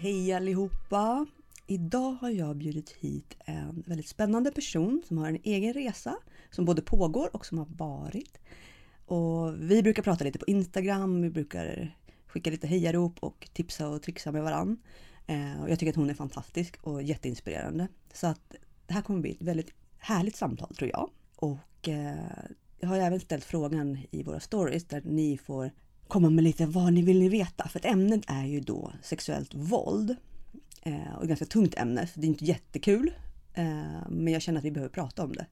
Hej 0.00 0.32
allihopa! 0.32 1.26
Idag 1.66 2.12
har 2.12 2.30
jag 2.30 2.56
bjudit 2.56 2.90
hit 2.90 3.36
en 3.44 3.82
väldigt 3.86 4.08
spännande 4.08 4.50
person 4.50 5.02
som 5.08 5.18
har 5.18 5.28
en 5.28 5.38
egen 5.42 5.72
resa 5.72 6.16
som 6.50 6.64
både 6.64 6.82
pågår 6.82 7.36
och 7.36 7.46
som 7.46 7.58
har 7.58 7.66
varit. 7.66 8.38
Och 9.06 9.70
vi 9.70 9.82
brukar 9.82 10.02
prata 10.02 10.24
lite 10.24 10.38
på 10.38 10.44
Instagram, 10.46 11.22
vi 11.22 11.30
brukar 11.30 11.96
skicka 12.26 12.50
lite 12.50 12.66
hejarop 12.66 13.18
och 13.20 13.48
tipsa 13.52 13.88
och 13.88 14.02
trixa 14.02 14.32
med 14.32 14.42
varann. 14.42 14.76
Eh, 15.26 15.62
och 15.62 15.70
jag 15.70 15.78
tycker 15.78 15.90
att 15.90 15.96
hon 15.96 16.10
är 16.10 16.14
fantastisk 16.14 16.76
och 16.82 17.02
jätteinspirerande. 17.02 17.88
Så 18.12 18.26
att 18.26 18.54
det 18.86 18.94
här 18.94 19.02
kommer 19.02 19.20
bli 19.20 19.30
ett 19.30 19.42
väldigt 19.42 19.74
härligt 19.98 20.36
samtal 20.36 20.74
tror 20.74 20.90
jag. 20.90 21.10
Och 21.36 21.88
eh, 21.88 22.48
jag 22.80 22.88
har 22.88 22.96
även 22.96 23.20
ställt 23.20 23.44
frågan 23.44 23.98
i 24.10 24.22
våra 24.22 24.40
stories 24.40 24.84
där 24.84 25.02
ni 25.04 25.38
får 25.38 25.70
komma 26.08 26.30
med 26.30 26.44
lite 26.44 26.66
vad 26.66 26.92
ni 26.92 27.02
vill 27.02 27.18
ni 27.18 27.28
veta. 27.28 27.68
För 27.68 27.78
att 27.78 27.84
ämnet 27.84 28.22
är 28.26 28.44
ju 28.44 28.60
då 28.60 28.92
sexuellt 29.02 29.54
våld. 29.54 30.16
Eh, 30.82 31.14
och 31.16 31.22
ett 31.22 31.28
ganska 31.28 31.46
tungt 31.46 31.74
ämne, 31.74 32.06
så 32.06 32.20
det 32.20 32.26
är 32.26 32.28
inte 32.28 32.44
jättekul. 32.44 33.12
Eh, 33.54 34.08
men 34.08 34.32
jag 34.32 34.42
känner 34.42 34.58
att 34.58 34.64
vi 34.64 34.70
behöver 34.70 34.92
prata 34.92 35.24
om 35.24 35.32
det. 35.32 35.46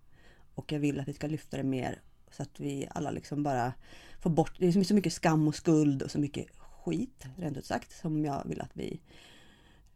Och 0.55 0.73
jag 0.73 0.78
vill 0.78 1.00
att 1.00 1.09
vi 1.09 1.12
ska 1.12 1.27
lyfta 1.27 1.56
det 1.56 1.62
mer 1.62 2.00
så 2.30 2.42
att 2.42 2.61
vi 2.61 2.88
alla 2.91 3.11
liksom 3.11 3.42
bara 3.42 3.73
får 4.20 4.30
bort, 4.30 4.52
det 4.59 4.66
är 4.66 4.84
så 4.84 4.95
mycket 4.95 5.12
skam 5.12 5.48
och 5.48 5.55
skuld 5.55 6.02
och 6.02 6.11
så 6.11 6.19
mycket 6.19 6.47
skit, 6.59 7.25
rent 7.36 7.56
ut 7.56 7.66
sagt, 7.66 8.00
som 8.00 8.25
jag 8.25 8.42
vill 8.47 8.61
att 8.61 8.70
vi 8.73 9.00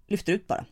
lyfter 0.06 0.32
ut 0.32 0.46
bara 0.46 0.64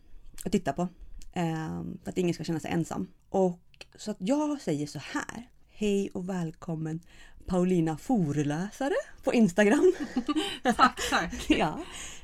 och 0.45 0.53
tittar 0.53 0.73
på. 0.73 0.89
Eh, 1.33 1.83
för 2.03 2.11
att 2.11 2.19
ingen 2.19 2.35
ska 2.35 2.45
känna 2.45 2.61
sig 2.61 2.71
ensam. 2.71 3.09
Och 3.29 3.87
så 3.97 4.11
att 4.11 4.17
jag 4.21 4.61
säger 4.61 4.87
så 4.87 4.99
här. 4.99 5.49
Hej 5.69 6.11
och 6.15 6.29
välkommen 6.29 7.01
Paulina 7.49 7.97
Foreläsare 7.97 8.95
på 9.25 9.35
Instagram. 9.35 9.93
tack, 10.77 11.01
tack. 11.11 11.35
ja. 11.49 11.79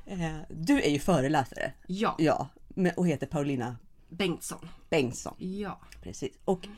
Eh, 0.06 0.36
du 0.48 0.83
är 0.83 0.91
ju 0.91 0.98
föreläsare. 0.98 1.72
Ja. 1.86 2.14
Ja, 2.19 2.48
och 2.97 3.08
heter 3.08 3.27
Paulina 3.27 3.77
Bengtsson. 4.08 4.69
Bengtsson. 4.91 5.34
Ja. 5.39 5.81
Precis. 6.03 6.33
Och 6.44 6.69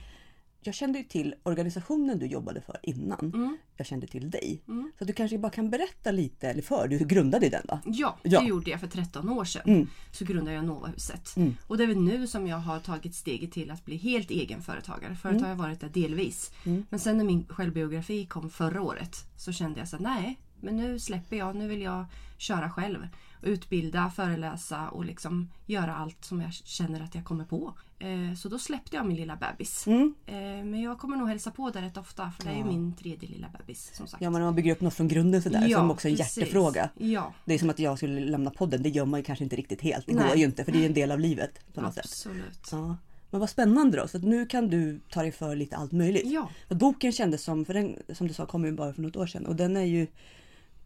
jag 0.67 0.75
kände 0.75 0.99
ju 0.99 1.05
till 1.05 1.35
organisationen 1.43 2.19
du 2.19 2.27
jobbade 2.27 2.61
för 2.61 2.77
innan. 2.83 3.33
Mm. 3.35 3.57
Jag 3.77 3.87
kände 3.87 4.07
till 4.07 4.31
dig. 4.31 4.63
Mm. 4.69 4.93
Så 4.99 5.05
du 5.05 5.13
kanske 5.13 5.39
bara 5.39 5.53
kan 5.53 5.71
berätta 5.71 6.11
lite, 6.11 6.49
eller 6.51 6.63
för, 6.63 6.89
du 6.89 6.99
grundade 6.99 7.49
den 7.49 7.63
va? 7.69 7.81
Ja, 7.85 8.19
Ja. 8.23 8.41
det 8.41 8.47
gjorde 8.47 8.71
jag 8.71 8.81
för 8.81 8.87
13 8.87 9.29
år 9.29 9.45
sedan. 9.45 9.63
Mm. 9.67 9.89
Så 10.13 10.25
grundade 10.25 10.57
jag 10.57 10.65
Novahuset. 10.65 11.37
Mm. 11.37 11.57
Och 11.67 11.77
det 11.79 11.83
är 11.83 11.89
väl 11.89 12.01
nu 12.01 12.27
som 12.27 12.47
jag 12.47 12.57
har 12.59 12.81
tagit 12.81 13.15
steget 13.15 13.53
till 13.53 13.71
att 13.71 13.85
bli 13.85 13.97
helt 13.97 14.31
egenföretagare. 14.31 15.15
Förut 15.15 15.43
har 15.43 15.49
jag 15.49 15.57
varit 15.57 15.81
där 15.81 15.89
delvis. 15.89 16.53
Mm. 16.65 16.85
Men 16.91 17.01
sen 17.01 17.19
när 17.19 17.25
min 17.25 17.47
självbiografi 17.49 18.27
kom 18.27 18.51
förra 18.51 18.83
året 18.83 19.17
så 19.37 19.53
kände 19.53 19.79
jag 19.79 19.89
så 19.89 19.97
att 19.97 20.03
nej, 20.03 20.39
men 20.61 20.77
nu 20.77 20.99
släpper 20.99 21.37
jag. 21.37 21.57
Nu 21.57 21.69
vill 21.69 21.83
jag 21.83 22.05
köra 22.39 22.71
själv. 22.71 23.09
Utbilda, 23.47 24.11
föreläsa 24.17 24.89
och 24.89 25.05
liksom 25.05 25.51
göra 25.67 25.95
allt 25.97 26.25
som 26.25 26.41
jag 26.41 26.53
känner 26.53 27.01
att 27.01 27.15
jag 27.15 27.25
kommer 27.25 27.45
på. 27.45 27.75
Eh, 27.99 28.35
så 28.37 28.49
då 28.49 28.59
släppte 28.59 28.97
jag 28.97 29.07
min 29.07 29.17
lilla 29.17 29.37
bebis. 29.37 29.87
Mm. 29.87 30.15
Eh, 30.27 30.35
men 30.65 30.81
jag 30.83 30.99
kommer 30.99 31.17
nog 31.17 31.29
hälsa 31.29 31.51
på 31.51 31.71
där 31.71 31.83
rätt 31.83 31.97
ofta 31.97 32.31
för 32.31 32.45
det 32.45 32.51
är 32.51 32.55
ju 32.55 32.61
Ja. 32.61 32.67
min 32.67 32.93
tredje 32.97 33.29
lilla 33.29 33.49
bebis 33.59 33.91
som 33.95 34.07
sagt. 34.07 34.23
Ja, 34.23 34.31
men 34.31 34.41
när 34.41 34.47
man 34.47 34.55
bygger 34.55 34.73
upp 34.73 34.81
något 34.81 34.95
från 34.95 35.09
grunden 35.09 35.43
sådär, 35.43 35.67
Ja, 35.69 35.79
som 35.79 35.91
också 35.91 36.09
är 36.09 36.13
en 36.13 36.17
precis. 36.19 36.37
hjärtefråga. 36.37 36.91
Ja, 36.99 37.33
Det 37.45 37.55
är 37.55 37.59
som 37.59 37.71
att 37.71 37.79
jag 37.79 37.97
skulle 37.97 38.21
lämna 38.21 38.51
podden, 38.51 38.83
det 38.83 38.89
gör 38.89 39.05
man 39.05 39.21
ju 39.21 39.25
kanske 39.25 39.45
inte 39.45 39.57
riktigt 39.57 39.81
helt. 39.83 40.07
Det 40.07 40.13
går 40.13 40.21
Nej. 40.21 40.39
ju 40.39 40.45
inte, 40.45 40.65
för 40.65 40.73
det 40.73 40.83
är 40.83 40.87
en 40.87 40.95
del 40.95 41.11
av 41.11 41.21
livet 41.21 41.75
på 41.75 41.81
något 41.81 41.95
sätt. 41.95 42.05
absolut. 42.05 42.69
Ja. 42.73 42.97
Men 43.31 43.41
vad 43.41 43.51
spännande 43.51 43.97
då, 43.97 44.09
så 44.09 44.17
att 44.17 44.23
nu 44.25 44.47
kan 44.47 44.69
du 44.69 45.01
ta 45.11 45.23
dig 45.23 45.33
för 45.33 45.57
lite 45.57 45.77
allt 45.77 45.93
möjligt. 45.93 46.23
Ja, 46.27 46.49
boken 46.69 47.13
kändes 47.13 47.43
som, 47.43 47.65
för 47.65 47.75
den 47.75 47.97
som 48.15 48.29
du 48.29 48.35
sa 48.35 48.47
kom 48.47 48.65
ju 48.65 48.73
bara 48.73 48.93
för 48.93 49.03
något 49.03 49.17
år 49.17 49.27
sedan 49.27 49.47
och 49.47 49.57
den 49.57 49.77
är 49.77 49.85
ju 49.85 50.07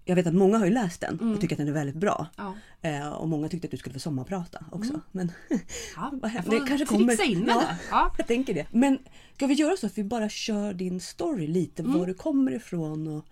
jag 0.05 0.17
vet 0.17 0.27
att 0.27 0.35
många 0.35 0.59
har 0.59 0.65
ju 0.65 0.71
läst 0.73 1.01
den 1.01 1.15
och 1.17 1.23
Mm. 1.27 1.39
tycker 1.39 1.55
att 1.55 1.59
den 1.59 1.69
är 1.69 1.73
väldigt 1.73 1.97
bra. 1.97 2.27
ja. 2.37 2.55
Eh, 2.83 3.09
och 3.09 3.29
många 3.29 3.49
tyckte 3.49 3.67
att 3.67 3.71
du 3.71 3.77
skulle 3.77 3.93
få 3.93 4.01
sommarprata 4.01 4.65
också. 4.73 4.91
Mm. 4.91 5.01
Men 5.13 5.33
ja. 5.97 6.13
Det 6.47 6.59
kanske 6.69 6.87
kommer- 6.87 7.25
in 7.31 7.45
Ja. 7.49 7.63
Ja. 7.91 8.15
jag 8.19 8.27
tänker 8.27 8.55
det. 8.55 8.67
Men 8.73 8.99
ska 9.37 9.47
vi 9.47 9.55
göra 9.55 9.77
så 9.77 9.87
att 9.87 9.99
vi 9.99 10.05
bara 10.05 10.29
kör 10.29 10.73
din 10.75 11.01
story 11.01 11.47
lite, 11.47 11.83
Mm. 11.83 11.99
var 11.99 12.07
du 12.07 12.15
kommer 12.15 12.53
ifrån 12.53 13.07
och, 13.09 13.25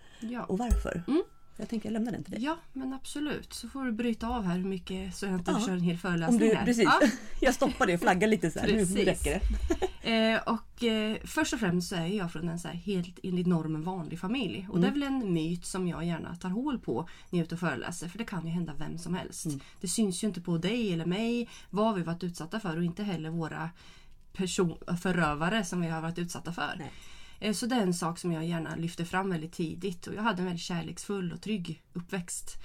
och 0.49 0.59
varför? 0.59 1.03
Mm. 1.59 1.63
Jag 1.63 1.69
tänker 1.69 1.89
jag 1.89 1.93
lämnar 1.93 2.13
den 2.13 2.23
till 2.25 2.33
dig. 2.33 2.43
ja, 2.45 2.57
men 2.73 2.93
absolut. 2.93 3.53
Så 3.53 3.69
får 3.69 3.85
du 3.85 3.93
bryta 3.93 4.29
av 4.29 4.45
här 4.45 4.57
hur 4.57 4.65
mycket 4.65 5.17
så 5.17 5.27
jag 5.27 5.35
inte 5.35 5.51
Ja. 5.51 5.61
kör 5.67 5.73
en 5.73 5.81
hel 5.81 5.99
föreläsning 5.99 6.39
du, 6.39 6.55
här. 6.55 6.65
precis. 6.65 6.85
Ja. 6.85 7.01
Jag 7.41 7.55
stoppar 7.55 7.87
det 7.87 7.95
och 7.95 8.01
flaggar 8.01 8.29
lite 8.29 8.51
så 8.51 8.59
här. 8.59 8.67
Nu 8.67 8.73
Precis. 8.73 8.97
räcker 9.07 9.31
det. 9.31 9.41
Eh, 10.03 10.41
och 10.47 10.85
eh, 10.85 11.17
först 11.25 11.53
och 11.53 11.61
främst 11.61 11.89
så 11.89 11.95
är 11.97 12.07
jag 12.07 12.33
från 12.33 12.49
en 12.49 12.59
så 12.59 12.69
här 12.69 12.75
helt 12.75 13.19
enligt 13.23 13.47
normen 13.47 13.83
vanlig 13.83 14.21
familj. 14.21 14.67
Och 14.71 14.81
det 14.81 14.87
är 14.87 14.93
Mm. 14.93 15.01
väl 15.01 15.23
en 15.25 15.33
myt 15.33 15.67
som 15.67 15.89
jag 15.89 16.05
gärna 16.05 16.37
tar 16.37 16.49
hål 16.49 16.79
på 16.79 17.09
när 17.31 17.39
jag 17.39 17.43
är 17.43 17.45
ute 17.45 17.55
och 17.55 17.61
föreläser. 17.61 18.09
För 18.09 18.19
det 18.19 18.25
kan 18.25 18.47
ju 18.47 18.53
hända 18.53 18.73
vem 18.79 18.99
som 18.99 19.15
helst. 19.15 19.47
Mm. 19.47 19.61
Det 19.81 19.89
syns 19.89 20.23
ju 20.25 20.27
inte 20.29 20.41
på 20.41 20.59
dig 20.59 20.93
eller 20.93 21.05
mig 21.07 21.49
vad 21.71 21.95
vi 21.95 22.03
varit 22.03 22.25
utsatta 22.25 22.61
för 22.61 22.77
och 22.77 22.85
inte 22.85 23.03
heller 23.03 23.31
våra 23.31 23.71
person- 24.33 24.79
förövare 25.03 25.65
som 25.65 25.81
vi 25.81 25.89
har 25.89 26.01
varit 26.01 26.19
utsatta 26.19 26.53
för. 26.53 26.75
Nej. 26.79 26.91
Eh, 27.41 27.53
Så 27.53 27.67
det 27.67 27.75
är 27.75 27.81
en 27.83 27.95
sak 27.95 28.19
som 28.19 28.33
jag 28.33 28.47
gärna 28.47 28.77
lyfter 28.77 29.05
fram 29.05 29.31
väldigt 29.31 29.53
tidigt. 29.53 30.07
Och 30.07 30.15
jag 30.15 30.23
hade 30.23 30.39
en 30.39 30.45
väldigt 30.45 30.63
kärleksfull 30.63 31.33
och 31.33 31.41
trygg 31.41 31.83
uppväxt. 31.93 32.57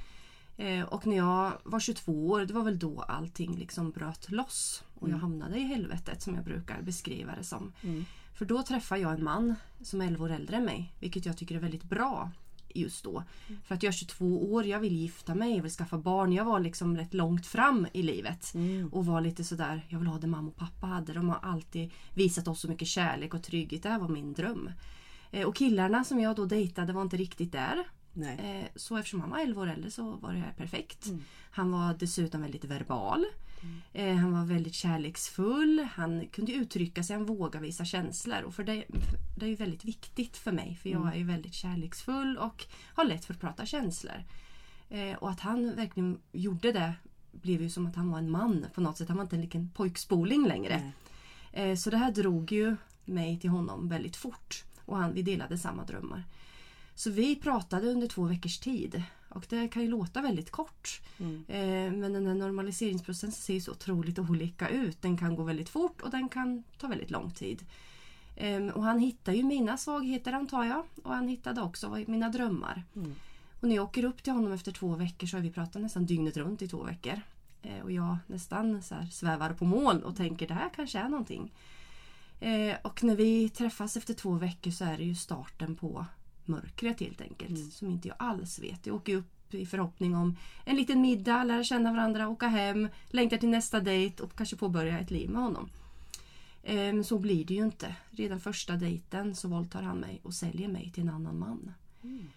Eh, 0.57 0.81
Och 0.83 1.07
när 1.07 1.17
jag 1.17 1.51
var 1.63 1.79
22 1.79 2.27
år, 2.29 2.45
det 2.45 2.53
var 2.53 2.63
väl 2.63 2.79
då 2.79 3.01
allting 3.01 3.55
liksom 3.57 3.91
bröt 3.91 4.31
loss. 4.31 4.83
Och 4.95 5.09
jag 5.09 5.17
hamnade 5.17 5.57
i 5.59 5.63
helvetet 5.63 6.21
som 6.21 6.35
jag 6.35 6.43
brukar 6.43 6.81
beskriva 6.81 7.35
det 7.35 7.43
som. 7.43 7.73
Mm. 7.83 8.05
För 8.35 8.45
då 8.45 8.63
träffade 8.63 9.01
jag 9.01 9.13
en 9.13 9.23
man 9.23 9.55
som 9.81 10.01
är 10.01 10.05
11 10.07 10.25
år 10.25 10.31
äldre 10.31 10.57
än 10.57 10.65
mig. 10.65 10.93
Vilket 10.99 11.25
jag 11.25 11.37
tycker 11.37 11.55
är 11.55 11.59
väldigt 11.59 11.83
bra 11.83 12.31
just 12.73 13.03
då. 13.03 13.23
För 13.65 13.75
att 13.75 13.83
jag 13.83 13.89
är 13.89 13.93
22 13.97 14.53
år, 14.53 14.65
jag 14.65 14.79
vill 14.79 14.95
gifta 14.97 15.35
mig, 15.35 15.55
jag 15.55 15.61
vill 15.63 15.71
skaffa 15.71 15.97
barn. 15.97 16.33
Jag 16.33 16.45
var 16.45 16.59
liksom 16.59 16.97
rätt 16.97 17.13
långt 17.13 17.45
fram 17.45 17.87
i 17.93 18.03
livet. 18.03 18.53
Mm. 18.53 18.87
Och 18.93 19.05
var 19.05 19.21
lite 19.21 19.43
sådär, 19.43 19.85
jag 19.89 19.99
vill 19.99 20.07
ha 20.07 20.17
det 20.19 20.27
mamma 20.27 20.47
och 20.47 20.55
pappa 20.55 20.87
hade. 20.87 21.13
De 21.13 21.29
har 21.29 21.39
alltid 21.41 21.91
visat 22.13 22.47
oss 22.47 22.59
så 22.59 22.67
mycket 22.67 22.87
kärlek 22.87 23.33
och 23.33 23.43
trygghet. 23.43 23.83
Det 23.83 23.89
här 23.89 23.99
var 23.99 24.07
min 24.07 24.33
dröm. 24.33 24.69
Eh, 25.31 25.47
Och 25.47 25.55
killarna 25.55 26.03
som 26.03 26.19
jag 26.19 26.35
då 26.35 26.45
dejtade 26.45 26.93
var 26.93 27.01
inte 27.01 27.17
riktigt 27.17 27.51
där. 27.51 27.83
Nej. 28.13 28.59
Eh, 28.61 28.67
Så 28.75 28.97
eftersom 28.97 29.21
han 29.21 29.29
var 29.29 29.39
11 29.39 29.61
år 29.61 29.67
äldre 29.67 29.91
så 29.91 30.11
var 30.11 30.33
det 30.33 30.39
här 30.39 30.53
perfekt. 30.57 31.05
Mm. 31.05 31.21
Han 31.51 31.71
var 31.71 31.93
dessutom 31.99 32.41
väldigt 32.41 32.65
verbal. 32.65 33.25
Eh, 33.93 34.15
Han 34.15 34.31
var 34.33 34.45
väldigt 34.45 34.73
kärleksfull. 34.73 35.87
Han 35.95 36.27
kunde 36.27 36.51
uttrycka 36.51 37.03
sig, 37.03 37.15
han 37.15 37.25
vågade 37.25 37.65
visa 37.65 37.85
känslor. 37.85 38.41
Och 38.43 38.53
för 38.55 38.63
det, 38.63 38.83
det 39.37 39.45
är 39.45 39.49
ju 39.49 39.55
väldigt 39.55 39.85
viktigt 39.85 40.37
för 40.37 40.51
mig 40.51 40.75
för 40.81 40.89
jag 40.89 41.07
är 41.13 41.17
ju 41.17 41.23
väldigt 41.23 41.53
kärleksfull 41.53 42.37
och 42.37 42.65
har 42.93 43.05
lätt 43.05 43.25
för 43.25 43.33
att 43.33 43.39
prata 43.41 43.65
känslor. 43.65 44.23
Eh, 44.89 45.15
Och 45.17 45.29
att 45.29 45.39
han 45.39 45.75
verkligen 45.75 46.19
gjorde 46.31 46.71
det 46.71 46.93
blev 47.31 47.61
ju 47.61 47.69
som 47.69 47.85
att 47.87 47.95
han 47.95 48.11
var 48.11 48.17
en 48.17 48.31
man 48.31 48.65
på 48.75 48.81
något 48.81 48.97
sätt. 48.97 49.07
Han 49.07 49.17
var 49.17 49.23
inte 49.23 49.35
en 49.35 49.41
liten 49.41 49.69
pojkspoling 49.69 50.47
längre. 50.47 50.91
Eh, 51.51 51.75
Så 51.75 51.89
det 51.89 51.97
här 51.97 52.11
drog 52.11 52.51
ju 52.51 52.75
mig 53.05 53.39
till 53.39 53.49
honom 53.49 53.89
väldigt 53.89 54.15
fort. 54.15 54.63
Och 54.85 54.97
han, 54.97 55.13
vi 55.13 55.21
delade 55.21 55.57
samma 55.57 55.85
drömmar. 55.85 56.23
Så 56.95 57.11
vi 57.11 57.35
pratade 57.35 57.87
under 57.87 58.07
två 58.07 58.23
veckors 58.25 58.59
tid. 58.59 59.03
Och 59.33 59.45
det 59.49 59.67
kan 59.67 59.81
ju 59.81 59.87
låta 59.87 60.21
väldigt 60.21 60.51
kort. 60.51 61.01
Mm. 61.19 61.45
Eh, 61.47 61.99
Men 61.99 62.13
den 62.13 62.25
här 62.27 62.33
normaliseringsprocessen 62.33 63.31
ser 63.31 63.59
så 63.59 63.71
otroligt 63.71 64.19
olika 64.19 64.69
ut. 64.69 65.01
Den 65.01 65.17
kan 65.17 65.35
gå 65.35 65.43
väldigt 65.43 65.69
fort 65.69 66.01
och 66.01 66.09
den 66.09 66.29
kan 66.29 66.63
ta 66.77 66.87
väldigt 66.87 67.11
lång 67.11 67.31
tid. 67.31 67.65
Ehm, 68.37 68.69
Och 68.69 68.83
han 68.83 68.99
hittar 68.99 69.33
ju 69.33 69.43
mina 69.43 69.77
svagheter 69.77 70.33
antar 70.33 70.63
jag. 70.63 70.83
Och 71.03 71.13
han 71.13 71.27
hittade 71.27 71.61
också 71.61 71.97
mina 72.07 72.29
drömmar. 72.29 72.83
Mm. 72.95 73.15
Och 73.61 73.67
när 73.67 73.75
jag 73.75 73.83
åker 73.83 74.03
upp 74.05 74.23
till 74.23 74.33
honom 74.33 74.51
efter 74.51 74.71
två 74.71 74.95
veckor 74.95 75.27
så 75.27 75.37
har 75.37 75.41
vi 75.41 75.51
pratat 75.51 75.81
nästan 75.81 76.05
dygnet 76.05 76.37
runt 76.37 76.61
i 76.61 76.67
två 76.67 76.83
veckor. 76.83 77.21
Eh, 77.61 77.79
Och 77.83 77.91
jag 77.91 78.17
nästan 78.27 78.81
så 78.81 78.95
svävar 79.11 79.53
på 79.53 79.65
moln 79.65 80.03
och 80.03 80.15
tänker 80.17 80.47
det 80.47 80.53
här 80.53 80.69
kanske 80.75 80.99
är 80.99 81.09
någonting. 81.09 81.51
Eh, 82.39 82.75
Och 82.81 83.03
när 83.03 83.15
vi 83.15 83.49
träffas 83.49 83.97
efter 83.97 84.13
två 84.13 84.31
veckor 84.33 84.71
så 84.71 84.85
är 84.85 84.97
det 84.97 85.03
ju 85.03 85.15
starten 85.15 85.75
på 85.75 86.05
mörkret 86.47 86.99
helt 86.99 87.21
enkelt. 87.21 87.57
Mm. 87.57 87.71
Som 87.71 87.89
inte 87.89 88.07
jag 88.07 88.17
alls 88.19 88.59
vet. 88.59 88.85
Jag 88.85 88.95
åker 88.95 89.15
upp 89.15 89.53
i 89.53 89.65
förhoppning 89.65 90.15
om 90.15 90.35
en 90.65 90.75
liten 90.75 91.01
middag, 91.01 91.43
lära 91.43 91.63
känna 91.63 91.91
varandra, 91.93 92.27
åka 92.27 92.47
hem, 92.47 92.87
längtar 93.07 93.37
till 93.37 93.49
nästa 93.49 93.79
dejt 93.79 94.23
och 94.23 94.35
kanske 94.35 94.55
påbörja 94.55 94.99
ett 94.99 95.11
liv 95.11 95.29
med 95.29 95.41
honom. 95.41 95.69
Men 96.63 97.03
så 97.03 97.19
blir 97.19 97.45
det 97.45 97.53
ju 97.53 97.63
inte. 97.63 97.95
Redan 98.11 98.39
första 98.39 98.73
dejten 98.75 99.35
så 99.35 99.47
våldtar 99.47 99.81
han 99.81 99.97
mig 99.97 100.19
och 100.23 100.33
säljer 100.33 100.67
mig 100.67 100.91
till 100.93 101.03
en 101.03 101.09
annan 101.09 101.39
man. 101.39 101.71
Mm. 102.03 102.27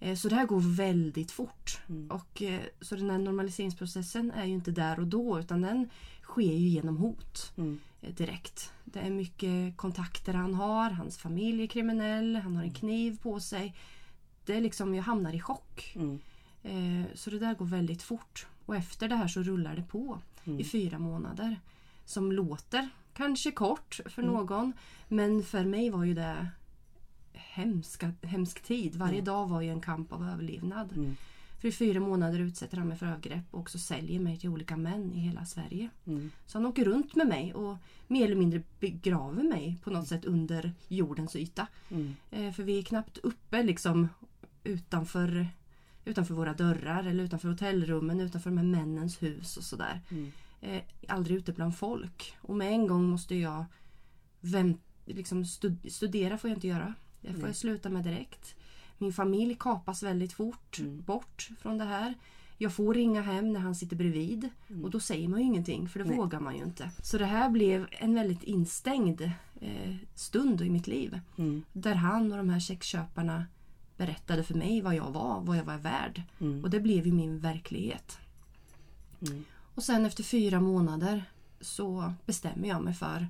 Eh, 0.00 0.16
Så 0.16 0.28
det 0.28 0.34
här 0.34 0.46
går 0.46 0.60
väldigt 0.76 1.30
fort. 1.30 1.80
Mm. 1.88 2.10
Och, 2.10 2.42
eh, 2.42 2.60
så 2.80 2.96
den 2.96 3.10
här 3.10 3.18
normaliseringsprocessen 3.18 4.30
är 4.30 4.44
ju 4.44 4.52
inte 4.54 4.70
där 4.70 5.00
och 5.00 5.06
då 5.06 5.40
utan 5.40 5.60
den 5.60 5.90
sker 6.22 6.42
ju 6.52 6.68
genom 6.68 6.96
hot 6.96 7.52
Mm. 7.56 7.80
eh, 8.00 8.14
direkt. 8.14 8.72
Det 8.92 9.00
är 9.00 9.10
mycket 9.10 9.76
kontakter 9.76 10.34
han 10.34 10.54
har, 10.54 10.90
hans 10.90 11.18
familj 11.18 11.62
är 11.62 11.66
kriminell, 11.66 12.36
han 12.36 12.56
har 12.56 12.62
en 12.62 12.72
kniv 12.74 13.18
på 13.22 13.40
sig. 13.40 13.74
Det 14.46 14.56
är 14.56 14.60
liksom, 14.60 14.94
jag 14.94 15.02
hamnar 15.02 15.32
i 15.32 15.40
chock. 15.40 15.92
Mm. 15.96 16.18
Eh, 16.62 17.06
Så 17.14 17.30
det 17.30 17.38
där 17.38 17.54
går 17.54 17.66
väldigt 17.66 18.02
fort. 18.02 18.46
Och 18.66 18.76
efter 18.76 19.08
det 19.08 19.16
här 19.16 19.28
så 19.28 19.42
rullar 19.42 19.76
det 19.76 19.82
på 19.82 20.18
Mm. 20.44 20.60
i 20.60 20.64
fyra 20.64 20.98
månader. 20.98 21.60
Som 22.04 22.32
låter 22.32 22.88
kanske 23.14 23.50
kort 23.50 24.00
för 24.06 24.22
Mm. 24.22 24.34
någon 24.34 24.72
men 25.08 25.42
för 25.42 25.64
mig 25.64 25.90
var 25.90 26.04
ju 26.04 26.14
det 26.14 26.46
hemska, 27.32 28.12
hemsk 28.22 28.62
tid. 28.62 28.96
Varje 28.96 29.12
Mm. 29.12 29.24
dag 29.24 29.48
var 29.48 29.60
ju 29.60 29.70
en 29.70 29.80
kamp 29.80 30.12
av 30.12 30.24
överlevnad. 30.28 31.16
För 31.58 31.68
i 31.68 31.72
fyra 31.72 32.00
månader 32.00 32.38
utsätter 32.38 32.76
han 32.76 32.88
mig 32.88 32.96
för 32.96 33.06
övergrepp 33.06 33.44
och 33.50 33.60
också 33.60 33.78
säljer 33.78 34.20
mig 34.20 34.38
till 34.38 34.48
olika 34.48 34.76
män 34.76 35.12
i 35.12 35.18
hela 35.18 35.44
Sverige. 35.44 35.90
Mm. 36.06 36.30
Så 36.46 36.58
han 36.58 36.66
åker 36.66 36.84
runt 36.84 37.14
med 37.14 37.26
mig 37.28 37.54
och 37.54 37.76
mer 38.06 38.24
eller 38.24 38.36
mindre 38.36 38.62
begraver 38.80 39.42
mig 39.42 39.76
på 39.82 39.90
något 39.90 40.08
sätt 40.08 40.24
under 40.24 40.72
jordens 40.88 41.36
yta. 41.36 41.66
Mm. 41.90 42.16
Eh, 42.30 42.52
för 42.52 42.62
vi 42.62 42.78
är 42.78 42.82
knappt 42.82 43.18
uppe 43.18 43.62
liksom 43.62 44.08
utanför, 44.64 45.46
utanför 46.04 46.34
våra 46.34 46.54
dörrar 46.54 47.04
eller 47.04 47.24
utanför 47.24 47.48
hotellrummen, 47.48 48.20
utanför 48.20 48.50
de 48.50 48.58
här 48.58 48.64
männens 48.64 49.22
hus 49.22 49.56
och 49.56 49.64
sådär. 49.64 50.00
Mm. 50.10 50.32
Eh, 50.60 50.82
aldrig 51.08 51.36
ute 51.36 51.52
bland 51.52 51.76
folk. 51.76 52.36
Och 52.40 52.56
med 52.56 52.72
en 52.72 52.86
gång 52.86 53.04
måste 53.04 53.34
jag 53.34 53.64
vänt, 54.40 54.80
liksom 55.04 55.44
stud, 55.44 55.92
studera 55.92 56.38
får 56.38 56.50
jag 56.50 56.56
inte 56.56 56.68
göra. 56.68 56.94
Det 57.20 57.34
får 57.34 57.46
jag 57.46 57.56
sluta 57.56 57.88
med 57.88 58.04
direkt. 58.04 58.54
Min 58.98 59.12
familj 59.12 59.56
kapas 59.60 60.02
väldigt 60.02 60.32
fort 60.32 60.78
Mm. 60.78 61.02
bort 61.02 61.48
från 61.60 61.78
det 61.78 61.84
här. 61.84 62.14
Jag 62.58 62.72
får 62.72 62.94
ringa 62.94 63.22
hem 63.22 63.52
när 63.52 63.60
han 63.60 63.74
sitter 63.74 63.96
bredvid 63.96 64.48
Mm. 64.68 64.84
och 64.84 64.90
då 64.90 65.00
säger 65.00 65.28
man 65.28 65.40
ju 65.40 65.46
ingenting 65.46 65.88
för 65.88 65.98
det 65.98 66.04
Nej. 66.04 66.16
vågar 66.16 66.40
man 66.40 66.56
ju 66.56 66.62
inte. 66.64 66.90
Så 67.02 67.18
det 67.18 67.24
här 67.26 67.48
blev 67.50 67.86
en 67.90 68.14
väldigt 68.14 68.42
instängd 68.42 69.20
eh, 69.60 69.94
stund 70.14 70.60
i 70.60 70.70
mitt 70.70 70.86
liv. 70.86 71.20
Mm. 71.36 71.62
Där 71.72 71.94
han 71.94 72.32
och 72.32 72.38
de 72.38 72.48
här 72.50 72.60
sexköparna 72.60 73.44
berättade 73.96 74.42
för 74.44 74.54
mig 74.54 74.80
vad 74.82 74.94
jag 74.94 75.10
var, 75.10 75.40
vad 75.40 75.56
jag 75.56 75.64
var 75.64 75.76
värd. 75.78 76.22
Mm. 76.40 76.64
Och 76.64 76.70
det 76.70 76.80
blev 76.80 77.06
ju 77.06 77.12
min 77.12 77.38
verklighet. 77.38 78.18
Mm. 79.20 79.44
Och 79.74 79.82
sen 79.82 80.06
efter 80.06 80.22
fyra 80.24 80.60
månader 80.60 81.24
så 81.60 82.12
bestämmer 82.26 82.68
jag 82.68 82.82
mig 82.84 82.94
för 82.94 83.28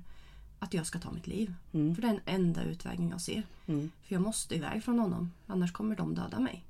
att 0.59 0.73
jag 0.73 0.85
ska 0.85 0.99
ta 0.99 1.11
mitt 1.11 1.27
liv. 1.27 1.53
Mm. 1.73 1.95
För 1.95 2.01
det 2.01 2.07
är 2.07 2.11
den 2.11 2.21
enda 2.25 2.63
utvägen 2.63 3.09
jag 3.09 3.21
ser. 3.21 3.43
Mm. 3.67 3.91
För 4.03 4.15
jag 4.15 4.21
måste 4.21 4.55
iväg 4.55 4.83
från 4.83 4.99
honom. 4.99 5.31
Annars 5.47 5.71
kommer 5.71 5.95
de 5.95 6.15
döda 6.15 6.39
mig. 6.39 6.63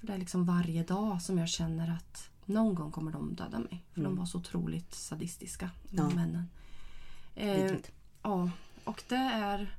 För 0.00 0.06
det 0.06 0.12
är 0.12 0.18
liksom 0.18 0.44
varje 0.44 0.82
dag 0.82 1.22
som 1.22 1.38
jag 1.38 1.48
känner 1.48 1.90
att 1.92 2.30
någon 2.44 2.74
gång 2.74 2.90
kommer 2.92 3.12
de 3.12 3.34
döda 3.34 3.58
mig. 3.58 3.84
För 3.92 4.02
de 4.02 4.16
var 4.16 4.26
så 4.26 4.38
otroligt 4.38 4.94
sadistiska, 4.94 5.70
de 5.90 5.96
Ja. 5.96 6.16
männen. 6.16 6.48
Eh, 7.34 7.72
ja, 8.22 8.50
och 8.84 9.02
det 9.08 9.16
är 9.16 9.74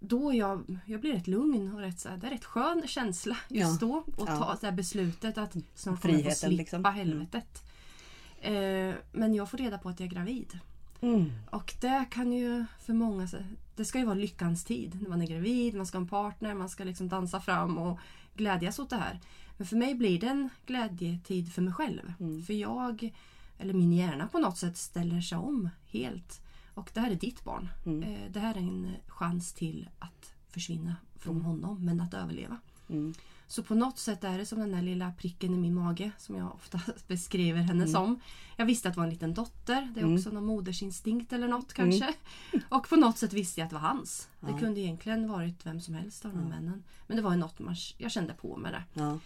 då 0.00 0.34
jag, 0.34 0.78
jag 0.86 1.00
blir 1.00 1.12
rätt 1.12 1.26
lugn 1.26 1.72
och 1.74 1.80
rätt, 1.80 2.00
så 2.00 2.08
här, 2.08 2.16
det 2.16 2.26
är 2.26 2.30
rätt 2.30 2.44
skön 2.44 2.82
känsla 2.86 3.36
just 3.48 3.80
då. 3.80 4.04
Och 4.16 4.28
Ja. 4.28 4.38
ta 4.38 4.56
det 4.60 4.66
här 4.66 4.72
beslutet 4.74 5.38
att 5.38 5.56
snart 5.74 6.02
kommer 6.02 6.14
jag 6.14 6.24
få 6.24 6.30
slippa 6.30 6.50
liksom. 6.56 6.80
Mm. 6.80 6.94
helvetet. 6.94 7.62
Eh, 8.40 8.94
men 9.12 9.34
jag 9.34 9.50
får 9.50 9.58
reda 9.58 9.78
på 9.78 9.88
att 9.88 10.00
jag 10.00 10.06
är 10.06 10.10
gravid. 10.10 10.58
Mm. 11.00 11.32
Och 11.50 11.74
det 11.80 12.04
kan 12.10 12.32
ju 12.32 12.64
för 12.80 12.92
många... 12.92 13.28
Det 13.76 13.84
ska 13.84 13.98
ju 13.98 14.04
vara 14.04 14.14
lyckans 14.14 14.64
tid 14.64 14.98
när 15.02 15.08
man 15.08 15.22
är 15.22 15.26
gravid, 15.26 15.74
man 15.74 15.86
ska 15.86 15.98
ha 15.98 16.02
en 16.02 16.08
partner, 16.08 16.54
man 16.54 16.68
ska 16.68 16.84
liksom 16.84 17.08
dansa 17.08 17.40
fram 17.40 17.78
och 17.78 17.98
glädjas 18.34 18.78
åt 18.78 18.90
det 18.90 18.96
här. 18.96 19.20
Men 19.56 19.66
för 19.66 19.76
mig 19.76 19.94
blir 19.94 20.20
det 20.20 20.26
en 20.26 20.50
glädjetid 20.66 21.52
för 21.52 21.62
mig 21.62 21.72
själv. 21.74 22.12
Mm. 22.20 22.42
För 22.42 22.54
jag, 22.54 23.14
eller 23.58 23.74
min 23.74 23.92
hjärna 23.92 24.28
på 24.28 24.38
något 24.38 24.58
sätt, 24.58 24.76
ställer 24.76 25.20
sig 25.20 25.38
om 25.38 25.68
helt. 25.86 26.40
Och 26.74 26.90
det 26.94 27.00
här 27.00 27.10
är 27.10 27.14
ditt 27.14 27.44
barn. 27.44 27.68
Mm. 27.86 28.02
Eh, 28.02 28.30
Det 28.30 28.40
här 28.40 28.54
är 28.54 28.58
en 28.58 28.90
chans 29.06 29.52
till 29.52 29.88
att 29.98 30.32
försvinna 30.48 30.96
från 31.16 31.42
honom, 31.42 31.84
men 31.84 32.00
att 32.00 32.14
överleva. 32.14 32.56
Mm. 32.88 33.14
Så 33.50 33.62
på 33.62 33.74
något 33.74 33.98
sätt 33.98 34.24
är 34.24 34.38
det 34.38 34.46
som 34.46 34.58
den 34.58 34.72
där 34.72 34.82
lilla 34.82 35.12
pricken 35.12 35.54
i 35.54 35.58
min 35.58 35.74
mage 35.74 36.10
som 36.18 36.34
jag 36.36 36.54
ofta 36.54 36.80
beskriver 37.06 37.60
henne 37.60 37.86
som. 37.88 38.20
Jag 38.56 38.66
visste 38.66 38.88
att 38.88 38.94
det 38.94 38.98
var 39.00 39.04
en 39.04 39.10
liten 39.12 39.34
dotter. 39.34 39.90
Det 39.94 40.00
är 40.00 40.04
Mm. 40.04 40.16
också 40.16 40.30
någon 40.30 40.46
modersinstinkt 40.46 41.32
eller 41.32 41.48
något 41.48 41.72
kanske. 41.72 42.14
Och 42.68 42.88
på 42.88 42.96
något 42.96 43.18
sätt 43.18 43.32
visste 43.32 43.60
jag 43.60 43.64
att 43.64 43.70
det 43.70 43.74
var 43.74 43.80
hans. 43.88 44.28
Ja. 44.40 44.48
Det 44.48 44.58
kunde 44.58 44.80
egentligen 44.80 45.28
varit 45.28 45.66
vem 45.66 45.80
som 45.80 45.94
helst 45.94 46.24
av 46.24 46.30
de 46.32 46.40
Ja. 46.42 46.48
männen. 46.48 46.84
Men 47.06 47.16
det 47.16 47.22
var 47.22 47.30
ju 47.30 47.36
något 47.36 47.58
man, 47.58 47.76
jag 47.98 48.10
kände 48.12 48.34
på 48.34 48.56
med 48.56 48.72
det. 48.72 48.82
Ja. 48.94 49.18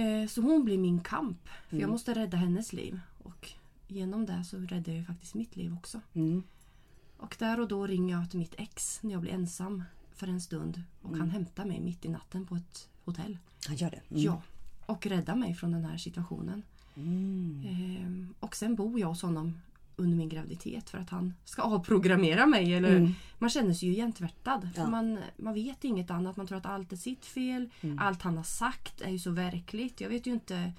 Eh, 0.00 0.28
Så 0.28 0.40
hon 0.40 0.64
blir 0.64 0.78
min 0.78 1.00
kamp. 1.00 1.48
För 1.68 1.76
jag 1.76 1.82
Mm. 1.82 1.90
måste 1.90 2.14
rädda 2.14 2.36
hennes 2.36 2.72
liv. 2.72 3.00
Och 3.22 3.50
genom 3.88 4.26
det 4.26 4.44
så 4.44 4.56
räddar 4.58 4.92
jag 4.92 5.06
faktiskt 5.06 5.34
mitt 5.34 5.56
liv 5.56 5.74
också. 5.74 6.00
Mm. 6.14 6.42
Och 7.16 7.36
där 7.38 7.60
och 7.60 7.68
då 7.68 7.86
ringer 7.86 8.16
jag 8.18 8.30
till 8.30 8.38
mitt 8.38 8.54
ex 8.58 8.98
när 9.02 9.12
jag 9.12 9.20
blir 9.20 9.32
ensam 9.32 9.82
för 10.14 10.26
en 10.26 10.40
stund. 10.40 10.82
Och 11.02 11.08
Mm. 11.08 11.20
han 11.20 11.30
hämtar 11.30 11.64
mig 11.64 11.80
mitt 11.80 12.04
i 12.04 12.08
natten 12.08 12.46
på 12.46 12.56
ett 12.56 12.88
hotell. 13.04 13.38
Han 13.66 13.76
gör 13.76 13.90
det. 13.90 14.00
Mm. 14.10 14.22
Ja. 14.22 14.42
Och 14.86 15.06
rädda 15.06 15.34
mig 15.34 15.54
från 15.54 15.72
den 15.72 15.84
här 15.84 15.96
situationen. 15.96 16.62
Mm. 16.96 17.62
Ehm, 17.66 18.34
och 18.40 18.56
sen 18.56 18.74
bor 18.74 19.00
jag 19.00 19.08
hos 19.08 19.22
honom 19.22 19.60
under 19.96 20.16
min 20.16 20.28
graviditet 20.28 20.90
för 20.90 20.98
att 20.98 21.10
han 21.10 21.34
ska 21.44 21.62
avprogrammera 21.62 22.46
mig. 22.46 22.74
Eller, 22.74 22.96
Mm. 22.96 23.12
Man 23.38 23.50
känner 23.50 23.74
sig 23.74 23.88
ju 23.88 23.94
igentvättad. 23.94 24.68
För 24.74 24.82
Ja. 24.82 24.88
man, 24.88 25.18
man 25.36 25.54
vet 25.54 25.84
inget 25.84 26.10
annat. 26.10 26.36
Man 26.36 26.46
tror 26.46 26.58
att 26.58 26.66
allt 26.66 26.92
är 26.92 26.96
sitt 26.96 27.24
fel. 27.26 27.70
Mm. 27.80 27.98
Allt 27.98 28.22
han 28.22 28.36
har 28.36 28.44
sagt 28.44 29.00
är 29.00 29.10
ju 29.10 29.18
så 29.18 29.30
verkligt. 29.30 30.00
Jag 30.00 30.08
vet 30.08 30.26
ju 30.26 30.32
inte 30.32 30.72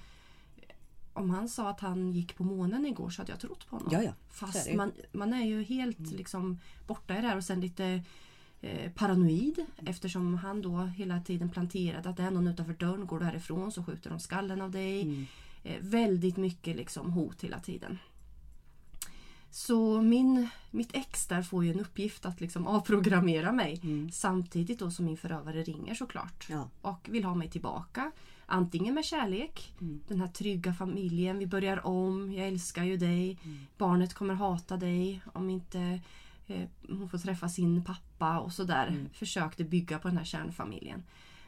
om 1.12 1.30
han 1.30 1.48
sa 1.48 1.70
att 1.70 1.80
han 1.80 2.12
gick 2.12 2.36
på 2.36 2.44
månen 2.44 2.86
igår 2.86 3.10
så 3.10 3.22
hade 3.22 3.32
jag 3.32 3.40
trott 3.40 3.66
på 3.68 3.76
honom. 3.76 3.88
Ja, 3.92 4.02
ja. 4.02 4.12
Fast 4.30 4.74
man, 4.74 4.92
man 5.12 5.32
är 5.32 5.44
ju 5.44 5.62
helt 5.62 5.98
liksom 5.98 6.58
borta 6.86 7.18
i 7.18 7.20
det 7.20 7.28
här 7.28 7.36
och 7.36 7.44
sen 7.44 7.60
lite 7.60 8.02
eh, 8.66 8.90
paranoid 8.92 9.64
eftersom 9.86 10.34
han 10.34 10.62
då 10.62 10.78
hela 10.78 11.20
tiden 11.20 11.48
planterade 11.48 12.08
att 12.08 12.16
det 12.16 12.22
är 12.22 12.30
någon 12.30 12.46
utanför 12.48 12.72
dörren, 12.74 13.06
går 13.06 13.18
du 13.18 13.24
härifrån 13.24 13.72
så 13.72 13.84
skjuter 13.84 14.10
de 14.10 14.20
skallen 14.20 14.60
av 14.60 14.70
dig. 14.70 15.02
Mm. 15.02 15.26
Eh, 15.64 15.76
väldigt 15.80 16.36
mycket 16.36 16.76
liksom 16.76 17.10
hot 17.10 17.44
hela 17.44 17.58
tiden. 17.60 17.98
Så 19.50 20.02
min, 20.02 20.48
mitt 20.70 20.96
ex 20.96 21.26
där 21.26 21.42
får 21.42 21.64
ju 21.64 21.70
en 21.70 21.80
uppgift 21.80 22.26
att 22.26 22.40
liksom 22.40 22.66
avprogrammera 22.66 23.52
mig 23.52 23.80
Mm. 23.82 24.10
samtidigt 24.12 24.78
då 24.78 24.90
som 24.90 25.04
min 25.04 25.16
förövare 25.16 25.62
ringer 25.62 25.94
såklart 25.94 26.46
Ja. 26.50 26.68
och 26.80 27.08
vill 27.10 27.24
ha 27.24 27.34
mig 27.34 27.50
tillbaka. 27.50 28.10
Antingen 28.46 28.94
med 28.94 29.04
kärlek, 29.04 29.74
Mm. 29.80 30.00
den 30.08 30.20
här 30.20 30.28
trygga 30.28 30.74
familjen, 30.74 31.38
vi 31.38 31.46
börjar 31.46 31.86
om, 31.86 32.32
jag 32.32 32.48
älskar 32.48 32.84
ju 32.84 32.96
dig, 32.96 33.38
barnet 33.78 34.14
kommer 34.14 34.34
hata 34.34 34.76
dig 34.76 35.20
om 35.32 35.50
inte 35.50 36.00
hon 36.88 37.08
får 37.10 37.18
träffa 37.18 37.48
sin 37.48 37.84
pappa 37.84 38.38
och 38.38 38.52
sådär. 38.52 38.86
Mm. 38.86 39.08
Försökte 39.12 39.64
bygga 39.64 39.98
på 39.98 40.08
den 40.08 40.16
här 40.16 40.24
kärnfamiljen. 40.24 41.02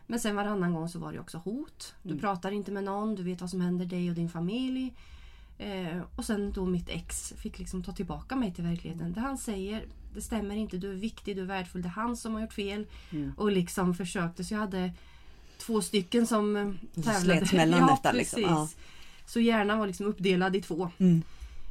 Men 0.06 0.20
sen 0.20 0.36
varannan 0.36 0.74
gång 0.74 0.88
så 0.88 0.98
var 0.98 1.12
det 1.12 1.20
också 1.20 1.38
hot. 1.38 1.94
Du 2.02 2.08
Mm. 2.10 2.20
pratar 2.20 2.50
inte 2.50 2.70
med 2.72 2.84
någon, 2.84 3.14
du 3.14 3.22
vet 3.22 3.40
vad 3.40 3.50
som 3.50 3.60
händer 3.60 3.86
dig 3.86 4.08
och 4.10 4.16
din 4.16 4.28
familj. 4.28 4.94
Eh, 5.58 6.00
och 6.16 6.24
sen 6.24 6.52
då 6.52 6.66
mitt 6.66 6.88
ex 6.88 7.32
fick 7.36 7.58
liksom 7.58 7.82
ta 7.82 7.92
tillbaka 7.92 8.36
mig 8.36 8.54
till 8.54 8.64
verkligheten. 8.64 9.12
Det 9.12 9.20
han 9.20 9.38
säger, 9.38 9.84
det 10.14 10.20
stämmer 10.20 10.56
inte, 10.56 10.76
du 10.78 10.90
är 10.90 10.94
viktig, 10.96 11.36
du 11.36 11.42
är 11.42 11.46
värdefull, 11.46 11.82
det 11.82 11.88
är 11.88 11.90
han 11.90 12.16
som 12.16 12.34
har 12.34 12.40
gjort 12.40 12.52
fel. 12.52 12.86
Mm. 13.10 13.32
Och 13.36 13.52
liksom 13.52 13.94
försökte, 13.94 14.44
så 14.44 14.54
jag 14.54 14.58
hade 14.60 14.92
två 15.58 15.82
stycken 15.82 16.26
som 16.26 16.56
eh, 16.56 16.72
tävlade. 16.94 17.20
slets 17.20 17.52
mellan 17.62 17.80
ja, 17.80 17.86
detta, 17.86 18.12
liksom. 18.12 18.42
Ja. 18.42 18.68
Så 19.26 19.40
hjärnan 19.40 19.78
var 19.78 19.86
liksom 19.86 20.06
uppdelad 20.06 20.56
i 20.56 20.62
två. 20.62 20.90
Mm. 20.98 21.22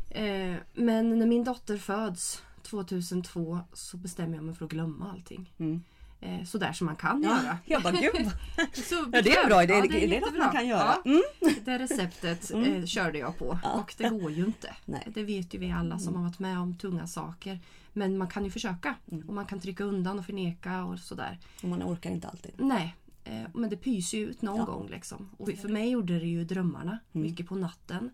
Eh, 0.10 0.56
men 0.74 1.20
när 1.20 1.26
min 1.26 1.44
dotter 1.44 1.78
föds 1.78 2.44
2002 2.70 3.60
så 3.74 3.98
bestämmer 3.98 4.36
jag 4.36 4.44
mig 4.44 4.56
för 4.56 4.66
att 4.66 4.72
glömma 4.72 5.12
allting. 5.12 5.54
Mm. 5.58 5.84
Eh, 6.22 6.44
så 6.44 6.58
där 6.58 6.74
som 6.74 6.86
man 6.86 6.96
kan 6.96 7.24
Ja, 7.24 7.30
göra. 7.44 7.58
jag 7.66 7.82
bara 7.84 7.94
gud. 7.94 8.30
Så 8.74 8.96
Ja, 9.12 9.22
det 9.22 9.32
är 9.32 9.44
en 9.44 9.50
bra 9.50 9.64
idé. 9.64 9.74
Ja, 9.74 9.82
det, 9.82 9.88
är, 9.88 10.08
något 10.08 10.10
jättebra. 10.12 10.44
man 10.46 10.52
kan 10.56 10.68
göra. 10.68 10.96
Ja, 11.06 11.12
Mm. 11.12 11.22
det 11.66 11.80
receptet 11.80 12.52
eh, 12.52 12.60
Mm. 12.60 12.88
körde 12.88 13.18
jag 13.18 13.38
på 13.38 13.60
Ja. 13.64 13.72
och 13.74 13.94
det 13.98 14.10
går 14.10 14.32
ju 14.32 14.46
inte. 14.46 14.76
Nej. 14.86 15.02
Mm. 15.06 15.14
Det 15.14 15.24
vet 15.24 15.54
ju 15.54 15.58
vi 15.60 15.72
alla 15.72 16.00
som 16.00 16.16
har 16.16 16.24
varit 16.24 16.40
med 16.40 16.60
om 16.60 16.78
tunga 16.78 17.08
saker. 17.08 17.60
Men 17.94 18.18
man 18.18 18.28
kan 18.28 18.46
ju 18.46 18.52
försöka 18.52 18.96
Mm. 19.12 19.28
och 19.28 19.34
man 19.34 19.46
kan 19.46 19.60
trycka 19.60 19.84
undan 19.84 20.20
och 20.20 20.26
förneka 20.26 20.84
och 20.84 21.00
sådär. 21.00 21.40
Och 21.64 21.70
man 21.70 21.84
orkar 21.84 22.10
inte 22.10 22.28
alltid. 22.28 22.52
Nej, 22.58 22.96
eh, 23.24 23.42
men 23.54 23.70
det 23.70 23.78
pyser 23.78 24.18
ju 24.18 24.26
ut 24.28 24.42
någon 24.42 24.66
gång. 24.66 24.88
Liksom. 24.90 25.30
Och 25.38 25.50
för 25.62 25.70
mig 25.70 25.90
gjorde 25.90 26.20
det 26.20 26.28
ju 26.28 26.44
drömmarna 26.44 27.00
Mm. 27.14 27.28
mycket 27.28 27.48
på 27.48 27.56
natten. 27.56 28.10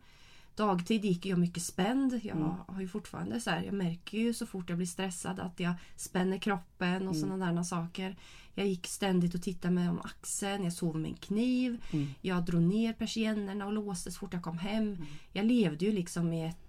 Dagtid 0.56 1.06
gick 1.06 1.26
jag 1.26 1.40
mycket 1.40 1.64
spänd. 1.64 2.20
Jag 2.24 2.36
Mm. 2.38 2.50
har 2.68 2.82
ju 2.82 2.88
fortfarande 2.88 3.40
så 3.42 3.50
här, 3.50 3.64
jag 3.64 3.74
märker 3.74 4.18
ju 4.18 4.34
så 4.34 4.46
fort 4.46 4.70
jag 4.70 4.78
blir 4.78 4.88
stressad 4.88 5.40
att 5.40 5.60
jag 5.60 5.74
spänner 5.96 6.38
kroppen 6.38 7.08
och 7.08 7.16
Mm. 7.16 7.30
sådana 7.30 7.54
där 7.54 7.64
saker. 7.64 8.16
Jag 8.56 8.68
gick 8.68 8.88
ständigt 8.88 9.36
och 9.36 9.42
tittade 9.42 9.74
mig 9.74 9.90
om 9.90 10.00
axeln, 10.00 10.64
jag 10.64 10.74
sov 10.74 10.96
med 10.98 11.10
en 11.12 11.18
kniv. 11.18 11.82
Mm. 11.92 12.08
Jag 12.22 12.44
drog 12.46 12.62
ner 12.62 12.94
persiennerna 12.94 13.66
och 13.66 13.74
låste 13.74 14.12
så 14.12 14.20
fort 14.20 14.34
jag 14.34 14.44
kom 14.44 14.58
hem. 14.58 14.98
Jag 15.32 15.46
levde 15.46 15.86
ju 15.86 15.92
liksom 15.92 16.34
i 16.34 16.46
ett 16.46 16.63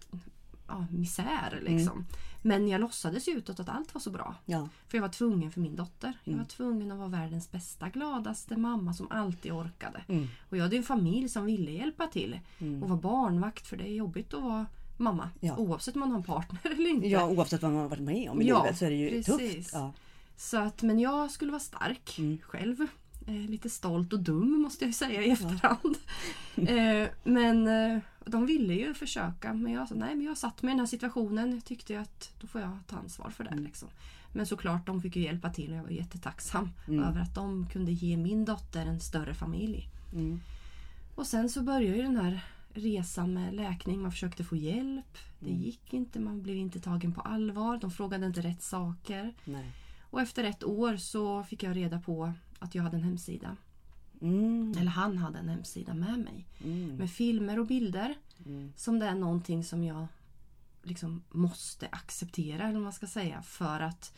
ja, 0.75 0.87
misär 0.91 1.61
liksom. 1.63 2.07
Men 2.43 2.69
jag 2.69 2.81
låtsades 2.81 3.29
ju 3.29 3.33
utåt 3.33 3.61
att 3.61 3.69
allt 3.69 3.95
var 3.95 4.01
så 4.01 4.11
bra. 4.11 4.35
Ja. 4.47 4.69
För 4.89 4.99
jag 4.99 5.03
var 5.03 5.09
tvungen 5.09 5.51
för 5.53 5.61
min 5.61 5.77
dotter. 5.77 6.13
Jag 6.25 6.33
Mm. 6.33 6.39
var 6.39 6.47
tvungen 6.51 6.93
att 6.93 6.99
vara 6.99 7.09
världens 7.09 7.51
bästa, 7.51 7.89
gladaste 7.89 8.57
mamma 8.57 8.95
som 8.95 9.07
alltid 9.11 9.53
orkade. 9.53 10.01
Mm. 10.09 10.29
Och 10.51 10.57
jag 10.57 10.63
hade 10.63 10.77
en 10.77 10.83
familj 10.83 11.29
som 11.29 11.45
ville 11.45 11.71
hjälpa 11.71 12.07
till. 12.07 12.41
Mm. 12.59 12.83
Och 12.83 12.89
vara 12.89 13.01
barnvakt 13.01 13.67
för 13.67 13.77
det 13.77 13.85
är 13.89 13.95
jobbigt 13.95 14.35
att 14.35 14.43
vara 14.43 14.67
mamma. 14.97 15.31
Ja. 15.41 15.57
Oavsett 15.57 15.95
om 15.95 16.01
man 16.01 16.11
har 16.11 16.17
en 16.19 16.25
partner 16.25 16.61
eller 16.73 16.91
inte. 16.91 17.07
ja, 17.09 17.27
oavsett 17.29 17.63
vad 17.63 17.73
man 17.73 17.81
har 17.83 17.89
varit 17.89 18.03
med 18.03 18.31
om 18.31 18.43
i 18.43 18.47
Ja, 18.49 18.63
livet 18.63 18.79
så 18.79 18.85
är 18.85 18.91
det 18.91 18.97
ju 18.97 19.09
precis. 19.11 19.27
tufft. 19.57 19.71
Ja. 19.73 19.93
Så 20.37 20.57
att, 20.59 20.83
men 20.83 20.99
jag 20.99 21.31
skulle 21.31 21.51
vara 21.53 21.61
stark 21.61 22.19
Mm. 22.19 22.39
själv. 22.43 22.87
Eh, 23.27 23.35
lite 23.51 23.71
stolt 23.71 24.13
och 24.13 24.21
dum 24.21 24.63
måste 24.63 24.85
jag 24.85 24.95
säga 24.95 25.23
i 25.23 25.31
efterhand. 25.31 25.97
eh, 26.57 27.09
men 27.25 27.67
eh, 27.67 27.99
de 28.27 28.47
ville 28.47 28.75
ju 28.75 28.95
försöka. 28.95 29.55
Men 29.55 29.73
jag 29.73 29.89
sa 29.89 29.95
nej, 29.95 30.17
men 30.17 30.27
jag 30.27 30.39
satt 30.39 30.63
mig 30.63 30.71
i 30.71 30.73
den 30.73 30.81
här 30.81 30.87
situationen. 30.87 31.53
Jag 31.53 31.65
tyckte 31.65 32.01
att 32.01 32.33
då 32.41 32.47
får 32.47 32.61
jag 32.61 32.79
ta 32.87 32.97
ansvar 32.97 33.31
för 33.31 33.45
det. 33.45 33.51
Mm. 33.51 33.65
Liksom. 33.65 33.89
Men 34.33 34.47
såklart, 34.47 34.87
de 34.87 35.03
fick 35.03 35.17
ju 35.17 35.23
hjälpa 35.23 35.51
till 35.51 35.71
och 35.71 35.77
jag 35.79 35.83
var 35.83 35.91
jättetacksam 35.91 36.71
Mm. 36.89 37.05
över 37.05 37.21
att 37.21 37.35
de 37.35 37.67
kunde 37.73 37.93
ge 37.93 38.17
min 38.17 38.45
dotter 38.45 38.87
en 38.87 39.01
större 39.01 39.35
familj. 39.35 39.89
Mm. 40.13 40.41
Och 41.15 41.27
sen 41.27 41.49
så 41.49 41.63
började 41.63 41.97
ju 41.97 42.03
den 42.03 42.17
här 42.17 42.45
resan 42.75 43.35
med 43.35 43.55
läkning. 43.55 44.03
Man 44.03 44.13
försökte 44.13 44.45
få 44.45 44.57
hjälp. 44.57 45.19
Det 45.41 45.51
Mm. 45.51 45.63
gick 45.63 45.93
inte. 45.95 46.21
Man 46.21 46.43
blev 46.43 46.57
inte 46.57 46.81
tagen 46.81 47.13
på 47.13 47.21
allvar. 47.21 47.79
De 47.79 47.91
frågade 47.91 48.27
inte 48.27 48.41
rätt 48.41 48.63
saker. 48.63 49.35
Nej. 49.45 49.73
Och 50.11 50.21
efter 50.21 50.45
ett 50.45 50.65
år 50.65 50.97
så 50.97 51.43
fick 51.45 51.63
jag 51.63 51.77
reda 51.77 52.01
på 52.01 52.33
att 52.59 52.75
jag 52.75 52.83
hade 52.83 52.97
en 52.97 53.03
hemsida. 53.03 53.57
Mm. 54.25 54.75
Eller 54.79 54.91
han 54.91 55.19
hade 55.19 55.39
en 55.39 55.49
hemsida 55.49 55.95
med 55.95 56.19
mig. 56.19 56.47
Mm. 56.65 56.97
Med 56.97 57.11
filmer 57.11 57.59
och 57.59 57.67
bilder. 57.67 58.15
Mm. 58.47 58.73
Som 58.77 58.99
det 58.99 59.07
är 59.07 59.15
någonting 59.15 59.65
som 59.65 59.85
jag 59.85 60.07
liksom 60.83 61.23
måste 61.31 61.89
acceptera 61.93 62.63
eller 62.63 62.73
vad 62.75 62.83
man 62.83 62.93
ska 62.93 63.07
säga 63.07 63.43
för 63.43 63.81
att 63.81 64.13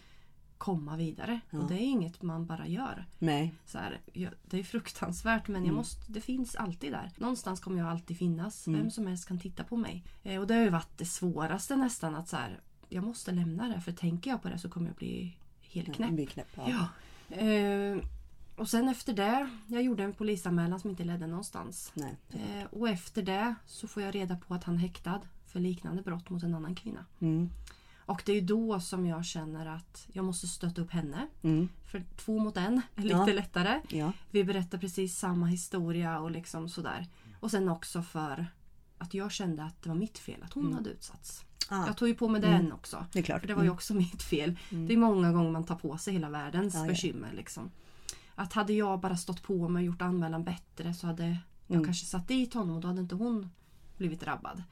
komma 0.59 0.97
vidare. 0.97 1.41
Ja. 1.51 1.59
Och 1.59 1.69
det 1.69 1.75
är 1.75 1.87
inget 1.87 2.23
man 2.23 2.47
bara 2.47 2.67
gör. 2.67 3.05
Nej. 3.19 3.55
Så 3.67 3.79
här, 3.79 4.01
jag, 4.13 4.33
det 4.45 4.59
är 4.59 4.65
fruktansvärt 4.65 5.49
men 5.49 5.57
jag 5.57 5.65
Mm. 5.65 5.75
måste, 5.75 6.13
det 6.13 6.21
finns 6.21 6.55
alltid 6.57 6.93
där. 6.93 7.11
Någonstans 7.17 7.61
kommer 7.61 7.79
jag 7.79 7.89
alltid 7.89 8.19
finnas. 8.19 8.67
Mm. 8.67 8.81
Vem 8.81 8.91
som 8.91 9.07
helst 9.07 9.29
kan 9.29 9.39
titta 9.39 9.65
på 9.65 9.77
mig. 9.77 10.05
Eh, 10.23 10.41
och 10.41 10.47
det 10.47 10.55
har 10.55 10.63
ju 10.63 10.71
varit 10.71 10.99
det 10.99 11.07
svåraste 11.07 11.77
nästan 11.77 12.15
att 12.15 12.29
så 12.29 12.37
här, 12.37 12.61
jag 12.89 13.05
måste 13.05 13.33
lämna 13.33 13.69
det 13.69 13.81
för 13.81 13.93
tänker 13.93 14.31
jag 14.31 14.43
på 14.43 14.49
det 14.49 14.59
så 14.59 14.69
kommer 14.69 14.87
jag 14.87 14.97
bli 14.97 15.37
helt 15.63 15.95
knäpp. 15.95 16.11
Bli 16.11 16.27
knäpp. 16.27 16.49
Ja. 16.55 16.89
Ja. 17.29 17.37
Eh, 17.37 17.99
och 18.57 18.69
sen 18.69 18.89
efter 18.89 19.13
det, 19.13 19.51
jag 19.67 19.83
gjorde 19.83 20.03
en 20.05 20.13
polisanmälan 20.13 20.81
som 20.81 20.91
inte 20.91 21.05
ledde 21.05 21.27
någonstans. 21.27 21.93
Nej. 21.95 22.17
Eh, 22.31 22.65
och 22.71 22.89
efter 22.89 23.23
det 23.23 23.55
så 23.67 23.89
får 23.89 24.03
jag 24.03 24.15
reda 24.15 24.37
på 24.37 24.55
att 24.55 24.65
han 24.65 24.75
är 24.75 24.79
häktad 24.79 25.21
för 25.47 25.61
liknande 25.61 26.03
brott 26.03 26.31
mot 26.31 26.43
en 26.43 26.55
annan 26.55 26.75
kvinna. 26.75 27.05
Mm. 27.21 27.51
Och 27.99 28.23
det 28.27 28.33
är 28.33 28.41
då 28.43 28.81
som 28.81 29.07
jag 29.07 29.25
känner 29.25 29.67
att 29.67 30.07
jag 30.13 30.25
måste 30.25 30.47
stötta 30.47 30.81
upp 30.81 30.91
henne. 30.91 31.29
Mm. 31.43 31.69
För 31.85 32.05
två 32.17 32.39
mot 32.39 32.57
en 32.57 32.83
är 32.97 33.03
lite 33.03 33.15
Ja. 33.17 33.27
lättare. 33.27 33.81
Ja. 33.89 34.13
Vi 34.31 34.45
berättar 34.45 34.79
precis 34.79 35.19
samma 35.19 35.47
historia 35.47 36.19
och 36.21 36.31
liksom 36.31 36.69
sådär. 36.69 37.07
Och 37.41 37.51
sen 37.51 37.69
också 37.69 38.03
för 38.03 38.47
att 38.99 39.15
jag 39.15 39.33
kände 39.33 39.65
att 39.65 39.83
det 39.83 39.89
var 39.89 39.97
mitt 39.97 40.19
fel 40.19 40.43
att 40.43 40.53
hon 40.53 40.63
Mm. 40.65 40.77
hade 40.77 40.91
utsatts. 40.91 41.45
Ah, 41.69 41.87
Jag 41.87 41.97
tog 41.97 42.09
ju 42.09 42.15
på 42.15 42.29
mig 42.29 42.45
Mm. 42.45 42.53
den 42.63 42.73
också. 42.73 43.07
det. 43.13 43.23
För 43.23 43.47
det 43.47 43.55
var 43.55 43.63
ju 43.63 43.67
Mm. 43.67 43.75
också 43.75 43.95
mitt 44.05 44.23
fel. 44.23 44.59
Mm. 44.71 44.87
Det 44.87 44.93
är 44.95 44.99
många 44.99 45.33
gånger 45.33 45.51
man 45.51 45.65
tar 45.65 45.75
på 45.77 45.99
sig 45.99 46.13
hela 46.15 46.31
världens 46.31 46.75
Ja, 46.75 46.81
ja. 46.81 46.87
bekymmer. 46.87 47.33
Liksom. 47.37 47.71
Att 48.39 48.53
hade 48.53 48.73
jag 48.73 49.01
bara 49.01 49.17
stått 49.17 49.43
på 49.43 49.69
mig 49.69 49.81
och 49.81 49.87
gjort 49.87 50.03
anmälan 50.03 50.45
bättre 50.45 50.95
så 50.95 51.07
hade 51.07 51.27
jag 51.67 51.75
Mm. 51.77 51.85
kanske 51.85 52.07
satt 52.07 52.29
dit 52.29 52.55
honom 52.55 52.77
och 52.77 52.81
då 52.83 52.89
hade 52.89 53.01
inte 53.01 53.15
hon 53.15 53.51
blivit 53.97 54.21
drabbad. 54.21 54.63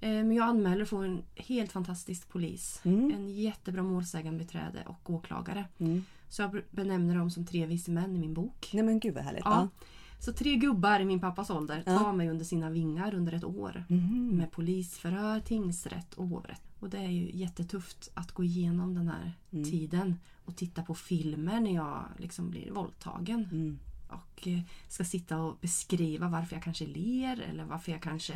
Eh, 0.00 0.10
Men 0.10 0.32
jag 0.32 0.48
anmäler 0.48 0.82
och 0.82 0.88
får 0.88 1.04
en 1.04 1.22
helt 1.36 1.72
fantastisk 1.72 2.28
polis. 2.28 2.80
Mm. 2.84 3.12
En 3.14 3.28
jättebra 3.34 3.82
målsägandebiträde 3.82 4.82
och 4.86 5.10
åklagare. 5.10 5.64
Mm. 5.78 6.04
Så 6.28 6.42
jag 6.42 6.60
benämner 6.70 7.14
dem 7.18 7.30
som 7.30 7.46
tre 7.46 7.66
vise 7.66 7.90
män 7.90 8.16
i 8.16 8.18
min 8.18 8.34
bok. 8.34 8.70
Nej 8.72 8.82
men 8.82 9.00
gud 9.00 9.14
vad 9.14 9.24
härligt. 9.24 9.42
Ja. 9.44 9.68
Så 10.18 10.32
tre 10.32 10.56
gubbar 10.56 11.00
i 11.00 11.04
min 11.04 11.20
pappas 11.20 11.50
ålder 11.50 11.82
Ja. 11.86 11.98
tar 11.98 12.12
mig 12.12 12.28
under 12.30 12.44
sina 12.44 12.70
vingar 12.70 13.14
under 13.14 13.32
ett 13.32 13.44
år. 13.44 13.84
Mhm. 13.88 14.28
Med 14.36 14.50
polisförhör, 14.52 15.40
tingsrätt 15.40 16.14
och 16.14 16.26
hovrätt. 16.28 16.62
Och 16.80 16.90
det 16.90 16.98
är 16.98 17.08
ju 17.10 17.30
jättetufft 17.32 18.10
att 18.14 18.32
gå 18.32 18.44
igenom 18.44 18.94
den 18.94 19.08
här 19.08 19.32
Mm. 19.52 19.64
tiden 19.64 20.18
och 20.44 20.56
titta 20.56 20.82
på 20.82 20.94
filmer 20.94 21.60
när 21.60 21.74
jag 21.74 22.04
liksom 22.18 22.50
blir 22.50 22.70
våldtagen. 22.70 23.48
Mm. 23.52 23.78
Och 24.08 24.48
eh, 24.48 24.60
ska 24.88 25.04
sitta 25.04 25.38
och 25.42 25.56
beskriva 25.60 26.28
varför 26.28 26.56
jag 26.56 26.62
kanske 26.62 26.86
ler 26.86 27.40
eller 27.40 27.64
varför 27.64 27.92
jag 27.92 28.02
kanske... 28.02 28.32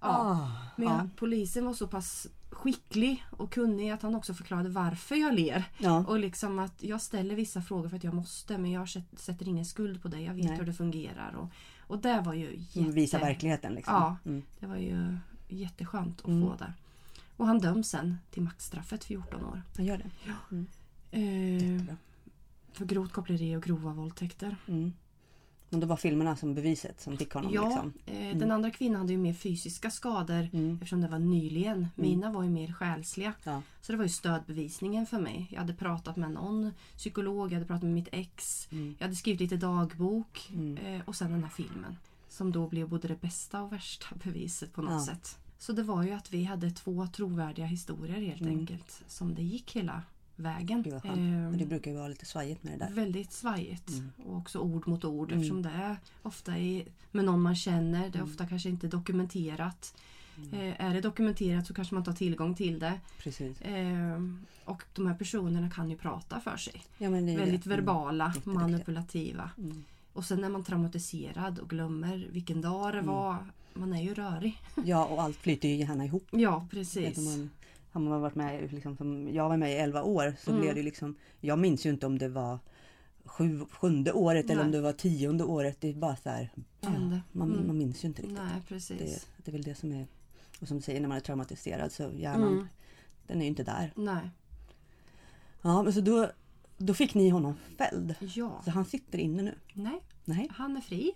Ja. 0.00 0.08
Ah, 0.08 0.50
Men 0.76 0.88
ja. 0.88 0.98
jag, 0.98 1.08
polisen 1.16 1.64
var 1.64 1.74
så 1.74 1.86
pass 1.88 2.26
skicklig 2.50 3.24
och 3.30 3.52
kunnig 3.52 3.90
att 3.90 4.02
han 4.02 4.14
också 4.14 4.34
förklarade 4.34 4.68
varför 4.68 5.14
jag 5.16 5.34
ler. 5.34 5.64
Ja. 5.78 6.04
Och 6.06 6.18
liksom 6.18 6.58
att 6.58 6.82
jag 6.82 7.00
ställer 7.02 7.34
vissa 7.34 7.62
frågor 7.62 7.88
för 7.88 7.96
att 7.96 8.04
jag 8.04 8.14
måste 8.14 8.58
men 8.58 8.70
jag 8.70 8.88
sätt- 8.88 9.18
sätter 9.18 9.48
ingen 9.48 9.64
skuld 9.64 10.02
på 10.02 10.08
det. 10.08 10.20
Jag 10.20 10.34
vet 10.34 10.44
Nej. 10.46 10.56
hur 10.58 10.66
det 10.66 10.72
fungerar. 10.72 11.32
Och, 11.34 11.48
och 11.78 11.98
det 11.98 12.20
var 12.20 12.34
ju 12.34 12.56
jätte... 12.72 12.90
Visa 12.92 13.18
verkligheten 13.18 13.72
liksom. 13.72 13.94
Ja. 13.94 14.16
Mm. 14.24 14.42
Det 14.60 14.66
var 14.66 14.76
ju 14.76 15.16
jätteskönt 15.48 16.20
att 16.20 16.26
Mm. 16.28 16.42
få 16.48 16.54
det. 16.56 16.72
Och 17.40 17.46
han 17.46 17.58
döms 17.58 17.88
sen 17.88 18.18
till 18.30 18.42
maxstraffet 18.42 19.04
14 19.04 19.44
år. 19.44 19.62
Jag 19.76 19.86
gör 19.86 19.96
det. 19.98 20.10
Eh, 21.10 21.72
Jättebra. 21.72 21.96
för 22.72 22.84
grovt 22.84 23.12
koppleri 23.12 23.56
och 23.56 23.62
grova 23.62 23.92
våldtäkter. 23.92 24.56
Mm. 24.68 24.92
Men 25.68 25.80
det 25.80 25.86
var 25.86 25.96
filmerna 25.96 26.36
som 26.36 26.54
beviset 26.54 27.00
som 27.00 27.16
fick 27.18 27.32
honom 27.32 27.52
Ja, 27.54 27.64
liksom. 27.68 27.92
eh, 28.06 28.36
den 28.36 28.50
andra 28.50 28.70
kvinnan 28.70 29.00
hade 29.00 29.12
ju 29.12 29.18
mer 29.18 29.34
fysiska 29.34 29.90
skador 29.90 30.48
Mm. 30.52 30.74
eftersom 30.74 31.00
det 31.00 31.08
var 31.08 31.18
nyligen. 31.18 31.88
Mina 31.94 32.32
var 32.32 32.42
ju 32.42 32.50
mer 32.50 32.72
själsliga. 32.72 33.32
Ja. 33.44 33.62
Så 33.82 33.92
det 33.92 33.96
var 33.98 34.04
ju 34.04 34.08
stödbevisningen 34.10 35.06
för 35.06 35.20
mig. 35.20 35.48
Jag 35.50 35.60
hade 35.60 35.74
pratat 35.74 36.16
med 36.16 36.30
någon 36.30 36.70
psykolog, 36.96 37.48
jag 37.52 37.54
hade 37.54 37.66
pratat 37.66 37.82
med 37.82 37.92
mitt 37.94 38.08
ex. 38.12 38.68
Mm. 38.72 38.94
Jag 38.98 39.04
hade 39.06 39.16
skrivit 39.16 39.40
lite 39.40 39.56
dagbok 39.56 40.50
Mm. 40.54 40.76
eh, 40.76 41.00
och 41.08 41.16
sen 41.16 41.30
den 41.32 41.42
här 41.42 41.50
filmen. 41.50 41.96
Som 42.28 42.52
då 42.52 42.68
blev 42.68 42.88
både 42.88 43.08
det 43.08 43.20
bästa 43.20 43.62
och 43.62 43.72
värsta 43.72 44.06
beviset 44.24 44.72
på 44.72 44.82
något 44.82 44.92
Ja. 44.92 45.14
sätt. 45.14 45.38
Så 45.60 45.72
det 45.72 45.82
var 45.82 46.02
ju 46.02 46.12
att 46.12 46.32
vi 46.32 46.44
hade 46.44 46.70
två 46.70 47.06
trovärdiga 47.06 47.66
historier 47.66 48.20
helt 48.20 48.40
Mm. 48.40 48.58
enkelt. 48.58 49.02
Som 49.08 49.34
det 49.34 49.42
gick 49.42 49.76
hela 49.76 50.02
vägen. 50.36 50.84
Eh, 51.04 51.14
Men 51.14 51.58
det 51.58 51.66
brukar 51.66 51.90
ju 51.90 51.96
vara 51.96 52.08
lite 52.08 52.26
svajigt 52.26 52.62
med 52.62 52.78
det 52.78 52.84
där. 52.84 52.92
Väldigt 52.94 53.32
svajigt. 53.32 53.88
Mm. 53.88 54.10
Och 54.26 54.36
också 54.36 54.58
ord 54.58 54.88
mot 54.88 55.04
ord 55.04 55.28
Mm. 55.28 55.40
eftersom 55.40 55.62
det 55.62 55.70
är 55.70 55.96
ofta 56.22 56.56
är 56.58 56.84
med 57.10 57.24
någon 57.24 57.42
man 57.42 57.56
känner. 57.56 58.00
Det 58.00 58.06
är 58.18 58.20
Mm. 58.22 58.30
ofta 58.30 58.46
kanske 58.46 58.68
inte 58.68 58.86
dokumenterat. 58.88 59.94
Eh, 60.52 60.84
är 60.86 60.94
det 60.94 61.00
dokumenterat 61.00 61.66
så 61.66 61.74
kanske 61.74 61.94
man 61.94 62.04
tar 62.04 62.12
tillgång 62.12 62.54
till 62.54 62.78
det. 62.78 63.00
Precis. 63.18 63.60
Eh, 63.60 64.22
och 64.64 64.82
de 64.94 65.06
här 65.06 65.14
personerna 65.14 65.70
kan 65.70 65.90
ju 65.90 65.96
prata 65.96 66.40
för 66.40 66.56
sig. 66.56 66.82
Ja, 66.98 67.10
det 67.10 67.16
Väldigt 67.36 67.36
det. 67.64 67.66
Mm. 67.66 67.76
verbala, 67.76 68.34
manipulativa. 68.44 69.50
Mm. 69.58 69.84
Och 70.12 70.24
sen 70.24 70.44
är 70.44 70.48
man 70.48 70.64
traumatiserad 70.64 71.58
och 71.58 71.70
glömmer 71.70 72.28
vilken 72.30 72.60
dag 72.60 72.92
det 72.92 72.98
Mm. 72.98 73.10
var. 73.10 73.36
Man 73.74 73.92
är 73.92 74.02
ju 74.02 74.14
rörig. 74.14 74.62
Ja, 74.84 75.04
och 75.06 75.22
allt 75.22 75.36
flyter 75.36 75.68
ju 75.68 75.74
gärna 75.76 76.04
ihop. 76.04 76.26
Ja, 76.30 76.66
precis. 76.70 77.18
Även 77.18 77.26
om 77.26 77.38
man, 77.38 77.50
har 77.92 78.00
man 78.00 78.20
varit 78.20 78.34
med, 78.34 78.72
liksom, 78.72 78.96
som 78.96 79.28
jag 79.34 79.48
var 79.48 79.56
med 79.56 79.72
i 79.72 79.74
11 79.76 80.02
år, 80.02 80.34
så 80.44 80.50
Mm. 80.50 80.62
blev 80.62 80.74
det 80.74 80.82
liksom... 80.82 81.14
Jag 81.40 81.58
minns 81.58 81.86
ju 81.86 81.90
inte 81.90 82.06
om 82.06 82.18
det 82.18 82.28
var 82.28 82.58
sju, 83.24 83.60
sjunde 83.70 84.12
året 84.12 84.50
eller 84.50 84.60
om 84.62 84.70
Nej. 84.70 84.76
det 84.76 84.80
var 84.82 84.92
tionde 84.92 85.44
året. 85.44 85.76
Det 85.80 85.88
är 85.88 85.94
bara 85.94 86.16
så 86.16 86.28
här... 86.28 86.50
Hände. 86.82 87.20
Man, 87.32 87.52
Mm. 87.52 87.66
man 87.66 87.78
minns 87.78 88.04
ju 88.04 88.08
inte 88.08 88.22
riktigt. 88.22 88.38
Nej, 88.38 88.54
Det, 88.60 88.66
precis. 88.74 89.26
det 89.36 89.50
är 89.50 89.52
väl 89.52 89.62
det 89.62 89.74
som 89.74 89.92
är... 89.92 90.06
Och 90.60 90.68
som 90.68 90.76
du 90.76 90.82
säger, 90.82 91.00
när 91.00 91.08
man 91.08 91.16
är 91.16 91.20
traumatiserad 91.20 91.92
så 91.92 92.10
hjärnan, 92.16 92.52
Mm. 92.52 92.66
den 93.26 93.36
är 93.38 93.42
ju 93.42 93.48
inte 93.48 93.64
där. 93.64 93.92
Nej. 93.96 94.30
Ja, 95.62 95.82
men 95.82 95.92
så 95.92 96.00
då, 96.00 96.30
då 96.78 96.94
fick 96.94 97.14
ni 97.14 97.28
honom 97.28 97.54
fälld. 97.78 98.14
Ja. 98.20 98.62
Så 98.64 98.70
han 98.70 98.84
sitter 98.84 99.18
inne 99.18 99.42
nu? 99.42 99.54
Nej, 99.74 100.00
Nej? 100.24 100.48
han 100.52 100.76
är 100.76 100.80
fri. 100.80 101.12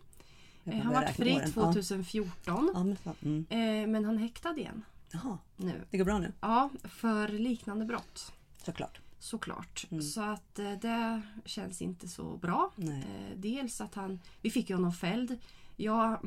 Eh, 0.64 0.78
Han 0.78 0.92
var 0.94 1.02
fri 1.06 1.36
åren. 1.36 1.52
2014. 1.52 2.70
Ja, 2.74 2.84
men, 2.84 2.96
mm. 3.22 3.46
Eh, 3.50 3.86
men 3.92 4.04
han 4.04 4.18
häktad 4.18 4.56
igen 4.56 4.84
Jaha, 5.12 5.38
nu. 5.56 5.84
det 5.90 5.98
går 5.98 6.04
bra 6.04 6.18
nu? 6.18 6.32
Ja, 6.40 6.70
för 6.84 7.28
liknande 7.28 7.84
brott. 7.84 8.32
Såklart. 8.64 9.00
Såklart. 9.18 9.86
Mm. 9.90 10.02
Så 10.02 10.20
att 10.22 10.58
eh, 10.58 10.72
det 10.72 11.22
känns 11.44 11.82
inte 11.82 12.08
så 12.08 12.36
bra. 12.36 12.70
Eh, 12.78 13.36
dels 13.36 13.80
att 13.80 13.94
han... 13.94 14.20
Vi 14.42 14.50
fick 14.50 14.70
ju 14.70 14.76
honom 14.76 14.92
fälld. 14.92 15.38
Jag, 15.76 16.18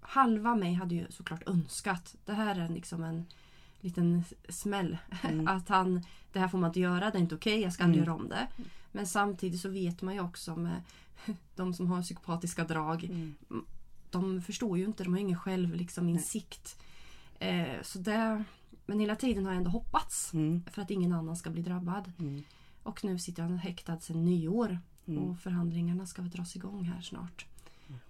halva 0.00 0.54
mig 0.54 0.74
hade 0.74 0.94
ju 0.94 1.06
såklart 1.10 1.48
önskat. 1.48 2.16
Det 2.24 2.32
här 2.32 2.58
är 2.60 2.68
liksom 2.68 3.02
en 3.04 3.26
liten 3.80 4.24
smäll. 4.48 4.98
Mm. 5.22 5.48
Att 5.56 5.68
han... 5.68 6.02
Det 6.32 6.38
här 6.40 6.48
får 6.48 6.58
man 6.58 6.70
inte 6.70 6.80
göra, 6.80 7.10
det 7.10 7.18
är 7.18 7.22
inte 7.22 7.34
okej, 7.34 7.60
jag 7.60 7.72
ska 7.72 7.84
aldrig 7.84 8.02
Mm. 8.02 8.08
göra 8.12 8.22
om 8.22 8.28
det. 8.28 8.46
Men 8.92 9.06
samtidigt 9.06 9.60
så 9.60 9.68
vet 9.68 10.02
man 10.02 10.14
ju 10.14 10.20
också 10.20 10.56
med 10.56 10.82
de 11.56 11.74
som 11.74 11.86
har 11.86 12.02
psykopatiska 12.02 12.64
drag. 12.64 13.04
Mm. 13.04 13.34
De 14.18 14.42
förstår 14.42 14.78
ju 14.78 14.84
inte, 14.84 15.04
de 15.04 15.12
har 15.12 15.20
ingen 15.20 15.38
själv 15.38 15.74
liksom, 15.74 16.08
insikt. 16.08 16.80
Eh, 17.38 17.82
så 17.82 17.98
det, 17.98 18.44
men 18.86 19.00
hela 19.00 19.16
tiden 19.16 19.44
har 19.44 19.52
jag 19.52 19.58
ändå 19.58 19.70
hoppats. 19.70 20.34
Mm. 20.34 20.62
För 20.70 20.82
att 20.82 20.90
ingen 20.90 21.12
annan 21.12 21.36
ska 21.36 21.50
bli 21.50 21.62
drabbad. 21.62 22.12
Mm. 22.18 22.42
Och 22.82 23.04
nu 23.04 23.18
sitter 23.18 23.42
han 23.42 23.58
häktad 23.58 24.00
sedan 24.00 24.24
nyår. 24.24 24.78
Mm. 25.06 25.22
Och 25.22 25.38
förhandlingarna 25.38 26.06
ska 26.06 26.22
väl 26.22 26.30
dras 26.30 26.56
igång 26.56 26.84
här 26.84 27.00
snart. 27.00 27.46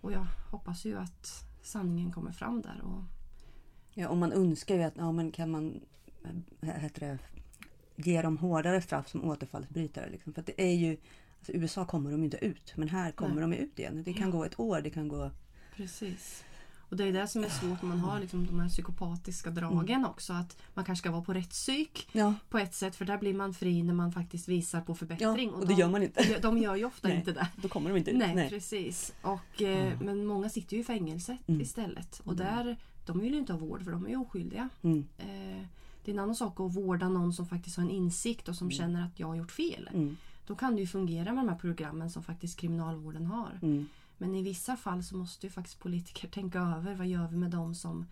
Och 0.00 0.12
jag 0.12 0.26
hoppas 0.50 0.84
ju 0.84 0.98
att 0.98 1.44
sanningen 1.62 2.12
kommer 2.12 2.32
fram 2.32 2.62
där. 2.62 2.80
Och, 2.84 3.02
Ja, 3.96 4.08
och 4.08 4.16
man 4.16 4.32
önskar 4.32 4.74
ju 4.74 4.82
att, 4.82 4.96
ja 4.96 5.12
men 5.12 5.32
kan 5.32 5.50
man 5.50 5.80
äh, 6.60 6.68
heter 6.68 7.00
det, 7.00 7.18
ge 7.96 8.22
dem 8.22 8.38
hårdare 8.38 8.82
straff 8.82 9.08
som 9.08 9.24
återfallsbrytare. 9.24 10.10
Liksom. 10.10 10.32
För 10.32 10.42
det 10.42 10.62
är 10.62 10.74
ju, 10.74 10.96
alltså 11.38 11.52
USA 11.52 11.84
kommer 11.84 12.10
de 12.10 12.24
inte 12.24 12.44
ut, 12.44 12.72
men 12.76 12.88
här 12.88 13.12
kommer 13.12 13.46
Nej. 13.46 13.58
de 13.58 13.64
ut 13.64 13.78
igen. 13.78 14.02
Det 14.04 14.12
kan 14.12 14.30
Ja. 14.30 14.36
gå 14.36 14.44
ett 14.44 14.60
år, 14.60 14.80
det 14.80 14.90
kan 14.90 15.08
gå... 15.08 15.30
precis. 15.76 16.44
Och 16.88 16.96
det 16.96 17.04
är 17.04 17.12
det 17.12 17.28
som 17.28 17.44
är 17.44 17.48
svårt 17.48 17.82
när 17.82 17.88
man 17.88 17.98
har 18.00 18.20
liksom 18.20 18.46
de 18.46 18.60
här 18.60 18.68
psykopatiska 18.68 19.50
dragen 19.50 20.04
också. 20.04 20.32
Att 20.32 20.56
man 20.74 20.84
kanske 20.84 21.00
ska 21.02 21.10
vara 21.10 21.22
på 21.22 21.32
rätt 21.34 21.50
psyk 21.50 22.08
Ja, 22.12 22.34
på 22.48 22.58
ett 22.58 22.74
sätt. 22.74 22.96
För 22.96 23.04
där 23.04 23.18
blir 23.18 23.34
man 23.34 23.54
fri 23.54 23.82
när 23.82 23.94
man 23.94 24.12
faktiskt 24.12 24.48
visar 24.48 24.80
på 24.80 24.92
ja 24.92 24.96
förbättring. 24.96 25.50
och 25.50 25.60
det 25.60 25.66
de, 25.74 25.80
gör 25.80 25.88
man 25.88 26.02
inte. 26.02 26.38
De 26.42 26.58
gör 26.58 26.74
ju 26.76 26.84
ofta 26.84 27.08
Nej. 27.08 27.16
inte 27.16 27.32
det. 27.32 27.48
Då 27.56 27.68
kommer 27.68 27.90
de 27.90 27.96
inte 27.96 28.10
ut. 28.10 28.18
Nej, 28.18 28.48
precis. 28.48 29.12
Och, 29.22 29.62
eh, 29.62 30.00
Men 30.00 30.26
många 30.26 30.48
sitter 30.48 30.74
ju 30.76 30.80
i 30.80 30.84
fängelse 30.84 31.38
Mm. 31.46 31.60
istället. 31.60 32.20
Och 32.24 32.36
där, 32.36 32.76
de 33.06 33.20
vill 33.20 33.32
ju 33.32 33.38
inte 33.38 33.52
ha 33.52 33.60
vård 33.60 33.84
för 33.84 33.90
de 33.92 34.04
är 34.06 34.10
ju 34.10 34.16
oskyldiga. 34.16 34.68
Mm. 34.82 35.06
Eh, 35.18 35.66
det 36.04 36.10
är 36.10 36.14
en 36.14 36.18
annan 36.18 36.34
sak 36.36 36.60
att 36.60 36.74
vårda 36.76 37.08
någon 37.08 37.32
som 37.32 37.46
faktiskt 37.46 37.76
har 37.76 37.84
en 37.84 37.90
insikt 37.90 38.48
och 38.48 38.56
som 38.56 38.70
känner 38.70 39.04
att 39.04 39.20
jag 39.20 39.26
har 39.26 39.34
gjort 39.34 39.50
fel. 39.52 39.90
Mm. 39.94 40.16
Då 40.46 40.54
kan 40.54 40.74
det 40.74 40.80
ju 40.80 40.86
fungera 40.86 41.32
med 41.32 41.44
de 41.44 41.48
här 41.48 41.58
programmen 41.58 42.10
som 42.10 42.22
faktiskt 42.22 42.58
kriminalvården 42.58 43.26
har. 43.26 43.58
Mm. 44.18 44.30
Men 44.30 44.34
i 44.40 44.42
vissa 44.42 44.76
fall 44.76 45.02
så 45.02 45.16
måste 45.16 45.46
ju 45.46 45.50
faktiskt 45.50 45.78
politiker 45.78 46.28
tänka 46.32 46.58
över 46.58 46.94
vad 46.94 47.06
gör 47.06 47.28
vi 47.28 47.36
med 47.36 47.50
de 47.50 47.74
som 47.74 48.06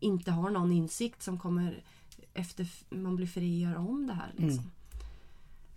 inte 0.00 0.30
har 0.30 0.50
någon 0.50 0.72
insikt 0.72 1.22
som 1.22 1.38
kommer 1.38 1.82
efter 2.34 2.66
man 2.90 3.16
blir 3.16 3.26
fri 3.26 3.60
göra 3.60 3.78
om 3.78 4.06
det 4.06 4.12
här. 4.12 4.30
Liksom. 4.36 4.58
Mm. 4.58 4.70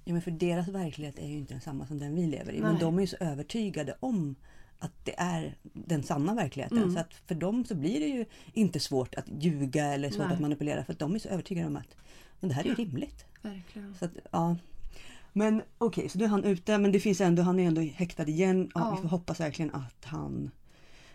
Ja, 0.05 0.13
men 0.13 0.21
för 0.21 0.31
deras 0.31 0.67
verklighet 0.67 1.19
är 1.19 1.27
ju 1.27 1.37
inte 1.37 1.53
densamma 1.53 1.87
som 1.87 1.99
den 1.99 2.15
vi 2.15 2.27
lever 2.27 2.53
i. 2.53 2.61
Men 2.61 2.71
Nej. 2.71 2.81
de 2.81 2.97
är 2.97 3.01
ju 3.01 3.07
så 3.07 3.17
övertygade 3.19 3.95
om 3.99 4.35
att 4.79 5.05
det 5.05 5.19
är 5.19 5.55
den 5.63 6.03
sanna 6.03 6.33
verkligheten. 6.33 6.77
Mm. 6.77 6.93
Så 6.93 6.99
att 6.99 7.13
för 7.13 7.35
dem 7.35 7.65
så 7.65 7.75
blir 7.75 7.99
det 7.99 8.05
ju 8.05 8.25
inte 8.53 8.79
svårt 8.79 9.15
att 9.15 9.25
ljuga 9.39 9.85
eller 9.85 10.09
svårt 10.09 10.25
Nej. 10.25 10.33
att 10.33 10.39
manipulera. 10.39 10.83
För 10.83 10.93
att 10.93 10.99
de 10.99 11.15
är 11.15 11.19
så 11.19 11.29
övertygade 11.29 11.67
om 11.67 11.75
att 11.75 11.95
men 12.39 12.49
det 12.49 12.55
här 12.55 12.63
är 12.63 12.67
ju 12.67 12.75
rimligt. 12.75 13.25
Verkligen. 13.41 13.95
Så 13.95 14.05
att, 14.05 14.11
ja. 14.31 14.55
Men 15.33 15.61
okej, 15.77 16.09
så 16.09 16.17
nu 16.17 16.23
är 16.23 16.29
han 16.29 16.43
ute. 16.43 16.77
Men 16.77 16.91
det 16.91 16.99
finns 16.99 17.21
ändå, 17.21 17.41
han 17.41 17.59
är 17.59 17.67
ändå 17.67 17.81
häktad 17.81 18.27
igen. 18.27 18.71
Ja, 18.75 18.81
Ja. 18.81 18.95
Vi 18.95 19.01
får 19.01 19.09
hoppas 19.09 19.39
verkligen 19.39 19.71
att 19.75 20.05
han 20.05 20.51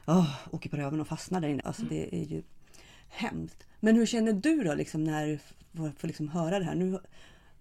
oh, 0.06 0.30
åker 0.50 0.70
på 0.70 0.76
röven 0.76 1.00
och 1.00 1.08
fastnar 1.08 1.40
där 1.40 1.48
inne. 1.48 1.62
Alltså 1.64 1.82
Mm. 1.82 1.94
det 1.94 2.16
är 2.16 2.24
ju 2.24 2.42
hemskt. 3.08 3.66
Men 3.80 3.96
hur 3.96 4.06
känner 4.06 4.32
du 4.32 4.62
då 4.64 4.74
liksom 4.74 5.04
när 5.04 5.26
du 5.26 5.38
får, 5.98 6.06
liksom 6.06 6.28
höra 6.28 6.58
det 6.58 6.64
här? 6.64 6.74
Nu 6.74 6.98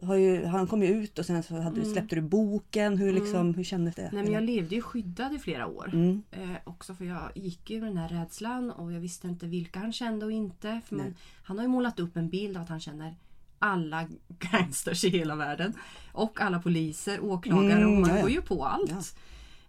har 0.01 0.15
ju, 0.15 0.45
han 0.45 0.67
kom 0.67 0.83
ju 0.83 0.87
ut 0.89 1.19
och 1.19 1.25
sen 1.25 1.43
så 1.43 1.59
hade, 1.61 1.81
du- 1.81 1.91
släppte 1.93 2.15
du 2.15 2.21
boken. 2.21 2.97
Hur, 2.97 3.13
liksom, 3.13 3.53
hur 3.53 3.63
kändes 3.63 3.95
det? 3.95 4.01
Mm. 4.01 4.15
Nej, 4.15 4.23
men 4.23 4.33
jag 4.33 4.43
levde 4.43 4.75
ju 4.75 4.81
skyddad 4.81 5.33
i 5.35 5.39
flera 5.39 5.67
år. 5.67 5.89
Mm. 5.93 6.23
Eh, 6.31 6.49
också 6.63 6.95
för 6.95 7.05
jag 7.05 7.31
gick 7.35 7.69
ju 7.69 7.79
med 7.79 7.89
den 7.89 7.97
här 7.97 8.09
rädslan 8.09 8.71
och 8.71 8.91
jag 8.93 8.99
visste 8.99 9.27
inte 9.27 9.47
vilka 9.47 9.79
han 9.79 9.93
kände 9.93 10.25
och 10.25 10.31
inte. 10.31 10.81
För 10.85 10.95
man, 10.95 11.15
han 11.43 11.57
har 11.57 11.63
ju 11.63 11.69
målat 11.69 11.99
upp 11.99 12.17
en 12.17 12.29
bild 12.29 12.57
av 12.57 12.63
att 12.63 12.69
han 12.69 12.79
känner 12.79 13.15
alla 13.63 14.07
gangsters 14.39 15.03
i 15.03 15.09
hela 15.09 15.35
världen. 15.35 15.73
Och 16.11 16.41
alla 16.41 16.59
poliser, 16.59 17.19
åklagare 17.23 17.81
Mm, 17.81 17.93
och 17.93 18.01
man 18.01 18.09
ja, 18.09 18.15
ja. 18.15 18.21
går 18.21 18.31
ju 18.31 18.41
på 18.41 18.65
allt. 18.65 18.91
Ja. 18.91 19.01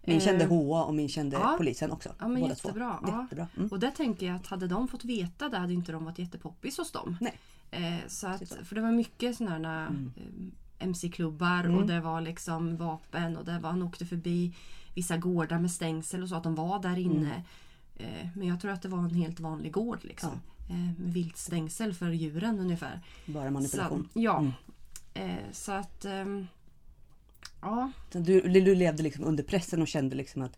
Min 0.07 0.19
kände 0.21 0.43
Eh, 0.43 0.49
HA 0.49 0.83
och 0.83 0.95
min 0.95 1.09
kände 1.09 1.37
ja. 1.37 1.55
polisen 1.57 1.91
också. 1.91 2.09
Ja 2.19 2.27
men 2.27 2.41
båda 2.41 2.53
jättebra. 2.53 2.97
Två. 3.01 3.07
Ja. 3.11 3.21
Jättebra. 3.21 3.47
Mm. 3.57 3.67
Och 3.69 3.79
där 3.79 3.91
tänker 3.91 4.25
jag 4.25 4.35
att 4.35 4.47
hade 4.47 4.67
de 4.67 4.87
fått 4.87 5.05
veta 5.05 5.49
det 5.49 5.57
hade 5.57 5.73
inte 5.73 5.91
de 5.91 6.05
varit 6.05 6.19
jättepoppis 6.19 6.77
hos 6.77 6.91
dem. 6.91 7.17
Nej. 7.21 7.33
Eh, 7.71 8.07
så 8.07 8.27
att, 8.27 8.53
för 8.63 8.75
det 8.75 8.81
var 8.81 8.91
mycket 8.91 9.35
sådana 9.37 9.69
här 9.69 9.87
Mm. 9.87 10.11
eh, 10.17 10.85
MC-klubbar 10.87 11.63
Mm. 11.63 11.77
och 11.77 11.85
det 11.87 12.01
var 12.01 12.21
liksom 12.21 12.77
vapen 12.77 13.37
och 13.37 13.45
det 13.45 13.59
var, 13.59 13.69
han 13.69 13.83
åkte 13.83 14.05
förbi 14.05 14.55
vissa 14.95 15.17
gårdar 15.17 15.59
med 15.59 15.71
stängsel 15.71 16.23
och 16.23 16.29
så 16.29 16.35
att 16.35 16.43
de 16.43 16.55
var 16.55 16.79
där 16.79 16.97
inne. 16.97 17.43
Eh, 17.95 18.27
men 18.35 18.47
jag 18.47 18.61
tror 18.61 18.71
att 18.71 18.81
det 18.81 18.87
var 18.89 18.99
en 18.99 19.13
helt 19.15 19.39
vanlig 19.39 19.71
gård 19.71 19.99
liksom. 20.01 20.41
Eh, 20.69 20.91
viltstängsel 20.97 21.93
för 21.93 22.11
djuren 22.11 22.59
ungefär. 22.59 23.01
Bara 23.25 23.51
manipulation. 23.51 24.09
Så, 24.13 24.19
ja. 24.21 24.37
Mm. 24.39 24.51
Eh, 25.13 25.43
så 25.51 25.71
att 25.71 26.05
ehm, 26.05 26.47
Ja, 27.61 27.91
Så 28.13 28.19
du, 28.19 28.41
du 28.41 28.75
levde 28.75 29.03
liksom 29.03 29.23
under 29.23 29.43
pressen 29.43 29.81
och 29.81 29.87
kände 29.87 30.15
liksom 30.15 30.41
att 30.41 30.57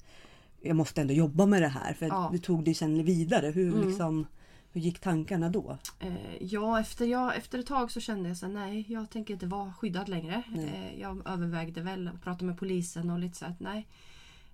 jag 0.61 0.75
måste 0.75 1.01
ändå 1.01 1.13
jobba 1.13 1.45
med 1.45 1.61
det 1.61 1.67
här. 1.67 1.93
För 1.93 2.05
Ja. 2.05 2.29
du 2.31 2.37
tog 2.37 2.63
dig 2.63 2.73
sen 2.73 3.05
vidare. 3.05 3.47
Hur, 3.47 3.73
Mm. 3.75 3.87
liksom, 3.87 4.27
hur 4.71 4.81
gick 4.81 4.99
tankarna 4.99 5.49
då? 5.49 5.77
Eh, 5.99 6.13
ja, 6.41 6.79
efter, 6.79 7.05
jag, 7.05 7.37
efter 7.37 7.59
ett 7.59 7.65
tag 7.65 7.91
så 7.91 7.99
kände 7.99 8.29
jag 8.29 8.37
så 8.37 8.47
nej, 8.47 8.85
jag 8.87 9.09
tänker 9.09 9.33
inte 9.33 9.45
vara 9.47 9.73
skyddad 9.73 10.09
längre. 10.09 10.43
Eh, 10.57 10.99
jag 10.99 11.27
övervägde 11.29 11.81
väl 11.81 12.07
att 12.07 12.21
prata 12.23 12.45
med 12.45 12.57
polisen 12.57 13.09
och 13.09 13.19
lite 13.19 13.37
så 13.37 13.45
att 13.45 13.59
nej, 13.59 13.87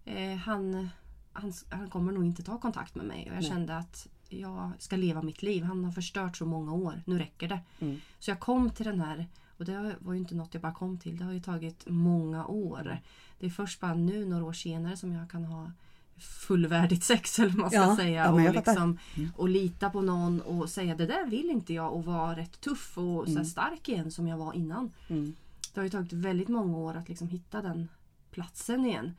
eh, 0.05 0.35
han, 0.35 0.89
han, 1.33 1.53
han 1.69 1.89
kommer 1.89 2.11
nog 2.11 2.25
inte 2.25 2.43
ta 2.43 2.57
kontakt 2.59 2.95
med 2.95 3.05
mig. 3.05 3.21
Och 3.29 3.35
jag 3.35 3.41
Nej. 3.41 3.49
kände 3.49 3.77
att 3.77 4.07
jag 4.39 4.71
ska 4.79 4.95
leva 4.95 5.21
mitt 5.21 5.41
liv. 5.43 5.63
Han 5.63 5.83
har 5.85 5.91
förstört 5.91 6.37
så 6.37 6.45
många 6.45 6.73
år. 6.73 7.01
Nu 7.05 7.17
räcker 7.19 7.47
det. 7.47 7.59
Mm. 7.79 7.97
Så 8.19 8.31
jag 8.31 8.39
kom 8.39 8.69
till 8.69 8.85
den 8.85 8.99
här 9.01 9.27
och 9.57 9.65
det 9.65 9.95
var 9.99 10.13
ju 10.13 10.19
inte 10.19 10.35
något 10.35 10.53
jag 10.53 10.61
bara 10.61 10.73
kom 10.73 10.97
till. 10.97 11.17
Det 11.17 11.23
har 11.25 11.31
ju 11.31 11.39
tagit 11.41 11.83
många 11.89 12.45
år. 12.45 12.97
Det 13.39 13.45
är 13.45 13.49
först 13.49 13.79
bara 13.79 13.93
nu 13.93 14.25
några 14.25 14.43
år 14.45 14.53
senare 14.53 14.97
som 14.97 15.13
jag 15.13 15.29
kan 15.29 15.45
ha 15.45 15.71
fullvärdigt 16.17 17.03
sex 17.03 17.39
eller 17.39 17.49
vad 17.49 17.59
man 17.59 17.69
ska 17.69 17.79
Ja, 17.79 17.95
säga. 17.97 18.23
ja, 18.25 18.31
och, 18.31 18.53
liksom, 18.55 18.97
Mm. 19.17 19.29
och 19.37 19.49
lita 19.49 19.89
på 19.89 20.01
någon 20.01 20.41
och 20.41 20.69
säga 20.69 20.95
det 20.95 21.05
där 21.05 21.25
vill 21.25 21.49
inte 21.49 21.73
jag 21.73 21.93
och 21.93 22.05
vara 22.05 22.35
rätt 22.37 22.61
tuff 22.61 22.97
och 22.97 23.25
så 23.25 23.31
Mm. 23.31 23.45
stark 23.45 23.89
igen 23.89 24.11
som 24.11 24.27
jag 24.27 24.37
var 24.37 24.53
innan. 24.53 24.91
Mm. 25.07 25.35
Det 25.73 25.79
har 25.79 25.83
ju 25.83 25.89
tagit 25.89 26.13
väldigt 26.13 26.47
många 26.47 26.77
år 26.77 26.95
att 26.95 27.09
liksom 27.09 27.27
hitta 27.27 27.61
den 27.61 27.87
platsen 28.31 28.85
igen. 28.85 29.15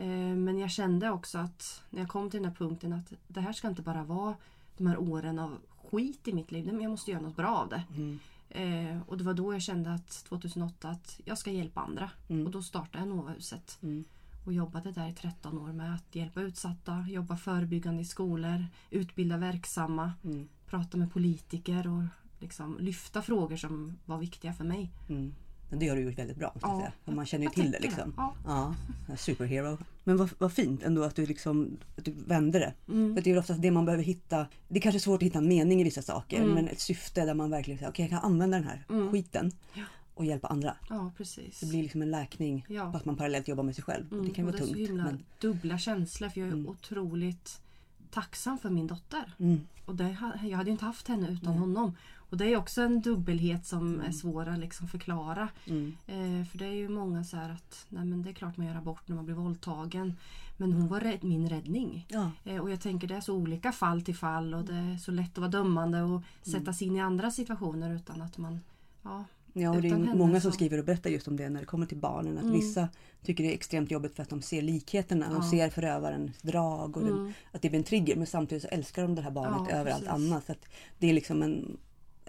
Mm. 0.00 0.30
Eh, 0.30 0.36
Men 0.36 0.58
jag 0.58 0.70
kände 0.70 1.10
också 1.10 1.38
att 1.38 1.82
när 1.90 2.00
jag 2.00 2.08
kom 2.08 2.30
till 2.30 2.40
den 2.42 2.48
här 2.50 2.56
punkten 2.56 2.92
att 2.92 3.12
det 3.28 3.40
här 3.40 3.52
ska 3.52 3.68
inte 3.68 3.82
bara 3.82 4.04
vara 4.04 4.34
de 4.76 4.86
här 4.86 4.98
åren 4.98 5.38
av 5.38 5.58
skit 5.90 6.28
i 6.28 6.32
mitt 6.32 6.52
liv. 6.52 6.66
Men 6.66 6.80
Jag 6.80 6.90
måste 6.90 7.10
göra 7.10 7.22
något 7.22 7.36
bra 7.36 7.48
av 7.56 7.68
det. 7.68 7.82
Mm. 7.96 8.18
Eh, 8.50 9.02
och 9.08 9.18
det 9.18 9.24
var 9.24 9.34
då 9.34 9.52
jag 9.52 9.62
kände 9.62 9.94
att 9.94 10.24
2008 10.28 10.88
att 10.88 11.20
jag 11.24 11.38
ska 11.38 11.50
hjälpa 11.50 11.80
andra. 11.80 12.10
Mm. 12.28 12.46
Och 12.46 12.52
då 12.52 12.62
startade 12.62 12.98
jag 12.98 13.08
Novahuset. 13.08 13.78
Mm. 13.82 14.04
Och 14.46 14.52
jobbade 14.52 14.92
där 14.92 15.08
i 15.08 15.12
13 15.12 15.58
år 15.58 15.72
med 15.72 15.94
att 15.94 16.14
hjälpa 16.14 16.40
utsatta, 16.40 17.04
jobba 17.08 17.36
förebyggande 17.36 18.02
i 18.02 18.04
skolor, 18.04 18.66
utbilda 18.90 19.36
verksamma, 19.36 20.12
Mm. 20.24 20.48
prata 20.66 20.96
med 20.96 21.12
politiker 21.12 21.86
och 21.86 22.02
liksom 22.38 22.76
lyfta 22.80 23.22
frågor 23.22 23.56
som 23.56 23.96
var 24.04 24.18
viktiga 24.18 24.52
för 24.52 24.64
mig. 24.64 24.90
Men 25.70 25.78
det 25.78 25.88
har 25.88 25.96
du 25.96 26.02
gjort 26.02 26.18
väldigt 26.18 26.36
bra. 26.36 26.52
Jag 26.60 26.70
Ja. 26.70 26.92
För 27.04 27.12
man 27.12 27.26
känner 27.26 27.42
ju 27.42 27.46
jag 27.46 27.54
till 27.54 27.70
det 27.70 27.78
liksom. 27.80 28.10
det. 28.10 28.14
Ja. 28.16 28.74
Ja, 29.08 29.16
superhero. 29.16 29.78
Men 30.04 30.16
vad, 30.16 30.30
vad 30.38 30.52
fint 30.52 30.82
ändå 30.82 31.02
att 31.02 31.16
du, 31.16 31.26
liksom, 31.26 31.76
att 31.98 32.04
du 32.04 32.12
vände 32.26 32.58
det. 32.58 32.74
Mm. 32.92 33.14
För 33.14 33.22
det 33.22 33.30
är 33.30 33.38
oftast 33.38 33.62
det 33.62 33.70
man 33.70 33.84
behöver 33.84 34.04
hitta. 34.04 34.46
Det 34.68 34.78
är 34.78 34.80
kanske 34.80 35.00
svårt 35.00 35.22
att 35.22 35.26
hitta 35.26 35.38
en 35.38 35.48
mening 35.48 35.80
i 35.80 35.84
vissa 35.84 36.02
saker. 36.02 36.36
Mm. 36.42 36.50
Men 36.54 36.68
ett 36.68 36.80
syfte 36.80 37.24
där 37.24 37.34
man 37.34 37.50
verkligen 37.50 37.78
säger 37.78 37.90
okej 37.90 38.02
jag 38.02 38.10
kan 38.10 38.30
använda 38.32 38.56
den 38.56 38.66
här 38.68 38.84
Mm. 38.90 39.12
skiten 39.12 39.52
och 40.14 40.24
hjälpa 40.24 40.48
andra. 40.48 40.76
ja, 40.88 41.12
precis. 41.16 41.60
Det 41.60 41.66
blir 41.66 41.82
liksom 41.82 42.02
en 42.02 42.10
läkning 42.10 42.64
Ja. 42.68 42.92
fast 42.92 43.04
man 43.04 43.16
parallellt 43.16 43.48
jobbar 43.48 43.62
med 43.64 43.74
sig 43.74 43.84
själv. 43.84 44.12
Mm, 44.12 44.28
Det 44.28 44.34
kan 44.34 44.44
vara 44.44 44.52
det 44.52 44.58
är 44.58 44.66
tungt. 44.66 44.72
så 44.72 44.78
himla 44.78 45.04
Men, 45.04 45.24
dubbla 45.40 45.78
känslor 45.78 46.28
för 46.28 46.40
jag 46.40 46.48
är 46.48 46.52
Mm. 46.52 46.68
otroligt 46.68 47.60
tacksam 48.10 48.58
för 48.58 48.70
min 48.70 48.86
dotter. 48.86 49.32
mm, 49.38 49.60
Och 49.84 49.94
det, 49.96 50.16
jag 50.42 50.56
hade 50.56 50.70
ju 50.70 50.72
inte 50.72 50.84
haft 50.84 51.08
henne 51.08 51.28
utan 51.32 51.52
honom. 51.54 51.96
Och 52.30 52.36
det 52.36 52.44
är 52.52 52.56
också 52.56 52.82
en 52.82 53.00
dubbelhet 53.00 53.66
som 53.66 53.94
Mm. 53.94 54.06
är 54.06 54.12
svår 54.12 54.48
att 54.48 54.58
liksom 54.58 54.88
förklara. 54.88 55.48
mm, 55.66 55.96
Eh, 56.06 56.46
för 56.46 56.58
det 56.58 56.66
är 56.66 56.72
ju 56.72 56.88
många 56.88 57.24
så 57.24 57.36
här 57.36 57.50
att 57.50 57.86
nej 57.88 58.04
men 58.04 58.22
det 58.22 58.30
är 58.30 58.34
klart 58.34 58.56
man 58.56 58.66
gör 58.66 58.74
abort 58.74 59.08
när 59.08 59.16
man 59.16 59.24
blir 59.24 59.34
våldtagen. 59.34 60.16
Men 60.56 60.72
hon 60.72 60.88
var 60.88 61.00
rädd, 61.00 61.24
min 61.24 61.48
räddning. 61.48 62.06
ja, 62.08 62.30
Eh, 62.44 62.56
och 62.58 62.70
jag 62.70 62.80
tänker 62.80 63.08
det 63.08 63.14
är 63.16 63.20
så 63.20 63.34
olika 63.34 63.72
fall 63.72 64.02
till 64.02 64.16
fall 64.16 64.54
och 64.54 64.64
det 64.64 64.74
är 64.74 64.96
så 64.96 65.10
lätt 65.10 65.30
att 65.32 65.38
vara 65.38 65.50
dömande 65.50 66.02
och 66.02 66.22
sätta 66.42 66.72
sig 66.72 66.86
in 66.86 66.96
i 66.96 67.00
andra 67.00 67.30
situationer 67.30 67.94
utan 67.94 68.22
att 68.22 68.38
man... 68.38 68.60
Ja, 69.02 69.24
ja, 69.52 69.70
och 69.70 69.82
det 69.82 69.88
är 69.88 70.14
många 70.14 70.40
som 70.40 70.52
skriver 70.52 70.78
och 70.78 70.84
berättar 70.84 71.10
just 71.10 71.28
om 71.28 71.36
det 71.36 71.48
när 71.48 71.60
det 71.60 71.66
kommer 71.66 71.86
till 71.86 71.98
barnen. 71.98 72.36
Att 72.38 72.42
Mm. 72.44 72.54
vissa 72.54 72.88
tycker 73.22 73.44
det 73.44 73.50
är 73.50 73.54
extremt 73.54 73.90
jobbigt 73.90 74.16
för 74.16 74.22
att 74.22 74.28
de 74.30 74.42
ser 74.42 74.62
likheterna. 74.62 75.26
De 75.28 75.34
Ja. 75.34 75.50
ser 75.50 75.70
förövarens 75.70 76.38
drag 76.42 76.96
och 76.96 77.02
den, 77.04 77.12
mm, 77.18 77.32
att 77.52 77.62
det 77.62 77.68
blir 77.70 77.78
en 77.78 77.84
trigger. 77.84 78.16
Men 78.16 78.26
samtidigt 78.26 78.62
så 78.62 78.68
älskar 78.68 79.02
de 79.02 79.14
det 79.14 79.22
här 79.22 79.30
barnet 79.30 79.68
Ja, 79.70 79.76
över 79.76 79.90
allt 79.90 80.06
annat. 80.08 80.46
Så 80.46 80.54
det 80.98 81.08
är 81.10 81.12
liksom 81.12 81.42
en, 81.42 81.76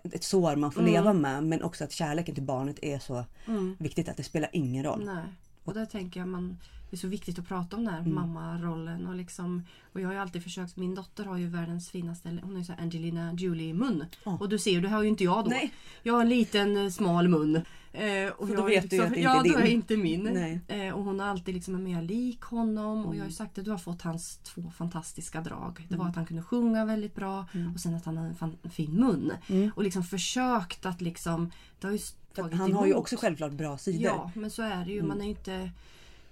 ett 0.03 0.23
sår 0.23 0.55
man 0.55 0.71
får 0.71 0.81
Mm. 0.81 0.93
leva 0.93 1.13
med. 1.13 1.43
Men 1.43 1.63
också 1.63 1.83
att 1.83 1.91
kärleken 1.91 2.35
till 2.35 2.43
barnet 2.43 2.79
är 2.81 2.99
så 2.99 3.25
mm, 3.47 3.75
viktigt 3.79 4.09
att 4.09 4.17
det 4.17 4.23
spelar 4.23 4.49
ingen 4.53 4.83
roll. 4.83 5.05
nej. 5.05 5.23
Och 5.63 5.73
där 5.73 5.85
tänker 5.85 6.19
jag 6.19 6.29
man 6.29 6.57
det 6.91 6.95
är 6.95 6.99
så 6.99 7.08
viktigt 7.08 7.39
att 7.39 7.47
prata 7.47 7.75
om 7.77 7.84
den 7.86 7.93
här 7.93 8.01
Mm. 8.01 8.15
mammarollen. 8.15 9.08
Och, 9.08 9.15
liksom, 9.15 9.63
och 9.93 10.01
jag 10.01 10.08
har 10.08 10.13
ju 10.13 10.19
alltid 10.19 10.43
försökt, 10.43 10.77
min 10.77 10.95
dotter 10.95 11.25
har 11.25 11.38
ju 11.38 11.47
världens 11.47 11.89
finaste, 11.89 12.30
hon 12.43 12.51
har 12.51 12.58
ju 12.60 12.63
så 12.63 12.73
Angelina 12.80 13.34
Jolie-mun. 13.34 14.06
Ja. 14.23 14.38
Och 14.41 14.49
du 14.49 14.60
ser, 14.60 14.82
det 14.82 14.89
har 14.89 15.01
ju 15.04 15.10
inte 15.10 15.23
jag 15.23 15.43
då. 15.45 15.49
Nej. 15.49 15.73
Jag 16.04 16.13
har 16.13 16.21
en 16.21 16.30
liten 16.30 16.77
eh, 16.77 16.89
smal 16.89 17.27
mun. 17.27 17.56
Eh, 17.93 18.27
och 18.38 18.47
Så 18.47 18.54
jag 18.54 18.62
då 18.62 18.65
vet 18.65 18.89
du 18.89 18.95
ju 18.95 19.01
att 19.04 19.10
det 19.10 19.15
inte 19.15 19.21
ja, 19.21 19.39
är 19.45 19.49
då 19.49 19.58
är 19.58 19.63
din. 19.63 19.71
inte 19.71 19.97
min. 19.97 20.62
Eh, 20.67 20.93
och 20.93 21.04
hon 21.04 21.19
har 21.19 21.27
alltid 21.27 21.56
liksom 21.56 21.84
mer 21.84 22.01
lik 22.01 22.41
honom. 22.41 22.97
Och 23.06 23.15
jag 23.15 23.19
har 23.19 23.25
Mm. 23.25 23.27
ju 23.27 23.34
sagt 23.34 23.58
att 23.58 23.65
du 23.65 23.71
har 23.71 23.77
fått 23.77 24.01
hans 24.01 24.38
två 24.38 24.71
fantastiska 24.77 25.41
drag. 25.41 25.86
Det 25.89 25.97
var 25.97 26.08
att 26.08 26.15
han 26.15 26.25
kunde 26.25 26.43
sjunga 26.43 26.86
väldigt 26.86 27.15
bra 27.15 27.45
Mm. 27.54 27.73
och 27.73 27.80
sen 27.80 27.95
att 27.95 28.06
han 28.06 28.17
hade 28.17 28.30
en 28.30 28.36
fan, 28.36 28.58
fin 28.71 28.91
mun. 28.95 29.32
Mm. 29.47 29.71
Och 29.75 29.84
liksom 29.84 30.04
försökt 30.04 30.86
att 30.86 31.01
liksom... 31.01 31.51
Det 31.80 31.88
har 31.88 31.93
ju 31.93 32.56
han 32.56 32.73
har 32.73 32.86
ju 32.86 32.93
också 32.93 33.15
självklart 33.19 33.51
bra 33.51 33.77
sidor. 33.77 34.01
Ja, 34.04 34.32
men 34.36 34.49
så 34.51 34.62
är 34.62 34.86
det 34.86 34.91
ju. 34.91 34.97
Mm. 34.97 35.08
Man 35.08 35.21
är 35.21 35.23
ju 35.25 35.30
inte 35.30 35.69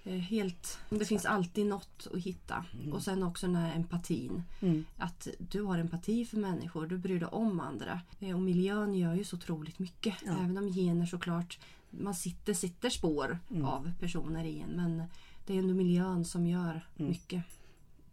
helt... 0.04 0.80
Det 0.90 1.06
finns 1.06 1.26
alltid 1.26 1.66
något 1.66 2.08
att 2.14 2.20
hitta. 2.22 2.66
Mm. 2.74 2.94
Och 2.94 3.04
sen 3.04 3.24
också 3.24 3.46
den 3.48 3.56
här 3.56 3.76
empatin. 3.76 4.44
Mm. 4.62 4.86
Att 4.98 5.28
du 5.38 5.62
har 5.62 5.78
empati 5.80 6.26
för 6.26 6.38
människor, 6.38 6.88
du 6.88 6.98
bryr 6.98 7.20
dig 7.20 7.30
om 7.30 7.60
andra. 7.60 8.02
Eh, 8.20 8.36
Och 8.36 8.42
miljön 8.42 8.94
gör 8.96 9.16
ju 9.16 9.24
så 9.24 9.36
otroligt 9.36 9.80
mycket. 9.80 10.16
Ja. 10.26 10.32
Även 10.32 10.58
om 10.58 10.74
gener 10.74 11.06
såklart, 11.06 11.60
man 11.90 12.16
sitter, 12.16 12.54
sitter 12.54 12.90
spår 12.90 13.40
Mm. 13.52 13.66
av 13.66 13.92
personer 14.00 14.44
i 14.44 14.60
en. 14.60 14.70
Men 14.70 15.04
det 15.46 15.54
är 15.54 15.60
ändå 15.60 15.74
miljön 15.74 16.26
som 16.26 16.46
gör 16.48 16.88
Mm. 17.00 17.10
mycket. 17.12 17.44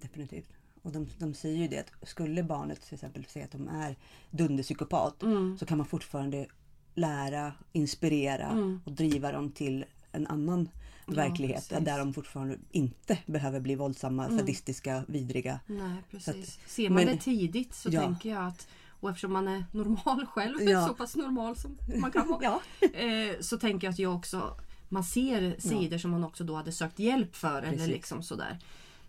Definitivt. 0.01 0.49
Och 0.83 0.93
de, 0.93 1.07
de 1.19 1.35
säger 1.35 1.57
ju 1.57 1.69
det 1.69 1.79
att 1.79 2.09
skulle 2.09 2.43
barnet 2.43 2.83
till 2.83 2.95
exempel 2.95 3.25
säga 3.25 3.45
att 3.45 3.53
de 3.53 3.69
är 3.69 3.97
dunderpsykopat 4.31 5.23
Mm. 5.23 5.59
så 5.59 5.67
kan 5.67 5.79
man 5.79 5.87
fortfarande 5.87 6.47
lära, 6.95 7.53
inspirera 7.73 8.51
Mm. 8.51 8.81
och 8.85 8.93
driva 8.93 9.33
dem 9.33 9.51
till 9.51 9.85
en 10.13 10.27
annan 10.27 10.69
verklighet 11.07 11.69
precis. 11.69 11.85
där 11.85 11.99
de 11.99 12.15
fortfarande 12.15 12.59
inte 12.71 13.19
behöver 13.27 13.61
bli 13.61 13.75
våldsamma, 13.75 14.25
Mm. 14.27 14.39
sadistiska, 14.39 15.05
vidriga. 15.09 15.61
Nej, 15.67 16.03
precis. 16.11 16.59
Ser 16.67 16.91
man 16.91 17.05
men- 17.05 17.07
det 17.17 17.23
tidigt 17.23 17.75
så 17.75 17.89
Ja. 17.93 18.01
tänker 18.03 18.31
jag 18.31 18.47
att 18.47 18.69
och 19.01 19.11
eftersom 19.11 19.33
man 19.33 19.49
är 19.49 19.65
normal 19.73 20.27
själv, 20.31 20.63
Ja. 20.63 20.89
så 20.89 20.95
pass 20.95 21.17
normal 21.17 21.57
som 21.57 21.79
man 22.01 22.13
kan 22.13 22.29
vara. 22.29 22.41
Ja. 22.81 22.89
eh, 23.01 23.41
så 23.41 23.59
tänker 23.59 23.87
jag 23.87 23.93
att 23.93 23.99
jag 23.99 24.15
också 24.17 24.57
man 24.89 25.05
ser 25.05 25.57
sidor 25.59 25.99
som 25.99 26.11
man 26.11 26.25
också 26.25 26.45
då 26.45 26.55
hade 26.55 26.73
sökt 26.73 26.99
hjälp 26.99 27.37
för. 27.37 27.59
Eller 27.63 27.71
Precis. 27.77 27.89
liksom 27.89 28.23
sådär. 28.23 28.59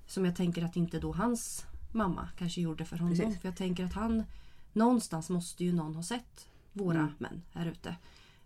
Som 0.07 0.25
jag 0.25 0.35
tänker 0.35 0.63
att 0.65 0.75
inte 0.75 0.99
då 0.99 1.11
hans 1.13 1.65
mamma 1.93 2.29
kanske 2.37 2.61
gjorde 2.61 2.85
för 2.85 2.97
honom. 2.97 3.17
Precis. 3.17 3.41
För 3.41 3.47
jag 3.47 3.57
tänker 3.57 3.85
att 3.85 3.93
han 3.93 4.23
någonstans 4.73 5.29
måste 5.29 5.63
ju 5.65 5.73
någon 5.73 5.95
ha 5.95 6.03
sett 6.03 6.47
våra 6.73 6.97
Mm. 6.99 7.11
män 7.17 7.41
här 7.53 7.65
ute. 7.65 7.95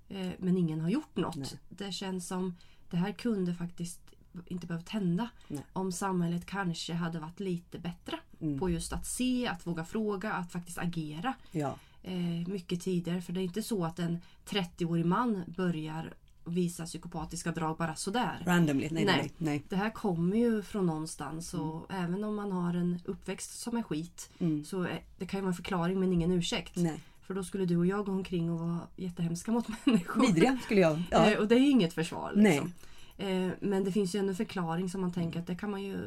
Eh, 0.10 0.30
men 0.40 0.58
ingen 0.58 0.82
har 0.82 0.90
gjort 0.90 1.16
något. 1.16 1.36
Nej. 1.36 1.48
Det 1.70 1.92
känns 1.92 2.28
som 2.28 2.56
det 2.92 2.98
här 2.98 3.12
kunde 3.12 3.54
faktiskt 3.54 4.00
inte 4.46 4.68
behövt 4.68 4.90
hända. 4.90 5.30
Nej. 5.48 5.64
Om 5.74 5.92
samhället 5.92 6.46
kanske 6.46 6.94
hade 6.94 7.20
varit 7.20 7.40
lite 7.40 7.80
bättre 7.80 8.20
Mm. 8.42 8.60
på 8.60 8.70
just 8.70 8.94
att 8.94 9.06
se, 9.06 9.48
att 9.48 9.68
våga 9.68 9.86
fråga, 9.86 10.34
att 10.34 10.52
faktiskt 10.52 10.78
agera 10.78 11.34
Ja. 11.52 11.76
eh, 12.04 12.48
mycket 12.48 12.82
tidigare. 12.82 13.22
För 13.22 13.34
det 13.34 13.42
är 13.42 13.44
inte 13.44 13.64
så 13.64 13.86
att 13.86 14.00
en 14.00 14.20
30-årig 14.46 15.06
man 15.06 15.44
börjar 15.58 16.14
visa 16.46 16.86
psykopatiska 16.86 17.52
drag 17.52 17.78
bara 17.78 17.96
sådär. 17.96 18.42
Randomly. 18.46 18.88
Nej, 18.92 19.06
nej. 19.06 19.32
Nej. 19.38 19.64
Det 19.70 19.76
här 19.76 19.90
kommer 19.90 20.38
ju 20.38 20.62
från 20.62 20.86
någonstans 20.86 21.54
och 21.54 21.86
även 21.94 22.24
om 22.24 22.36
man 22.36 22.52
har 22.52 22.74
en 22.74 23.00
uppväxt 23.06 23.60
som 23.60 23.78
är 23.78 23.84
skit 23.84 24.30
Mm. 24.40 24.66
så 24.66 24.82
är, 24.84 25.02
det 25.18 25.26
kan 25.26 25.38
ju 25.38 25.42
vara 25.42 25.50
en 25.52 25.56
förklaring 25.56 26.00
men 26.00 26.14
ingen 26.14 26.32
ursäkt. 26.32 26.76
nej. 26.76 27.00
För 27.32 27.36
då 27.36 27.44
skulle 27.44 27.66
du 27.66 27.78
och 27.78 27.86
jag 27.86 28.06
gå 28.06 28.12
omkring 28.12 28.52
och 28.52 28.60
vara 28.60 28.80
jättehemska 28.96 29.52
mot 29.52 29.66
människor. 29.86 30.22
Vidriga 30.28 30.60
skulle 30.64 30.82
jag... 30.82 31.02
Ja. 31.12 31.32
Eh, 31.32 31.40
och 31.40 31.48
det 31.48 31.56
är 31.56 31.60
ju 31.60 31.70
inget 31.70 31.94
försvar. 31.94 32.32
Liksom. 32.36 32.74
Eh, 33.18 33.50
men 33.60 33.84
det 33.84 33.92
finns 33.92 34.16
ju 34.16 34.20
en 34.20 34.36
förklaring 34.36 34.90
som 34.90 35.02
man 35.02 35.14
tänker 35.14 35.40
att 35.40 35.48
det 35.48 35.56
kan 35.56 35.72
man 35.72 35.84
ju... 35.84 35.98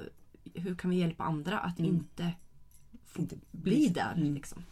Hur 0.55 0.75
kan 0.75 0.91
vi 0.91 0.97
hjälpa 0.97 1.25
andra 1.25 1.59
att 1.59 1.79
Mm. 1.79 1.91
inte 1.95 2.31
Inte 3.19 3.37
bli 3.51 3.89
där? 3.89 4.15
Mm. 4.17 4.35
Liksom. 4.35 4.63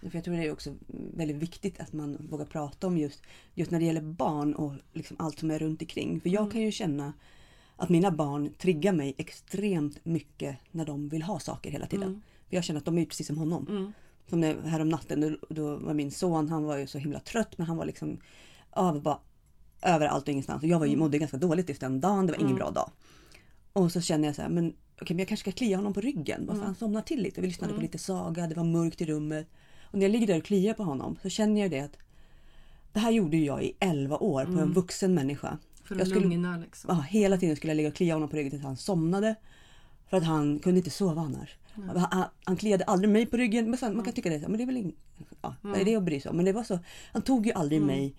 För 0.00 0.10
jag 0.14 0.24
tror 0.24 0.34
det 0.36 0.42
är 0.46 0.52
också 0.52 0.74
väldigt 1.14 1.36
viktigt 1.36 1.80
att 1.80 1.92
man 1.92 2.16
vågar 2.30 2.44
prata 2.44 2.86
om 2.86 2.98
just, 2.98 3.22
just 3.54 3.70
när 3.70 3.78
det 3.78 3.86
gäller 3.86 4.02
barn 4.02 4.54
och 4.54 4.72
liksom 4.92 5.16
allt 5.20 5.38
som 5.38 5.50
är 5.50 5.58
runt 5.58 5.82
omkring. 5.82 6.20
För 6.20 6.28
jag 6.30 6.40
Mm. 6.40 6.52
kan 6.52 6.60
ju 6.60 6.72
känna 6.72 7.12
att 7.76 7.88
mina 7.88 8.10
barn 8.10 8.52
triggar 8.58 8.92
mig 8.92 9.14
extremt 9.18 10.04
mycket 10.04 10.58
när 10.70 10.84
de 10.86 11.08
vill 11.08 11.22
ha 11.22 11.38
saker 11.40 11.70
hela 11.70 11.86
tiden. 11.86 12.08
Mm. 12.08 12.22
För 12.48 12.56
jag 12.56 12.64
känner 12.64 12.78
att 12.78 12.84
de 12.84 12.98
är 12.98 13.06
precis 13.06 13.26
som 13.26 13.38
honom. 13.38 13.66
Mm. 13.70 13.92
Som 14.30 14.40
när, 14.40 14.62
här 14.62 14.80
om 14.80 14.88
natten, 14.88 15.20
då, 15.20 15.54
då 15.54 15.76
var 15.76 15.94
min 15.94 16.10
son, 16.10 16.48
han 16.48 16.64
var 16.64 16.76
ju 16.76 16.86
så 16.86 16.98
himla 16.98 17.20
trött 17.20 17.58
men 17.58 17.66
han 17.66 17.76
var 17.76 17.84
liksom 17.84 18.18
ja, 18.74 19.00
bara 19.04 19.18
överallt 19.82 20.22
och 20.24 20.28
ingenstans. 20.28 20.62
Och 20.62 20.68
jag 20.68 20.78
var 20.78 20.86
ju, 20.86 20.96
mådde 20.96 21.18
ganska 21.18 21.36
dåligt 21.36 21.68
just 21.68 21.80
den 21.80 22.00
dagen, 22.00 22.26
det 22.26 22.32
var 22.32 22.38
ingen 22.38 22.46
Mm. 22.50 22.58
bra 22.58 22.70
dag. 22.70 22.90
Och 23.72 23.92
så 23.92 24.00
känner 24.00 24.28
jag 24.28 24.36
så 24.36 24.42
här, 24.42 24.48
men 24.48 24.66
okej 24.94 25.06
men 25.14 25.18
jag 25.18 25.28
kanske 25.28 25.50
ska 25.50 25.58
klia 25.58 25.76
honom 25.76 25.92
på 25.94 26.00
ryggen. 26.00 26.46
Bara 26.46 26.52
Mm. 26.52 26.66
han 26.66 26.74
somnar 26.74 27.02
till 27.02 27.22
lite. 27.22 27.40
Vi 27.40 27.46
lyssnade 27.46 27.72
på 27.72 27.76
Mm. 27.76 27.82
lite 27.82 27.98
saga, 27.98 28.46
det 28.46 28.54
var 28.54 28.64
mörkt 28.64 29.00
i 29.00 29.04
rummet. 29.06 29.46
Och 29.84 29.94
när 29.98 30.02
jag 30.02 30.10
ligger 30.12 30.26
där 30.26 30.36
och 30.38 30.44
kliar 30.44 30.74
på 30.74 30.82
honom 30.82 31.18
så 31.22 31.28
känner 31.28 31.60
jag 31.60 31.70
det 31.70 31.80
att 31.80 31.96
det 32.92 32.98
här 33.00 33.10
gjorde 33.10 33.36
jag 33.36 33.62
i 33.64 33.72
11 33.80 34.16
år 34.18 34.44
på 34.44 34.50
en 34.50 34.58
Mm. 34.58 34.72
vuxen 34.72 35.14
människa. 35.14 35.58
För 35.84 35.94
Jag 35.98 36.08
skulle- 36.08 36.28
lugna 36.28 36.56
liksom. 36.58 36.90
Ja, 36.96 37.00
hela 37.08 37.36
tiden 37.38 37.56
skulle 37.56 37.70
jag 37.70 37.76
ligga 37.76 37.88
och 37.88 37.94
klia 37.94 38.14
honom 38.14 38.28
på 38.28 38.36
ryggen 38.36 38.50
tills 38.50 38.62
han 38.62 38.76
somnade. 38.76 39.34
För 40.10 40.16
att 40.16 40.24
han 40.24 40.58
kunde 40.58 40.78
inte 40.78 40.90
sova 40.90 41.22
annars. 41.22 41.56
Mm. 41.76 41.96
Han, 41.96 42.24
han, 42.44 42.56
kliade 42.56 42.84
aldrig 42.84 43.10
mig 43.10 43.26
på 43.26 43.36
ryggen. 43.36 43.70
Men 43.70 43.78
sen, 43.78 43.96
man 43.96 44.04
kan 44.04 44.14
tycka 44.14 44.30
det, 44.30 44.40
så, 44.40 44.48
men 44.48 44.58
det 44.58 44.64
är 44.64 44.66
väl 44.66 44.76
ing, 44.76 44.94
ja, 45.42 45.54
är 45.76 45.84
det 45.84 45.96
att 45.96 46.02
bry 46.02 46.20
sig 46.20 46.30
om? 46.30 46.36
Men 46.36 46.44
det 46.44 46.52
var 46.52 46.62
så, 46.64 46.78
han 47.12 47.22
tog 47.22 47.46
ju 47.46 47.52
aldrig 47.52 47.76
Mm. 47.82 47.86
mig 47.96 48.14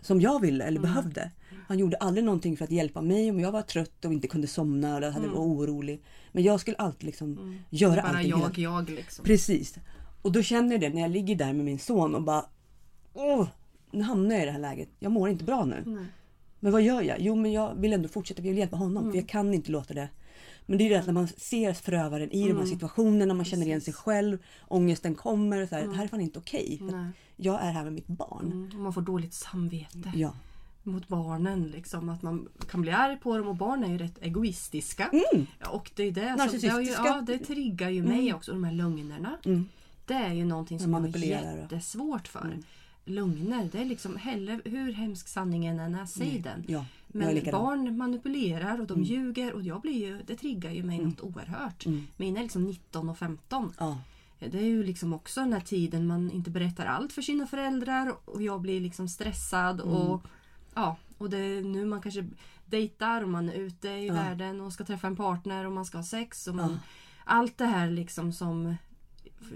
som 0.00 0.20
jag 0.20 0.40
ville 0.40 0.64
eller 0.64 0.78
Mm. 0.78 0.92
behövde. 0.94 1.30
Han 1.68 1.78
gjorde 1.78 1.96
aldrig 1.96 2.24
någonting 2.24 2.56
för 2.56 2.64
att 2.64 2.70
hjälpa 2.70 3.00
mig 3.02 3.30
om 3.30 3.40
jag 3.40 3.52
var 3.52 3.62
trött 3.62 4.04
och 4.04 4.12
inte 4.12 4.28
kunde 4.28 4.46
somna 4.46 4.96
eller 4.96 5.10
hade 5.10 5.26
Mm. 5.26 5.38
orolig. 5.38 6.02
Men 6.32 6.42
jag 6.42 6.60
skulle 6.60 6.76
alltid 6.76 7.04
liksom 7.04 7.32
Mm. 7.32 7.58
göra 7.70 8.02
Bara 8.02 8.08
allting. 8.08 8.24
hela- 8.34 8.40
jag, 8.54 8.58
jag 8.58 8.90
liksom. 8.90 9.24
Precis. 9.24 9.74
Och 10.22 10.32
då 10.32 10.42
känner 10.42 10.72
jag 10.72 10.80
det 10.80 10.88
när 10.88 11.00
jag 11.02 11.10
ligger 11.10 11.36
där 11.36 11.52
med 11.52 11.64
min 11.64 11.78
son 11.78 12.14
och 12.14 12.22
bara 12.22 12.44
Åh, 13.14 13.46
nu 13.90 14.02
hamnar 14.02 14.34
jag 14.34 14.42
i 14.42 14.46
det 14.46 14.52
här 14.52 14.58
läget. 14.58 14.88
Jag 14.98 15.12
mår 15.12 15.28
inte 15.28 15.44
bra 15.44 15.64
nu. 15.64 16.06
Men 16.60 16.72
vad 16.72 16.82
gör 16.82 17.02
jag? 17.02 17.16
Jo, 17.20 17.34
men 17.34 17.52
jag 17.52 17.74
vill 17.74 17.92
ändå 17.92 18.08
fortsätta. 18.08 18.42
Jag 18.42 18.48
vill 18.48 18.58
hjälpa 18.58 18.76
honom. 18.76 18.96
Mm. 19.02 19.12
För 19.12 19.18
jag 19.18 19.28
kan 19.28 19.54
inte 19.54 19.70
låta 19.72 19.94
det. 19.94 20.08
Men 20.66 20.78
det 20.78 20.84
är 20.84 20.90
det 20.90 20.96
att 20.96 21.06
när 21.06 21.12
man 21.12 21.28
ser 21.28 21.72
förövaren 21.72 22.30
i 22.32 22.40
de 22.40 22.44
här 22.48 22.50
Mm. 22.54 22.66
situationerna, 22.66 23.34
man 23.34 23.44
känner 23.44 23.66
igen 23.66 23.80
sig 23.80 23.94
själv, 23.94 24.38
ångesten 24.68 25.14
kommer. 25.14 25.62
Och 25.62 25.68
så 25.68 25.74
här, 25.74 25.82
Mm. 25.82 25.92
Det 25.92 25.96
här 25.98 26.04
är 26.04 26.08
fan 26.08 26.20
inte 26.20 26.38
okej. 26.38 26.78
Nej. 26.82 27.10
Jag 27.36 27.62
är 27.62 27.70
här 27.72 27.84
med 27.84 27.92
mitt 27.92 28.06
barn. 28.06 28.52
Mm. 28.52 28.82
Man 28.82 28.92
får 28.92 29.02
dåligt 29.02 29.34
samvete 29.34 30.12
Ja. 30.14 30.32
mot 30.82 31.08
barnen. 31.08 31.62
Liksom, 31.64 32.08
att 32.08 32.22
man 32.22 32.48
kan 32.70 32.80
bli 32.82 32.90
arg 32.90 33.16
på 33.16 33.38
dem 33.38 33.48
och 33.48 33.56
barn 33.56 33.84
är 33.84 33.88
ju 33.88 33.98
rätt 33.98 34.18
egoistiska. 34.22 35.10
Mm. 35.32 35.46
Och 35.70 35.90
det, 35.94 36.02
är 36.02 36.10
det, 36.12 36.48
som, 36.50 36.60
det, 36.60 36.82
ju, 36.84 36.90
ja, 36.92 37.24
det 37.26 37.38
triggar 37.38 37.90
ju 37.90 38.02
mig 38.02 38.20
Mm. 38.20 38.34
också, 38.36 38.52
de 38.52 38.64
här 38.64 38.72
lögnerna. 38.72 39.36
Mm. 39.44 39.68
Det 40.06 40.14
är 40.14 40.32
ju 40.32 40.44
någonting 40.44 40.78
som 40.80 40.92
jag 40.92 41.00
har 41.00 41.18
jättesvårt 41.18 42.28
för. 42.28 42.40
Mm. 42.44 42.62
Lögner, 43.04 43.68
det 43.72 43.78
är 43.80 43.84
liksom 43.84 44.16
hellre, 44.16 44.60
hur 44.64 44.92
hemsk 44.92 45.28
sanningen 45.28 45.78
än 45.80 45.94
är, 45.94 46.06
säg 46.06 46.38
den. 46.44 46.64
Ja, 46.68 46.84
Men 47.18 47.44
barn 47.52 47.96
manipulerar 47.98 48.80
och 48.80 48.86
de 48.86 48.94
Mm. 48.94 49.04
ljuger 49.04 49.52
och 49.52 49.62
jag 49.62 49.80
blir 49.80 50.06
ju, 50.06 50.22
det 50.26 50.36
triggar 50.36 50.70
ju 50.70 50.82
mig 50.82 50.96
Mm. 50.98 51.08
något 51.10 51.20
oerhört. 51.20 51.86
Mm. 51.86 52.06
Mina 52.16 52.38
är 52.38 52.42
liksom 52.42 52.64
19 52.64 53.08
och 53.08 53.18
15. 53.18 53.72
Ja. 53.78 53.98
Det 54.38 54.58
är 54.58 54.62
ju 54.64 54.84
liksom 54.84 55.12
också 55.12 55.40
den 55.40 55.52
här 55.52 55.60
tiden 55.60 56.06
man 56.06 56.30
inte 56.30 56.50
berättar 56.50 56.86
allt 56.86 57.12
för 57.12 57.22
sina 57.22 57.46
föräldrar 57.46 58.14
och 58.24 58.42
jag 58.42 58.60
blir 58.60 58.80
liksom 58.80 59.08
stressad 59.08 59.80
Mm. 59.80 59.92
och 59.94 60.22
ja, 60.74 60.96
och 61.18 61.30
det 61.30 61.38
är 61.38 61.62
nu 61.62 61.84
man 61.84 62.02
kanske 62.02 62.26
dejtar 62.66 63.22
och 63.22 63.28
man 63.28 63.48
är 63.48 63.52
ute 63.54 63.88
i 63.88 64.06
Ja. 64.06 64.14
världen 64.14 64.60
och 64.60 64.72
ska 64.72 64.84
träffa 64.84 65.06
en 65.06 65.16
partner 65.16 65.64
och 65.66 65.72
man 65.72 65.84
ska 65.84 65.98
ha 65.98 66.04
sex 66.04 66.46
och 66.46 66.54
man, 66.54 66.70
Ja. 66.70 66.78
allt 67.24 67.58
det 67.58 67.66
här 67.66 67.90
liksom 67.90 68.32
som, 68.32 68.74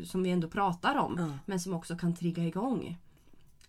som 0.04 0.22
vi 0.22 0.30
ändå 0.30 0.48
pratar 0.48 0.96
om 0.98 1.38
men 1.46 1.60
som 1.60 1.74
också 1.74 1.96
kan 1.96 2.14
trigga 2.16 2.44
igång. 2.44 2.98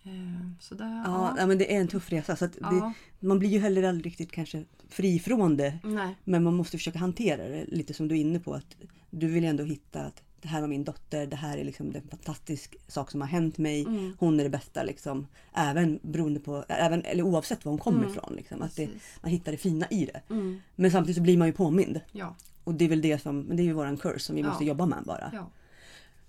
Eh, 0.03 0.11
Så 0.59 0.75
där, 0.75 0.85
Ja, 0.85 1.03
ja. 1.05 1.35
ja, 1.37 1.47
men 1.47 1.57
det 1.57 1.75
är 1.75 1.81
en 1.81 1.87
tuff 1.87 2.11
resa. 2.11 2.35
Så 2.35 2.45
att 2.45 2.53
det, 2.53 2.59
ja. 2.61 2.93
man 3.19 3.39
blir 3.39 3.49
ju 3.49 3.59
heller 3.59 3.83
aldrig 3.83 4.05
riktigt 4.05 4.31
kanske 4.31 4.63
fri 4.89 5.19
från 5.19 5.57
det. 5.57 5.79
Nej. 5.83 6.15
Men 6.23 6.43
man 6.43 6.55
måste 6.55 6.77
försöka 6.77 6.99
hantera 6.99 7.47
det 7.47 7.65
lite 7.67 7.93
som 7.93 8.07
du 8.07 8.15
är 8.15 8.19
inne 8.19 8.39
på. 8.39 8.53
att 8.53 8.75
Du 9.09 9.27
vill 9.27 9.43
ändå 9.45 9.63
hitta 9.63 10.01
att 10.01 10.23
det 10.41 10.47
här 10.47 10.61
var 10.61 10.67
min 10.67 10.83
dotter, 10.83 11.25
det 11.27 11.35
här 11.35 11.57
är 11.57 11.63
liksom 11.63 11.95
en 11.95 12.07
fantastisk 12.09 12.75
sak 12.87 13.11
som 13.11 13.21
har 13.21 13.27
hänt 13.27 13.57
mig. 13.57 13.81
Mm. 13.85 14.13
Hon 14.19 14.39
är 14.39 14.43
det 14.43 14.49
bästa 14.49 14.83
liksom. 14.83 15.27
Även 15.53 15.99
beroende 16.03 16.39
på, 16.39 16.63
även, 16.67 17.01
eller 17.05 17.23
oavsett 17.23 17.65
var 17.65 17.69
hon 17.71 17.79
kommer 17.79 17.99
Mm. 17.99 18.11
ifrån. 18.11 18.33
Liksom, 18.35 18.61
att 18.61 18.75
det, 18.75 18.89
man 19.21 19.31
hittar 19.31 19.51
det 19.51 19.57
fina 19.57 19.87
i 19.89 20.05
det. 20.05 20.21
Mm. 20.33 20.61
Men 20.75 20.91
samtidigt 20.91 21.15
så 21.15 21.21
blir 21.21 21.37
man 21.37 21.47
ju 21.47 21.53
påmind. 21.53 21.99
Ja. 22.11 22.35
Och 22.63 22.73
det 22.73 22.85
är 22.85 22.89
väl 22.89 23.01
det 23.01 23.21
som, 23.21 23.47
det 23.55 23.61
är 23.63 23.65
ju 23.65 23.73
våran 23.73 23.97
curse 23.97 24.19
som 24.19 24.35
vi 24.35 24.41
Ja. 24.41 24.47
måste 24.49 24.65
jobba 24.65 24.85
med 24.85 25.03
bara. 25.05 25.29
ja. 25.33 25.49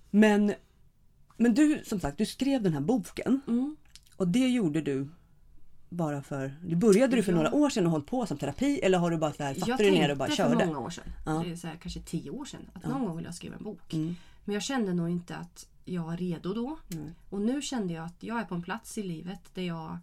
Men, 0.09 0.53
men 1.37 1.53
du 1.53 1.81
som 1.85 1.99
sagt, 1.99 2.17
du 2.17 2.25
skrev 2.25 2.61
den 2.63 2.73
här 2.73 2.81
boken. 2.81 3.41
Mm. 3.47 3.75
Och 4.17 4.27
det 4.27 4.47
gjorde 4.49 4.81
du 4.81 5.07
bara 5.89 6.21
för... 6.21 6.55
Du 6.65 6.75
började 6.75 7.15
du 7.15 7.23
för 7.23 7.31
Ja. 7.31 7.35
några 7.35 7.53
år 7.53 7.69
sedan 7.69 7.85
och 7.85 7.91
hållit 7.91 8.07
på 8.07 8.25
som 8.25 8.37
terapi 8.37 8.79
eller 8.83 8.97
har 8.97 9.11
du 9.11 9.17
bara 9.17 9.33
så 9.33 9.43
här, 9.43 9.55
Jag 9.67 9.77
dig 9.77 9.91
ner 9.91 9.97
tänkte 9.97 10.11
och 10.11 10.17
bara 10.17 10.29
för 10.29 10.35
körde? 10.35 10.65
många 10.65 10.79
år 10.79 10.89
sedan, 10.89 11.03
Ja. 11.25 11.31
det 11.45 11.51
är 11.51 11.55
så 11.55 11.67
här, 11.67 11.75
kanske 11.75 11.99
tio 12.01 12.29
år 12.29 12.45
sedan, 12.45 12.61
att 12.73 12.81
Ja. 12.83 12.89
någon 12.89 13.05
gång 13.05 13.15
vill 13.15 13.25
jag 13.25 13.35
skriva 13.35 13.55
en 13.55 13.63
bok. 13.63 13.93
Mm. 13.93 14.15
Men 14.45 14.53
jag 14.53 14.63
kände 14.63 14.93
nog 14.93 15.09
inte 15.09 15.35
att 15.35 15.67
jag 15.85 16.03
var 16.03 16.17
redo 16.17 16.53
då. 16.53 16.77
Nej. 16.87 17.13
Och 17.29 17.41
nu 17.41 17.61
kände 17.61 17.93
jag 17.93 18.05
att 18.05 18.23
jag 18.23 18.39
är 18.39 18.43
på 18.45 18.55
en 18.55 18.61
plats 18.63 18.97
i 18.97 19.03
livet 19.03 19.39
där 19.53 19.61
jag 19.63 19.97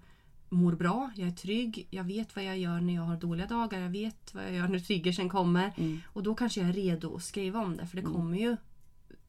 mår 0.49 0.73
bra, 0.73 1.11
jag 1.16 1.29
är 1.29 1.33
trygg, 1.33 1.87
jag 1.90 2.05
vet 2.05 2.37
vad 2.37 2.45
jag 2.45 2.59
gör 2.59 2.81
när 2.81 2.95
jag 2.95 3.03
har 3.03 3.16
dåliga 3.16 3.47
dagar, 3.47 3.81
jag 3.81 3.90
vet 3.90 4.35
vad 4.35 4.45
jag 4.45 4.53
gör 4.53 4.69
när 4.69 4.79
triggersen 4.79 5.29
kommer. 5.29 5.73
Mm. 5.77 6.01
Och 6.07 6.23
då 6.23 6.35
kanske 6.35 6.61
jag 6.61 6.69
är 6.69 6.73
redo 6.73 7.16
att 7.16 7.23
skriva 7.23 7.61
om 7.61 7.77
det 7.77 7.87
för 7.87 7.97
det 7.97 8.03
Mm. 8.03 8.12
kommer 8.14 8.38
ju 8.38 8.57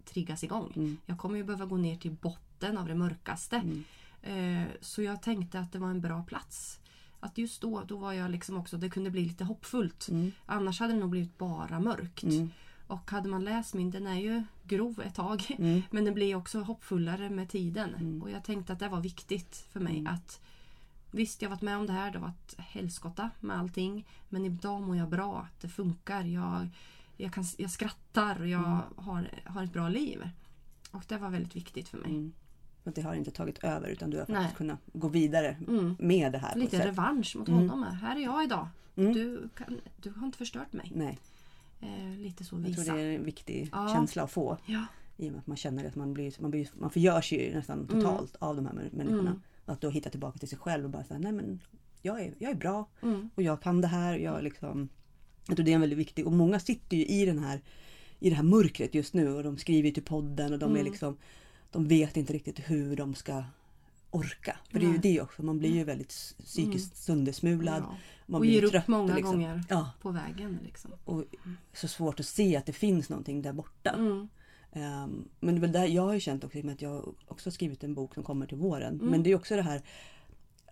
triggas 0.06 0.44
igång. 0.44 0.74
Mm. 0.76 0.98
Jag 1.06 1.18
kommer 1.18 1.38
ju 1.38 1.44
behöva 1.44 1.66
gå 1.66 1.78
ner 1.78 1.96
till 1.96 2.12
botten 2.12 2.78
av 2.78 2.88
det 2.88 2.96
mörkaste. 2.96 3.56
Mm. 3.56 3.84
Eh, 4.22 4.68
så 4.82 5.02
jag 5.02 5.22
tänkte 5.22 5.60
att 5.60 5.72
det 5.72 5.80
var 5.80 5.90
en 5.90 6.02
bra 6.02 6.24
plats. 6.24 6.80
Att 7.20 7.38
just 7.38 7.62
då, 7.62 7.84
då 7.88 7.98
var 7.98 8.14
jag 8.14 8.32
liksom 8.32 8.58
också, 8.58 8.78
det 8.78 8.90
kunde 8.90 9.10
bli 9.10 9.26
lite 9.26 9.44
hoppfullt. 9.44 10.08
Mm. 10.10 10.32
Annars 10.46 10.80
hade 10.80 10.94
det 10.94 11.00
nog 11.00 11.10
blivit 11.10 11.38
bara 11.38 11.80
mörkt. 11.80 12.24
Mm. 12.24 12.50
Och 12.88 13.12
hade 13.12 13.30
man 13.30 13.44
läst 13.44 13.74
min, 13.74 13.92
den 13.92 14.08
är 14.08 14.20
ju 14.20 14.44
grov 14.64 15.02
ett 15.02 15.16
tag. 15.16 15.56
Mm. 15.58 15.82
Men 15.92 16.06
den 16.06 16.14
blir 16.14 16.36
också 16.36 16.60
hoppfullare 16.60 17.30
med 17.30 17.50
tiden. 17.50 17.96
Mm. 17.96 18.22
Och 18.22 18.32
jag 18.32 18.44
tänkte 18.44 18.74
att 18.74 18.80
det 18.80 18.90
var 18.90 19.02
viktigt 19.02 19.66
för 19.72 19.80
mig 19.80 20.06
att 20.08 20.42
Visst, 21.14 21.42
jag 21.42 21.50
har 21.50 21.56
varit 21.56 21.62
med 21.62 21.78
om 21.78 21.88
det 21.88 21.94
här. 21.94 22.12
Det 22.12 22.20
har 22.20 22.28
varit 22.28 22.56
helskotta 22.58 23.30
med 23.40 23.58
allting. 23.58 24.08
Men 24.30 24.46
idag 24.46 24.82
mår 24.82 24.98
jag 24.98 25.10
bra. 25.10 25.48
Det 25.62 25.70
funkar. 25.70 26.24
Jag, 26.24 26.68
jag, 27.22 27.34
kan, 27.34 27.44
jag 27.58 27.72
skrattar 27.72 28.40
och 28.42 28.48
jag 28.48 28.66
Mm. 28.66 28.80
har, 28.96 29.30
har 29.46 29.64
ett 29.64 29.74
bra 29.74 29.90
liv. 29.90 30.30
Och 30.92 31.04
det 31.08 31.18
var 31.18 31.30
väldigt 31.30 31.56
viktigt 31.56 31.90
för 31.90 31.98
mig. 31.98 32.10
Mm. 32.12 32.34
Att 32.84 32.96
det 32.96 33.02
har 33.02 33.14
inte 33.14 33.32
tagit 33.32 33.64
över 33.64 33.88
utan 33.88 34.10
du 34.10 34.18
har 34.18 34.26
faktiskt 34.26 34.40
Nej. 34.42 34.54
kunnat 34.58 34.80
gå 34.94 35.08
vidare 35.08 35.58
Mm. 35.68 35.96
med 36.00 36.32
det 36.32 36.38
här. 36.38 36.56
Lite 36.56 36.88
revansch 36.88 37.36
mot 37.36 37.48
Mm. 37.48 37.70
honom. 37.70 37.84
Här 37.84 38.16
är 38.16 38.20
jag 38.20 38.44
idag. 38.44 38.68
Mm. 38.96 39.14
Du, 39.14 39.50
kan, 39.58 39.80
du 40.02 40.10
har 40.12 40.26
inte 40.26 40.38
förstört 40.38 40.74
mig. 40.74 40.92
Nej, 40.96 41.20
Eh, 41.84 42.18
lite 42.18 42.44
så 42.44 42.56
jag 42.56 42.60
visa. 42.62 42.84
tror 42.84 42.96
det 42.98 43.02
är 43.02 43.16
en 43.16 43.24
viktig 43.26 43.70
Ja. 43.72 43.90
känsla 43.94 44.24
att 44.24 44.32
få. 44.32 44.58
Ja. 44.66 44.86
I 45.18 45.28
och 45.28 45.32
med 45.32 45.40
att 45.40 45.48
man 45.48 45.58
känner 45.58 45.86
att 45.88 45.96
man 45.96 46.14
blir, 46.14 46.34
man 46.40 46.52
blir 46.52 46.68
man 46.74 46.90
förgörs 46.90 47.32
ju 47.34 47.54
nästan 47.56 47.88
totalt 47.88 48.36
av 48.40 48.56
de 48.56 48.66
här 48.66 48.74
män- 48.74 48.90
människorna. 48.96 49.30
Mm. 49.30 49.42
Att 49.66 49.82
då 49.82 49.90
hitta 49.90 50.10
tillbaka 50.10 50.38
till 50.40 50.50
sig 50.50 50.58
själv 50.58 50.84
och 50.86 50.90
bara 50.90 51.04
säga 51.04 51.20
nej 51.20 51.32
men 51.32 51.60
jag 52.02 52.22
är, 52.22 52.34
jag 52.40 52.52
är 52.52 52.56
bra 52.56 52.86
Mm. 53.02 53.30
och 53.36 53.42
jag 53.44 53.62
kan 53.62 53.82
det 53.82 53.88
här. 53.88 54.14
Och 54.16 54.22
jag, 54.22 54.44
liksom, 54.44 54.90
jag 55.48 55.56
tror 55.58 55.66
det 55.66 55.72
är 55.72 55.76
en 55.76 55.82
väldigt 55.82 56.00
viktig 56.00 56.26
och 56.28 56.32
många 56.34 56.60
sitter 56.60 56.98
ju 56.98 57.06
i 57.06 57.26
den 57.26 57.40
här 57.40 57.62
i 58.20 58.30
det 58.30 58.36
här 58.36 58.44
mörkret 58.44 58.96
just 58.96 59.14
nu 59.14 59.30
och 59.36 59.44
de 59.44 59.58
skriver 59.58 59.92
till 59.92 60.04
podden 60.04 60.54
och 60.54 60.60
de 60.60 60.72
är 60.76 60.80
Mm. 60.80 60.92
liksom 60.92 61.18
de 61.72 61.88
vet 61.88 62.18
inte 62.18 62.34
riktigt 62.34 62.60
hur 62.60 62.96
de 62.96 63.16
ska 63.16 63.44
orka. 64.12 64.58
För 64.72 64.80
det 64.80 64.86
är 64.86 64.88
ju 64.88 64.92
Nej. 64.92 65.02
det 65.02 65.22
också, 65.22 65.44
man 65.44 65.60
blir 65.60 65.70
ju 65.76 65.84
väldigt 65.84 66.12
s- 66.12 66.36
psykiskt 66.46 66.98
söndersmulad. 66.98 67.84
Ja. 67.84 67.96
Man 68.26 68.36
Och 68.36 68.42
blir 68.42 68.52
ger 68.52 68.60
ju 68.62 68.66
upp 68.66 68.72
trött 68.72 68.88
många 68.88 69.16
liksom. 69.16 69.32
gånger 69.36 69.64
Ja, 69.70 69.92
på 70.02 70.12
vägen. 70.12 70.60
Liksom. 70.66 70.92
och 71.06 71.24
så 71.74 71.88
svårt 71.88 72.20
att 72.20 72.26
se 72.26 72.56
att 72.56 72.66
det 72.66 72.74
finns 72.74 73.10
någonting 73.10 73.42
där 73.42 73.54
borta. 73.54 73.90
Mm. 73.90 74.28
Ehm, 74.74 75.24
men 75.40 75.56
det 75.56 75.60
är 75.60 75.62
väl 75.62 75.72
där 75.72 75.86
jag 75.88 76.02
har 76.04 76.14
ju 76.14 76.20
känt 76.20 76.44
också, 76.44 76.70
att 76.70 76.82
jag 76.82 77.16
också 77.28 77.48
har 77.50 77.52
skrivit 77.52 77.84
en 77.84 77.94
bok 77.94 78.14
som 78.14 78.24
kommer 78.24 78.46
till 78.46 78.58
våren. 78.58 78.94
Mm. 78.96 79.08
Men 79.08 79.24
det 79.24 79.32
är 79.32 79.36
också 79.36 79.56
det 79.56 79.62
här 79.62 79.82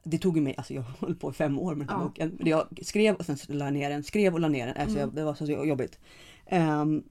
det 0.04 0.18
tog 0.18 0.36
ju 0.38 0.42
mig, 0.44 0.54
alltså 0.58 0.74
jag 0.74 0.82
höll 1.00 1.16
på 1.16 1.30
i 1.30 1.34
fem 1.34 1.60
år 1.60 1.76
med 1.76 1.88
den 1.88 1.96
här 1.96 2.04
Ja. 2.04 2.08
boken. 2.08 2.38
Jag 2.40 2.80
skrev 2.82 3.16
och 3.16 3.26
sen 3.26 3.38
la 3.48 3.66
jag 3.66 3.74
ner 3.74 3.90
den, 3.90 4.04
skrev 4.04 4.34
och 4.34 4.40
la 4.40 4.48
ner 4.48 4.68
den. 4.68 4.76
Alltså 4.78 4.98
Mm. 4.98 5.00
jag, 5.00 5.16
det 5.16 5.24
var 5.24 5.34
så 5.34 5.46
jobbigt. 5.46 6.00
Ehm, 6.46 7.04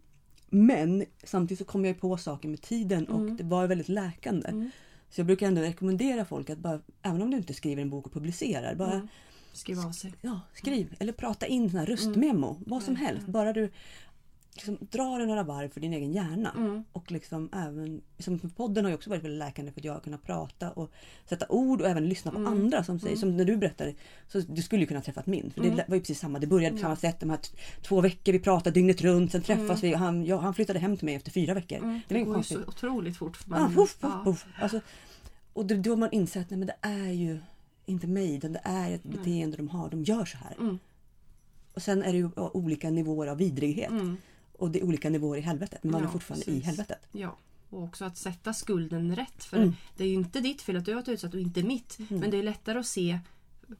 men 0.50 1.04
samtidigt 1.24 1.58
så 1.58 1.64
kom 1.64 1.84
jag 1.84 2.00
på 2.00 2.16
saker 2.16 2.48
med 2.48 2.62
tiden 2.62 3.06
och 3.08 3.20
Mm. 3.20 3.36
det 3.36 3.44
var 3.44 3.66
väldigt 3.66 3.88
läkande. 3.88 4.48
Mm. 4.48 4.70
Så 5.10 5.20
jag 5.20 5.26
brukar 5.26 5.46
ändå 5.46 5.60
rekommendera 5.62 6.24
folk 6.24 6.50
att 6.50 6.58
bara, 6.58 6.80
även 7.02 7.22
om 7.22 7.30
du 7.30 7.36
inte 7.36 7.54
skriver 7.54 7.82
en 7.82 7.90
bok 7.90 8.06
och 8.06 8.12
publicerar, 8.12 8.74
bara 8.74 8.92
Mm. 8.92 9.08
Skriv 9.52 9.78
av 9.80 9.92
sig. 9.92 10.14
ja, 10.20 10.40
skriv 10.54 10.94
eller 11.00 11.12
prata 11.12 11.46
in 11.46 11.70
sån 11.70 11.78
här 11.78 11.86
röstmemo. 11.86 12.56
Vad 12.66 12.82
som 12.82 12.96
helst. 12.96 13.26
Bara 13.26 13.52
du 13.52 13.70
liksom, 14.54 14.78
drar 14.80 15.18
det 15.18 15.26
några 15.26 15.42
varv 15.42 15.68
för 15.68 15.80
din 15.80 15.92
egen 15.92 16.12
hjärna. 16.12 16.54
Mm. 16.56 16.84
Och 16.92 17.10
liksom 17.12 17.48
även, 17.52 18.00
liksom, 18.16 18.38
podden 18.56 18.84
har 18.84 18.90
ju 18.90 18.94
också 18.94 19.10
varit 19.10 19.24
väldigt 19.24 19.38
läkande 19.38 19.72
för 19.72 19.80
att 19.80 19.84
jag 19.84 19.92
har 19.92 20.00
kunnat 20.00 20.22
prata 20.22 20.70
och 20.70 20.90
sätta 21.28 21.46
ord 21.48 21.80
och 21.80 21.88
även 21.88 22.08
lyssna 22.08 22.30
på 22.30 22.36
Mm. 22.38 22.52
andra 22.52 22.84
som 22.84 23.00
säger, 23.00 23.16
som 23.16 23.36
när 23.36 23.44
du 23.44 23.56
berättade, 23.56 23.94
så 24.28 24.40
du 24.40 24.62
skulle 24.62 24.80
ju 24.82 24.86
kunna 24.86 25.00
träffat 25.00 25.26
min. 25.26 25.50
För 25.50 25.60
Mm. 25.60 25.76
det 25.76 25.84
var 25.88 25.94
ju 25.94 26.00
precis 26.00 26.18
samma, 26.20 26.38
det 26.38 26.46
började 26.46 26.72
på 26.74 26.78
Ja. 26.78 26.82
samma 26.82 26.96
sätt. 26.96 27.20
De 27.20 27.30
här 27.30 27.38
två 27.82 28.00
veckor 28.00 28.32
vi 28.32 28.38
pratade 28.40 28.74
dygnet 28.74 29.00
runt, 29.02 29.32
sen 29.32 29.42
träffas 29.42 29.82
Mm. 29.82 29.90
vi 29.90 29.94
han, 29.94 30.24
ja, 30.24 30.38
han 30.38 30.54
flyttade 30.54 30.78
hem 30.78 30.96
till 30.96 31.04
mig 31.04 31.14
efter 31.14 31.30
fyra 31.30 31.54
veckor. 31.54 31.78
Mm. 31.78 32.00
Det 32.08 32.14
Det 32.14 32.22
går 32.24 32.36
ju 32.36 32.42
så 32.42 32.58
otroligt 32.66 33.16
fort. 33.16 33.38
Ja, 33.50 33.58
men- 33.58 33.74
puff, 33.74 33.98
puff, 34.00 34.10
ja. 34.12 34.20
puff. 34.24 34.46
Alltså, 34.60 34.80
och 35.52 35.66
då, 35.66 35.74
då 35.74 35.96
man 35.96 36.08
inser 36.12 36.40
att 36.40 36.48
det 36.48 36.74
är 36.80 37.12
ju 37.12 37.38
inte 37.86 38.06
mig, 38.06 38.34
utan 38.36 38.52
det 38.52 38.60
är 38.64 38.90
ett 38.94 39.02
beteende 39.02 39.56
de 39.56 39.68
har. 39.68 39.90
De 39.90 40.02
gör 40.04 40.24
så 40.24 40.38
här. 40.38 40.56
Mm. 40.60 40.78
Och 41.74 41.82
sen 41.82 42.02
är 42.02 42.12
det 42.12 42.18
ju 42.18 42.30
olika 42.36 42.90
nivåer 42.90 43.26
av 43.26 43.36
vidrighet. 43.36 43.90
Mm. 44.58 44.66
Och 44.66 44.70
det 44.70 44.78
är 44.80 44.84
olika 44.84 45.10
nivåer 45.10 45.38
i 45.38 45.40
helvetet. 45.40 45.82
Men 45.84 45.92
man 45.92 46.00
är 46.00 46.04
Ja, 46.06 46.10
fortfarande 46.10 46.42
i 46.42 46.46
precis. 46.46 46.64
helvetet. 46.66 47.06
Ja. 47.12 47.36
Och 47.70 47.82
också 47.82 48.04
att 48.04 48.16
sätta 48.16 48.52
skulden 48.52 49.16
rätt. 49.16 49.44
För 49.44 49.56
Mm. 49.56 49.74
det 49.96 50.04
är 50.04 50.08
ju 50.08 50.14
inte 50.14 50.40
ditt 50.40 50.62
fel 50.62 50.76
att 50.76 50.84
du 50.84 50.90
har 50.90 50.96
varit 50.96 51.08
utsatt 51.08 51.34
och 51.34 51.40
inte 51.40 51.62
mitt. 51.62 51.98
Men 52.08 52.30
det 52.30 52.36
är 52.36 52.42
lättare 52.42 52.78
att 52.78 52.86
se 52.86 53.18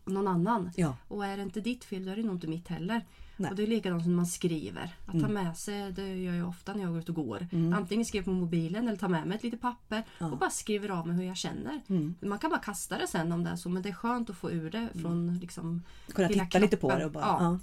någon 0.05 0.29
annan. 0.29 0.71
Ja. 0.77 0.97
Och 1.09 1.27
är 1.27 1.37
det 1.37 1.43
inte 1.43 1.61
ditt 1.61 1.85
fel 1.85 2.05
då 2.05 2.11
är 2.13 2.17
det 2.17 2.23
nog 2.23 2.35
inte 2.37 2.47
mitt 2.47 2.69
heller. 2.69 3.05
Nej. 3.37 3.51
Och 3.51 3.57
det 3.57 3.63
är 3.63 3.67
likadant 3.67 4.03
som 4.05 4.15
man 4.15 4.27
skriver. 4.27 4.95
Att 5.07 5.13
ta 5.13 5.19
Mm. 5.19 5.33
med 5.33 5.57
sig, 5.57 5.93
det 5.93 6.17
gör 6.17 6.35
jag 6.35 6.49
ofta 6.49 6.75
när 6.75 6.81
jag 6.83 6.91
går 6.91 6.99
ut 6.99 7.09
och 7.09 7.15
går. 7.15 7.47
Mm. 7.53 7.73
Antingen 7.73 8.05
skriver 8.05 8.25
på 8.25 8.31
mobilen 8.31 8.89
eller 8.89 8.99
tar 8.99 9.09
med 9.09 9.27
mig 9.27 9.37
ett 9.37 9.43
litet 9.43 9.61
papper 9.61 10.03
Ja. 10.19 10.27
och 10.31 10.39
bara 10.39 10.51
skriver 10.51 10.89
av 10.89 11.07
mig 11.07 11.17
hur 11.17 11.23
jag 11.25 11.37
känner. 11.37 11.81
Mm. 11.89 12.15
Man 12.21 12.39
kan 12.39 12.51
bara 12.51 12.61
kasta 12.61 12.99
det 12.99 13.07
sen 13.07 13.33
om 13.33 13.45
det 13.45 13.51
är 13.51 13.57
så 13.57 13.69
men 13.69 13.83
det 13.83 13.89
är 13.89 13.93
skönt 13.95 14.31
att 14.31 14.37
få 14.37 14.51
ur 14.51 14.71
det 14.71 14.89
från 15.03 15.39
liksom 15.39 15.83
Kunna 16.15 16.29
titta 16.29 16.59
lite 16.59 16.77
på 16.77 16.81
kroppen. 16.89 16.99
det 16.99 17.07
och 17.07 17.13
bara... 17.13 17.25
Ja. 17.25 17.39
Ja. 17.43 17.59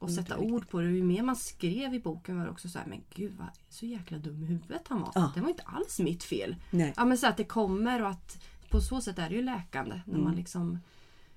Och 0.00 0.08
Mm, 0.08 0.22
sätta 0.24 0.36
viktigt. 0.36 0.52
ord 0.54 0.68
på 0.68 0.80
det. 0.80 0.86
Och 0.86 0.92
ju 0.94 1.02
mer 1.02 1.22
man 1.22 1.36
skrev 1.36 1.94
i 1.94 2.00
boken 2.00 2.38
var 2.38 2.44
det 2.44 2.50
också 2.50 2.68
så 2.68 2.78
här, 2.78 2.86
men 2.86 3.00
gud 3.14 3.32
vad 3.38 3.48
så 3.68 3.86
jäkla 3.86 4.18
dum 4.18 4.42
i 4.42 4.46
huvudet 4.46 4.82
han 4.88 5.00
var. 5.00 5.12
Ja. 5.14 5.32
Det 5.34 5.40
var 5.40 5.48
inte 5.48 5.62
alls 5.62 5.98
mitt 6.00 6.24
fel. 6.24 6.56
Nej. 6.70 6.92
Ja 6.96 7.04
men 7.04 7.18
så 7.18 7.26
att 7.26 7.36
det 7.36 7.44
kommer 7.44 8.02
och 8.02 8.08
att 8.08 8.42
på 8.70 8.80
så 8.80 9.00
sätt 9.00 9.18
är 9.18 9.28
det 9.28 9.34
ju 9.34 9.42
läkande 9.42 10.00
när 10.04 10.14
Mm. 10.14 10.24
man 10.24 10.34
liksom 10.34 10.78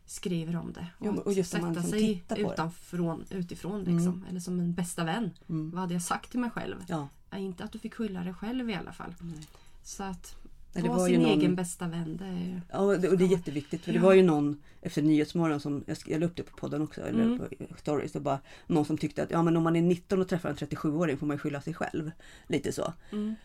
skriver 0.06 0.56
om 0.56 0.74
det. 0.74 0.88
Ja, 1.00 1.12
men- 1.12 1.20
och 1.22 1.34
just 1.34 1.54
när 1.54 1.60
sätta 1.60 1.70
liksom 1.74 1.90
sig 1.92 2.24
på 2.28 2.36
det. 2.36 3.36
utifrån 3.38 3.84
liksom. 3.84 4.26
Eller 4.30 4.40
som 4.40 4.60
en 4.60 4.74
bästa 4.74 5.04
vän. 5.04 5.32
Mm. 5.50 5.72
Vad 5.72 5.82
hade 5.82 5.94
jag 5.94 6.04
sagt 6.04 6.32
till 6.32 6.40
mig 6.40 6.50
själv? 6.50 6.76
Ja. 6.88 7.08
Ja, 7.30 7.38
inte 7.38 7.64
att 7.64 7.72
du 7.72 7.80
fick 7.80 7.94
skylla 7.96 8.24
dig 8.24 8.34
själv 8.34 8.70
i 8.70 8.74
alla 8.76 8.94
fall. 8.94 9.16
Nej. 9.22 9.48
Så 9.84 10.04
att 10.04 10.36
Nej, 10.74 10.84
det 10.84 10.90
var 10.90 11.08
sin 11.08 11.22
någon- 11.22 11.32
egen 11.40 11.56
bästa 11.56 11.88
vän. 11.88 12.18
Det 12.18 12.26
är, 12.26 12.62
Ja, 12.72 12.80
och 12.80 13.00
det, 13.00 13.10
och 13.10 13.18
det 13.18 13.24
är 13.24 13.28
jätteviktigt. 13.28 13.82
För 13.84 13.92
det 13.92 13.98
Ja. 13.98 14.04
var 14.04 14.14
ju 14.14 14.24
någon 14.24 14.62
efter 14.82 15.02
Nyhetsmorgon 15.02 15.60
som, 15.60 15.84
jag 15.88 15.98
jag 16.06 16.20
la 16.20 16.26
upp 16.26 16.36
det 16.36 16.44
på 16.44 16.58
podden 16.58 16.82
också, 16.82 17.02
eller 17.02 17.24
Mm. 17.24 17.40
på 17.40 17.78
stories. 17.78 18.16
Och 18.16 18.22
bara, 18.22 18.40
någon 18.68 18.86
som 18.86 18.98
tyckte 18.98 19.24
att 19.24 19.32
ja, 19.32 19.44
men 19.44 19.58
om 19.58 19.64
man 19.64 19.76
är 19.76 19.82
19 19.82 20.22
och 20.22 20.28
träffar 20.28 20.50
en 20.50 20.56
37-åring 20.56 21.18
får 21.18 21.26
man 21.28 21.36
ju 21.36 21.40
skylla 21.40 21.62
sig 21.62 21.74
själv. 21.74 22.12
Lite 22.48 22.72
så. 22.72 22.94
mm, 23.12 23.36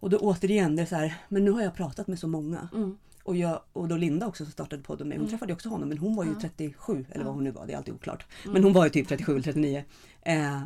Och 0.00 0.10
då 0.10 0.16
återigen, 0.18 0.76
det 0.76 0.82
är 0.82 0.86
så 0.86 0.94
här, 0.96 1.14
men 1.28 1.44
nu 1.44 1.50
har 1.50 1.62
jag 1.62 1.74
pratat 1.74 2.06
med 2.06 2.18
så 2.18 2.28
många. 2.28 2.68
mm, 2.74 2.96
Och, 3.22 3.36
jag, 3.36 3.60
och 3.72 3.88
då 3.88 3.96
Linda 3.96 4.26
också 4.26 4.44
som 4.44 4.52
startade 4.52 4.82
podden 4.82 5.08
med, 5.08 5.16
hon 5.18 5.26
Mm. 5.26 5.30
träffade 5.30 5.52
också 5.52 5.68
honom 5.68 5.88
men 5.88 5.98
hon 5.98 6.16
var 6.16 6.24
ju 6.24 6.30
Ja. 6.30 6.40
37 6.40 7.06
eller 7.10 7.24
vad 7.24 7.34
hon 7.34 7.44
nu 7.44 7.50
var, 7.50 7.66
det 7.66 7.72
är 7.72 7.76
alltid 7.76 7.94
oklart. 7.94 8.26
Mm. 8.42 8.52
Men 8.52 8.64
hon 8.64 8.72
var 8.72 8.84
ju 8.84 8.90
typ 8.90 9.08
37 9.08 9.32
eller 9.32 9.42
39. 9.42 9.84
Eh, 10.22 10.62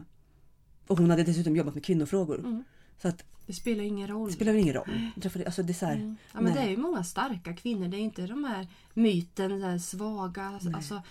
och 0.87 0.99
hon 0.99 1.11
hade 1.11 1.23
dessutom 1.23 1.57
jobbat 1.57 1.75
med 1.75 1.85
kvinnofrågor. 1.85 2.39
mm. 2.39 2.65
Så 3.03 3.09
att 3.09 3.25
Det 3.49 3.55
spelar 3.55 3.85
ingen 3.85 4.09
roll. 4.09 4.27
det 4.29 4.33
spelar 4.35 4.53
väl 4.53 4.61
ingen 4.63 4.75
roll. 4.75 5.11
Alltså 5.47 5.63
det 5.63 5.73
är 5.73 5.75
så 5.75 5.87
här, 5.87 5.95
Mm. 5.95 6.17
Ja, 6.33 6.41
men 6.41 6.45
nej. 6.45 6.55
det 6.55 6.61
är 6.61 6.71
ju 6.71 6.77
många 6.77 7.05
starka 7.05 7.53
kvinnor. 7.57 7.89
Det 7.89 7.97
är 7.97 8.01
inte 8.01 8.27
de 8.27 8.45
här 8.45 8.67
myten, 8.95 9.63
här 9.63 9.79
svaga. 9.79 10.59
Nej. 10.63 10.75
Alltså, 10.75 11.03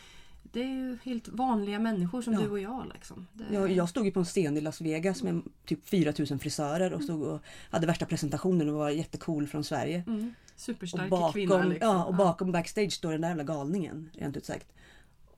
det 0.44 0.62
är 0.62 0.68
ju 0.68 0.98
helt 1.04 1.28
vanliga 1.28 1.80
människor 1.80 2.22
som 2.22 2.34
Ja. 2.34 2.40
du 2.40 2.50
och 2.50 2.60
jag. 2.60 2.92
Liksom. 2.94 3.28
Det, 3.34 3.44
Jag, 3.54 3.72
jag 3.72 3.90
stod 3.90 4.06
ju 4.06 4.12
på 4.12 4.20
en 4.20 4.26
scen 4.26 4.58
i 4.58 4.62
Las 4.62 4.82
Vegas 4.82 5.24
med 5.24 5.42
typ 5.66 5.88
4000 5.90 6.40
frisörer 6.40 6.94
och 6.94 7.04
stod 7.04 7.22
och 7.22 7.42
hade 7.72 7.88
värsta 7.88 8.06
presentationen 8.06 8.70
och 8.70 8.76
var 8.76 8.90
jättecool 8.90 9.48
från 9.48 9.64
Sverige. 9.64 10.04
mm, 10.08 10.34
Och 10.54 10.60
superstarka 10.62 11.10
bakom, 11.10 11.34
kvinnor. 11.34 11.64
Liksom. 11.64 11.88
ja, 11.90 12.04
och 12.06 12.16
bakom 12.16 12.52
backstage 12.52 12.94
står 12.94 13.12
den 13.12 13.22
där 13.22 13.28
jävla 13.30 13.44
galningen, 13.44 14.10
rent 14.14 14.38
ut 14.38 14.46
sagt. 14.46 14.68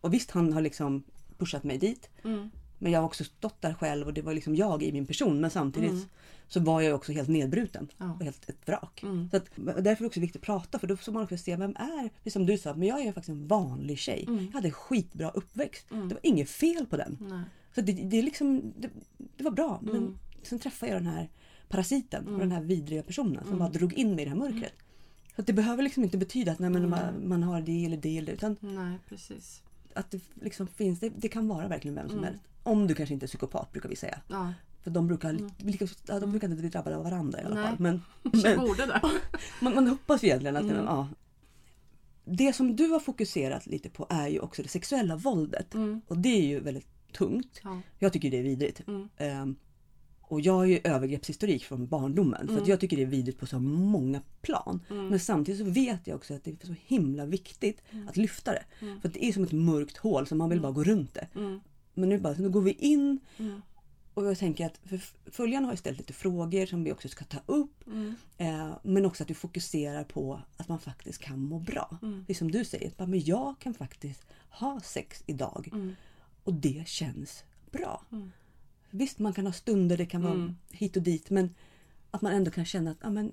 Och 0.02 0.14
visst, 0.14 0.32
han 0.32 0.54
har 0.54 0.62
liksom 0.62 1.04
pushat 1.38 1.64
mig 1.64 1.78
dit. 1.78 2.10
Mm, 2.24 2.50
Men 2.80 2.92
jag 2.92 3.00
har 3.00 3.06
också 3.06 3.24
stått 3.24 3.62
där 3.62 3.74
själv 3.74 4.08
och 4.08 4.14
det 4.14 4.22
var 4.22 4.34
liksom 4.34 4.56
jag 4.56 4.84
i 4.84 4.92
min 4.92 5.06
person. 5.06 5.42
Men 5.42 5.50
samtidigt 5.50 5.92
Mm. 5.92 6.04
så 6.48 6.60
var 6.60 6.82
jag 6.82 6.96
också 6.96 7.12
helt 7.12 7.30
nedbruten. 7.30 7.88
ja. 7.98 8.14
Och 8.20 8.24
helt 8.24 8.50
ett 8.50 8.68
vrak. 8.68 9.04
Mm, 9.04 9.30
Så 9.32 9.38
att, 9.38 9.46
därför 9.56 9.80
är 9.90 9.96
det 10.00 10.06
också 10.06 10.20
viktigt 10.20 10.42
att 10.42 10.46
prata 10.46 10.80
för 10.80 10.88
då 10.88 10.98
får 10.98 11.12
man 11.12 11.24
också 11.24 11.38
se 11.38 11.56
vem 11.56 11.76
är, 11.76 12.10
precis 12.18 12.34
som 12.34 12.46
du 12.46 12.58
sa, 12.58 12.74
men 12.76 12.88
jag 12.88 13.00
är 13.02 13.06
faktiskt 13.14 13.30
en 13.30 13.48
vanlig 13.48 13.98
tjej. 14.00 14.26
Mm. 14.28 14.46
Jag 14.46 14.52
hade 14.54 14.68
en 14.68 14.72
skitbra 14.74 15.30
uppväxt. 15.30 15.92
Mm. 15.92 16.08
Det 16.10 16.16
var 16.16 16.20
inget 16.24 16.50
fel 16.50 16.86
på 16.86 16.98
den. 16.98 17.18
nej. 17.30 17.42
Så 17.76 17.82
det, 17.82 17.92
det, 17.94 18.22
liksom, 18.22 18.74
det, 18.78 18.90
det 19.38 19.44
var 19.44 19.52
bra. 19.52 19.80
Men 19.84 19.96
Mm. 19.96 20.18
sen 20.44 20.60
träffade 20.60 20.92
jag 20.92 21.02
den 21.02 21.12
här 21.14 21.30
parasiten 21.70 22.24
och 22.24 22.30
Mm. 22.30 22.40
den 22.40 22.52
här 22.52 22.62
vidriga 22.62 23.04
personen 23.04 23.38
som 23.44 23.48
Mm. 23.48 23.60
bara 23.60 23.70
drog 23.70 23.94
in 23.94 24.10
mig 24.16 24.22
i 24.22 24.24
det 24.26 24.30
här 24.32 24.38
mörkret. 24.38 24.74
Så 25.36 25.42
det 25.42 25.54
behöver 25.54 25.84
liksom 25.84 26.04
inte 26.04 26.18
betyda 26.18 26.52
att 26.52 26.60
nej, 26.60 26.68
Mm. 26.68 26.90
man, 26.90 27.28
man 27.30 27.44
har 27.44 27.62
det 27.62 27.86
eller 27.86 27.98
det 27.98 28.18
eller. 28.18 28.34
Utan 28.34 28.56
nej, 28.60 28.98
precis. 29.10 29.62
Att 30.00 30.12
det 30.12 30.22
liksom 30.42 30.68
finns, 30.68 31.00
det, 31.00 31.10
det 31.10 31.30
kan 31.30 31.48
vara 31.48 31.68
verkligen 31.68 31.96
vem 31.96 32.10
som 32.10 32.18
Mm. 32.18 32.30
helst. 32.30 32.44
Om 32.64 32.88
du 32.88 32.96
kanske 32.96 33.14
inte 33.14 33.26
är 33.26 33.28
psykopat 33.28 33.72
brukar 33.72 33.90
vi 33.90 33.96
säga. 33.96 34.22
Ja, 34.28 34.54
För 34.84 34.92
de 34.92 35.08
brukar, 35.08 35.30
Mm. 35.30 35.50
ja, 36.08 36.20
de 36.20 36.32
brukar 36.32 36.48
inte 36.50 36.62
bli 36.62 36.70
drabbade 36.70 36.98
av 36.98 37.04
varandra 37.04 37.42
i 37.42 37.44
alla 37.46 37.56
Nej. 37.56 37.64
fall. 37.66 37.76
Men, 37.80 38.02
men 38.44 38.58
borde 38.60 38.86
det. 38.86 39.02
man, 39.62 39.76
man 39.76 39.88
hoppas 39.88 40.24
ju 40.24 40.28
egentligen 40.28 40.56
att 40.56 40.64
Mm. 40.64 40.76
ja. 40.86 41.08
Det 42.26 42.54
som 42.54 42.76
du 42.76 42.88
har 42.88 43.00
fokuserat 43.00 43.66
lite 43.68 43.90
på 43.90 44.08
är 44.10 44.28
ju 44.28 44.40
också 44.40 44.62
det 44.64 44.68
sexuella 44.70 45.16
våldet. 45.16 45.74
Mm, 45.74 46.02
Och 46.08 46.18
det 46.18 46.30
är 46.30 46.46
ju 46.48 46.60
väldigt 46.60 46.88
tungt. 47.14 47.62
ja, 47.64 47.82
Jag 48.00 48.14
tycker 48.14 48.32
det 48.32 48.38
är 48.40 48.44
vidrigt. 48.44 48.82
Ehm, 49.18 49.56
och 50.30 50.42
jag 50.42 50.54
har 50.54 50.66
ju 50.66 50.80
övergreppshistorik 50.84 51.64
från 51.64 51.88
barndomen. 51.88 52.48
Så 52.48 52.54
Mm. 52.54 52.66
jag 52.70 52.80
tycker 52.80 52.98
det 52.98 53.04
är 53.04 53.08
vidrigt 53.08 53.40
på 53.40 53.46
så 53.46 53.60
många 53.60 54.22
plan. 54.42 54.82
mm, 54.90 55.08
Men 55.08 55.20
samtidigt 55.20 55.60
så 55.66 55.72
vet 55.72 56.08
jag 56.08 56.16
också 56.16 56.34
att 56.34 56.44
det 56.44 56.64
är 56.64 56.68
så 56.68 56.76
himla 56.86 57.26
viktigt 57.26 57.82
Mm. 57.92 58.08
att 58.08 58.18
lyfta 58.18 58.52
det. 58.52 58.64
Mm. 58.82 59.02
För 59.02 59.10
det 59.10 59.26
är 59.26 59.32
som 59.34 59.44
ett 59.44 59.52
mörkt 59.52 59.98
hål 59.98 60.28
så 60.28 60.36
man 60.36 60.50
vill 60.50 60.58
Mm. 60.60 60.64
bara 60.64 60.74
gå 60.74 60.84
runt 60.84 61.14
det. 61.14 61.28
mm, 61.36 61.60
Men 61.94 62.10
nu 62.10 62.20
bara, 62.20 62.36
så 62.36 62.42
nu 62.42 62.50
går 62.50 62.62
vi 62.62 62.72
in 62.72 63.20
och 64.14 64.26
jag 64.26 64.38
tänker 64.38 64.66
att 64.66 64.80
följarna 65.32 65.68
har 65.68 65.74
ju 65.74 65.78
ställt 65.78 65.98
lite 65.98 66.14
frågor 66.14 66.66
som 66.66 66.84
vi 66.84 66.92
också 66.92 67.08
ska 67.10 67.26
ta 67.26 67.38
upp. 67.46 67.84
Eh, 68.38 68.72
men 68.84 69.06
också 69.06 69.24
att 69.24 69.30
vi 69.30 69.34
fokuserar 69.34 70.04
på 70.04 70.40
att 70.58 70.68
man 70.68 70.80
faktiskt 70.80 71.20
kan 71.22 71.40
må 71.40 71.60
bra. 71.60 71.98
Det 72.28 72.34
är 72.34 72.36
som 72.36 72.52
du 72.52 72.66
säger, 72.66 72.92
bara, 72.98 73.08
men 73.08 73.20
jag 73.20 73.60
kan 73.60 73.74
faktiskt 73.74 74.26
ha 74.50 74.80
sex 74.82 75.24
idag 75.26 75.70
och 76.44 76.54
det 76.54 76.88
känns 76.88 77.44
bra. 77.72 78.06
Mm. 78.92 78.98
Visst, 79.00 79.20
man 79.20 79.34
kan 79.34 79.46
ha 79.46 79.54
stunder, 79.54 79.98
det 79.98 80.06
kan 80.06 80.22
vara 80.22 80.34
Mm. 80.34 80.56
hit 80.72 80.96
och 80.98 81.04
dit, 81.04 81.30
men 81.30 81.50
att 82.12 82.22
man 82.22 82.32
ändå 82.34 82.52
kan 82.52 82.66
känna 82.66 82.92
att 82.92 82.98
ja, 83.02 83.10
men, 83.10 83.32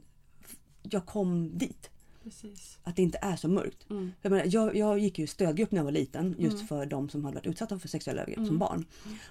jag 0.83 1.07
kom 1.07 1.59
dit. 1.59 1.91
precis. 2.25 2.79
Att 2.83 2.97
det 2.97 3.03
inte 3.03 3.19
är 3.23 3.37
så 3.37 3.49
mörkt. 3.49 3.91
Mm, 3.91 4.13
Jag, 4.23 4.31
menar, 4.31 4.45
jag, 4.49 4.77
jag 4.77 4.99
gick 4.99 5.19
ju 5.19 5.25
i 5.25 5.27
stödgrupp 5.27 5.71
när 5.71 5.79
jag 5.79 5.85
var 5.85 5.93
liten 5.93 6.35
just 6.39 6.55
Mm. 6.57 6.67
för 6.67 6.87
de 6.87 7.09
som 7.09 7.25
hade 7.25 7.35
varit 7.35 7.47
utsatta 7.47 7.79
för 7.79 7.89
sexuella 7.89 8.21
övergrepp 8.23 8.37
Mm. 8.39 8.49
som 8.49 8.59
barn. 8.59 8.85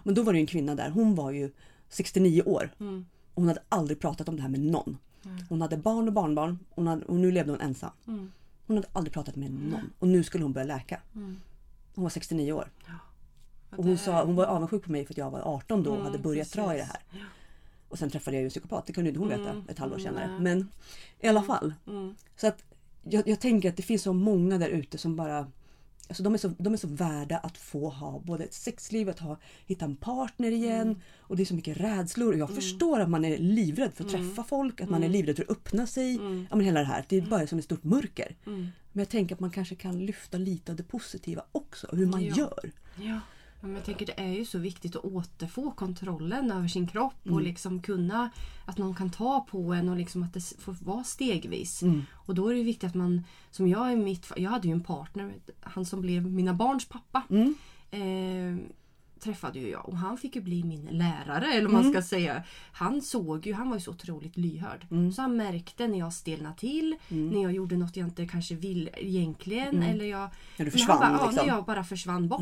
Men 0.04 0.16
då 0.16 0.24
var 0.24 0.34
det 0.34 0.40
en 0.40 0.46
kvinna 0.48 0.76
där, 0.76 0.90
hon 0.90 1.16
var 1.16 1.32
ju 1.32 1.52
69 1.90 2.42
år 2.46 2.70
mm, 2.80 3.06
och 3.34 3.42
hon 3.42 3.48
hade 3.48 3.62
aldrig 3.70 4.00
pratat 4.00 4.30
om 4.30 4.36
det 4.36 4.42
här 4.42 4.50
med 4.50 4.60
någon. 4.60 4.98
Mm. 5.26 5.38
Hon 5.50 5.62
hade 5.62 5.78
barn 5.78 6.08
och 6.08 6.14
barnbarn 6.14 6.60
hon 6.70 6.88
hade, 6.88 7.06
och 7.06 7.16
nu 7.16 7.32
levde 7.32 7.52
hon 7.52 7.62
ensam. 7.62 7.92
mm, 8.08 8.32
Hon 8.68 8.76
hade 8.78 8.88
aldrig 8.94 9.14
pratat 9.14 9.36
med 9.36 9.52
någon 9.52 9.92
och 10.00 10.08
nu 10.08 10.24
skulle 10.24 10.44
hon 10.46 10.54
börja 10.54 10.68
läka. 10.68 11.02
mm. 11.16 11.38
Hon 11.96 12.04
var 12.04 12.10
69 12.10 12.52
år. 12.52 12.70
Ja, 12.88 12.94
Och 13.78 13.84
hon, 13.84 13.98
sa, 13.98 14.24
hon 14.26 14.36
var 14.36 14.46
avundsjuk 14.46 14.84
på 14.84 14.92
mig 14.92 15.06
för 15.06 15.14
att 15.14 15.18
jag 15.18 15.32
var 15.32 15.42
18 15.42 15.84
då 15.84 15.90
och 15.90 15.96
Mm, 15.96 16.06
hade 16.08 16.20
börjat 16.20 16.52
dra 16.52 16.74
i 16.76 16.78
det 16.78 16.84
här. 16.84 16.98
Och 17.90 18.00
sen 18.00 18.10
träffade 18.10 18.38
jag 18.38 18.42
ju 18.42 18.46
en 18.46 18.50
psykopat, 18.50 18.86
det 18.86 18.94
kunde 18.94 19.10
inte 19.10 19.20
hon 19.20 19.30
veta 19.30 19.50
Mm, 19.50 19.64
ett 19.70 19.80
halvår 19.80 20.00
mm, 20.00 20.14
senare. 20.14 20.40
Men 20.40 20.70
i 21.20 21.28
alla 21.28 21.44
fall. 21.44 21.74
Mm, 21.88 22.16
Så 22.38 22.48
att 22.48 22.64
jag, 23.04 23.28
jag 23.28 23.40
tänker 23.40 23.70
att 23.70 23.78
det 23.78 23.84
finns 23.84 24.02
så 24.02 24.14
många 24.14 24.58
där 24.58 24.70
ute 24.70 24.98
som 24.98 25.16
bara 25.16 25.48
Alltså 26.08 26.24
de, 26.24 26.34
är 26.34 26.38
så, 26.38 26.48
de 26.58 26.74
är 26.74 26.78
så 26.78 26.88
värda 26.88 27.38
att 27.38 27.58
få 27.58 27.90
ha 27.90 28.20
både 28.20 28.44
ett 28.44 28.54
sexliv, 28.54 29.10
att 29.10 29.20
ha, 29.20 29.38
hitta 29.66 29.86
en 29.86 29.96
partner 29.96 30.52
igen. 30.52 30.82
Mm. 30.82 31.00
Och 31.20 31.38
det 31.38 31.44
är 31.44 31.46
så 31.46 31.56
mycket 31.56 31.78
rädslor. 31.78 32.34
Och 32.34 32.40
jag 32.40 32.56
förstår 32.56 33.00
att 33.00 33.10
man 33.10 33.26
är 33.26 33.38
livrädd 33.38 33.94
för 33.94 34.04
att 34.04 34.14
Mm. 34.14 34.28
träffa 34.30 34.44
folk, 34.44 34.82
att 34.82 34.90
man 34.90 35.04
är 35.04 35.10
livrädd 35.10 35.36
för 35.36 35.44
att 35.44 35.50
öppna 35.50 35.88
sig. 35.88 36.16
Ja, 36.50 36.56
men 36.56 36.60
hela 36.66 36.80
det 36.80 36.86
här. 36.86 37.06
Det 37.10 37.18
är 37.18 37.22
bara 37.22 37.48
som 37.48 37.60
ett 37.60 37.66
stort 37.66 37.84
mörker. 37.84 38.36
Mm. 38.46 38.68
Men 38.92 39.00
jag 39.02 39.10
tänker 39.10 39.36
att 39.36 39.40
man 39.40 39.52
kanske 39.52 39.76
kan 39.76 40.06
lyfta 40.06 40.38
lite 40.38 40.72
av 40.72 40.76
det 40.76 40.84
positiva 40.84 41.44
också. 41.52 41.88
Hur 41.96 42.06
man 42.06 42.24
Ja. 42.24 42.36
gör. 42.36 42.72
Ja. 42.96 43.20
Ja, 43.66 43.68
Men 43.68 43.76
jag 43.76 43.86
tänker 43.86 44.06
det 44.06 44.20
är 44.20 44.34
ju 44.34 44.46
så 44.46 44.58
viktigt 44.60 44.96
att 44.96 45.06
återfå 45.06 45.72
kontrollen 45.72 46.52
över 46.52 46.68
sin 46.68 46.88
kropp 46.88 47.26
Mm. 47.26 47.36
och 47.36 47.42
liksom 47.42 47.82
kunna 47.82 48.30
att 48.66 48.78
någon 48.78 48.96
kan 48.96 49.10
ta 49.10 49.46
på 49.52 49.74
en 49.74 49.90
och 49.90 49.96
liksom 49.98 50.24
att 50.24 50.34
det 50.34 50.54
får 50.60 50.76
vara 50.86 51.04
stegvis. 51.04 51.82
Mm. 51.84 52.02
Och 52.14 52.36
då 52.36 52.48
är 52.50 52.56
det 52.56 52.64
viktigt 52.64 52.90
att 52.90 52.96
man, 52.96 53.24
som 53.52 53.68
jag 53.68 53.94
i 53.94 53.96
mitt 53.96 54.32
jag 54.38 54.52
hade 54.52 54.68
ju 54.68 54.74
en 54.74 54.84
partner, 54.84 55.34
han 55.62 55.86
som 55.86 56.02
blev 56.02 56.26
mina 56.32 56.54
barns 56.54 56.86
pappa. 56.86 57.24
Mm. 57.30 57.56
Eh, 57.92 58.66
träffade 59.20 59.60
ju 59.60 59.70
jag 59.70 59.90
och 59.90 59.98
han 59.98 60.18
fick 60.18 60.36
ju 60.36 60.42
bli 60.42 60.64
min 60.64 60.86
lärare 60.92 61.46
eller 61.54 61.62
vad 61.68 61.72
Mm. 61.72 61.84
man 61.84 61.92
ska 61.94 62.02
säga. 62.02 62.44
Han 62.72 63.02
såg 63.02 63.46
ju, 63.48 63.54
han 63.54 63.70
var 63.70 63.76
ju 63.76 63.82
så 63.82 63.92
otroligt 63.92 64.38
lyhörd. 64.38 64.88
Mm. 64.92 65.12
Så 65.12 65.22
han 65.22 65.38
märkte 65.38 65.88
när 65.88 66.00
jag 66.00 66.14
stelnade 66.14 66.56
till, 66.58 66.96
när 67.08 67.42
jag 67.44 67.52
gjorde 67.52 67.78
något 67.78 67.96
jag 67.96 68.08
inte 68.08 68.28
kanske 68.28 68.56
vill 68.56 68.90
egentligen 68.98 69.84
eller 69.84 70.06
jag... 70.06 70.20
Mm. 70.20 70.32
När 70.58 70.66
du 70.66 70.72
försvann 70.72 71.00
bara, 71.00 71.12
ja, 71.12 71.26
liksom. 71.30 71.46
när 71.48 71.54
jag 71.54 71.66
bara 71.66 71.84
försvann 71.84 72.28
bort. 72.28 72.42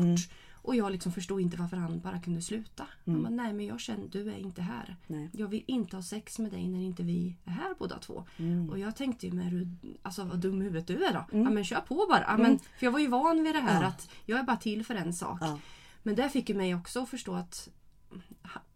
Mm. 0.64 0.68
Och 0.68 0.76
jag 0.76 0.92
liksom 0.92 1.12
förstod 1.12 1.40
inte 1.40 1.56
varför 1.56 1.76
han 1.76 2.00
bara 2.00 2.18
kunde 2.20 2.42
sluta. 2.42 2.86
Han 3.06 3.22
bara, 3.22 3.30
nej 3.30 3.52
men 3.52 3.66
jag 3.66 3.80
känner, 3.80 4.08
du 4.08 4.30
är 4.30 4.38
inte 4.38 4.62
här. 4.62 4.96
Nej. 5.06 5.30
Jag 5.32 5.48
vill 5.48 5.64
inte 5.66 5.96
ha 5.96 6.02
sex 6.02 6.38
med 6.38 6.50
dig 6.52 6.68
när 6.68 6.80
inte 6.80 7.02
vi 7.02 7.36
är 7.44 7.50
här 7.50 7.74
båda 7.78 7.98
två. 7.98 8.24
Mm. 8.36 8.70
Och 8.70 8.78
jag 8.78 8.96
tänkte 8.96 9.26
ju, 9.26 9.32
men 9.32 9.78
alltså 10.02 10.24
vad 10.24 10.38
dum 10.38 10.60
huvudet 10.60 10.86
du 10.86 11.04
är 11.04 11.12
då. 11.12 11.24
Ja 11.38 11.50
men 11.50 11.64
kör 11.64 11.80
på 11.80 12.06
bara. 12.10 12.24
Ja, 12.26 12.36
men, 12.36 12.58
för 12.58 12.86
jag 12.86 12.92
var 12.92 12.98
ju 13.00 13.06
van 13.08 13.42
vid 13.42 13.54
det 13.54 13.60
här 13.60 13.70
Mm. 13.70 13.82
Ja. 13.82 13.88
att 13.88 14.08
jag 14.26 14.38
är 14.38 14.42
bara 14.42 14.56
till 14.56 14.84
för 14.84 14.94
en 14.94 15.14
sak. 15.14 15.38
Ja. 15.40 15.58
Men 16.02 16.14
det 16.14 16.28
fick 16.28 16.48
ju 16.48 16.54
mig 16.54 16.74
också 16.74 17.02
att 17.02 17.08
förstå 17.08 17.34
att 17.34 17.68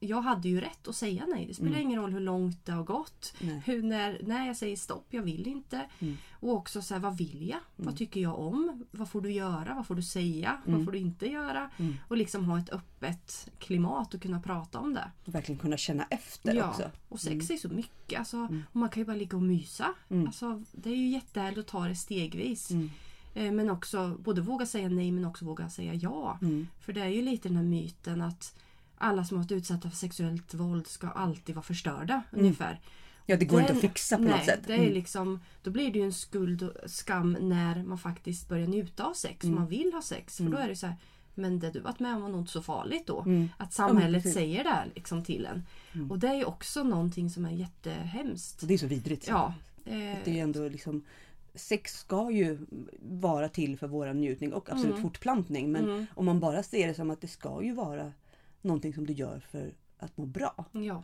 jag 0.01 0.21
hade 0.23 0.49
ju 0.49 0.61
rätt 0.61 0.88
att 0.88 0.97
säga 0.97 1.27
nej. 1.27 1.47
Det 1.47 1.55
spelar 1.55 1.79
ingen 1.79 2.01
roll 2.01 2.12
hur 2.12 2.21
långt 2.21 2.64
det 2.67 2.73
har 2.73 2.85
gått. 2.85 3.35
Mm. 3.41 3.55
Nej. 3.55 3.62
Hur, 3.67 3.83
när, 3.83 4.21
när 4.23 4.47
jag 4.47 4.57
säger 4.57 4.77
stopp, 4.77 5.07
jag 5.11 5.23
vill 5.23 5.47
inte. 5.47 5.87
Mm. 5.99 6.17
Och 6.41 6.53
också 6.55 6.83
så 6.83 6.95
här, 6.95 7.01
vad 7.01 7.17
vill 7.19 7.49
jag? 7.49 7.59
Vad 7.77 7.97
tycker 7.97 8.21
jag 8.21 8.38
om? 8.38 8.85
Vad 8.91 9.09
får 9.09 9.21
du 9.21 9.33
göra? 9.33 9.75
Vad 9.75 9.87
får 9.87 9.95
du 9.95 10.03
säga? 10.03 10.61
Vad 10.64 10.85
får 10.85 10.93
du 10.93 10.99
inte 10.99 11.27
göra? 11.27 11.71
Mm. 11.79 11.95
Och 12.09 12.17
liksom 12.17 12.45
ha 12.45 12.59
ett 12.59 12.71
öppet 12.71 13.49
klimat 13.59 14.14
och 14.14 14.23
kunna 14.23 14.41
prata 14.41 14.79
om 14.79 14.95
det. 14.95 15.11
Och 15.25 15.35
verkligen 15.35 15.59
kunna 15.59 15.77
känna 15.77 16.05
efter 16.11 16.55
ja, 16.55 16.69
också. 16.71 16.91
och 17.09 17.21
sex 17.21 17.51
är 17.51 17.57
så 17.57 17.69
mycket. 17.69 18.19
Alltså, 18.19 18.37
Mm. 18.37 18.62
och 18.71 18.77
man 18.77 18.88
kan 18.88 19.01
ju 19.01 19.07
bara 19.07 19.17
ligga 19.17 19.37
och 19.37 19.43
mysa. 19.43 19.95
Alltså, 20.11 20.62
det 20.73 20.91
är 20.91 20.97
ju 20.97 21.09
jättehärligt 21.09 21.59
att 21.59 21.67
ta 21.67 21.88
det 21.88 21.97
stegvis. 21.97 22.71
Mm. 22.71 22.91
Eh, 23.35 23.53
Men 23.53 23.71
också 23.71 24.17
både 24.19 24.41
våga 24.41 24.67
säga 24.67 24.88
nej 24.88 25.12
men 25.12 25.25
också 25.25 25.45
våga 25.45 25.71
säga 25.71 25.95
ja. 25.95 26.38
Mm. 26.43 26.69
För 26.81 26.93
det 26.93 27.01
är 27.01 27.09
ju 27.09 27.23
lite 27.23 27.49
den 27.49 27.57
här 27.57 27.64
myten 27.64 28.23
att 28.23 28.59
alla 28.99 29.25
som 29.25 29.37
har 29.37 29.45
varit 29.45 29.53
utsatta 29.53 29.91
för 29.91 29.97
sexuellt 29.97 30.55
våld 30.55 30.87
ska 30.87 31.09
alltid 31.09 31.55
vara 31.55 31.63
förstörda 31.63 32.23
ungefär. 32.33 32.81
Ja, 33.27 33.37
det 33.37 33.45
går 33.45 33.61
inte 33.61 33.73
Den- 33.73 33.77
att 33.77 33.83
fixa 33.83 34.17
på 34.17 34.23
nej, 34.23 34.33
något 34.33 34.45
sätt. 34.45 34.61
Det 34.67 34.73
är 34.75 34.79
Mm. 34.79 34.93
liksom, 34.93 35.41
då 35.63 35.71
blir 35.71 35.93
det 35.93 35.99
ju 35.99 36.05
en 36.05 36.13
skuld 36.13 36.63
och 36.63 36.91
skam 36.91 37.37
när 37.41 37.83
man 37.83 37.99
faktiskt 37.99 38.49
börjar 38.49 38.67
njuta 38.67 39.05
av 39.05 39.15
sex 39.15 39.45
Mm. 39.45 39.57
man 39.57 39.67
vill 39.69 39.93
ha 39.93 40.03
sex. 40.03 40.37
För 40.37 40.45
då 40.45 40.57
är 40.57 40.69
det 40.69 40.77
så 40.77 40.87
här, 40.87 40.97
men 41.35 41.59
det 41.61 41.71
du 41.71 41.81
varit 41.81 42.01
med 42.01 42.15
om 42.17 42.23
var 42.23 42.29
nog 42.29 42.41
inte 42.41 42.53
så 42.53 42.63
farligt 42.63 43.07
då. 43.07 43.21
Mm. 43.23 43.49
Att 43.57 43.73
samhället 43.73 44.23
precis. 44.23 44.35
säger 44.35 44.65
det 44.65 44.71
här 44.71 44.87
liksom 44.95 45.25
till 45.25 45.47
en. 45.47 45.67
Och 46.11 46.19
det 46.19 46.29
är 46.29 46.35
ju 46.35 46.45
också 46.45 46.83
någonting 46.83 47.31
som 47.31 47.45
är 47.45 47.51
jättehemskt. 47.53 48.69
Det 48.69 48.75
är 48.75 48.79
så 48.79 48.87
vidrigt. 48.87 49.29
Ja. 49.29 49.55
Det 49.85 49.91
Eh, 50.27 50.37
är 50.39 50.43
ändå 50.43 50.69
liksom 50.69 51.05
Sex 51.55 51.99
ska 51.99 52.31
ju 52.31 52.59
vara 53.03 53.49
till 53.49 53.79
för 53.79 53.87
vår 53.87 54.13
njutning 54.15 54.53
och 54.53 54.71
absolut 54.71 54.91
Mm. 54.91 55.03
fortplantning. 55.03 55.73
Men 55.73 55.85
Mm. 55.85 56.07
om 56.15 56.27
man 56.27 56.41
bara 56.41 56.63
ser 56.63 56.89
det 56.89 56.95
som 56.95 57.11
att 57.11 57.21
det 57.21 57.29
ska 57.29 57.63
ju 57.63 57.73
vara 57.73 58.13
någonting 58.62 58.94
som 58.94 59.07
du 59.07 59.12
gör 59.12 59.40
för 59.51 59.75
att 59.99 60.16
må 60.16 60.27
bra. 60.27 60.64
ja. 60.73 61.03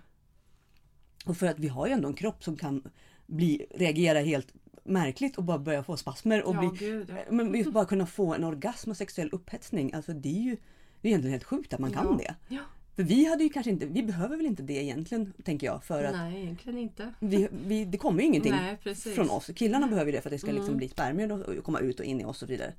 Och 1.26 1.36
för 1.36 1.46
att 1.46 1.58
vi 1.58 1.68
har 1.68 1.86
ju 1.86 1.92
ändå 1.92 2.08
en 2.08 2.14
kropp 2.14 2.44
som 2.44 2.56
kan 2.56 2.82
bli, 3.26 3.66
reagera 3.74 4.18
helt 4.18 4.54
märkligt 4.84 5.38
och 5.38 5.44
bara 5.44 5.58
börja 5.58 5.82
få 5.82 5.96
spasmer. 5.96 6.42
Och 6.42 6.54
ja, 6.54 6.60
bli, 6.60 6.86
gud 6.86 7.10
ja. 7.10 7.32
men 7.32 7.54
just 7.54 7.72
bara 7.72 7.84
kunna 7.84 8.06
få 8.06 8.34
en 8.34 8.44
orgasm 8.44 8.90
och 8.90 8.96
sexuell 8.96 9.28
upphetsning. 9.32 9.92
Alltså 9.92 10.12
det 10.12 10.28
är 10.28 10.42
ju 10.42 10.56
det 11.00 11.08
är 11.08 11.10
egentligen 11.10 11.32
helt 11.32 11.44
sjukt 11.44 11.74
att 11.74 11.80
man 11.80 11.90
kan 11.90 12.16
det. 12.16 12.34
Ja. 12.48 12.60
För 12.96 13.02
vi 13.02 13.24
hade 13.24 13.42
ju 13.44 13.48
kanske 13.50 13.70
inte, 13.70 13.86
vi 13.86 14.02
behöver 14.02 14.36
väl 14.36 14.46
inte 14.46 14.62
det 14.62 14.72
egentligen 14.84 15.32
tänker 15.44 15.66
jag. 15.66 15.84
För 15.84 16.04
att 16.04 16.12
Nej, 16.16 16.42
egentligen 16.42 16.78
inte. 16.78 17.14
vi, 17.20 17.48
vi, 17.66 17.84
det 17.84 17.98
kommer 17.98 18.20
ju 18.20 18.26
ingenting 18.26 18.52
Nej, 18.52 18.94
från 18.94 19.30
oss. 19.30 19.50
Killarna 19.56 19.86
behöver 19.86 20.12
det 20.12 20.20
för 20.20 20.28
att 20.28 20.32
det 20.32 20.38
ska 20.38 20.46
liksom 20.50 20.66
Mm. 20.66 20.76
bli 20.78 20.88
spermier 20.88 21.32
och 21.32 21.40
och 21.58 21.64
komma 21.64 21.78
ut 21.80 22.00
och 22.00 22.06
in 22.06 22.20
i 22.20 22.24
oss 22.24 22.28
och 22.28 22.36
så 22.36 22.46
vidare. 22.46 22.74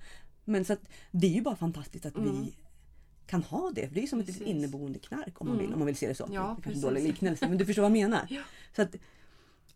Men 0.45 0.65
så 0.65 0.73
att 0.73 0.89
det 1.11 1.27
är 1.27 1.31
ju 1.31 1.41
bara 1.41 1.55
fantastiskt 1.55 2.05
att 2.05 2.15
Mm. 2.17 2.41
vi 2.41 2.55
kan 3.27 3.43
ha 3.43 3.71
det. 3.75 3.88
För 3.88 3.93
det 3.93 3.99
är 3.99 4.01
ju 4.01 4.07
som 4.07 4.19
ett 4.19 4.25
Precis. 4.25 4.41
inneboende 4.41 4.99
knark 4.99 5.41
om 5.41 5.47
man 5.47 5.55
Mm. 5.55 5.65
vill. 5.65 5.73
Om 5.73 5.79
man 5.79 5.85
vill 5.85 5.95
se 5.95 6.07
det 6.07 6.15
så. 6.15 6.29
Ja, 6.31 6.57
det 6.63 6.69
är 6.69 6.73
en 6.73 6.81
dålig 6.81 7.03
liknelse 7.03 7.47
men 7.49 7.57
du 7.57 7.65
förstår 7.65 7.81
vad 7.81 7.91
jag 7.91 7.97
menar. 7.97 8.25
Ja. 8.29 8.41
Så 8.75 8.81
att, 8.81 8.95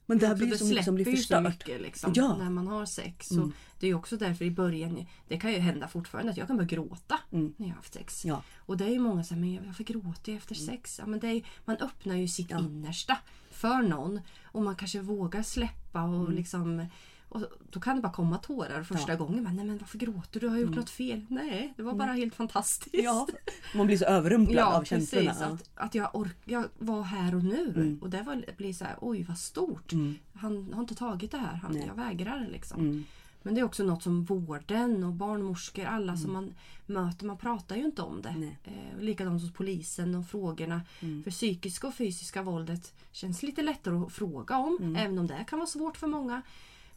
men 0.05 0.17
det 0.17 0.27
här 0.27 0.35
blir 0.35 0.55
så 0.55 0.65
mycket 0.65 0.85
som 0.85 0.95
blir 0.95 1.05
ju 1.07 1.11
så 1.11 1.17
förstört. 1.17 1.43
mycket 1.43 1.81
liksom, 1.81 2.11
Ja. 2.15 2.37
när 2.37 2.49
man 2.49 2.67
har 2.67 2.85
sex. 2.85 3.31
Mm. 3.31 3.51
Det 3.79 3.85
är 3.85 3.87
ju 3.87 3.95
också 3.95 4.17
därför 4.17 4.45
i 4.45 4.51
början, 4.51 5.05
det 5.27 5.37
kan 5.39 5.51
ju 5.51 5.57
hända 5.59 5.87
fortfarande 5.87 6.31
att 6.31 6.37
jag 6.37 6.47
kan 6.47 6.57
börja 6.57 6.67
gråta 6.67 7.19
Mm. 7.31 7.53
när 7.57 7.65
jag 7.67 7.71
har 7.71 7.75
haft 7.75 7.93
sex. 7.93 8.25
Ja. 8.25 8.43
Och 8.57 8.77
det 8.77 8.85
är 8.85 8.89
ju 8.89 8.99
många 8.99 9.23
som 9.23 9.41
säger, 9.41 9.59
men 9.59 9.65
varför 9.65 9.83
gråter 9.83 10.31
jag 10.31 10.37
efter 10.37 10.55
sex? 10.55 10.95
Ja, 10.99 11.05
men 11.07 11.19
det 11.19 11.27
är, 11.27 11.41
man 11.65 11.77
öppnar 11.77 12.15
ju 12.15 12.27
sitt 12.27 12.51
innersta 12.51 13.17
för 13.51 13.81
någon. 13.81 14.19
Och 14.43 14.61
man 14.61 14.75
kanske 14.75 14.99
vågar 15.01 15.43
släppa 15.43 16.03
och 16.03 16.19
Mm. 16.21 16.31
liksom 16.35 16.85
och 17.29 17.41
då 17.69 17.79
kan 17.79 17.95
det 17.95 18.01
bara 18.01 18.11
komma 18.13 18.37
tårar 18.37 18.83
första 18.83 19.15
gången. 19.15 19.43
Men, 19.43 19.55
nej 19.55 19.65
men 19.65 19.77
varför 19.77 19.97
gråter 19.97 20.39
du? 20.39 20.47
Har 20.47 20.55
jag 20.55 20.61
gjort 20.61 20.75
något 20.75 20.89
fel? 20.89 21.25
Nej, 21.29 21.73
det 21.77 21.83
var 21.83 21.93
bara 21.93 22.11
helt 22.11 22.35
fantastiskt. 22.35 22.93
Mm. 22.93 23.05
Ja, 23.05 23.27
man 23.75 23.87
blir 23.87 23.97
så 23.97 24.05
överrumplad 24.05 24.57
Ja, 24.57 24.77
av 24.77 24.83
känslorna. 24.83 25.25
precis. 25.25 25.41
Ja. 25.41 25.53
Att, 25.53 25.69
att 25.85 25.95
jag, 25.95 26.15
ork, 26.15 26.37
jag 26.45 26.65
var 26.77 27.01
här 27.03 27.35
och 27.35 27.43
nu. 27.43 27.73
Mm. 27.75 27.99
Och 28.01 28.09
det 28.09 28.21
var, 28.21 28.45
blir 28.57 28.73
så 28.73 28.85
här, 28.85 28.95
oj 29.01 29.23
vad 29.23 29.37
stort. 29.37 29.91
Mm. 29.93 30.15
Han 30.33 30.73
har 30.73 30.81
inte 30.81 30.95
tagit 30.95 31.31
det 31.31 31.37
här. 31.37 31.55
Han, 31.55 31.71
Nej. 31.71 31.83
jag 31.87 31.95
vägrar 31.95 32.47
liksom. 32.51 32.79
Mm. 32.81 33.03
Men 33.41 33.55
det 33.55 33.61
är 33.61 33.65
också 33.65 33.83
något 33.83 34.03
som 34.03 34.23
vården 34.23 35.03
och 35.03 35.13
barnmorskor, 35.13 35.85
alla 35.85 36.17
som 36.17 36.33
man 36.33 36.53
möter, 36.85 37.25
man 37.25 37.37
pratar 37.37 37.75
ju 37.75 37.83
inte 37.83 38.01
om 38.01 38.21
det. 38.21 38.29
Mm. 38.29 38.41
Nej. 38.41 38.57
Eh, 38.63 39.03
likadant 39.03 39.41
hos 39.41 39.53
polisen 39.53 40.15
och 40.15 40.27
frågorna. 40.27 40.81
Mm. 40.99 41.23
För 41.23 41.31
psykiska 41.31 41.87
och 41.87 41.95
fysiska 41.95 42.41
våldet 42.41 42.93
känns 43.11 43.43
lite 43.43 43.61
lättare 43.61 43.95
att 43.95 44.11
fråga 44.11 44.57
om. 44.57 44.77
Mm. 44.81 44.95
Även 44.95 45.19
om 45.19 45.27
det 45.27 45.45
kan 45.47 45.59
vara 45.59 45.67
svårt 45.67 45.97
för 45.97 46.07
många. 46.07 46.41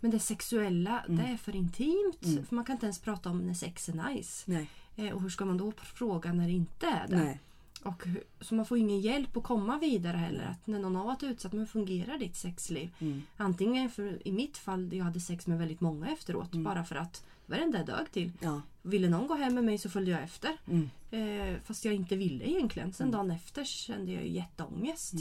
Men 0.02 0.10
det 0.10 0.18
sexuella, 0.18 1.00
Mm. 1.08 1.16
det 1.24 1.32
är 1.32 1.36
för 1.36 1.56
intimt. 1.56 2.46
För 2.48 2.54
man 2.54 2.64
kan 2.64 2.76
inte 2.76 2.86
ens 2.86 2.98
prata 2.98 3.30
om 3.30 3.38
när 3.46 3.54
sex 3.54 3.88
är 3.88 4.08
nice. 4.14 4.42
Nej, 4.50 4.68
Eh, 4.96 5.10
och 5.12 5.22
hur 5.22 5.28
ska 5.28 5.44
man 5.44 5.56
då 5.58 5.72
fråga 5.72 6.32
när 6.32 6.46
det 6.46 6.52
inte 6.52 6.86
är 6.86 7.08
det? 7.08 7.16
nej. 7.16 7.40
Och, 7.84 8.02
så 8.40 8.54
man 8.54 8.66
får 8.66 8.78
ingen 8.78 9.00
hjälp 9.00 9.36
att 9.36 9.42
komma 9.42 9.78
vidare 9.78 10.16
heller. 10.16 10.44
Att 10.44 10.66
när 10.66 10.78
någon 10.78 10.96
har 10.96 11.04
varit 11.04 11.22
utsatt, 11.22 11.52
men 11.52 11.58
hur 11.60 11.66
fungerar 11.66 12.18
ditt 12.18 12.36
sexliv? 12.36 12.90
Mm. 12.98 13.22
Antingen 13.36 13.90
för 13.90 14.28
i 14.28 14.32
mitt 14.32 14.58
fall, 14.58 14.92
jag 14.92 15.04
hade 15.04 15.20
sex 15.20 15.46
med 15.46 15.58
väldigt 15.58 15.80
många 15.80 16.08
efteråt. 16.12 16.52
Mm. 16.52 16.64
Bara 16.64 16.84
för 16.84 16.96
att 16.96 17.24
det 17.46 17.52
var 17.52 17.58
enda 17.62 17.78
jag 17.78 17.86
dög 17.86 18.10
till. 18.12 18.32
Ja. 18.40 18.60
Ville 18.82 19.08
någon 19.08 19.26
gå 19.26 19.34
hem 19.34 19.54
med 19.54 19.64
mig 19.64 19.78
så 19.78 19.90
följde 19.90 20.10
jag 20.12 20.22
efter. 20.22 20.56
Mm. 20.70 20.90
Eh, 21.10 21.56
fast 21.64 21.84
jag 21.84 21.94
inte 21.94 22.16
ville 22.16 22.44
egentligen. 22.50 22.92
Sen 22.92 23.10
dagen 23.10 23.30
efter 23.30 23.64
kände 23.64 24.12
jag 24.12 24.22
ju 24.24 24.30
jätteångest. 24.30 25.14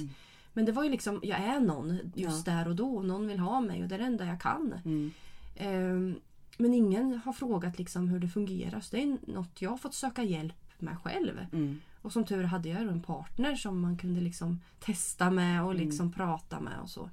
Mm. 0.53 0.53
Men 0.53 0.65
det 0.65 0.71
var 0.71 0.83
ju 0.83 0.89
liksom, 0.89 1.19
jag 1.23 1.39
är 1.39 1.59
någon 1.59 1.99
just 2.15 2.47
Ja. 2.47 2.53
där 2.53 2.67
och 2.67 2.75
då. 2.75 2.95
Och 2.95 3.05
någon 3.05 3.27
vill 3.27 3.39
ha 3.39 3.61
mig 3.61 3.83
och 3.83 3.89
det 3.89 3.95
är 3.95 3.99
det 3.99 4.05
enda 4.05 4.25
jag 4.25 4.41
kan. 4.41 4.73
Mm. 4.85 5.11
Ehm, 5.57 6.15
men 6.57 6.73
ingen 6.73 7.21
har 7.25 7.33
frågat 7.33 7.77
liksom 7.77 8.07
hur 8.07 8.19
det 8.19 8.27
fungerar. 8.27 8.79
Så 8.79 8.95
det 8.95 9.03
är 9.03 9.17
något 9.31 9.61
jag 9.61 9.69
har 9.69 9.77
fått 9.77 9.93
söka 9.93 10.23
hjälp 10.23 10.55
med 10.79 10.97
själv. 11.03 11.45
Mm. 11.53 11.81
Och 12.01 12.13
som 12.13 12.25
tur 12.25 12.43
hade 12.43 12.69
jag 12.69 12.81
en 12.81 13.01
partner 13.01 13.55
som 13.55 13.79
man 13.81 13.97
kunde 13.97 14.21
liksom 14.21 14.59
testa 14.79 15.31
med 15.31 15.63
och 15.63 15.71
Mm. 15.71 15.83
liksom 15.85 16.11
prata 16.11 16.59
med 16.59 16.79
och 16.83 16.89
så. 16.89 17.09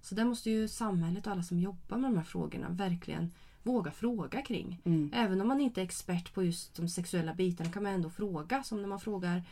Så 0.00 0.14
det 0.14 0.24
måste 0.24 0.50
ju 0.50 0.68
samhället 0.68 1.26
och 1.26 1.32
alla 1.32 1.42
som 1.42 1.58
jobbar 1.60 1.96
med 1.98 2.10
de 2.10 2.16
här 2.16 2.24
frågorna 2.24 2.66
verkligen 2.70 3.30
våga 3.62 3.90
fråga 3.90 4.42
kring. 4.42 4.80
Mm. 4.84 5.10
Även 5.14 5.40
om 5.40 5.48
man 5.48 5.60
inte 5.60 5.80
är 5.80 5.84
expert 5.84 6.34
på 6.34 6.42
just 6.42 6.74
de 6.76 6.88
sexuella 6.88 7.34
bitarna 7.34 7.70
kan 7.70 7.82
man 7.82 7.92
ändå 7.92 8.10
fråga. 8.10 8.62
Som 8.62 8.80
när 8.82 8.88
man 8.88 9.00
frågar 9.00 9.42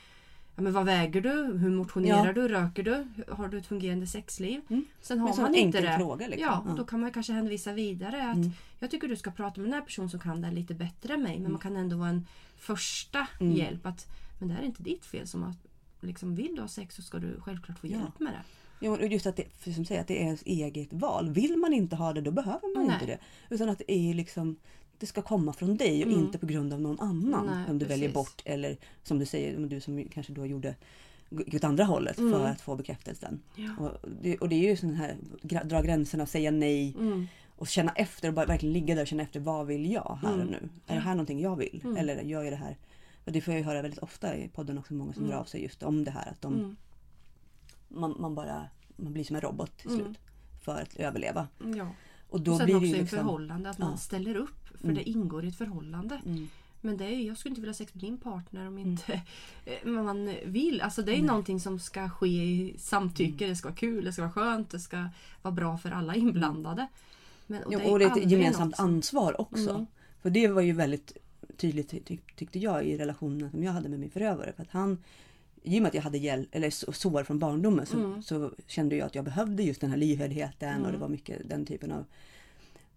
ja, 0.57 0.63
men 0.63 0.73
vad 0.73 0.85
väger 0.87 1.21
du? 1.21 1.59
Hur 1.59 1.71
motionerar 1.71 2.27
Ja. 2.27 2.33
du? 2.33 2.49
Röker 2.49 2.83
du? 2.83 3.07
Har 3.29 3.49
du 3.49 3.59
ett 3.59 3.67
fungerande 3.67 4.07
sexliv? 4.07 4.61
Mm. 4.71 4.85
Sen 5.01 5.19
har 5.19 5.37
man 5.43 5.55
inte 5.55 5.81
det. 5.81 5.97
fråga. 5.99 6.27
Liksom. 6.29 6.43
Ja, 6.49 6.65
och 6.71 6.77
då 6.77 6.85
kan 6.85 7.01
man 7.01 7.11
kanske 7.13 7.33
hänvisa 7.33 7.73
vidare 7.73 8.31
att 8.31 8.37
Mm. 8.37 8.51
jag 8.79 8.91
tycker 8.91 9.09
du 9.09 9.17
ska 9.17 9.31
prata 9.31 9.61
med 9.61 9.71
den 9.71 9.75
här 9.75 9.81
personen 9.87 10.11
som 10.11 10.21
kan 10.21 10.41
det 10.41 10.51
lite 10.51 10.75
bättre 10.75 11.15
än 11.15 11.23
mig. 11.23 11.39
Men 11.41 11.53
man 11.53 11.61
kan 11.61 11.77
ändå 11.77 11.97
vara 11.97 12.09
en 12.09 12.27
första 12.57 13.27
Mm. 13.41 13.53
hjälp. 13.57 13.87
att 13.87 14.07
Men 14.39 14.49
det 14.49 14.55
här 14.55 14.63
är 14.63 14.67
inte 14.67 14.83
ditt 14.83 15.05
fel. 15.07 15.27
Som 15.27 15.43
att 15.45 15.57
liksom, 16.01 16.35
Vill 16.35 16.55
du 16.55 16.61
ha 16.61 16.69
sex 16.69 16.95
så 16.97 17.03
ska 17.03 17.19
du 17.19 17.41
självklart 17.41 17.79
få 17.79 17.87
Ja. 17.87 17.91
hjälp 17.99 18.21
med 18.21 18.33
det. 18.33 18.43
Ja, 18.87 19.01
just 19.01 19.27
att 19.27 19.37
det, 19.37 19.73
som 19.75 19.85
säger, 19.85 20.01
att 20.01 20.07
det 20.09 20.19
är 20.23 20.25
ens 20.25 20.43
eget 20.43 20.93
val. 20.93 21.31
Vill 21.31 21.57
man 21.57 21.73
inte 21.73 21.97
ha 21.97 22.13
det, 22.13 22.21
då 22.21 22.31
behöver 22.31 22.77
man 22.77 22.87
Nej. 22.87 22.95
inte 22.95 23.07
det. 23.07 23.19
Utan 23.55 23.69
att 23.69 23.79
det 23.79 23.93
är 23.93 24.15
liksom 24.15 24.57
det 25.01 25.07
ska 25.07 25.23
komma 25.23 25.53
från 25.53 25.77
dig 25.77 26.03
och 26.05 26.09
Mm. 26.13 26.25
inte 26.25 26.39
på 26.39 26.47
grund 26.47 26.73
av 26.73 26.81
någon 26.81 27.01
annan. 27.01 27.47
Nej, 27.47 27.67
som 27.67 27.79
du 27.79 27.87
väljer 27.87 28.09
precis. 28.09 28.15
bort 28.15 28.43
eller 28.45 28.77
som 29.03 29.19
du 29.19 29.27
säger, 29.27 29.59
du 29.59 29.81
som 29.81 30.05
kanske 30.05 30.33
då 30.33 30.47
gjorde 30.47 30.75
åt 31.55 31.65
andra 31.65 31.85
hållet 31.85 32.19
Mm. 32.19 32.33
för 32.33 32.47
att 32.47 32.61
få 32.61 32.77
bekräftelsen. 32.77 33.43
Ja. 33.57 33.77
Och 33.79 34.09
det, 34.23 34.39
och 34.39 34.49
det 34.49 34.55
är 34.55 34.71
ju 34.71 34.77
sån 34.77 34.95
här 34.95 35.17
dra 35.65 35.83
gränserna, 35.83 36.27
säga 36.27 36.51
nej 36.51 36.95
Mm. 36.99 37.27
och 37.57 37.69
känna 37.69 37.93
efter 37.93 38.29
och 38.29 38.35
bara 38.35 38.47
verkligen 38.47 38.73
ligga 38.73 38.95
där 38.95 39.03
och 39.03 39.09
känna 39.09 39.23
efter 39.23 39.41
vad 39.41 39.67
vill 39.67 39.93
jag 39.93 40.19
här 40.23 40.29
och 40.35 40.41
Mm. 40.41 40.47
nu? 40.49 40.69
Är 40.87 40.95
det 40.95 41.01
här 41.01 41.15
någonting 41.15 41.41
jag 41.41 41.57
vill? 41.57 41.81
Mm. 41.85 41.97
Eller 41.97 42.23
gör 42.23 42.43
jag 42.43 42.53
det 42.53 42.57
här? 42.57 42.77
Och 43.25 43.33
det 43.33 43.41
får 43.41 43.55
jag 43.55 43.59
ju 43.59 43.65
höra 43.67 43.83
väldigt 43.83 43.99
ofta 44.01 44.37
i 44.37 44.49
podden 44.49 44.79
också, 44.79 44.95
många 44.95 45.13
som 45.13 45.23
Mm. 45.23 45.33
hör 45.33 45.41
av 45.41 45.45
sig 45.45 45.63
just 45.63 45.83
om 45.83 46.05
det 46.05 46.11
här 46.11 46.29
att 46.31 46.43
de, 46.43 46.55
Mm. 46.55 46.77
man, 47.89 48.15
man 48.19 48.35
bara 48.35 48.69
man 48.97 49.13
blir 49.13 49.25
som 49.25 49.37
en 49.37 49.43
robot 49.43 49.77
till 49.79 49.91
Mm. 49.91 50.05
slut 50.05 50.19
för 50.63 50.81
att 50.83 50.97
överleva. 50.97 51.49
Ja. 51.77 51.87
Och 52.31 52.41
då 52.41 52.53
och 52.53 52.57
sen 52.59 52.65
blir 52.67 52.75
det 52.75 52.79
också 52.79 52.87
ju 52.89 52.97
i 52.97 53.01
liksom... 53.01 53.19
förhållande, 53.19 53.71
att 53.71 53.79
man 53.79 53.91
Ja. 53.91 53.97
ställer 53.97 54.37
upp. 54.37 54.69
För 54.75 54.85
Mm. 54.85 54.95
det 54.97 55.09
ingår 55.09 55.45
i 55.45 55.49
ett 55.49 55.57
förhållande. 55.59 56.21
Mm. 56.27 56.49
Men 56.81 56.97
det 56.97 57.05
är, 57.05 57.19
jag 57.27 57.39
skulle 57.39 57.51
inte 57.51 57.61
vilja 57.61 57.71
ha 57.71 57.77
sex 57.77 57.95
med 57.95 58.03
din 58.05 58.19
partner 58.19 58.61
om 58.69 58.79
Mm. 58.79 58.91
inte 58.91 59.13
eh, 59.65 59.89
man 59.89 60.35
vill. 60.45 60.81
Alltså 60.81 61.03
det 61.03 61.13
är 61.13 61.17
Nej. 61.17 61.27
någonting 61.27 61.61
som 61.61 61.79
ska 61.79 62.09
ske 62.11 62.27
i 62.45 62.75
samtycke. 62.79 63.47
Det 63.47 63.57
ska 63.57 63.69
vara 63.69 63.77
kul, 63.77 64.05
det 64.05 64.13
ska 64.13 64.23
vara 64.23 64.33
skönt, 64.33 64.71
det 64.71 64.81
ska 64.81 65.09
vara 65.43 65.55
bra 65.55 65.79
för 65.79 65.91
alla 65.91 66.15
inblandade. 66.15 66.87
Men, 67.47 67.63
Ja, 67.71 67.91
och 67.91 67.99
det 67.99 68.05
är 68.05 68.19
ett 68.19 68.31
gemensamt 68.31 68.71
något 68.79 68.81
ansvar 68.87 69.41
också. 69.41 69.71
Mm. 69.71 69.87
För 70.23 70.31
det 70.31 70.49
var 70.49 70.63
ju 70.63 70.73
väldigt 70.73 71.17
tydligt 71.57 71.89
ty- 71.91 72.01
ty- 72.01 72.19
tyckte 72.37 72.59
jag 72.59 72.85
i 72.85 72.99
relationen 72.99 73.51
som 73.51 73.63
jag 73.65 73.73
hade 73.73 73.89
med 73.89 74.01
min 74.01 74.11
förövare. 74.11 74.53
För 74.57 74.63
att 74.63 74.71
han, 74.71 74.99
I 75.63 75.79
och 75.79 75.83
med 75.83 75.89
att 75.89 75.95
jag 75.95 76.03
hade 76.03 76.19
hjäl- 76.19 76.49
eller 76.53 76.71
sår 76.93 77.25
från 77.25 77.39
barndomen 77.39 77.87
så, 77.87 77.97
Mm. 77.99 78.23
så 78.23 78.53
kände 78.67 78.97
jag 78.97 79.07
att 79.07 79.15
jag 79.15 79.25
behövde 79.25 79.63
just 79.63 79.81
den 79.81 79.91
här 79.91 79.97
lyhördheten 79.97 80.77
och 80.77 80.83
det 80.83 80.89
Mm. 80.89 81.01
var 81.01 81.09
mycket 81.09 81.49
den 81.49 81.67
typen 81.67 81.93
av... 81.93 82.05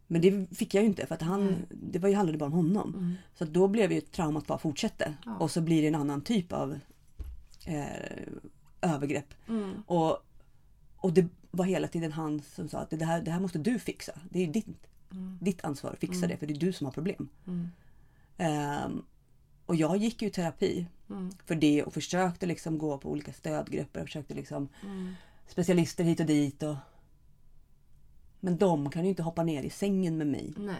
Men 0.07 0.21
det 0.21 0.55
fick 0.57 0.73
jag 0.73 0.81
ju 0.83 0.87
inte 0.89 1.05
för 1.05 1.15
att 1.15 1.21
han, 1.21 1.45
Nej. 1.45 1.55
det 1.69 1.99
var 1.99 2.09
ju 2.09 2.15
handlade 2.15 2.37
bara 2.37 2.45
om 2.45 2.51
honom. 2.51 2.93
Mm. 2.97 3.13
Så 3.35 3.45
då 3.45 3.67
blev 3.67 3.91
ju 3.91 4.01
traumat 4.01 4.47
bara 4.47 4.57
fortsätter. 4.57 5.17
Ja. 5.25 5.37
Och 5.37 5.51
så 5.51 5.61
blir 5.61 5.81
det 5.81 5.87
en 5.87 5.95
annan 5.95 6.21
typ 6.21 6.53
av 6.53 6.79
eh, 7.65 7.85
övergrepp. 8.81 9.33
Mm. 9.49 9.71
Och, 9.87 10.17
och 10.97 11.13
det 11.13 11.27
var 11.51 11.65
hela 11.65 11.87
tiden 11.87 12.11
han 12.11 12.41
som 12.55 12.69
sa 12.69 12.77
att 12.79 12.89
det 12.89 13.05
här, 13.05 13.21
det 13.21 13.31
här 13.31 13.39
måste 13.39 13.59
du 13.59 13.79
fixa. 13.79 14.11
Det 14.29 14.39
är 14.43 14.47
ditt, 14.47 14.67
Mm. 15.11 15.37
ditt 15.41 15.63
ansvar 15.65 15.91
att 15.91 15.99
fixa 15.99 16.17
Mm. 16.17 16.29
det 16.29 16.37
för 16.37 16.45
det 16.47 16.53
är 16.53 16.59
du 16.59 16.73
som 16.73 16.85
har 16.85 16.91
problem. 16.91 17.29
Mm. 17.47 17.69
Och 19.65 19.75
jag 19.75 19.97
gick 19.97 20.21
ju 20.21 20.27
i 20.27 20.31
terapi 20.31 20.85
Mm. 21.09 21.31
för 21.45 21.55
det 21.55 21.83
och 21.83 21.93
försökte 21.93 22.45
liksom 22.45 22.77
gå 22.77 22.97
på 22.97 23.09
olika 23.11 23.33
stödgrupper 23.33 24.01
och 24.01 24.07
försökte 24.07 24.33
liksom 24.33 24.67
Mm. 24.83 25.13
specialister 25.47 26.03
hit 26.03 26.19
och 26.19 26.25
dit. 26.25 26.63
Och... 26.63 26.75
Men 28.39 28.57
de 28.57 28.89
kan 28.89 29.03
ju 29.03 29.09
inte 29.09 29.23
hoppa 29.23 29.43
ner 29.43 29.63
i 29.63 29.69
sängen 29.69 30.17
med 30.17 30.27
mig. 30.27 30.53
Nej. 30.57 30.75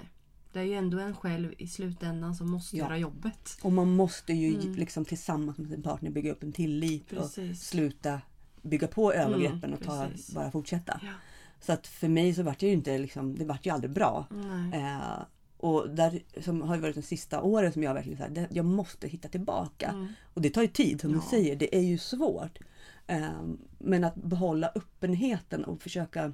Det 0.54 0.60
är 0.60 0.64
ju 0.64 0.74
ändå 0.74 1.00
en 1.00 1.16
själv 1.16 1.54
i 1.58 1.68
slutändan 1.68 2.36
som 2.36 2.52
måste 2.52 2.78
Ja. 2.78 2.84
göra 2.86 2.98
jobbet. 2.98 3.58
Och 3.62 3.72
man 3.74 3.96
måste 3.96 4.34
ju 4.34 4.54
Mm. 4.56 4.74
liksom 4.76 5.06
tillsammans 5.06 5.58
med 5.58 5.70
sin 5.70 5.82
partner 5.84 6.10
bygga 6.12 6.32
upp 6.32 6.44
en 6.44 6.52
tillit 6.52 7.12
och 7.12 7.18
Precis. 7.18 7.68
sluta 7.68 8.22
bygga 8.62 8.88
på 8.88 9.14
övergreppen 9.14 9.64
Mm, 9.64 9.74
och 9.74 9.84
ta, 9.86 10.08
bara 10.34 10.52
fortsätta. 10.52 11.00
Ja. 11.04 11.12
Så 11.62 11.72
att 11.74 11.88
för 11.88 12.08
mig 12.08 12.34
så 12.34 12.44
vart 12.44 12.60
det 12.60 12.66
ju 12.68 12.74
inte 12.74 12.98
liksom, 12.98 13.36
det 13.38 13.46
vart 13.46 13.66
ju 13.66 13.70
aldrig 13.70 13.92
bra. 13.92 14.28
Eh, 14.74 15.24
och 15.64 15.90
där 15.90 16.22
som 16.42 16.62
har 16.62 16.78
varit 16.78 16.96
de 16.96 17.02
sista 17.02 17.42
åren 17.42 17.74
som 17.74 17.84
jag 17.84 17.94
verkligen 17.94 18.18
så 18.18 18.24
här, 18.24 18.48
jag 18.52 18.66
måste 18.66 19.08
hitta 19.08 19.28
tillbaka. 19.28 19.90
Mm. 19.90 20.08
Och 20.34 20.42
det 20.42 20.50
tar 20.50 20.62
ju 20.62 20.68
tid 20.68 21.02
som 21.02 21.12
Ja. 21.12 21.16
du 21.16 21.22
säger, 21.30 21.56
det 21.56 21.76
är 21.76 21.82
ju 21.82 21.98
svårt. 21.98 22.60
Eh, 23.08 23.30
men 23.78 24.04
att 24.04 24.16
behålla 24.16 24.72
öppenheten 24.76 25.64
och 25.64 25.82
försöka 25.82 26.34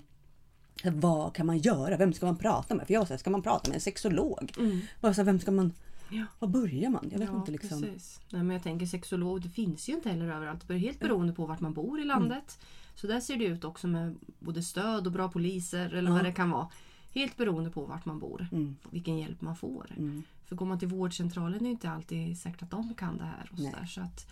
vad 0.84 1.36
kan 1.36 1.46
man 1.46 1.58
göra? 1.58 1.98
Vem 1.98 2.14
ska 2.14 2.26
man 2.26 2.38
prata 2.38 2.76
med? 2.76 2.88
För 2.88 2.94
jag 2.94 3.08
säger, 3.08 3.18
ska 3.20 3.30
man 3.30 3.42
prata 3.42 3.70
med 3.70 3.76
en 3.76 3.82
sexolog? 3.82 4.54
Mm. 4.58 4.82
Bara 5.02 5.14
så 5.14 5.22
här, 5.22 5.26
vem 5.26 5.40
ska 5.40 5.52
man... 5.52 5.74
Ja. 6.12 6.26
Var 6.40 6.48
börjar 6.48 6.90
man? 6.90 7.10
Jag 7.12 7.20
vet 7.20 7.30
ja, 7.30 7.40
inte 7.40 7.52
liksom. 7.52 7.82
precis. 7.82 8.20
Nej, 8.30 8.44
men 8.44 8.54
jag 8.56 8.64
tänker 8.64 8.86
sexolog, 8.86 9.42
det 9.42 9.50
finns 9.50 9.90
ju 9.90 9.94
inte 9.94 10.10
heller 10.10 10.26
överallt. 10.32 10.68
Det 10.68 10.74
är 10.74 10.78
helt 10.78 11.00
beroende 11.00 11.34
på 11.34 11.46
vart 11.46 11.60
man 11.60 11.74
bor 11.74 12.00
i 12.02 12.04
landet. 12.04 12.60
Så 12.96 13.08
där 13.08 13.20
ser 13.20 13.36
det 13.38 13.46
ut 13.46 13.64
också 13.64 13.88
med 13.88 14.16
både 14.40 14.64
stöd 14.64 15.06
och 15.06 15.12
bra 15.14 15.30
poliser 15.32 15.94
eller 15.94 16.10
Ja. 16.10 16.16
vad 16.16 16.24
det 16.24 16.32
kan 16.32 16.50
vara. 16.50 16.68
Helt 17.14 17.38
beroende 17.38 17.70
på 17.70 17.86
vart 17.86 18.06
man 18.06 18.20
bor. 18.20 18.48
Mm, 18.52 18.76
Vilken 18.92 19.18
hjälp 19.18 19.42
man 19.42 19.56
får. 19.56 19.86
mm. 19.98 20.24
För 20.46 20.56
går 20.56 20.66
man 20.66 20.80
till 20.80 20.88
vårdcentralen 20.88 21.56
är 21.60 21.64
det 21.64 21.70
inte 21.70 21.90
alltid 21.90 22.38
säkert 22.40 22.62
att 22.62 22.72
de 22.72 22.94
kan 22.94 23.18
det 23.18 23.24
här. 23.24 23.50
Och 23.52 23.58
så 23.58 23.64
där, 23.64 23.86
så 23.86 24.02
att 24.02 24.28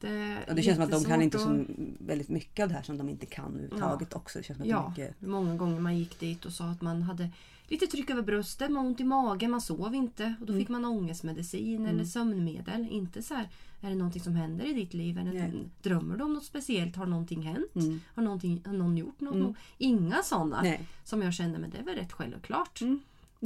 det, 0.00 0.38
Och 0.48 0.54
det 0.54 0.62
känns 0.62 0.76
som 0.76 0.84
att 0.84 0.90
de 0.90 1.04
kan 1.04 1.22
inte 1.22 1.38
så 1.38 1.64
väldigt 1.98 2.28
mycket 2.28 2.62
av 2.62 2.68
det 2.68 2.74
här 2.74 2.82
som 2.82 2.98
de 2.98 3.08
inte 3.08 3.26
kan 3.26 3.44
överhuvudtaget 3.44 4.14
också. 4.14 4.38
Det 4.38 4.44
känns 4.44 4.56
som 4.56 4.62
att 4.64 4.68
Ja, 4.70 4.88
mycket... 4.88 5.20
många 5.20 5.56
gånger 5.56 5.80
man 5.80 5.98
gick 5.98 6.20
dit 6.20 6.44
och 6.44 6.52
sa 6.52 6.64
att 6.64 6.80
man 6.82 7.02
hade 7.02 7.30
lite 7.68 7.86
tryck 7.86 8.10
över 8.10 8.22
bröstet, 8.22 8.70
man 8.70 8.86
ont 8.86 9.00
i 9.00 9.04
magen, 9.04 9.50
man 9.50 9.60
sov 9.60 9.94
inte. 9.94 10.34
Och 10.40 10.46
då 10.46 10.52
Mm. 10.52 10.62
fick 10.64 10.68
man 10.68 10.84
ångestmedicin 10.84 11.86
eller 11.86 12.04
sömnmedel. 12.04 12.88
Inte 12.90 13.22
så 13.22 13.34
här, 13.34 13.48
är 13.80 13.88
det 13.88 13.94
någonting 13.96 14.22
som 14.22 14.34
händer 14.36 14.64
i 14.64 14.72
ditt 14.72 14.94
liv? 14.94 15.18
Eller 15.18 15.32
Nej. 15.32 15.52
drömmer 15.82 16.16
du 16.16 16.24
om 16.24 16.34
något 16.34 16.44
speciellt? 16.44 16.96
Har 16.96 17.06
någonting 17.06 17.42
hänt? 17.42 17.74
Mm. 17.74 18.00
Har, 18.14 18.22
någonting, 18.22 18.62
har 18.66 18.72
någon 18.72 18.96
gjort 18.96 19.20
något? 19.20 19.34
Mm. 19.34 19.54
Inga 19.78 20.22
sådana 20.22 20.62
Nej. 20.62 20.80
som 21.04 21.22
jag 21.22 21.34
känner, 21.34 21.58
men 21.58 21.70
det 21.70 21.78
är 21.78 21.82
väl 21.82 21.94
rätt 21.96 22.12
självklart. 22.12 22.80
Mm. 22.80 23.00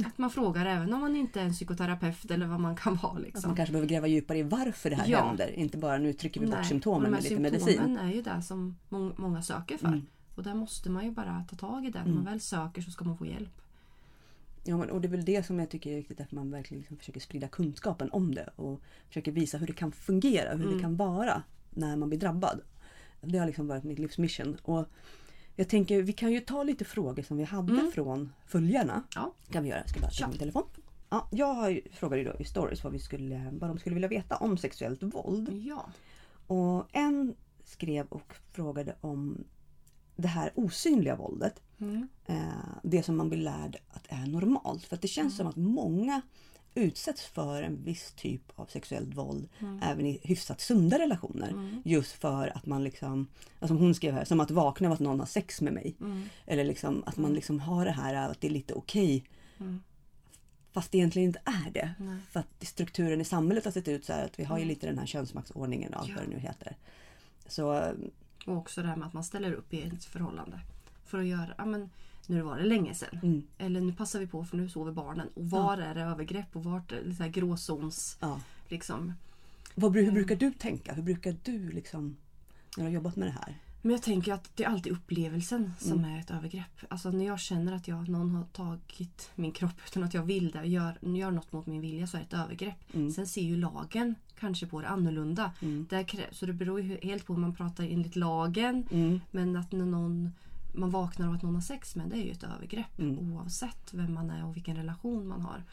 Att 0.05 0.17
man 0.17 0.29
frågar 0.29 0.65
även 0.65 0.93
om 0.93 1.01
man 1.01 1.15
inte 1.15 1.41
är 1.41 1.45
en 1.45 1.53
psykoterapeut 1.53 2.31
eller 2.31 2.45
vad 2.45 2.59
man 2.59 2.75
kan 2.75 2.95
vara. 2.95 3.13
Att 3.13 3.21
Liksom. 3.21 3.49
man 3.49 3.55
kanske 3.55 3.71
behöver 3.73 3.89
gräva 3.89 4.07
djupare 4.07 4.37
i 4.37 4.43
varför 4.43 4.89
det 4.89 4.95
här 4.95 5.07
Ja. 5.07 5.25
händer. 5.27 5.51
Inte 5.59 5.77
bara 5.77 5.97
nu 5.97 6.13
trycker 6.13 6.39
vi 6.41 6.45
bort 6.47 6.55
Nej, 6.55 6.65
symptomen 6.65 7.11
med 7.11 7.23
lite 7.23 7.39
medicin. 7.39 7.67
symptomen 7.67 7.97
är 7.97 8.13
ju 8.13 8.21
det 8.21 8.41
som 8.41 8.75
mång- 8.89 9.13
många 9.17 9.41
söker 9.41 9.77
för. 9.77 9.87
Mm. 9.87 10.01
Och 10.35 10.43
där 10.43 10.53
måste 10.53 10.89
man 10.89 11.05
ju 11.05 11.11
bara 11.11 11.45
ta 11.49 11.55
tag 11.55 11.85
i 11.85 11.89
det. 11.89 11.99
När 11.99 12.05
man 12.05 12.13
Mm. 12.13 12.25
väl 12.25 12.39
söker 12.41 12.81
så 12.81 12.91
ska 12.91 13.05
man 13.05 13.17
få 13.17 13.25
hjälp. 13.25 13.60
Ja, 14.63 14.77
men, 14.77 14.89
och 14.89 15.01
det 15.01 15.07
är 15.07 15.09
väl 15.09 15.25
det 15.25 15.43
som 15.45 15.59
jag 15.59 15.69
tycker 15.69 15.91
är 15.91 15.95
viktigt 15.95 16.21
att 16.21 16.31
man 16.31 16.51
verkligen 16.51 16.79
liksom 16.79 16.97
försöker 16.97 17.19
sprida 17.19 17.47
kunskapen 17.47 18.11
om 18.11 18.35
det 18.35 18.49
och 18.55 18.81
försöker 19.07 19.31
visa 19.31 19.57
hur 19.57 19.67
det 19.67 19.73
kan 19.73 19.91
fungera, 19.91 20.49
hur 20.55 20.63
Mm. 20.65 20.75
det 20.77 20.81
kan 20.81 20.95
vara 20.97 21.43
när 21.69 21.95
man 21.95 22.09
blir 22.09 22.19
drabbad. 22.19 22.61
Det 23.21 23.37
har 23.37 23.45
liksom 23.45 23.67
varit 23.67 23.83
mitt 23.83 23.99
livsmission. 23.99 24.57
Och 24.63 24.85
jag 25.55 25.69
tänker 25.69 26.01
vi 26.01 26.13
kan 26.13 26.31
ju 26.31 26.39
ta 26.39 26.63
lite 26.63 26.85
frågor 26.85 27.23
som 27.23 27.37
vi 27.37 27.43
hade 27.43 27.73
Mm. 27.73 27.91
från 27.91 28.33
följarna. 28.45 29.03
Ja. 29.15 29.33
kan 29.51 29.63
vi 29.63 29.69
göra. 29.69 29.79
Jag 29.79 29.89
ska 29.89 29.99
bara 29.99 30.11
ta 30.11 30.27
min 30.27 30.37
telefon. 30.37 30.63
Ja, 31.09 31.27
jag 31.31 31.53
har 31.53 31.69
ju, 31.69 31.81
frågade 31.91 32.21
ju 32.21 32.27
då 32.31 32.35
i 32.39 32.43
stories 32.43 32.83
vad, 32.83 32.93
vi 32.93 32.99
skulle, 32.99 33.49
vad 33.59 33.69
de 33.69 33.79
skulle 33.79 33.93
vilja 33.93 34.07
veta 34.09 34.35
om 34.35 34.57
sexuellt 34.57 35.03
våld. 35.03 35.49
Ja. 35.53 35.85
Och 36.47 36.87
en 36.91 37.35
skrev 37.63 38.05
och 38.07 38.33
frågade 38.51 38.95
om 39.01 39.43
det 40.15 40.27
här 40.27 40.51
osynliga 40.55 41.15
våldet. 41.15 41.61
Mm. 41.81 42.07
Eh, 42.25 42.75
det 42.83 43.03
som 43.03 43.17
man 43.17 43.29
blir 43.29 43.39
lärd 43.39 43.77
att 43.89 44.05
är 44.09 44.27
normalt. 44.27 44.85
För 44.85 44.95
att 44.95 45.01
det 45.01 45.07
känns 45.07 45.37
som 45.37 45.47
att 45.47 45.55
många 45.55 46.21
utsätts 46.75 47.25
för 47.25 47.63
en 47.63 47.83
viss 47.83 48.13
typ 48.13 48.59
av 48.59 48.65
sexuellt 48.65 49.15
våld 49.15 49.49
även 49.81 50.05
i 50.05 50.19
hyfsat 50.23 50.61
sunda 50.61 50.99
relationer. 50.99 51.49
Mm. 51.49 51.81
Just 51.85 52.11
för 52.11 52.57
att 52.57 52.65
man 52.65 52.83
liksom, 52.83 53.27
alltså 53.59 53.67
som 53.67 53.77
hon 53.77 53.95
skrev 53.95 54.13
här, 54.13 54.25
som 54.25 54.39
att 54.39 54.51
vakna 54.51 54.87
av 54.87 54.93
att 54.93 54.99
någon 54.99 55.19
har 55.19 55.27
sex 55.27 55.61
med 55.61 55.73
mig. 55.73 55.95
Mm. 56.01 56.29
Eller 56.45 56.63
liksom 56.63 57.03
att 57.05 57.17
man 57.17 57.33
liksom 57.33 57.59
har 57.59 57.85
det 57.85 57.91
här 57.91 58.13
att 58.13 58.41
det 58.41 58.47
är 58.47 58.51
lite 58.51 58.73
okej. 58.73 59.23
Mm. 59.59 59.81
Fast 60.71 60.91
det 60.91 60.97
egentligen 60.97 61.27
inte 61.29 61.41
är 61.45 61.71
det. 61.71 61.93
Nej. 61.99 62.17
För 62.31 62.39
att 62.39 62.67
strukturen 62.67 63.21
i 63.21 63.25
samhället 63.25 63.65
har 63.65 63.71
sett 63.71 63.87
ut 63.87 64.05
så 64.05 64.13
här 64.13 64.25
att 64.25 64.39
vi 64.39 64.43
har 64.43 64.57
ju 64.59 64.65
lite 64.65 64.87
den 64.87 64.97
här 64.97 65.05
könsmaktsordningen 65.05 65.93
och 65.93 65.99
allt 65.99 66.09
Ja. 66.09 66.15
vad 66.15 66.23
det 66.23 66.29
nu 66.29 66.39
heter. 66.39 66.77
Så 67.47 67.73
eh, 67.77 67.93
Och 68.45 68.57
också 68.57 68.81
det 68.81 68.87
här 68.87 68.95
med 68.95 69.07
att 69.07 69.13
man 69.13 69.23
ställer 69.23 69.53
upp 69.53 69.73
i 69.73 69.81
ett 69.81 70.05
förhållande. 70.05 70.59
För 71.11 71.19
att 71.19 71.25
göra, 71.25 71.53
ja 71.57 71.65
men 71.65 71.89
nu 72.27 72.41
var 72.41 72.57
det 72.57 72.63
länge 72.65 72.93
sedan. 72.93 73.19
mm, 73.23 73.43
Eller 73.57 73.81
nu 73.81 73.93
passar 73.93 74.19
vi 74.19 74.27
på 74.27 74.45
för 74.45 74.57
nu 74.57 74.69
sover 74.69 74.91
barnen. 74.91 75.27
Och 75.33 75.49
var 75.49 75.77
är 75.77 75.95
det 75.95 76.01
övergrepp 76.01 76.55
och 76.55 76.63
vart 76.63 76.91
är 76.91 77.03
det 77.03 77.15
så 77.15 77.23
här 77.23 77.29
gråzons... 77.29 78.17
ja. 78.19 78.39
Liksom. 78.69 79.13
Vad, 79.75 79.95
hur 79.95 80.11
brukar 80.11 80.35
du 80.35 80.51
tänka? 80.51 80.93
Hur 80.93 81.03
brukar 81.03 81.35
du 81.43 81.69
liksom 81.71 82.15
när 82.77 82.83
du 82.83 82.89
har 82.89 82.93
jobbat 82.95 83.15
med 83.15 83.27
det 83.27 83.31
här? 83.31 83.57
Men 83.81 83.91
jag 83.91 84.01
tänker 84.03 84.33
att 84.33 84.51
det 84.57 84.63
är 84.63 84.67
alltid 84.67 84.93
upplevelsen 84.93 85.73
som 85.79 85.91
Mm. 85.99 86.11
är 86.15 86.19
ett 86.19 86.31
övergrepp. 86.31 86.79
Alltså 86.89 87.09
när 87.11 87.25
jag 87.25 87.39
känner 87.39 87.73
att 87.75 87.87
jag, 87.87 88.09
någon 88.09 88.35
har 88.35 88.43
tagit 88.43 89.31
min 89.35 89.51
kropp 89.51 89.71
utan 89.87 90.03
att 90.03 90.13
jag 90.13 90.23
vill 90.23 90.51
det, 90.51 90.65
gör, 90.65 90.97
gör 91.01 91.31
något 91.31 91.51
mot 91.51 91.65
min 91.65 91.81
vilja 91.81 92.07
så 92.07 92.17
är 92.17 92.21
det 92.21 92.27
ett 92.27 92.43
övergrepp. 92.43 92.93
Mm. 92.93 93.11
Sen 93.11 93.27
ser 93.27 93.41
ju 93.41 93.55
lagen 93.57 94.15
kanske 94.39 94.67
på 94.67 94.81
det 94.81 94.87
annorlunda. 94.87 95.51
Mm. 95.61 95.87
Där 95.89 96.27
så 96.31 96.45
det 96.45 96.53
beror 96.53 96.81
ju 96.81 96.97
helt 97.03 97.25
på 97.25 97.33
hur 97.33 97.41
man 97.41 97.55
pratar 97.55 97.83
enligt 97.83 98.15
lagen. 98.15 98.87
Mm. 98.91 99.21
Men 99.31 99.55
att 99.55 99.71
när 99.71 99.85
någon, 99.85 100.31
man 100.73 100.89
vaknar 100.89 101.27
av 101.27 101.33
att 101.33 101.41
någon 101.41 101.55
har 101.55 101.61
sex 101.61 101.95
med 101.95 102.09
det 102.09 102.15
är 102.15 102.25
ju 102.25 102.31
ett 102.31 102.43
övergrepp. 102.43 102.99
Mm. 102.99 103.19
Oavsett 103.19 103.93
vem 103.93 104.13
man 104.13 104.29
är 104.29 104.45
och 104.45 104.55
vilken 104.55 104.75
relation 104.75 105.27
man 105.27 105.41
har. 105.41 105.63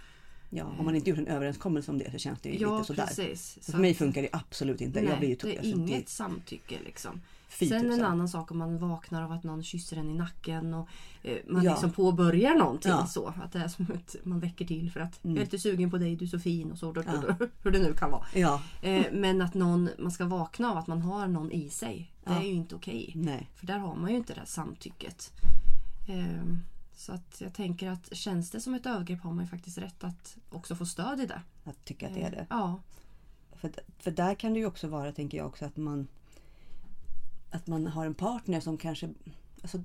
Ja, 0.51 0.65
har 0.65 0.85
man 0.85 0.95
inte 0.97 1.11
gjort 1.11 1.19
en 1.19 1.27
överenskommelse 1.27 1.91
om 1.91 1.99
det 1.99 2.11
så 2.11 2.19
känns 2.19 2.41
det 2.41 2.49
ju 2.49 2.59
Ja 2.61 2.75
lite 2.79 2.87
sådär. 2.87 3.07
precis. 3.07 3.59
Så 3.61 3.73
för 3.73 3.79
mig 3.79 3.95
funkar 3.95 4.23
det 4.23 4.29
absolut 4.33 4.81
inte. 4.81 5.01
Nej, 5.01 5.09
jag 5.11 5.19
blir 5.19 5.29
ju 5.29 5.35
det 5.35 5.55
är 5.55 5.59
Alltså, 5.59 5.77
det- 5.77 5.93
inget 5.93 6.09
samtycke 6.09 6.79
liksom. 6.85 7.21
Fy 7.49 7.69
Sen 7.69 7.79
en 7.79 7.85
tusan. 7.91 8.05
annan 8.05 8.29
sak 8.29 8.51
om 8.51 8.59
man 8.59 8.79
vaknar 8.79 9.23
av 9.23 9.33
att 9.33 9.45
någon 9.45 9.63
kysser 9.63 9.97
en 9.97 10.11
i 10.11 10.15
nacken 10.15 10.75
och 10.75 10.89
eh, 11.23 11.37
man 11.49 11.65
Ja. 11.65 11.71
liksom 11.73 11.93
påbörjar 11.93 12.55
någonting 12.55 12.91
Ja. 12.91 13.07
så. 13.07 13.27
Att 13.45 13.53
det 13.53 13.59
är 13.59 13.69
som 13.69 13.87
att 13.95 14.17
man 14.23 14.41
väcker 14.41 14.65
till 14.65 14.91
för 14.93 15.01
att 15.01 15.25
Mm. 15.25 15.37
jag 15.37 15.41
är 15.43 15.47
lite 15.47 15.59
sugen 15.59 15.91
på 15.91 15.99
dig, 15.99 16.17
du 16.17 16.25
är 16.25 16.29
så 16.29 16.39
fin 16.39 16.73
och 16.73 16.79
så. 16.79 16.93
Då, 16.93 17.03
Ja. 17.07 17.13
då, 17.39 17.47
hur 17.63 17.71
det 17.71 17.79
nu 17.79 17.93
kan 17.95 18.11
vara. 18.11 18.25
Ja, 18.35 18.63
Eh, 18.83 19.07
men 19.13 19.43
att 19.43 19.55
någon, 19.55 19.89
man 19.99 20.11
ska 20.11 20.25
vakna 20.27 20.71
av 20.71 20.79
att 20.79 20.87
man 20.87 21.03
har 21.03 21.27
någon 21.29 21.53
i 21.53 21.69
sig. 21.71 22.13
Det 22.25 22.31
är 22.33 22.43
ju 22.43 22.53
inte 22.53 22.75
okej. 22.75 23.13
nej. 23.17 23.51
För 23.55 23.67
där 23.67 23.79
har 23.79 23.97
man 23.97 24.11
ju 24.11 24.17
inte 24.17 24.35
det 24.35 24.41
här 24.41 24.47
samtycket. 24.47 25.33
Eh, 26.09 26.43
så 26.99 27.13
att 27.13 27.41
jag 27.41 27.55
tänker 27.55 27.91
att 27.91 28.17
känns 28.17 28.51
det 28.51 28.61
som 28.61 28.75
ett 28.75 28.87
övergrepp 28.87 29.21
har 29.21 29.33
man 29.33 29.45
ju 29.45 29.51
faktiskt 29.51 29.79
rätt 29.79 30.05
att 30.05 30.37
också 30.51 30.75
få 30.75 30.87
stöd 30.87 31.21
i 31.21 31.27
det. 31.27 31.43
Att 31.65 31.85
tycka 31.85 32.07
att 32.09 32.15
det 32.15 32.23
är 32.23 32.31
det. 32.31 32.47
Ja. 32.51 32.81
För, 33.53 33.71
för 33.99 34.11
där 34.11 34.35
kan 34.35 34.53
det 34.53 34.59
ju 34.59 34.67
också 34.67 34.89
vara, 34.89 35.13
tänker 35.13 35.39
jag 35.39 35.47
också, 35.47 35.65
att 35.65 35.77
man 35.77 36.09
att 37.51 37.67
man 37.67 37.87
har 37.87 38.07
en 38.07 38.15
partner 38.15 38.61
som 38.61 38.79
kanske 38.79 39.09
alltså, 39.63 39.83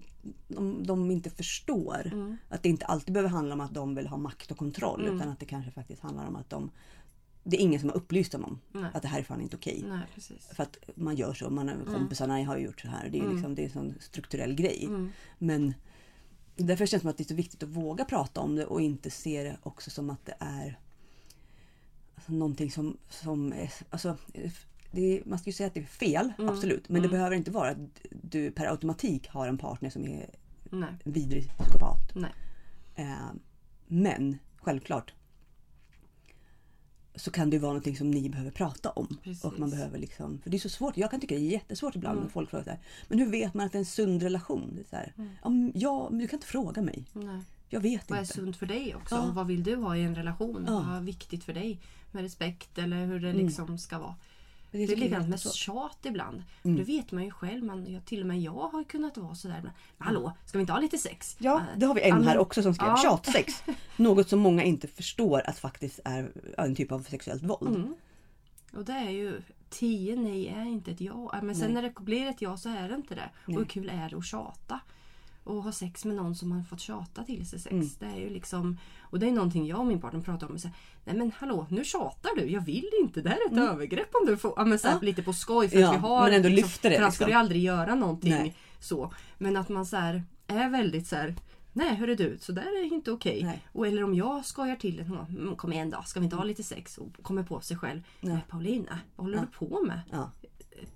de, 0.48 0.84
de 0.84 1.12
inte 1.12 1.30
förstår 1.30 2.08
Mm. 2.14 2.38
att 2.50 2.64
det 2.64 2.70
inte 2.70 2.86
alltid 2.86 3.14
behöver 3.14 3.30
handla 3.30 3.54
om 3.54 3.62
att 3.62 3.74
de 3.74 3.96
vill 3.96 4.08
ha 4.08 4.18
makt 4.18 4.52
och 4.52 4.58
kontroll 4.58 5.02
Mm. 5.06 5.16
utan 5.16 5.30
att 5.30 5.40
det 5.40 5.46
kanske 5.46 5.72
faktiskt 5.72 6.02
handlar 6.02 6.28
om 6.28 6.36
att 6.36 6.50
de 6.50 6.72
det 7.44 7.58
är 7.58 7.62
ingen 7.62 7.80
som 7.80 7.90
har 7.90 7.96
upplyst 7.96 8.32
dem 8.32 8.44
om 8.44 8.60
Nej. 8.72 8.92
att 8.94 9.02
det 9.02 9.08
här 9.08 9.20
är 9.20 9.24
fan 9.24 9.42
inte 9.42 9.56
okej. 9.56 9.86
Nej. 9.88 10.00
För 10.56 10.64
att 10.64 10.78
man 10.96 11.16
gör 11.16 11.34
så, 11.34 11.50
man, 11.50 11.72
kompisarna 11.86 12.44
har 12.46 12.58
gjort 12.58 12.82
så 12.82 12.88
här. 12.88 13.10
Det 13.10 13.18
är, 13.18 13.22
Mm. 13.24 13.36
liksom, 13.36 13.56
det 13.56 13.62
är 13.62 13.66
en 13.66 13.72
sån 13.72 13.94
strukturell 14.00 14.54
grej. 14.56 14.86
Mm. 14.86 15.10
Men 15.38 15.74
därför 16.56 16.86
känns 16.86 16.92
det 16.92 17.00
som 17.00 17.10
att 17.10 17.18
det 17.18 17.24
är 17.24 17.28
så 17.28 17.36
viktigt 17.36 17.64
att 17.64 17.70
våga 17.70 18.06
prata 18.06 18.42
om 18.42 18.56
det 18.56 18.66
och 18.66 18.82
inte 18.82 19.10
se 19.10 19.44
det 19.44 19.58
också 19.64 19.90
som 19.90 20.10
att 20.10 20.26
det 20.26 20.36
är 20.40 20.80
alltså, 22.16 22.32
någonting 22.32 22.72
som, 22.72 22.98
som 23.10 23.54
är, 23.54 23.72
alltså, 23.90 24.18
det 24.92 25.22
man 25.26 25.40
ska 25.40 25.50
ju 25.50 25.54
säga 25.54 25.68
att 25.68 25.74
det 25.74 25.80
är 25.80 25.86
fel, 25.86 26.34
Mm. 26.38 26.50
absolut. 26.54 26.90
Men 26.90 27.02
det 27.02 27.08
Mm. 27.08 27.18
behöver 27.18 27.36
inte 27.36 27.52
vara 27.52 27.70
att 27.70 27.78
du 28.12 28.52
per 28.52 28.66
automatik 28.66 29.28
har 29.30 29.48
en 29.48 29.58
partner 29.58 29.90
som 29.90 30.08
är 30.08 30.30
Nej. 30.72 30.90
vidrig 31.04 31.52
psykopat. 31.60 32.16
Nej. 32.16 32.32
Eh, 32.96 33.32
men 33.88 34.38
självklart 34.58 35.14
så 37.16 37.32
kan 37.32 37.50
det 37.50 37.60
vara 37.60 37.72
någonting 37.72 37.98
som 37.98 38.12
ni 38.12 38.30
behöver 38.30 38.52
prata 38.52 38.90
om. 38.90 39.18
Precis. 39.24 39.44
Och 39.44 39.60
man 39.60 39.70
behöver 39.70 40.00
liksom, 40.00 40.40
för 40.44 40.50
det 40.50 40.58
är 40.58 40.60
så 40.60 40.70
svårt. 40.70 40.98
Jag 40.98 41.12
kan 41.12 41.20
tycka 41.20 41.36
det 41.36 41.42
är 41.42 41.50
jättesvårt 41.52 41.96
ibland 41.96 42.14
Mm. 42.14 42.24
när 42.24 42.32
folk 42.32 42.50
frågar 42.50 42.64
så 42.64 42.70
här, 42.70 42.80
Men 43.08 43.20
hur 43.20 43.32
vet 43.32 43.54
man 43.54 43.66
att 43.66 43.72
det 43.72 43.78
är 43.78 43.80
en 43.80 43.86
sund 43.86 44.24
relation? 44.24 44.72
Det 44.76 44.82
är 44.82 44.86
så 44.90 44.96
här, 44.96 45.14
Mm. 45.46 45.72
ja, 45.76 46.08
men- 46.10 46.20
du 46.20 46.28
kan 46.28 46.38
inte 46.38 46.48
fråga 46.48 46.82
mig. 46.82 47.06
Nej. 47.14 47.42
Jag 47.70 47.80
vet 47.80 48.10
Vad 48.10 48.18
är 48.20 48.22
inte. 48.24 48.34
sunt 48.34 48.58
för 48.58 48.66
dig 48.66 48.96
också? 48.96 49.16
Ja. 49.16 49.32
Vad 49.34 49.48
vill 49.48 49.64
du 49.64 49.76
ha 49.76 49.98
i 49.98 50.04
en 50.04 50.16
relation? 50.16 50.64
Ja. 50.68 50.86
Vad 50.90 50.98
är 50.98 51.02
viktigt 51.02 51.44
för 51.44 51.54
dig? 51.54 51.80
Med 52.12 52.24
respekt 52.24 52.78
eller 52.78 53.06
hur 53.06 53.20
det 53.20 53.30
Mm. 53.30 53.46
liksom 53.46 53.78
ska 53.78 54.00
vara. 54.00 54.16
Det 54.74 54.86
Det 54.86 54.94
är 54.94 54.98
likadant 54.98 55.30
med 55.30 55.40
tjat 55.40 55.98
ibland. 56.04 56.44
Mm. 56.64 56.78
Det 56.78 56.84
vet 56.84 57.12
man 57.12 57.24
ju 57.24 57.32
själv. 57.32 57.64
Man, 57.64 57.92
jag, 57.92 58.06
till 58.06 58.22
och 58.22 58.28
med 58.28 58.42
jag 58.42 58.52
har 58.68 58.84
kunnat 58.84 59.18
vara 59.18 59.36
sådär. 59.36 59.60
Men, 59.64 59.72
Hallå, 59.98 60.34
ska 60.46 60.58
vi 60.58 60.62
inte 60.62 60.74
ha 60.74 60.80
lite 60.80 60.98
sex? 60.98 61.36
Ja, 61.40 61.56
Eh, 61.58 61.78
det 61.80 61.86
har 61.86 61.96
vi 61.96 62.02
en 62.02 62.08
ja, 62.10 62.16
men- 62.16 62.28
här 62.28 62.38
också 62.38 62.64
som 62.64 62.74
skrev 62.74 62.88
Ja. 62.90 62.98
tjatsex. 62.98 63.64
Något 63.98 64.30
som 64.30 64.40
många 64.40 64.64
inte 64.64 64.88
förstår 64.88 65.42
att 65.46 65.60
faktiskt 65.60 66.00
är 66.06 66.32
en 66.58 66.76
typ 66.76 66.92
av 66.92 67.04
sexuellt 67.04 67.44
våld. 67.44 67.76
Mm. 67.76 67.96
Och 68.74 68.86
det 68.86 68.94
är 68.94 69.10
ju 69.10 69.42
tio 69.70 70.16
nej 70.16 70.48
är 70.48 70.64
inte 70.66 70.92
ett 70.92 71.02
ja. 71.02 71.30
Ja, 71.34 71.42
Men 71.42 71.56
sen 71.56 71.66
Nej. 71.74 71.82
när 71.84 71.90
det 71.90 72.00
blir 72.04 72.26
ett 72.28 72.42
ja 72.42 72.58
så 72.58 72.70
är 72.70 72.90
det 72.90 72.96
inte 72.96 73.16
det. 73.16 73.30
Nej. 73.46 73.56
Och 73.58 73.62
hur 73.62 73.70
kul 73.70 73.90
är 73.90 74.10
det 74.10 74.18
att 74.18 74.26
tjata? 74.26 74.80
Och 75.44 75.64
ha 75.64 75.72
sex 75.72 76.06
med 76.06 76.16
någon 76.16 76.36
som 76.36 76.50
man 76.50 76.66
fått 76.66 76.80
tjata 76.80 77.24
till 77.24 77.48
sig 77.50 77.60
sex. 77.60 77.72
Mm. 77.74 77.90
Det 78.00 78.06
är 78.06 78.20
ju 78.24 78.30
liksom, 78.30 78.78
och 79.02 79.20
det 79.20 79.28
är 79.28 79.32
någonting 79.32 79.68
jag 79.68 79.80
och 79.80 79.86
min 79.86 80.02
partner 80.02 80.22
pratar 80.22 80.52
om. 80.52 80.60
Så 80.60 80.68
här, 80.68 80.78
Nej 81.06 81.16
men 81.16 81.32
hallå, 81.38 81.68
nu 81.70 81.84
tjatar 81.84 82.30
du. 82.36 82.46
Jag 82.52 82.62
vill 82.62 82.90
inte. 83.02 83.22
Det 83.22 83.30
här 83.30 83.38
är 83.50 83.52
ett 83.54 83.70
övergrepp 83.70 84.10
om 84.22 84.28
du 84.28 84.38
får... 84.38 84.54
Ja, 84.56 84.66
men 84.66 84.80
så 84.80 84.88
här, 84.88 84.94
Mm. 84.94 85.04
Ja. 85.04 85.10
Lite 85.10 85.24
på 85.24 85.34
skoj. 85.34 85.70
För 85.70 85.80
Ja, 85.80 85.90
att 85.90 85.96
vi 85.96 86.00
har, 86.00 86.24
men 86.26 86.34
ändå 86.34 86.50
liksom, 86.50 86.66
lyfter 86.68 86.90
det, 86.90 86.96
För 86.96 87.02
han 87.02 87.10
liksom. 87.10 87.24
skulle 87.26 87.32
ju 87.36 87.40
aldrig 87.40 87.62
göra 87.64 87.96
någonting 87.96 88.32
Nej. 88.32 88.56
så. 88.80 89.14
Men 89.38 89.58
att 89.58 89.70
man 89.70 89.86
så 89.86 89.98
här, 89.98 90.24
är 90.48 90.70
väldigt 90.70 91.08
så 91.08 91.16
här. 91.16 91.36
Nej 91.76 91.96
hörru 91.96 92.16
du, 92.16 92.38
så 92.42 92.52
där 92.52 92.62
är 92.86 92.94
inte 92.94 93.12
okej. 93.12 93.44
Nej. 93.44 93.64
Och 93.72 93.88
Eller 93.88 94.04
om 94.04 94.16
jag 94.16 94.46
skojar 94.46 94.76
till 94.76 94.98
det. 94.98 95.04
"Mm, 95.04 95.56
Kom 95.56 95.74
igen 95.74 95.90
då, 95.90 96.02
ska 96.06 96.20
vi 96.20 96.24
inte 96.24 96.36
ha 96.36 96.44
lite 96.44 96.64
sex? 96.64 96.98
Och 96.98 97.08
kommer 97.24 97.44
på 97.44 97.62
sig 97.62 97.78
själv. 97.78 98.02
Ja. 98.22 98.30
Nej 98.30 98.40
Paulina, 98.50 99.00
vad 99.16 99.26
håller 99.26 99.38
Ja. 99.38 99.44
du 99.60 99.68
på 99.68 99.82
med? 99.86 100.00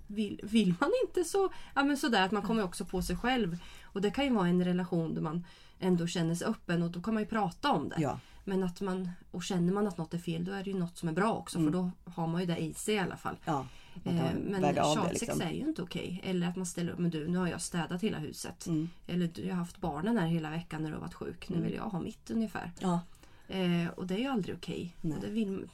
Vill, 0.06 0.40
vill 0.44 0.74
man 0.80 0.90
inte 1.06 1.24
så, 1.24 1.48
ja 1.74 1.84
men 1.84 1.96
sådär 1.96 2.22
att 2.22 2.32
man 2.32 2.42
kommer 2.42 2.64
också 2.64 2.84
på 2.84 3.02
sig 3.02 3.16
själv. 3.16 3.58
Och 3.92 4.00
det 4.02 4.10
kan 4.10 4.24
ju 4.24 4.30
vara 4.34 4.48
en 4.48 4.64
relation 4.64 5.14
där 5.14 5.22
man 5.22 5.44
ändå 5.78 6.06
känner 6.06 6.34
sig 6.34 6.46
öppen 6.46 6.82
och 6.82 6.90
då 6.90 7.02
kan 7.02 7.14
man 7.14 7.22
ju 7.22 7.28
prata 7.28 7.72
om 7.72 7.88
det. 7.88 7.96
Ja. 7.98 8.20
Men 8.44 8.64
att 8.64 8.80
man, 8.80 9.10
och 9.30 9.42
känner 9.44 9.72
man 9.72 9.86
att 9.86 9.98
något 9.98 10.14
är 10.14 10.18
fel 10.18 10.44
då 10.44 10.52
är 10.52 10.64
det 10.64 10.70
ju 10.70 10.78
något 10.78 10.98
som 10.98 11.08
är 11.08 11.12
bra 11.12 11.32
också 11.34 11.58
Mm. 11.58 11.72
för 11.72 11.78
då 11.78 11.90
har 12.10 12.26
man 12.26 12.40
ju 12.40 12.46
det 12.46 12.56
i 12.58 12.74
sig 12.74 12.94
i 12.94 12.98
alla 12.98 13.16
fall. 13.16 13.36
ja. 13.44 13.66
Eh, 14.04 14.14
Men 14.50 14.74
tjatsex 14.74 15.20
liksom. 15.20 15.40
är 15.40 15.50
ju 15.50 15.60
inte 15.60 15.82
okej. 15.82 16.20
Eller 16.24 16.48
att 16.48 16.56
man 16.56 16.66
ställer 16.66 16.92
upp, 16.92 16.98
men 16.98 17.10
du 17.10 17.28
nu 17.28 17.38
har 17.38 17.46
jag 17.48 17.60
städat 17.62 18.02
hela 18.02 18.18
huset. 18.18 18.66
Mm. 18.66 18.88
Eller 19.06 19.26
du, 19.34 19.48
har 19.50 19.56
haft 19.56 19.78
barnen 19.78 20.18
här 20.18 20.26
hela 20.26 20.50
veckan 20.50 20.82
när 20.82 20.88
du 20.90 20.94
har 20.94 21.00
varit 21.00 21.14
sjuk. 21.14 21.48
Nu 21.48 21.56
Mm. 21.56 21.66
vill 21.68 21.76
jag 21.76 21.82
ha 21.84 22.00
mitt 22.00 22.30
ungefär. 22.30 22.72
Ja. 22.78 23.00
Eh, 23.48 23.88
och 23.96 24.06
det 24.06 24.14
är 24.14 24.18
ju 24.18 24.26
aldrig 24.26 24.56
okej. 24.56 24.96
Och 25.02 25.20
Det, 25.20 25.30
vill, 25.30 25.70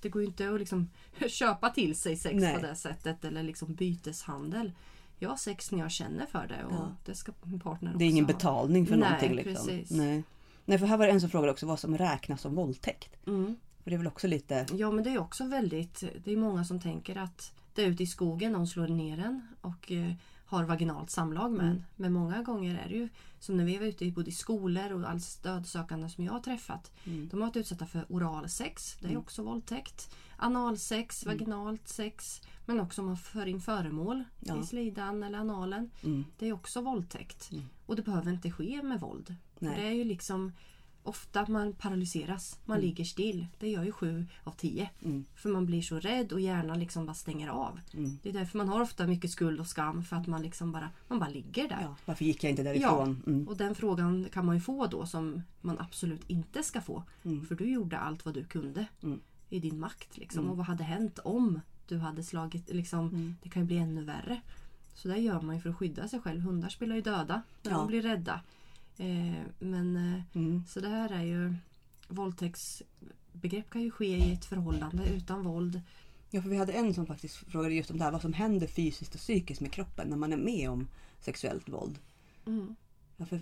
det 0.00 0.08
går 0.08 0.22
ju 0.22 0.28
inte 0.28 0.50
att 0.50 0.58
liksom 0.60 0.90
köpa 1.28 1.70
till 1.70 1.96
sig 1.98 2.16
sex 2.16 2.34
Nej. 2.40 2.54
på 2.54 2.60
det 2.66 2.74
sättet. 2.76 3.24
Eller 3.24 3.42
liksom 3.42 3.74
byteshandel. 3.74 4.72
Jag 5.18 5.28
har 5.28 5.36
sex 5.36 5.72
när 5.72 5.78
jag 5.78 5.90
känner 5.90 6.26
för 6.26 6.46
det 6.46 6.64
och 6.64 6.72
Ja. 6.72 6.88
det 7.04 7.14
ska 7.14 7.32
min 7.42 7.60
partner 7.60 7.90
också 7.90 7.98
Det 7.98 8.04
är 8.04 8.08
ingen 8.08 8.26
betalning 8.26 8.86
för 8.86 8.96
Nej, 8.96 9.08
någonting. 9.10 9.34
Liksom. 9.34 9.66
precis. 9.66 9.90
Nej. 9.90 10.22
Nej, 10.64 10.78
för 10.78 10.86
här 10.86 10.96
var 10.96 11.06
det 11.06 11.12
en 11.12 11.20
som 11.20 11.30
frågade 11.30 11.52
också 11.52 11.66
vad 11.66 11.78
som 11.80 11.98
räknas 11.98 12.40
som 12.40 12.54
våldtäkt. 12.54 13.26
Mm. 13.26 13.56
För 13.82 13.90
det 13.90 13.96
är 13.96 13.98
väl 13.98 14.06
också 14.06 14.26
lite... 14.26 14.66
Ja 14.72 14.90
men 14.90 15.04
det 15.04 15.10
är 15.10 15.18
också 15.18 15.44
väldigt, 15.44 16.04
det 16.24 16.32
är 16.32 16.36
många 16.36 16.64
som 16.64 16.80
tänker 16.80 17.16
att 17.16 17.52
det 17.74 17.82
är 17.82 17.86
ute 17.86 18.02
i 18.02 18.06
skogen 18.06 18.52
någon 18.52 18.66
slår 18.66 18.88
ner 18.88 19.18
en 19.18 19.46
och 19.60 19.92
eh, 19.92 20.12
har 20.46 20.64
vaginalt 20.64 21.10
samlag 21.10 21.50
med 21.52 21.60
Mm. 21.66 21.76
en. 21.76 21.84
Men 21.96 22.12
många 22.12 22.42
gånger 22.42 22.80
är 22.84 22.88
det 22.88 22.94
ju 22.94 23.08
som 23.40 23.56
när 23.56 23.64
vi 23.64 23.78
var 23.78 23.86
ute 23.86 24.04
i 24.04 24.12
både 24.12 24.32
skolor 24.32 24.92
och 24.92 25.10
all 25.10 25.20
stödsökande 25.20 26.08
som 26.08 26.24
jag 26.24 26.32
har 26.32 26.40
träffat. 26.40 26.92
Mm. 27.04 27.28
De 27.30 27.40
har 27.40 27.46
varit 27.48 27.56
utsatta 27.56 27.86
för 27.86 28.04
oralsex, 28.08 28.96
det 29.00 29.06
är 29.06 29.10
Mm. 29.10 29.20
också 29.22 29.42
våldtäkt. 29.42 30.14
Analsex, 30.36 31.26
vaginalt 31.26 31.88
sex. 31.88 32.42
Men 32.66 32.80
också 32.80 33.00
om 33.02 33.06
man 33.06 33.16
för 33.16 33.46
in 33.46 33.60
föremål 33.60 34.24
Ja. 34.40 34.60
i 34.62 34.66
slidan 34.66 35.22
eller 35.22 35.38
analen. 35.38 35.90
Mm. 36.04 36.24
Det 36.38 36.48
är 36.48 36.52
också 36.52 36.80
våldtäkt. 36.80 37.48
Mm. 37.52 37.64
Och 37.86 37.96
det 37.96 38.02
behöver 38.02 38.32
inte 38.32 38.50
ske 38.50 38.82
med 38.82 39.00
våld. 39.00 39.34
Det 39.58 39.86
är 39.86 39.90
ju 39.92 40.04
liksom 40.04 40.52
ofta 41.02 41.40
att 41.40 41.48
man 41.48 41.72
paralyseras. 41.72 42.58
Man 42.64 42.76
Mm. 42.76 42.88
ligger 42.88 43.04
still. 43.04 43.46
Det 43.58 43.68
gör 43.68 43.84
ju 43.84 43.92
sju 43.92 44.26
av 44.44 44.50
tio. 44.50 44.90
Mm. 45.04 45.24
För 45.34 45.48
man 45.48 45.66
blir 45.66 45.82
så 45.82 45.98
rädd 46.00 46.32
och 46.32 46.40
hjärnan 46.40 46.78
liksom 46.78 47.06
bara 47.06 47.14
stänger 47.14 47.48
av. 47.48 47.80
Mm. 47.94 48.18
Det 48.22 48.28
är 48.28 48.32
därför 48.32 48.58
man 48.58 48.68
har 48.68 48.80
ofta 48.80 49.06
mycket 49.06 49.30
skuld 49.30 49.60
och 49.60 49.66
skam 49.66 50.02
för 50.04 50.16
att 50.16 50.26
man 50.26 50.42
liksom 50.42 50.72
bara, 50.72 50.90
man 51.08 51.18
bara 51.18 51.28
ligger 51.30 51.68
där. 51.68 51.78
Ja, 51.82 51.96
varför 52.04 52.24
gick 52.24 52.44
jag 52.44 52.50
inte 52.50 52.62
därifrån? 52.62 53.22
Mm. 53.26 53.48
Och 53.48 53.56
den 53.56 53.74
frågan 53.74 54.24
kan 54.32 54.46
man 54.46 54.54
ju 54.54 54.60
få 54.60 54.86
då 54.86 55.06
som 55.06 55.42
man 55.60 55.78
absolut 55.78 56.22
inte 56.30 56.62
ska 56.62 56.80
få. 56.80 57.02
Mm. 57.24 57.46
För 57.46 57.54
du 57.54 57.64
gjorde 57.72 57.98
allt 57.98 58.24
vad 58.24 58.34
du 58.34 58.44
kunde 58.44 58.86
Mm. 59.02 59.20
I 59.54 59.60
din 59.60 59.80
makt. 59.80 60.16
Liksom. 60.16 60.38
Mm. 60.40 60.50
Och 60.50 60.56
vad 60.56 60.66
hade 60.66 60.84
hänt 60.84 61.18
om 61.18 61.60
du 61.88 61.98
hade 61.98 62.22
slagit, 62.22 62.68
liksom, 62.70 63.08
Mm. 63.08 63.36
det 63.42 63.48
kan 63.48 63.62
ju 63.62 63.66
bli 63.66 63.76
ännu 63.78 64.04
värre. 64.04 64.40
Så 64.94 65.08
det 65.08 65.18
gör 65.18 65.40
man 65.40 65.54
ju 65.54 65.60
för 65.60 65.70
att 65.70 65.76
skydda 65.76 66.08
sig 66.08 66.20
själv. 66.20 66.40
Hundar 66.40 66.68
spelar 66.68 66.96
ju 66.96 67.02
döda 67.02 67.42
när 67.62 67.70
Ja. 67.70 67.78
de 67.78 67.86
blir 67.86 68.02
rädda. 68.02 68.40
Eh, 68.96 69.42
men 69.58 69.96
eh, 69.96 70.20
Mm. 70.36 70.62
så 70.68 70.80
det 70.80 70.88
här 70.88 71.10
är 71.12 71.22
ju 71.22 71.54
våldtäktsbegrepp 72.08 73.70
kan 73.70 73.82
ju 73.82 73.90
ske 73.90 74.16
i 74.16 74.32
ett 74.32 74.44
förhållande 74.44 75.08
utan 75.08 75.42
våld. 75.44 75.80
Ja, 76.30 76.42
för 76.42 76.48
vi 76.50 76.56
hade 76.56 76.72
en 76.72 76.94
som 76.94 77.06
faktiskt 77.06 77.36
frågade 77.36 77.74
just 77.74 77.90
om 77.90 77.98
det 77.98 78.04
här, 78.04 78.12
vad 78.12 78.22
som 78.22 78.32
händer 78.32 78.66
fysiskt 78.66 79.14
och 79.14 79.20
psykiskt 79.20 79.60
med 79.60 79.72
kroppen 79.72 80.08
när 80.08 80.16
man 80.16 80.32
är 80.32 80.36
med 80.36 80.70
om 80.70 80.88
sexuellt 81.20 81.68
våld. 81.68 81.98
Mm. 82.46 82.76
Ja, 83.16 83.26
för, 83.26 83.40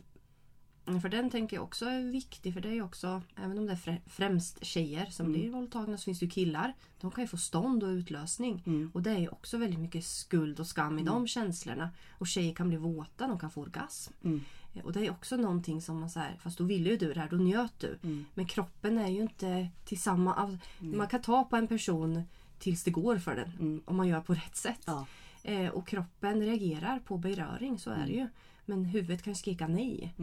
För 1.03 1.09
den 1.09 1.31
tänker 1.31 1.57
jag 1.57 1.63
också 1.65 1.87
är 1.87 2.11
viktig. 2.11 2.55
För 2.55 2.61
det 2.61 2.69
är 2.69 2.83
också, 2.83 3.23
även 3.37 3.59
om 3.59 3.67
det 3.67 3.73
är 3.73 3.77
frä- 3.77 4.01
främst 4.07 4.65
tjejer 4.65 5.07
som 5.07 5.27
Mm. 5.27 5.41
blir 5.41 5.51
våldtagna 5.51 5.97
så 5.97 6.05
finns 6.05 6.19
det 6.19 6.25
ju 6.25 6.31
killar. 6.31 6.75
De 7.01 7.11
kan 7.11 7.25
ju 7.25 7.29
få 7.29 7.37
stånd 7.37 7.83
och 7.83 7.89
utlösning. 7.89 8.63
mm. 8.67 8.91
Och 8.95 9.03
det 9.03 9.11
är 9.11 9.19
ju 9.19 9.29
också 9.29 9.59
väldigt 9.59 9.81
mycket 9.81 10.05
skuld 10.05 10.61
och 10.61 10.67
skam 10.67 10.99
i 10.99 11.03
Mm. 11.03 11.15
de 11.15 11.27
känslorna. 11.27 11.91
Och 12.19 12.27
tjejer 12.27 12.55
kan 12.55 12.69
bli 12.69 12.77
våta, 12.79 13.27
de 13.27 13.39
kan 13.39 13.51
få 13.51 13.61
orgasm. 13.63 14.13
Mm. 14.25 14.41
Eh, 14.75 14.85
Och 14.85 14.93
det 14.93 15.07
är 15.07 15.11
också 15.11 15.37
någonting 15.37 15.83
som 15.83 16.01
man 16.01 16.11
säger, 16.11 16.37
fast 16.39 16.59
då 16.59 16.65
ville 16.65 16.91
ju 16.91 16.97
du 16.97 17.13
det 17.13 17.21
här, 17.21 17.29
då 17.31 17.37
njöt 17.37 17.79
du. 17.79 17.99
Mm. 18.03 18.25
Men 18.35 18.47
kroppen 18.47 18.99
är 18.99 19.09
ju 19.09 19.21
inte 19.23 19.69
tillsammans. 19.85 20.61
Mm. 20.81 20.99
Man 20.99 21.09
kan 21.09 21.23
ta 21.23 21.45
på 21.45 21.57
en 21.57 21.67
person 21.69 22.23
tills 22.59 22.85
det 22.85 22.91
går 22.91 23.19
för 23.19 23.37
den. 23.37 23.51
Mm. 23.61 23.83
Om 23.85 23.97
man 23.97 24.09
gör 24.09 24.21
på 24.21 24.35
rätt 24.35 24.57
sätt. 24.57 24.83
Ja. 24.87 25.07
Eh, 25.43 25.69
och 25.69 25.87
kroppen 25.89 26.41
reagerar 26.41 26.99
på 26.99 27.19
beröring, 27.19 27.79
så 27.79 27.91
är 27.91 28.07
det 28.07 28.13
ju. 28.13 28.29
Men 28.67 28.85
huvudet 28.85 29.23
kan 29.23 29.35
skrika 29.35 29.67
nej. 29.69 30.15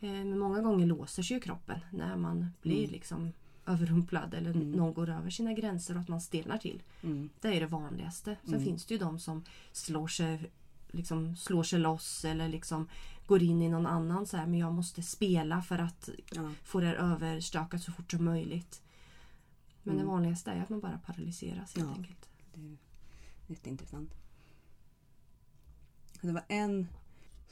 Mm. 0.00 0.14
Eh, 0.20 0.24
Men 0.24 0.38
många 0.38 0.60
gånger 0.62 0.86
låser 0.86 1.22
sig 1.22 1.34
ju 1.36 1.40
kroppen 1.40 1.80
när 1.92 2.16
man 2.16 2.46
blir 2.62 2.78
Mm. 2.78 2.90
liksom 2.90 3.32
överrumplad 3.66 4.34
eller 4.34 4.50
Mm. 4.50 4.72
någon 4.72 4.94
går 4.94 5.08
över 5.08 5.30
sina 5.30 5.52
gränser 5.52 5.94
och 5.94 6.00
att 6.00 6.08
man 6.08 6.20
stelnar 6.20 6.58
till. 6.58 6.82
Mm. 7.02 7.28
Det 7.40 7.48
är 7.56 7.60
det 7.60 7.66
vanligaste. 7.66 8.36
Sen 8.44 8.54
Mm. 8.54 8.64
finns 8.64 8.86
det 8.86 8.94
ju 8.94 8.98
de 9.00 9.18
som 9.18 9.44
slår 9.72 10.08
sig, 10.08 10.50
liksom, 10.90 11.36
slår 11.36 11.62
sig 11.62 11.78
loss 11.78 12.24
eller 12.24 12.48
liksom 12.48 12.88
går 13.26 13.42
in 13.42 13.62
i 13.62 13.68
någon 13.68 13.86
annan 13.86 14.26
så 14.26 14.36
här, 14.36 14.46
men 14.46 14.58
jag 14.60 14.74
måste 14.74 15.02
spela 15.02 15.62
för 15.62 15.78
att 15.78 16.08
Ja. 16.32 16.52
få 16.64 16.80
det 16.80 16.86
här 16.86 16.94
överstökat 16.94 17.82
så 17.82 17.92
fort 17.92 18.10
som 18.10 18.24
möjligt. 18.24 18.82
Men 19.82 19.94
Mm. 19.94 20.06
det 20.06 20.12
vanligaste 20.12 20.50
är 20.50 20.62
att 20.62 20.68
man 20.68 20.80
bara 20.80 20.98
paralyseras 21.06 21.76
helt 21.76 21.88
Ja. 21.88 21.94
enkelt. 21.96 22.28
Det 22.54 22.60
är 22.60 22.76
jätteintressant. 23.46 24.14
Det 26.20 26.32
var 26.32 26.42
en 26.48 26.86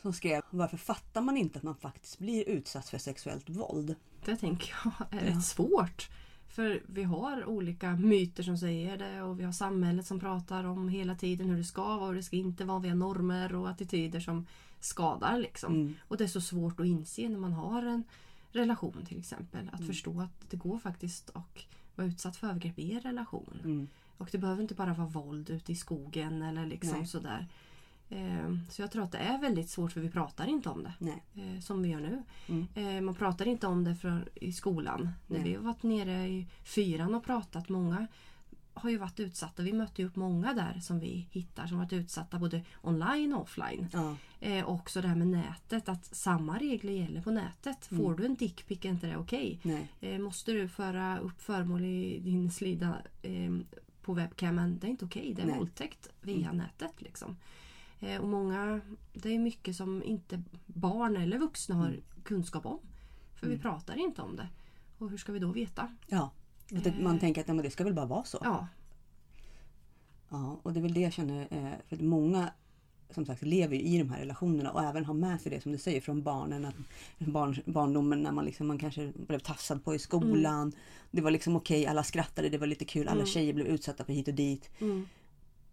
som 0.03 0.13
skrev 0.13 0.43
varför 0.51 0.77
fattar 0.77 1.21
man 1.21 1.37
inte 1.37 1.59
att 1.59 1.63
man 1.63 1.75
faktiskt 1.77 2.19
blir 2.19 2.49
utsatt 2.49 2.89
för 2.89 2.99
sexuellt 2.99 3.49
våld? 3.51 3.95
Det 4.25 4.37
tänker 4.37 4.75
jag 4.85 4.93
är 5.11 5.27
Ja. 5.27 5.31
rätt 5.37 5.45
svårt. 5.45 6.09
För 6.49 6.83
vi 6.87 7.03
har 7.03 7.45
olika 7.45 7.97
myter 7.97 8.43
som 8.43 8.59
säger 8.59 8.97
det 8.99 9.23
och 9.23 9.41
vi 9.41 9.45
har 9.45 9.53
samhället 9.53 10.07
som 10.07 10.21
pratar 10.21 10.65
om 10.65 10.89
hela 10.89 11.15
tiden 11.15 11.51
hur 11.51 11.57
det 11.57 11.65
ska 11.65 11.97
vara 11.97 12.09
och 12.09 12.15
det 12.15 12.23
ska 12.23 12.37
inte 12.37 12.65
vara. 12.65 12.79
Vi 12.79 12.89
har 12.89 12.97
normer 12.97 13.55
och 13.55 13.69
attityder 13.71 14.21
som 14.21 14.47
skadar. 14.81 15.39
Liksom. 15.39 15.75
Mm. 15.75 15.95
Och 16.01 16.17
det 16.17 16.25
är 16.25 16.29
så 16.29 16.41
svårt 16.41 16.81
att 16.81 16.87
inse 16.87 17.29
när 17.29 17.39
man 17.39 17.53
har 17.53 17.83
en 17.83 18.05
relation 18.53 19.05
till 19.09 19.19
exempel. 19.19 19.69
Att 19.69 19.81
Mm. 19.81 19.87
förstå 19.87 20.21
att 20.21 20.51
det 20.51 20.57
går 20.57 20.79
faktiskt 20.79 21.31
att 21.35 21.59
vara 21.95 22.07
utsatt 22.09 22.37
för 22.37 22.47
övergrepp 22.47 22.79
i 22.79 22.93
en 22.93 23.01
relation. 23.01 23.61
Mm. 23.65 23.89
Och 24.19 24.29
det 24.33 24.39
behöver 24.39 24.63
inte 24.63 24.75
bara 24.75 24.95
vara 24.95 25.09
våld 25.09 25.51
ute 25.51 25.73
i 25.73 25.77
skogen 25.77 26.43
eller 26.43 26.67
liksom 26.67 26.99
Nej. 26.99 27.07
sådär. 27.07 27.47
Eh, 28.09 28.57
Så 28.71 28.83
jag 28.83 28.91
tror 28.91 29.03
att 29.05 29.13
det 29.13 29.19
är 29.19 29.39
väldigt 29.41 29.71
svårt 29.71 29.93
för 29.93 30.01
vi 30.01 30.11
pratar 30.11 30.47
inte 30.47 30.69
om 30.69 30.83
det. 30.83 30.93
Nej. 30.99 31.23
eh, 31.35 31.61
Som 31.61 31.83
vi 31.83 31.89
gör 31.89 32.01
nu. 32.01 32.23
Mm. 32.49 32.67
Eh, 32.75 33.01
Man 33.01 33.15
pratar 33.15 33.49
inte 33.49 33.67
om 33.67 33.85
det 33.85 33.95
för, 33.97 34.29
i 34.35 34.53
skolan. 34.53 35.11
När 35.27 35.45
vi 35.45 35.55
har 35.55 35.63
varit 35.63 35.83
nere 35.83 36.29
i 36.29 36.47
fyran 36.65 37.15
och 37.15 37.25
pratat. 37.25 37.69
Många 37.69 38.07
har 38.75 38.91
ju 38.91 38.99
varit 38.99 39.21
utsatta. 39.21 39.63
Vi 39.63 39.73
mötte 39.73 40.05
upp 40.05 40.17
många 40.17 40.55
där 40.55 40.81
som 40.81 40.99
vi 41.01 41.29
hittar 41.31 41.67
som 41.67 41.79
varit 41.79 41.93
utsatta 41.93 42.39
både 42.39 42.63
online 42.83 43.35
och 43.35 43.43
offline. 43.43 43.87
Ja. 43.93 44.17
Eh, 44.41 44.69
också 44.69 45.01
det 45.03 45.09
här 45.09 45.17
med 45.17 45.27
nätet. 45.29 45.89
Att 45.89 46.05
samma 46.05 46.59
regler 46.59 46.93
gäller 46.93 47.23
på 47.23 47.31
nätet. 47.31 47.87
Får 47.87 48.15
du 48.15 48.27
en 48.27 48.35
dickpic 48.35 48.85
är 48.85 48.89
inte 48.89 49.07
det 49.07 49.17
okej. 49.17 49.59
Nej. 49.63 49.89
Eh, 50.01 50.19
måste 50.19 50.53
du 50.53 50.69
föra 50.69 51.19
upp 51.19 51.43
föremål 51.43 51.85
i 51.85 52.19
din 52.19 52.51
slida 52.51 52.97
eh, 53.23 53.53
på 54.03 54.13
webcamen, 54.15 54.79
det 54.79 54.87
är 54.87 54.91
inte 54.91 55.05
okej. 55.05 55.33
Det 55.37 55.43
är 55.43 55.47
Nej. 55.47 55.59
våldtäkt 55.59 56.09
via 56.23 56.53
nätet. 56.53 56.93
Liksom. 57.03 57.37
Eh, 58.07 58.21
och 58.21 58.29
många, 58.29 58.81
det 59.13 59.35
är 59.35 59.39
mycket 59.39 59.77
som 59.77 60.03
inte 60.03 60.43
barn 60.67 61.17
eller 61.17 61.39
vuxna 61.39 61.75
har 61.75 62.01
kunskap 62.25 62.67
om. 62.67 62.79
För 63.35 63.49
vi 63.49 63.59
pratar 63.59 63.99
inte 63.99 64.23
om 64.23 64.37
det. 64.37 64.49
Och 64.99 65.11
hur 65.11 65.17
ska 65.17 65.33
vi 65.33 65.39
då 65.39 65.53
veta? 65.53 65.97
ja. 66.07 66.31
Man 67.01 67.19
tänker 67.19 67.41
att 67.41 67.63
det 67.63 67.71
ska 67.71 67.85
väl 67.85 67.95
bara 67.95 68.07
vara 68.07 68.25
så. 68.25 68.39
Ja, 68.43 68.67
Ja, 70.29 70.61
och 70.63 70.73
det 70.73 70.81
är 70.81 70.83
väl 70.83 70.95
det 70.95 71.01
jag 71.01 71.13
känner. 71.13 71.49
Eh, 71.51 71.73
för 71.89 71.97
att 71.97 72.03
många 72.03 72.51
som 73.11 73.27
sagt 73.27 73.43
lever 73.43 73.77
i 73.77 73.99
de 73.99 74.11
här 74.11 74.19
relationerna 74.19 74.71
och 74.71 74.83
även 74.83 75.05
har 75.05 75.15
med 75.15 75.41
sig 75.41 75.51
det 75.51 75.61
som 75.61 75.73
du 75.73 75.79
säger 75.79 76.01
från 76.01 76.23
barnen. 76.23 76.65
Att 76.65 76.75
barn, 77.19 77.57
barndomen 77.65 78.23
när 78.23 78.33
man, 78.33 78.45
liksom, 78.45 78.67
man 78.67 78.79
kanske 78.79 79.13
blev 79.17 79.39
tassad 79.39 79.85
på 79.85 79.95
i 79.95 79.99
skolan. 79.99 80.73
Det 81.11 81.21
var 81.21 81.31
liksom 81.31 81.57
okej, 81.57 81.87
alla 81.87 82.05
skrattade, 82.05 82.49
det 82.49 82.59
var 82.59 82.67
lite 82.67 82.85
kul. 82.85 83.09
Alla 83.09 83.27
tjejer 83.27 83.53
blev 83.53 83.67
utsatta 83.67 84.05
för 84.05 84.13
hit 84.13 84.29
och 84.29 84.35
dit. 84.35 84.71
mm, 84.81 85.09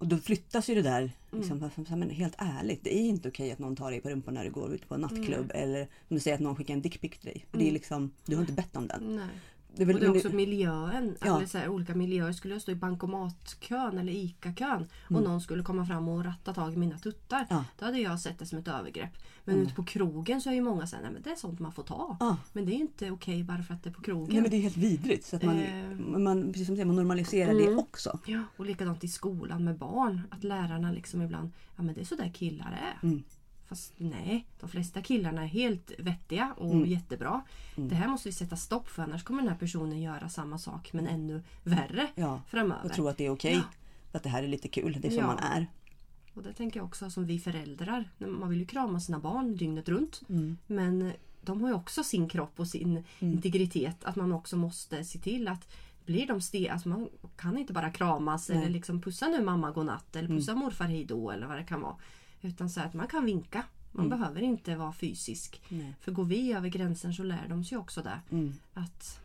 Och 0.03 0.09
då 0.09 0.17
flyttas 0.17 0.69
ju 0.69 0.75
det 0.75 0.81
där. 0.81 1.11
Liksom, 1.31 1.69
så- 1.87 1.95
Men 1.95 2.09
helt 2.09 2.35
ärligt, 2.37 2.83
det 2.83 2.95
är 2.97 3.01
inte 3.01 3.27
okej 3.29 3.51
att 3.51 3.59
någon 3.59 3.75
tar 3.75 3.91
dig 3.91 4.01
på 4.01 4.09
rumpan 4.09 4.33
när 4.33 4.43
du 4.43 4.51
går 4.51 4.73
ut 4.73 4.87
på 4.89 4.95
en 4.95 5.01
nattklubb. 5.01 5.51
Eller 5.55 5.87
som 6.07 6.15
du 6.15 6.19
säger 6.19 6.35
att 6.35 6.41
någon 6.41 6.55
skickar 6.55 6.73
en 6.73 6.81
dickpic 6.81 7.11
till 7.11 7.25
dig. 7.29 7.45
För 7.51 7.57
det 7.57 7.67
är 7.67 7.71
liksom, 7.71 8.11
du 8.25 8.35
har 8.35 8.41
inte 8.41 8.53
bett 8.53 8.75
om 8.75 8.87
den. 8.87 9.15
nej. 9.15 9.27
Det 9.75 9.81
är 9.83 9.85
väl, 9.85 9.95
Och 9.95 9.99
det 10.01 10.05
är 10.05 10.09
men 10.09 10.17
också 10.17 10.29
miljön. 10.35 11.15
Ja. 11.21 11.37
Eller 11.37 11.45
så 11.47 11.57
här, 11.57 11.69
olika 11.69 11.95
miljöer. 11.95 12.31
Skulle 12.33 12.53
jag 12.55 12.61
stå 12.61 12.71
i 12.71 12.75
bankomatkön 12.75 13.97
eller 13.97 14.11
ICA-kön 14.13 14.87
och 15.09 15.23
någon 15.23 15.41
skulle 15.41 15.63
komma 15.63 15.85
fram 15.85 16.07
och 16.07 16.25
ratta 16.25 16.53
tag 16.53 16.73
i 16.73 16.77
mina 16.77 16.97
tuttar. 16.97 17.37
Mm. 17.37 17.47
Ja. 17.49 17.55
Mm. 17.55 17.65
Då 17.79 17.85
hade 17.85 17.99
jag 17.99 18.19
sett 18.19 18.39
det 18.39 18.45
som 18.45 18.59
ett 18.59 18.67
övergrepp. 18.67 19.09
Men 19.45 19.57
ute 19.57 19.73
på 19.73 19.83
krogen 19.83 20.41
så 20.41 20.49
är 20.49 20.53
ju 20.53 20.61
många 20.61 20.87
säger 20.87 21.07
att 21.07 21.23
det 21.23 21.29
är 21.31 21.35
sånt 21.35 21.59
man 21.59 21.71
får 21.71 21.83
ta. 21.83 22.17
Ja. 22.19 22.37
Men 22.53 22.65
det 22.65 22.71
är 22.71 22.75
inte 22.75 23.11
okej 23.11 23.43
bara 23.43 23.63
för 23.63 23.73
att 23.73 23.83
det 23.83 23.89
är 23.89 23.93
på 23.93 24.01
krogen. 24.01 24.33
nej, 24.33 24.41
men 24.41 24.51
det 24.51 24.57
är 24.57 24.61
helt 24.61 24.77
vidrigt. 24.77 25.25
Så 25.25 25.35
att 25.35 25.43
man, 25.43 25.59
Eh. 25.59 25.97
man, 25.97 26.51
precis 26.53 26.67
som 26.67 26.75
säger, 26.75 26.85
man 26.85 26.95
normaliserar 26.95 27.53
det 27.53 27.75
också. 27.75 28.19
Ja, 28.25 28.43
och 28.57 28.65
likadant 28.65 29.03
i 29.03 29.07
skolan 29.07 29.63
med 29.63 29.77
barn. 29.77 30.21
Att 30.29 30.43
lärarna 30.43 30.91
liksom 30.91 31.21
ibland, 31.21 31.51
ja 31.75 31.83
men 31.83 31.95
det 31.95 32.01
är 32.01 32.05
så 32.05 32.15
där 32.15 32.29
killar 32.29 32.71
är. 32.71 33.07
Mm. 33.07 33.23
Fast 33.73 33.93
nej, 33.97 34.45
de 34.59 34.69
flesta 34.69 35.01
killarna 35.01 35.41
är 35.43 35.47
helt 35.47 35.91
vettiga 35.99 36.53
och 36.57 36.73
Mm. 36.73 36.85
jättebra. 36.89 37.41
Det 37.75 37.95
här 37.95 38.07
måste 38.07 38.29
vi 38.29 38.33
sätta 38.33 38.55
stopp 38.55 38.87
för 38.89 39.03
annars 39.03 39.23
kommer 39.23 39.41
den 39.41 39.49
här 39.51 39.57
personen 39.57 40.01
göra 40.01 40.29
samma 40.29 40.57
sak 40.57 40.93
men 40.93 41.07
ännu 41.07 41.43
värre 41.63 42.07
Ja, 42.15 42.41
framöver. 42.47 42.85
och 42.85 42.93
tro 42.93 43.07
att 43.07 43.17
det 43.17 43.25
är 43.25 43.29
okej. 43.29 43.53
Ja. 43.53 43.61
För 44.11 44.17
att 44.17 44.23
det 44.23 44.29
här 44.29 44.43
är 44.43 44.47
lite 44.47 44.67
kul, 44.67 44.97
det 45.01 45.07
är 45.07 45.09
som 45.09 45.19
Ja. 45.19 45.27
man 45.27 45.37
är. 45.37 45.67
Och 46.33 46.43
det 46.43 46.53
tänker 46.53 46.79
jag 46.79 46.85
också 46.85 47.09
som 47.09 47.25
vi 47.25 47.39
föräldrar. 47.39 48.09
Man 48.17 48.49
vill 48.49 48.59
ju 48.59 48.65
krama 48.65 48.99
sina 48.99 49.19
barn 49.19 49.55
dygnet 49.55 49.89
runt. 49.89 50.21
Mm. 50.29 50.57
Men 50.67 51.11
de 51.41 51.61
har 51.61 51.67
ju 51.69 51.75
också 51.75 52.03
sin 52.03 52.29
kropp 52.29 52.59
och 52.59 52.67
sin 52.67 53.03
integritet. 53.19 54.03
Att 54.03 54.15
man 54.15 54.31
också 54.31 54.57
måste 54.57 55.03
se 55.03 55.19
till 55.19 55.47
att 55.47 55.67
blir 56.05 56.27
de 56.27 56.41
ste 56.41 56.69
alltså 56.71 56.89
man 56.89 57.09
kan 57.37 57.57
inte 57.57 57.73
bara 57.73 57.91
kramas 57.91 58.49
eller 58.49 58.69
liksom 58.69 59.01
pussa 59.01 59.27
nu 59.27 59.43
mamma 59.43 59.71
godnatt 59.71 60.15
eller 60.15 60.27
pussa 60.29 60.55
morfar 60.55 60.85
hejdå 60.85 61.31
eller 61.31 61.47
vad 61.47 61.57
det 61.57 61.63
kan 61.63 61.81
vara. 61.81 61.95
Utan 62.43 62.69
så 62.69 62.81
att 62.81 62.93
man 62.93 63.07
kan 63.07 63.25
vinka. 63.25 63.63
Man 63.91 64.09
behöver 64.09 64.41
inte 64.41 64.75
vara 64.75 64.93
fysisk. 64.93 65.61
Nej. 65.69 65.93
För 66.01 66.11
går 66.11 66.23
vi 66.25 66.53
över 66.53 66.69
gränsen 66.69 67.13
så 67.13 67.23
lär 67.23 67.45
de 67.49 67.63
sig 67.65 67.77
också 67.77 68.01
det. 68.01 68.19
Mm. 68.31 68.53
Att 68.73 69.19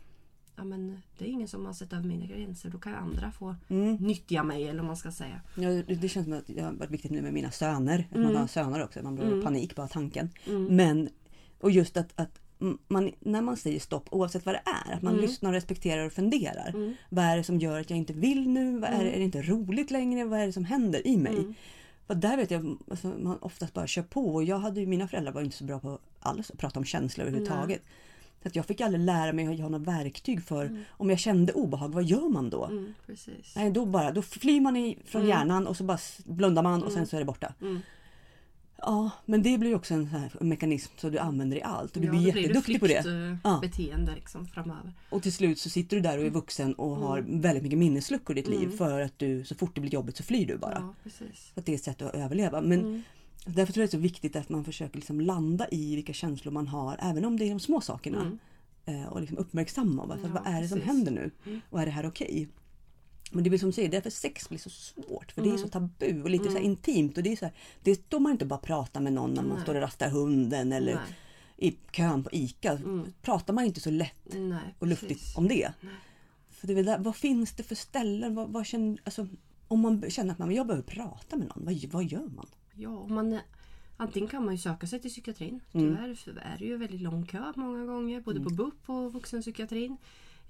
ja, 0.56 0.64
men 0.64 1.02
det 1.18 1.24
är 1.24 1.28
ingen 1.28 1.48
som 1.48 1.66
har 1.66 1.72
sett 1.72 1.92
över 1.92 2.04
mina 2.08 2.26
gränser. 2.26 2.70
Då 2.70 2.78
kan 2.78 2.94
andra 2.94 3.30
få 3.32 3.54
Mm. 3.68 3.94
nyttja 3.96 4.42
mig 4.42 4.68
eller 4.68 4.78
vad 4.78 4.86
man 4.86 4.96
ska 4.96 5.12
säga. 5.12 5.40
Ja, 5.56 5.68
det, 5.70 6.08
känns 6.08 6.24
som 6.26 6.32
att 6.38 6.46
det 6.46 6.60
har 6.60 6.72
varit 6.72 6.90
viktigt 6.90 7.10
nu 7.10 7.22
med 7.22 7.32
mina 7.32 7.50
söner. 7.50 8.06
Att 8.10 8.16
Mm. 8.16 8.26
man 8.32 8.36
har 8.36 8.46
söner 8.46 8.84
också, 8.84 9.02
man 9.02 9.14
blir 9.14 9.42
panik 9.42 9.74
bara 9.76 9.88
tanken. 9.88 10.30
Men, 10.70 11.08
och 11.60 11.70
just 11.70 11.96
att, 11.96 12.20
att 12.20 12.40
man, 12.88 13.10
när 13.20 13.42
man 13.42 13.56
säger 13.56 13.80
stopp 13.80 14.08
oavsett 14.10 14.46
vad 14.46 14.54
det 14.54 14.62
är, 14.86 14.94
att 14.94 15.02
man 15.02 15.12
Mm. 15.12 15.24
lyssnar, 15.24 15.52
respekterar 15.52 16.06
och 16.06 16.12
funderar. 16.12 16.94
Vad 17.08 17.24
är 17.24 17.36
det 17.36 17.44
som 17.44 17.58
gör 17.58 17.80
att 17.80 17.90
jag 17.90 17.96
inte 17.98 18.12
vill 18.12 18.48
nu? 18.48 18.78
Vad 18.78 18.90
är, 18.90 18.94
Mm. 18.94 19.04
det, 19.06 19.12
är 19.14 19.18
det 19.18 19.24
inte 19.24 19.42
roligt 19.42 19.90
längre? 19.90 20.24
Vad 20.24 20.40
är 20.40 20.46
det 20.46 20.52
som 20.52 20.64
händer 20.64 21.06
i 21.06 21.16
mig? 21.16 21.54
Och 22.09 22.16
där 22.16 22.36
vet 22.36 22.50
jag 22.50 22.76
alltså, 22.90 23.06
man 23.09 23.38
oftast 23.40 23.74
bara 23.74 23.86
kör 23.86 24.02
på. 24.02 24.34
Och 24.34 24.44
jag 24.44 24.59
hade 24.59 24.80
ju, 24.80 24.86
mina 24.86 25.09
föräldrar 25.09 25.32
var 25.32 25.42
inte 25.42 25.56
så 25.56 25.64
bra 25.64 25.78
på 25.80 25.98
alls 26.20 26.50
att 26.50 26.59
prata 26.59 26.78
om 26.78 26.84
känslor 26.84 27.26
överhuvudtaget. 27.26 27.82
Så 28.42 28.48
att 28.48 28.56
jag 28.56 28.66
fick 28.66 28.80
aldrig 28.80 29.04
lära 29.04 29.32
mig 29.32 29.46
att 29.46 29.61
ha 29.61 29.68
några 29.68 29.84
verktyg 29.98 30.42
för 30.42 30.84
om 30.90 31.11
jag 31.11 31.18
kände 31.18 31.52
obehag, 31.52 31.88
vad 31.94 32.04
gör 32.04 32.28
man 32.28 32.50
då? 32.50 32.64
Mm. 32.64 32.94
Nej, 33.56 33.70
då, 33.70 33.86
bara, 33.86 34.11
då 34.12 34.22
flyr 34.22 34.61
man 34.61 34.76
i, 34.76 34.98
från 35.04 35.22
hjärnan 35.26 35.66
och 35.66 35.76
så 35.76 35.84
bara 35.84 35.98
blundar 36.24 36.62
man 36.62 36.82
och 36.82 36.92
sen 36.92 37.06
så 37.06 37.16
är 37.16 37.20
det 37.20 37.26
borta. 37.26 37.54
Mm. 38.83 38.95
Ja, 38.95 39.11
men 39.26 39.43
det 39.43 39.59
blir 39.59 39.74
också 39.74 39.95
en 39.95 40.09
mekanism 40.41 40.93
som 40.97 41.11
du 41.12 41.18
använder 41.18 41.57
i 41.57 41.62
allt 41.62 41.97
och 41.97 42.03
du 42.03 42.07
Ja, 42.09 42.12
blir 42.12 42.26
då 42.26 42.33
blir 42.33 42.43
jätteduktig 42.43 42.81
på 42.81 42.87
det. 42.87 43.39
Ja. 43.45 43.59
beteende 43.62 44.14
liksom 44.14 44.47
framöver. 44.47 44.93
Och 45.11 45.22
till 45.22 45.33
slut 45.33 45.59
så 45.59 45.70
sitter 45.70 45.97
du 45.97 46.03
där 46.03 46.18
och 46.18 46.24
är 46.24 46.31
vuxen 46.31 46.74
och 46.74 46.97
har 46.97 47.24
väldigt 47.29 47.62
mycket 47.62 47.79
minnesluckor 47.79 48.39
i 48.39 48.41
ditt 48.43 48.51
liv 48.51 48.76
för 48.76 49.01
att 49.01 49.18
du 49.18 49.45
så 49.45 49.55
fort 49.55 49.74
det 49.74 49.81
blir 49.81 49.93
jobbigt 49.95 50.16
så 50.16 50.22
flyr 50.22 50.47
du 50.47 50.57
bara. 50.59 50.74
Ja, 50.74 50.95
precis. 51.03 51.53
Att 51.55 51.66
det 51.66 51.72
är 51.72 51.76
ett 51.76 51.85
sätt 51.85 52.03
att 52.03 52.14
överleva. 52.14 52.61
Men 52.61 52.81
Mm. 52.81 53.03
därför 53.47 53.72
tror 53.72 53.83
jag 53.83 53.89
det 53.91 53.95
är 53.97 53.99
så 53.99 54.03
viktigt 54.03 54.37
att 54.37 54.49
man 54.49 54.64
försöker 54.64 54.97
liksom 54.97 55.20
landa 55.20 55.68
i 55.70 55.95
vilka 55.97 56.12
känslor 56.12 56.53
man 56.53 56.68
har, 56.68 56.97
även 57.01 57.24
om 57.24 57.39
det 57.39 57.45
är 57.45 57.51
de 57.51 57.61
små 57.61 57.81
sakerna. 57.81 58.39
Eh, 58.87 59.05
Och 59.05 59.20
liksom 59.20 59.39
uppmärksamma 59.39 60.05
Mm. 60.05 60.18
Ja, 60.22 60.29
vad 60.45 60.55
är 60.55 60.62
det 60.62 60.68
som 60.68 60.79
precis. 60.79 60.93
händer 60.95 61.12
nu? 61.12 61.31
Och 61.70 61.81
är 61.81 61.85
det 61.87 61.93
här 61.93 62.07
okej? 62.07 62.49
Men 63.33 63.45
det 63.45 63.51
blir 63.51 63.59
som 63.59 63.68
du 63.68 63.72
säger, 63.72 63.89
därför 63.89 64.11
sex 64.11 64.49
blir 64.49 64.59
så 64.59 64.70
svårt. 64.70 65.33
För 65.33 65.43
det 65.43 65.49
är 65.49 65.51
Mm. 65.51 65.62
så 65.62 65.68
tabu 65.68 66.22
och 66.22 66.31
lite 66.31 66.45
så 66.45 66.51
här 66.51 66.61
intimt. 66.64 67.16
Och 67.16 67.22
det 67.22 67.33
är 67.33 67.37
så 67.37 67.45
här, 67.45 67.55
det 67.83 67.95
står 67.95 68.20
man 68.20 68.33
inte 68.33 68.45
bara 68.47 68.59
prata 68.59 69.01
med 69.01 69.12
någon 69.12 69.35
när 69.35 69.43
man 69.43 69.53
Nej. 69.55 69.62
står 69.62 69.74
och 69.74 69.81
rastar 69.81 70.09
hunden 70.11 70.72
eller 70.72 70.95
Nej. 70.95 71.70
i 71.70 71.76
kön 71.93 72.24
på 72.24 72.31
ICA. 72.33 72.79
Pratar 73.22 73.53
man 73.55 73.64
inte 73.64 73.81
så 73.81 73.91
lätt 73.91 74.35
Nej, 74.35 74.74
och 74.79 74.87
luftigt 74.87 75.20
precis. 75.20 75.37
om 75.37 75.49
det. 75.49 75.72
För 76.51 76.66
det 76.66 76.79
är 76.79 76.83
där, 76.85 76.99
vad 76.99 77.16
finns 77.16 77.53
det 77.53 77.62
för 77.62 77.74
ställen? 77.74 78.35
Vad, 78.35 78.49
vad 78.53 78.66
känner, 78.66 78.99
alltså, 79.05 79.26
om 79.68 79.81
man 79.81 80.05
känner 80.11 80.33
att 80.33 80.39
man, 80.39 80.55
jag 80.55 80.66
behöver 80.66 80.87
prata 80.87 81.37
med 81.37 81.49
någon, 81.49 81.64
vad, 81.64 81.85
vad 81.93 82.05
gör 82.05 82.29
man? 82.29 82.47
Ja, 82.74 82.91
och 82.91 83.11
man, 83.11 83.39
antingen 83.97 84.29
kan 84.29 84.45
man 84.45 84.55
ju 84.55 84.59
söka 84.59 84.87
sig 84.87 85.01
till 85.01 85.11
psykiatrin. 85.11 85.61
Mm. 85.72 85.87
Tyvärr 85.97 86.14
så 86.14 86.31
är 86.31 86.57
det 86.59 86.64
ju 86.64 86.76
väldigt 86.76 87.01
lång 87.01 87.26
kö 87.26 87.53
många 87.57 87.85
gånger. 87.87 88.20
Både 88.20 88.41
på 88.41 88.51
BUP 88.51 88.89
och 88.89 89.12
vuxenpsykiatrin. 89.12 89.97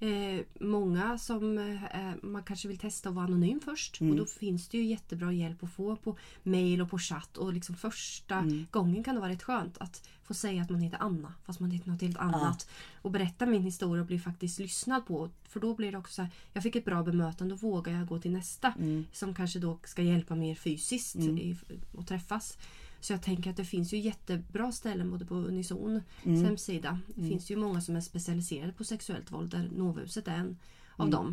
Eh, 0.01 0.45
många 0.59 1.17
som 1.17 1.57
eh, 1.57 2.11
man 2.21 2.43
kanske 2.43 2.67
vill 2.67 2.77
testa 2.77 3.09
att 3.09 3.15
vara 3.15 3.25
anonym 3.25 3.59
först. 3.59 4.01
Mm. 4.01 4.11
Och 4.11 4.19
då 4.19 4.25
finns 4.25 4.67
det 4.67 4.77
ju 4.77 4.83
jättebra 4.85 5.31
hjälp 5.33 5.63
att 5.63 5.71
få 5.73 5.95
på 5.95 6.17
mail 6.43 6.81
och 6.81 6.89
på 6.89 6.99
chatt. 6.99 7.37
Och 7.37 7.53
liksom 7.53 7.75
första 7.75 8.35
Mm. 8.35 8.67
gången 8.71 9.03
kan 9.03 9.15
det 9.15 9.21
vara 9.21 9.31
rätt 9.31 9.43
skönt 9.43 9.77
att 9.77 10.07
få 10.23 10.33
säga 10.33 10.61
att 10.61 10.69
man 10.69 10.81
heter 10.81 10.97
Anna 11.01 11.33
fast 11.45 11.59
man 11.59 11.71
heter 11.71 11.89
något 11.89 12.01
helt 12.01 12.17
annat. 12.17 12.69
Och 13.01 13.11
berätta 13.11 13.45
min 13.45 13.61
historia 13.63 14.01
och 14.01 14.07
bli 14.07 14.19
faktiskt 14.19 14.59
lyssnad 14.59 15.05
på. 15.05 15.29
För 15.43 15.59
då 15.59 15.75
blir 15.75 15.91
det 15.91 15.97
också 15.97 16.13
så 16.13 16.21
här, 16.21 16.31
jag 16.53 16.63
fick 16.63 16.75
ett 16.75 16.85
bra 16.85 17.03
bemötande, 17.03 17.55
då 17.55 17.57
vågar 17.67 17.93
jag 17.93 18.07
gå 18.07 18.19
till 18.19 18.31
nästa. 18.31 18.73
Mm. 18.79 19.05
Som 19.11 19.33
kanske 19.33 19.59
då 19.59 19.79
ska 19.83 20.01
hjälpa 20.01 20.35
mer 20.35 20.55
fysiskt 20.55 21.15
i, 21.15 21.57
och 21.95 22.07
träffas. 22.07 22.57
Så 23.01 23.13
jag 23.13 23.21
tänker 23.21 23.49
att 23.49 23.57
det 23.57 23.65
finns 23.65 23.93
ju 23.93 23.97
jättebra 23.97 24.71
ställen 24.71 25.11
både 25.11 25.25
på 25.25 25.35
Unison 25.35 26.01
Mm. 26.23 26.45
hemsida. 26.45 26.99
Det 27.07 27.27
finns 27.27 27.51
ju 27.51 27.55
många 27.55 27.81
som 27.81 27.95
är 27.95 28.01
specialiserade 28.01 28.73
på 28.73 28.83
sexuellt 28.83 29.31
våld 29.31 29.51
där 29.51 29.69
Novahuset 29.75 30.27
är 30.27 30.35
en 30.35 30.57
av 30.95 31.09
dem. 31.09 31.27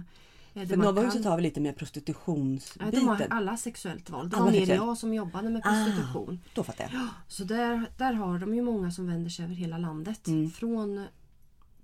Eh, 0.54 0.62
Mm. 0.62 0.68
För 0.68 0.76
Novahuset 0.76 1.22
kan- 1.22 1.30
har 1.30 1.36
vi 1.36 1.42
lite 1.42 1.60
mer 1.60 1.70
Ja, 1.70 1.76
prostitutionsbiten. 1.78 2.90
de 2.90 3.08
har 3.08 3.26
alla 3.30 3.56
sexuellt 3.56 4.10
våld. 4.10 4.30
Det 4.30 4.36
var 4.36 4.50
mer 4.50 4.66
jag 4.74 4.98
som 4.98 5.14
jobbade 5.14 5.50
med 5.50 5.62
Ah. 5.64 5.84
prostitution. 5.84 6.40
Då 6.54 6.62
fattar 6.62 6.90
jag. 6.92 7.08
Så 7.28 7.44
där, 7.44 7.86
där 7.98 8.12
har 8.12 8.38
de 8.38 8.54
ju 8.54 8.62
många 8.62 8.90
som 8.90 9.06
vänder 9.06 9.30
sig 9.30 9.44
över 9.44 9.54
hela 9.54 9.78
landet. 9.78 10.26
Mm. 10.26 10.50
Från 10.50 11.04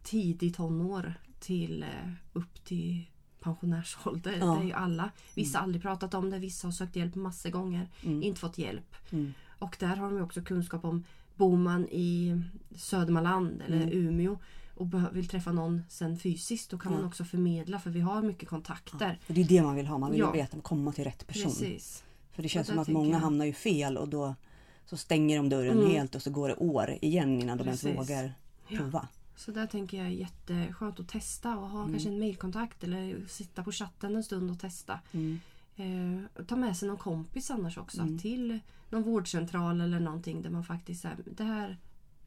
tidig 0.02 0.56
tonår 0.56 1.14
till 1.40 1.82
eh, 1.82 1.88
upp 2.32 2.64
till 2.64 3.04
pensionärsålder. 3.40 4.36
Ja. 4.40 4.46
Det 4.54 4.60
är 4.60 4.64
ju 4.64 4.72
alla. 4.72 5.10
Vissa 5.34 5.58
har 5.58 5.64
aldrig 5.64 5.82
pratat 5.82 6.14
om 6.14 6.30
det, 6.30 6.38
vissa 6.38 6.66
har 6.66 6.72
sökt 6.72 6.96
hjälp 6.96 7.14
massor 7.14 7.50
gånger. 7.50 7.88
Inte 8.02 8.40
fått 8.40 8.58
hjälp. 8.58 8.94
Mm. 9.10 9.34
Och 9.62 9.76
där 9.80 9.96
har 9.96 10.10
de 10.10 10.22
också 10.22 10.42
kunskap 10.42 10.84
om 10.84 11.04
Bor 11.36 11.56
man 11.56 11.88
i 11.88 12.42
Södermanland 12.76 13.62
eller 13.66 13.76
Mm. 13.82 13.92
Umeå 13.92 14.38
och 14.74 14.88
vill 15.16 15.28
träffa 15.28 15.52
någon 15.52 15.82
sen 15.88 16.18
fysiskt 16.18 16.70
då 16.70 16.78
kan 16.78 16.92
man 16.92 17.00
Ja. 17.00 17.06
också 17.06 17.24
förmedla 17.24 17.78
för 17.80 17.90
vi 17.90 18.00
har 18.00 18.22
mycket 18.22 18.48
kontakter. 18.48 19.18
För 19.22 19.34
det 19.34 19.40
är 19.40 19.44
det 19.44 19.62
man 19.62 19.74
vill 19.74 19.86
ha, 19.86 19.98
man 19.98 20.10
vill 20.10 20.20
Ja. 20.20 20.30
veta 20.30 20.60
komma 20.60 20.92
till 20.92 21.04
rätt 21.04 21.26
person. 21.26 21.42
Precis. 21.50 22.04
För 22.32 22.42
det 22.42 22.48
känns 22.48 22.66
som 22.66 22.78
att 22.78 22.88
många 22.88 23.10
jag- 23.10 23.18
hamnar 23.18 23.44
ju 23.44 23.52
fel 23.52 23.96
och 23.96 24.08
då 24.08 24.34
så 24.86 24.96
stänger 24.96 25.36
de 25.36 25.48
dörren 25.48 25.78
Mm. 25.78 25.90
helt 25.90 26.14
och 26.14 26.22
så 26.22 26.30
går 26.30 26.48
det 26.48 26.54
år 26.54 26.98
igen 27.02 27.40
innan 27.40 27.58
de 27.58 27.64
ens 27.64 27.84
vågar 27.84 28.34
prova. 28.68 29.08
Så 29.36 29.50
där 29.50 29.66
tänker 29.66 29.96
jag 29.98 30.06
är 30.06 30.10
jätteskönt 30.10 31.00
att 31.00 31.08
testa 31.08 31.56
och 31.58 31.68
ha 31.68 31.78
Mm. 31.80 31.92
kanske 31.92 32.08
en 32.08 32.18
mailkontakt 32.18 32.84
eller 32.84 33.26
sitta 33.28 33.62
på 33.62 33.72
chatten 33.72 34.16
en 34.16 34.24
stund 34.24 34.50
och 34.50 34.60
testa. 34.60 35.00
Mm. 35.12 35.40
Eh, 35.82 36.44
ta 36.44 36.56
med 36.56 36.76
sig 36.76 36.88
någon 36.88 36.98
kompis 36.98 37.50
annars 37.50 37.78
också 37.78 38.00
Mm. 38.02 38.18
till 38.18 38.58
någon 38.90 39.02
vårdcentral 39.02 39.80
eller 39.80 40.00
någonting 40.00 40.42
där 40.42 40.50
man 40.50 40.64
faktiskt 40.64 41.02
säger 41.02 41.16
det 41.36 41.44
här 41.44 41.76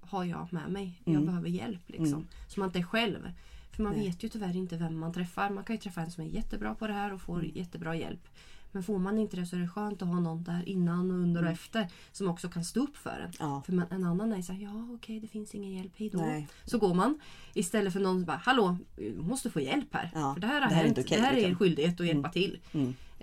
har 0.02 0.24
jag 0.24 0.54
med 0.54 0.70
mig. 0.70 1.02
Jag 1.04 1.14
Mm. 1.14 1.26
behöver 1.26 1.50
hjälp. 1.50 1.82
Liksom. 1.88 2.08
Mm. 2.08 2.28
Så 2.48 2.60
man 2.60 2.70
inte 2.70 2.80
är 2.80 2.84
själv. 2.84 3.32
För 3.72 3.84
man 3.84 3.94
Nej. 3.94 4.08
vet 4.08 4.24
ju 4.24 4.30
tyvärr 4.30 4.56
inte 4.56 4.78
vem 4.78 4.98
man 5.00 5.14
träffar. 5.14 5.50
Man 5.50 5.64
kan 5.64 5.76
ju 5.76 5.82
träffa 5.82 6.02
en 6.02 6.12
som 6.12 6.24
är 6.24 6.28
jättebra 6.28 6.76
på 6.76 6.88
det 6.88 6.94
här 6.94 7.14
och 7.14 7.22
får 7.22 7.40
Mm. 7.40 7.52
jättebra 7.56 7.96
hjälp. 7.96 8.28
Men 8.72 8.84
får 8.84 9.00
man 9.00 9.18
inte 9.20 9.36
det 9.38 9.46
så 9.46 9.56
är 9.56 9.60
det 9.60 9.68
skönt 9.68 10.02
att 10.02 10.08
ha 10.08 10.20
någon 10.20 10.44
där 10.44 10.70
innan, 10.70 11.12
och 11.12 11.18
under 11.18 11.42
och 11.42 11.48
Mm. 11.48 11.54
efter 11.54 11.88
som 12.12 12.28
också 12.28 12.50
kan 12.50 12.64
stå 12.66 12.80
upp 12.84 12.98
för 12.98 13.20
en. 13.26 13.32
Ja. 13.40 13.62
För 13.66 13.74
man, 13.74 13.86
en 13.90 14.04
annan 14.04 14.34
är 14.34 14.42
såhär, 14.42 14.62
ja 14.64 14.88
okej 14.96 15.20
det 15.20 15.28
finns 15.28 15.56
ingen 15.56 15.72
hjälp, 15.72 15.92
hejdå. 15.98 16.18
Nej. 16.22 16.48
Så 16.66 16.78
går 16.80 16.94
man. 16.94 17.20
Istället 17.54 17.94
för 17.94 18.00
någon 18.00 18.16
som 18.16 18.26
bara, 18.26 18.38
hallå, 18.38 18.78
du 18.96 19.16
måste 19.22 19.50
få 19.50 19.60
hjälp 19.62 19.94
här. 19.94 20.12
Ja, 20.14 20.34
För 20.34 20.42
det 20.42 20.48
här 20.48 20.62
har 20.62 20.70
det 20.70 20.76
här 20.76 20.82
är 20.82 20.86
hänt, 20.86 20.98
inte 20.98 21.02
okej, 21.08 21.18
det 21.18 21.24
här 21.24 21.34
är 21.34 21.38
er 21.38 21.42
liksom. 21.42 21.56
skyldighet 21.58 22.00
att 22.00 22.08
hjälpa 22.08 22.20
Mm. 22.20 22.32
till. 22.32 22.60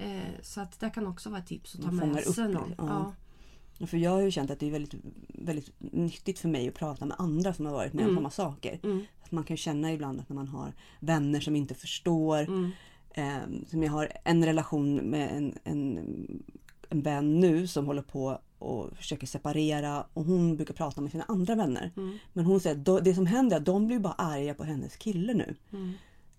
Eh, 0.02 0.42
så 0.42 0.60
att 0.60 0.80
det 0.80 0.90
kan 0.90 1.06
också 1.06 1.30
vara 1.30 1.40
ett 1.40 1.46
tips 1.46 1.74
att 1.74 1.80
ta 1.82 1.90
Man 1.92 2.08
med 2.08 2.24
sig 2.24 2.44
upp 2.44 2.52
någon. 2.54 2.74
Ja. 2.78 3.12
ja. 3.78 3.86
För 3.86 3.96
jag 3.96 4.10
har 4.10 4.20
ju 4.20 4.30
känt 4.30 4.50
att 4.50 4.60
det 4.60 4.66
är 4.66 4.70
väldigt, 4.70 4.94
väldigt 5.28 5.70
nyttigt 5.78 6.38
för 6.38 6.48
mig 6.48 6.68
att 6.68 6.74
prata 6.74 7.04
med 7.06 7.16
andra 7.20 7.54
som 7.54 7.66
har 7.66 7.72
varit 7.72 7.92
med 7.92 8.04
om 8.04 8.10
Mm. 8.10 8.16
samma 8.16 8.30
saker. 8.30 8.80
Mm, 8.82 9.02
Att 9.24 9.32
man 9.32 9.44
kan 9.44 9.56
känna 9.56 9.92
ibland 9.92 10.20
att 10.20 10.28
när 10.28 10.36
man 10.36 10.48
har 10.48 10.72
vänner 11.00 11.40
som 11.40 11.56
inte 11.56 11.74
förstår. 11.74 12.38
mm, 12.42 12.70
Eh, 13.14 13.38
som 13.70 13.82
jag 13.82 13.92
har 13.92 14.08
en 14.24 14.44
relation 14.44 14.94
med 14.96 15.36
en, 15.36 15.58
en, 15.64 15.98
en 16.88 17.02
vän 17.02 17.40
nu 17.40 17.66
som 17.66 17.86
håller 17.86 18.02
på 18.02 18.38
och 18.58 18.96
försöker 18.96 19.26
separera 19.26 20.06
och 20.14 20.24
hon 20.24 20.56
brukar 20.56 20.74
prata 20.74 21.00
med 21.00 21.10
sina 21.10 21.24
andra 21.28 21.54
vänner. 21.54 21.92
mm, 21.96 22.18
Men 22.32 22.44
hon 22.44 22.60
säger 22.60 22.96
att 22.98 23.04
det 23.04 23.14
som 23.14 23.26
händer 23.26 23.56
är 23.56 23.60
att 23.60 23.66
de 23.66 23.86
blir 23.86 23.98
bara 23.98 24.12
arga 24.12 24.54
på 24.54 24.64
hennes 24.64 24.96
kille 24.96 25.34
nu 25.34 25.54
mm, 25.72 25.92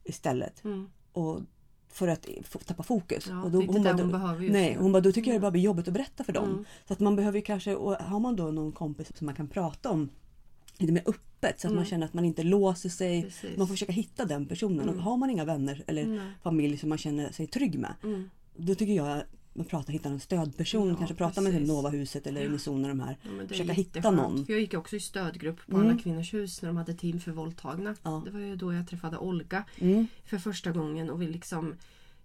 istället. 0.04 0.64
mm. 0.64 0.90
Och 1.12 1.40
för 1.94 2.08
att 2.08 2.28
tappa 2.66 2.84
fokus. 2.84 3.26
Ja, 3.30 3.44
och 3.44 3.64
inte 3.64 3.94
det 3.94 4.04
bara, 4.04 4.18
hon 4.18 4.48
då- 4.48 4.54
Nej, 4.54 4.76
hon 4.80 4.92
bara, 4.92 5.02
då 5.02 5.12
tycker 5.12 5.32
jag 5.32 5.36
det 5.36 5.42
bara 5.42 5.52
blir 5.52 5.62
jobbigt 5.62 5.88
att 5.88 5.94
berätta 5.94 6.24
för 6.24 6.34
dem. 6.34 6.50
Mm. 6.50 6.66
Så 6.88 6.94
att 6.94 7.00
man 7.00 7.16
behöver 7.16 7.42
kanske, 7.42 7.76
och 7.76 7.96
har 7.96 8.20
man 8.20 8.36
då 8.36 8.44
någon 8.52 8.72
kompis 8.72 9.12
som 9.18 9.26
man 9.26 9.36
kan 9.36 9.48
prata 9.48 9.90
om 9.90 10.10
lite 10.78 10.94
mer 10.94 11.04
öppet 11.06 11.60
så 11.62 11.68
att 11.68 11.72
man 11.74 11.78
Mm. 11.78 11.90
känner 11.90 12.06
att 12.06 12.14
man 12.14 12.26
inte 12.26 12.44
låser 12.44 12.90
sig. 12.90 13.22
Precis. 13.24 13.58
Man 13.58 13.68
får 13.68 13.74
försöka 13.74 13.92
hitta 13.92 14.26
den 14.26 14.46
personen. 14.46 14.80
Mm. 14.82 14.96
Och 14.98 15.04
har 15.04 15.18
man 15.18 15.30
inga 15.30 15.46
vänner 15.46 15.84
eller 15.88 16.06
Nej. 16.06 16.28
familj 16.44 16.78
som 16.78 16.90
man 16.90 16.98
känner 16.98 17.32
sig 17.32 17.48
trygg 17.48 17.80
med. 17.80 17.94
Mm. 18.04 18.30
Då 18.56 18.76
tycker 18.76 18.94
jag 18.94 19.22
man 19.54 19.66
pratar, 19.66 19.94
hittar 19.94 20.10
en 20.10 20.20
stödperson. 20.20 20.90
Ja, 20.90 20.96
kanske 20.96 21.16
prata 21.16 21.42
med 21.42 21.52
precis. 21.52 21.68
Novahuset 21.68 22.28
eller 22.28 22.46
Unison 22.46 22.84
och 22.84 22.90
de 22.90 23.00
här. 23.00 23.18
Ja, 23.24 23.48
Försöka 23.48 23.74
hitta 23.74 24.12
någon. 24.12 24.46
För 24.46 24.54
jag 24.54 24.62
gick 24.62 24.74
också 24.74 24.96
i 24.96 25.00
stödgrupp 25.00 25.68
på 25.68 25.76
Mm. 25.78 25.88
Alla 25.90 26.00
Kvinnors 26.00 26.34
Hus 26.34 26.62
när 26.62 26.70
de 26.70 26.78
hade 26.78 26.94
team 26.94 27.20
för 27.20 27.32
våldtagna. 27.32 27.96
Ja. 28.04 28.22
Det 28.26 28.32
var 28.32 28.40
ju 28.40 28.56
då 28.56 28.74
jag 28.74 28.88
träffade 28.88 29.18
Olga 29.18 29.64
Mm. 29.80 30.08
för 30.26 30.38
första 30.38 30.72
gången 30.72 31.10
och 31.10 31.22
vi 31.22 31.28
liksom 31.28 31.76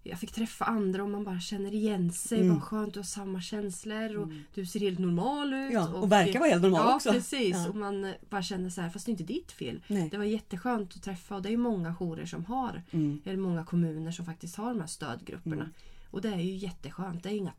jag 0.03 0.19
fick 0.19 0.31
träffa 0.31 0.65
andra 0.65 1.03
och 1.03 1.09
man 1.09 1.23
bara 1.23 1.39
känner 1.39 1.73
igen 1.73 2.11
sig. 2.11 2.39
Mm. 2.41 2.53
Vad 2.53 2.63
skönt, 2.63 2.93
du 2.93 2.99
har 2.99 3.03
samma 3.03 3.41
känslor 3.41 4.15
och 4.17 4.27
du 4.53 4.65
ser 4.65 4.79
helt 4.79 4.99
normal 4.99 5.53
ut. 5.53 5.73
Ja, 5.73 5.93
och 5.93 6.11
verkar 6.11 6.39
vara 6.39 6.49
helt 6.49 6.61
normal 6.61 6.81
ja, 6.85 6.95
också. 6.95 7.11
precis. 7.11 7.55
Ja. 7.55 7.69
Och 7.69 7.75
man 7.75 8.13
bara 8.29 8.41
känner 8.43 8.69
så 8.69 8.81
här, 8.81 8.89
fast 8.89 9.05
det 9.05 9.09
är 9.09 9.11
inte 9.13 9.23
ditt 9.23 9.51
fel. 9.51 9.81
Nej. 9.87 10.09
Det 10.11 10.17
var 10.17 10.25
jätteskönt 10.25 10.95
att 10.95 11.03
träffa 11.03 11.35
och 11.35 11.41
det 11.41 11.53
är 11.53 11.57
många 11.57 11.95
jourer 11.95 12.25
som 12.25 12.45
har, 12.45 12.81
Mm. 12.91 13.21
eller 13.25 13.37
många 13.37 13.63
kommuner 13.65 14.11
som 14.11 14.25
faktiskt 14.25 14.55
har 14.55 14.69
de 14.69 14.79
här 14.79 14.87
stödgrupperna. 14.87 15.55
Mm. 15.55 15.73
Och 16.11 16.21
det 16.21 16.29
är 16.29 16.39
ju 16.39 16.55
jätteskönt. 16.55 17.23
Det 17.23 17.29
är 17.29 17.33
inga 17.33 17.53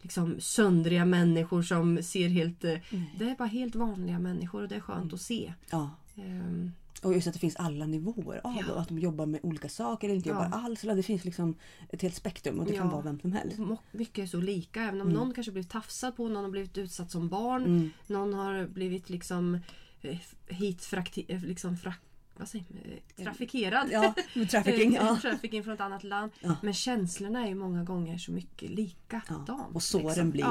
liksom 0.00 0.40
söndriga 0.40 1.04
människor 1.04 1.62
som 1.62 2.02
ser 2.02 2.28
helt... 2.28 2.64
eh, 2.64 2.78
Det 3.18 3.24
är 3.30 3.36
bara 3.36 3.48
helt 3.48 3.74
vanliga 3.74 4.18
människor 4.18 4.62
och 4.62 4.68
det 4.68 4.74
är 4.76 4.80
skönt 4.80 5.02
Mm. 5.04 5.14
att 5.14 5.20
se. 5.20 5.52
Ja. 5.70 5.90
Ehm, 6.16 6.72
Och 7.02 7.14
just 7.14 7.26
att 7.26 7.32
det 7.34 7.40
finns 7.40 7.56
alla 7.56 7.86
nivåer 7.86 8.40
av 8.44 8.62
Ja. 8.68 8.74
att 8.74 8.88
de 8.88 8.98
jobbar 8.98 9.26
med 9.26 9.40
olika 9.42 9.68
saker 9.68 10.08
eller 10.08 10.16
inte 10.16 10.28
Ja. 10.28 10.34
jobbar 10.44 10.58
alls. 10.58 10.84
Eller 10.84 10.94
det 10.96 11.02
finns 11.02 11.24
liksom 11.24 11.54
ett 11.90 12.02
helt 12.02 12.14
spektrum 12.14 12.58
och 12.60 12.66
det 12.66 12.72
kan 12.72 12.86
Ja. 12.86 12.92
vara 12.92 13.02
vem 13.02 13.20
som 13.20 13.32
helst. 13.32 13.58
mycket 13.92 14.22
är 14.22 14.26
så 14.26 14.40
lika. 14.40 14.82
Även 14.82 15.00
om 15.00 15.06
Mm. 15.08 15.12
någon 15.20 15.34
kanske 15.34 15.52
blivit 15.52 15.70
tafsad 15.70 16.16
på, 16.16 16.28
någon 16.28 16.44
har 16.44 16.50
blivit 16.50 16.78
utsatt 16.78 17.10
som 17.10 17.28
barn. 17.28 17.64
Mm. 17.64 17.90
Någon 18.06 18.34
har 18.34 18.66
blivit 18.66 19.10
liksom 19.10 19.58
eh, 20.02 20.18
hit 20.46 20.84
frakti, 20.84 21.24
eh, 21.28 21.40
liksom 21.44 21.76
frak, 21.76 22.00
vad 22.38 22.48
säger 22.48 22.64
man? 22.68 22.78
Eh, 23.16 23.24
trafikerad. 23.24 23.88
Ja, 23.92 24.14
med 24.34 24.50
trafficking. 24.50 24.94
Ja. 25.00 25.18
trafficking 25.22 25.64
från 25.64 25.74
ett 25.74 25.80
annat 25.80 26.04
land. 26.04 26.32
Ja. 26.40 26.56
Men 26.62 26.74
känslorna 26.74 27.44
är 27.44 27.48
ju 27.48 27.54
många 27.54 27.84
gånger 27.84 28.18
så 28.18 28.32
mycket 28.32 28.70
likadant. 28.70 29.48
Ja. 29.48 29.66
Och 29.72 29.82
såren 29.82 30.06
liksom. 30.06 30.30
blir 30.30 30.46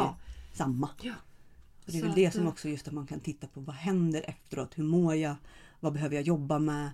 samma. 0.54 0.88
Och 0.88 1.92
det 1.92 1.98
är 1.98 2.00
Så 2.00 2.00
väl 2.02 2.10
att, 2.10 2.16
det 2.16 2.32
som 2.32 2.42
eh, 2.44 2.48
också 2.50 2.70
just 2.70 2.88
att 2.88 2.94
man 2.94 3.08
kan 3.08 3.20
titta 3.20 3.48
på 3.48 3.60
vad 3.60 3.76
händer 3.76 4.24
efteråt? 4.28 4.78
Hur 4.78 4.84
mår 4.84 5.16
jag? 5.16 5.36
Vad 5.80 5.94
behöver 5.94 6.16
jag 6.16 6.24
jobba 6.24 6.60
med? 6.60 6.90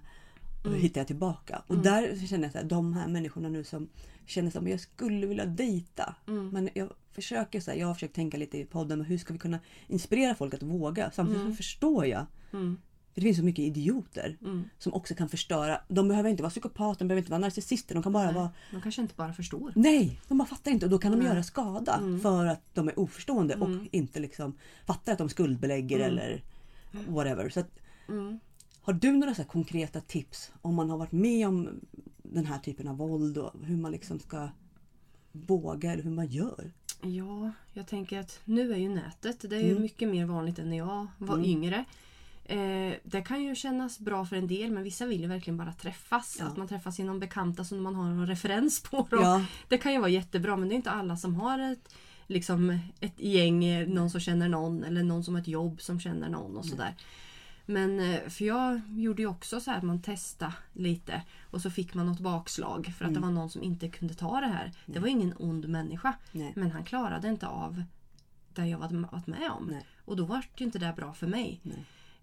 Och 0.60 0.64
hur 0.64 0.70
Mm. 0.70 0.82
hittar 0.82 1.02
jag 1.02 1.08
tillbaka? 1.08 1.62
Och 1.68 1.76
Mm. 1.76 1.84
där 1.84 2.28
känner 2.28 2.52
jag 2.54 2.64
att 2.64 2.70
de 2.70 2.94
här 2.94 3.08
människorna 3.08 3.50
nu 3.50 3.64
som 3.64 3.90
känner 4.26 4.58
att 4.58 4.70
jag 4.70 4.80
skulle 4.80 5.28
vilja 5.28 5.46
dejta. 5.46 6.16
Mm. 6.28 6.50
Men 6.50 6.70
jag 6.74 6.90
försöker 7.12 7.60
så 7.62 7.72
här, 7.72 7.78
jag 7.78 7.88
har 7.88 7.94
försökt 7.94 8.16
tänka 8.16 8.38
lite 8.38 8.58
i 8.58 8.66
podden, 8.66 9.02
hur 9.02 9.18
ska 9.18 9.34
vi 9.34 9.40
kunna 9.40 9.60
inspirera 9.88 10.36
folk 10.36 10.54
att 10.54 10.64
våga? 10.64 11.12
Samtidigt 11.12 11.42
Mm. 11.42 11.56
förstår 11.56 12.06
jag. 12.06 12.26
För 13.14 13.22
det 13.22 13.26
finns 13.26 13.38
så 13.38 13.44
mycket 13.44 13.66
idioter 13.66 14.38
Mm. 14.42 14.64
som 14.80 14.94
också 14.94 15.16
kan 15.16 15.30
förstöra. 15.30 15.82
De 15.88 16.08
behöver 16.08 16.30
inte 16.30 16.44
vara 16.44 16.50
psykopater, 16.50 17.00
de 17.00 17.08
behöver 17.08 17.20
inte 17.22 17.32
vara 17.32 17.40
narcissister. 17.42 17.94
De 17.96 18.04
kan 18.04 18.14
bara 18.14 18.26
Nej. 18.26 18.34
vara 18.36 18.50
De 18.72 18.82
kanske 18.82 19.02
inte 19.02 19.14
bara 19.16 19.34
förstår. 19.34 19.74
Nej, 19.76 20.22
de 20.28 20.38
bara 20.38 20.46
fattar 20.48 20.72
inte 20.72 20.86
och 20.86 20.90
då 20.92 20.98
kan 20.98 21.12
de 21.12 21.18
Nej. 21.18 21.28
göra 21.28 21.44
skada 21.44 21.96
Mm. 21.98 22.20
för 22.20 22.46
att 22.46 22.62
de 22.74 22.88
är 22.88 23.00
oförstående 23.00 23.56
och 23.56 23.68
Mm. 23.68 23.88
inte 23.92 24.20
liksom 24.20 24.54
fattar 24.86 25.12
att 25.12 25.18
de 25.18 25.30
skuldbelägger 25.30 26.00
Mm. 26.00 26.10
eller 26.12 26.44
whatever. 27.08 27.50
Så 27.50 27.60
att, 27.60 27.70
Mm. 28.10 28.40
har 28.82 28.94
du 28.94 29.12
några 29.12 29.36
så 29.36 29.44
konkreta 29.44 30.02
tips 30.02 30.52
om 30.62 30.76
man 30.76 30.90
har 30.90 30.98
varit 30.98 31.12
med 31.12 31.48
om 31.48 31.70
den 32.24 32.46
här 32.46 32.60
typen 32.60 32.88
av 32.88 32.98
våld 32.98 33.38
och 33.38 33.52
hur 33.64 33.78
man 33.78 33.92
liksom 33.92 34.20
ska 34.20 34.50
våga 35.32 35.92
eller 35.94 36.04
hur 36.04 36.12
man 36.12 36.28
gör? 36.28 36.72
Ja, 37.04 37.52
jag 37.74 37.88
tänker 37.88 38.20
att 38.20 38.40
nu 38.46 38.74
är 38.74 38.78
ju 38.78 38.90
nätet, 38.90 39.50
det 39.50 39.56
är 39.56 39.62
ju 39.64 39.70
Mm. 39.72 39.82
mycket 39.82 40.10
mer 40.10 40.26
vanligt 40.26 40.60
än 40.60 40.70
när 40.70 40.78
jag 40.78 41.08
var 41.18 41.46
yngre. 41.46 41.86
Eh, 42.52 42.94
det 43.04 43.22
kan 43.22 43.44
ju 43.44 43.56
kännas 43.56 44.00
bra 44.00 44.26
för 44.26 44.36
en 44.36 44.48
del 44.48 44.72
men 44.72 44.84
vissa 44.84 45.06
vill 45.06 45.22
ju 45.22 45.28
verkligen 45.28 45.58
bara 45.58 45.74
träffas. 45.74 46.38
Ja. 46.40 46.46
Att 46.46 46.58
man 46.58 46.68
träffas 46.68 47.00
genom 47.00 47.20
bekanta 47.20 47.64
som 47.64 47.84
man 47.84 47.96
har 47.96 48.04
någon 48.04 48.28
referens 48.28 48.82
på. 48.84 49.08
Dem. 49.10 49.20
Ja, 49.24 49.46
Det 49.68 49.78
kan 49.78 49.94
ju 49.94 50.00
vara 50.00 50.10
jättebra 50.10 50.58
men 50.58 50.70
det 50.70 50.74
är 50.74 50.78
inte 50.78 50.92
alla 50.92 51.18
som 51.18 51.36
har 51.36 51.60
ett, 51.60 51.96
liksom, 52.28 52.80
ett 53.00 53.20
gäng, 53.20 53.66
eh, 53.66 53.88
någon 53.88 54.10
som 54.10 54.22
känner 54.22 54.50
någon 54.50 54.84
eller 54.84 55.04
någon 55.04 55.24
som 55.24 55.34
har 55.36 55.42
ett 55.42 55.48
jobb 55.48 55.82
som 55.82 56.00
känner 56.00 56.30
någon 56.30 56.58
och 56.58 56.66
sådär. 56.66 56.96
Men 57.66 58.00
eh, 58.00 58.30
för 58.30 58.46
jag 58.46 58.82
gjorde 58.90 59.22
ju 59.22 59.28
också 59.28 59.60
så 59.62 59.72
här 59.72 59.78
att 59.78 59.84
man 59.84 60.02
testade 60.02 60.54
lite 60.74 61.22
och 61.52 61.62
så 61.62 61.70
fick 61.70 61.94
man 61.94 62.06
något 62.06 62.20
bakslag 62.20 62.94
för 62.98 63.06
att 63.06 63.12
Mm. 63.12 63.22
det 63.22 63.28
var 63.28 63.34
någon 63.34 63.50
som 63.50 63.64
inte 63.64 63.88
kunde 63.90 64.14
ta 64.14 64.42
det 64.42 64.48
här. 64.48 64.72
Det 64.86 65.00
var 65.00 65.08
ingen 65.08 65.34
ond 65.40 65.70
människa 65.70 66.14
nej. 66.32 66.54
men 66.56 66.72
han 66.72 66.84
klarade 66.84 67.28
inte 67.28 67.48
av 67.48 67.84
det 68.54 68.66
jag 68.68 68.78
varit 68.78 69.28
med 69.28 69.52
om. 69.52 69.68
Nej. 69.72 69.86
Och 70.06 70.16
då 70.18 70.26
var 70.26 70.38
det 70.38 70.48
ju 70.58 70.66
inte 70.66 70.80
det 70.80 70.94
bra 70.96 71.14
för 71.14 71.28
mig. 71.28 71.60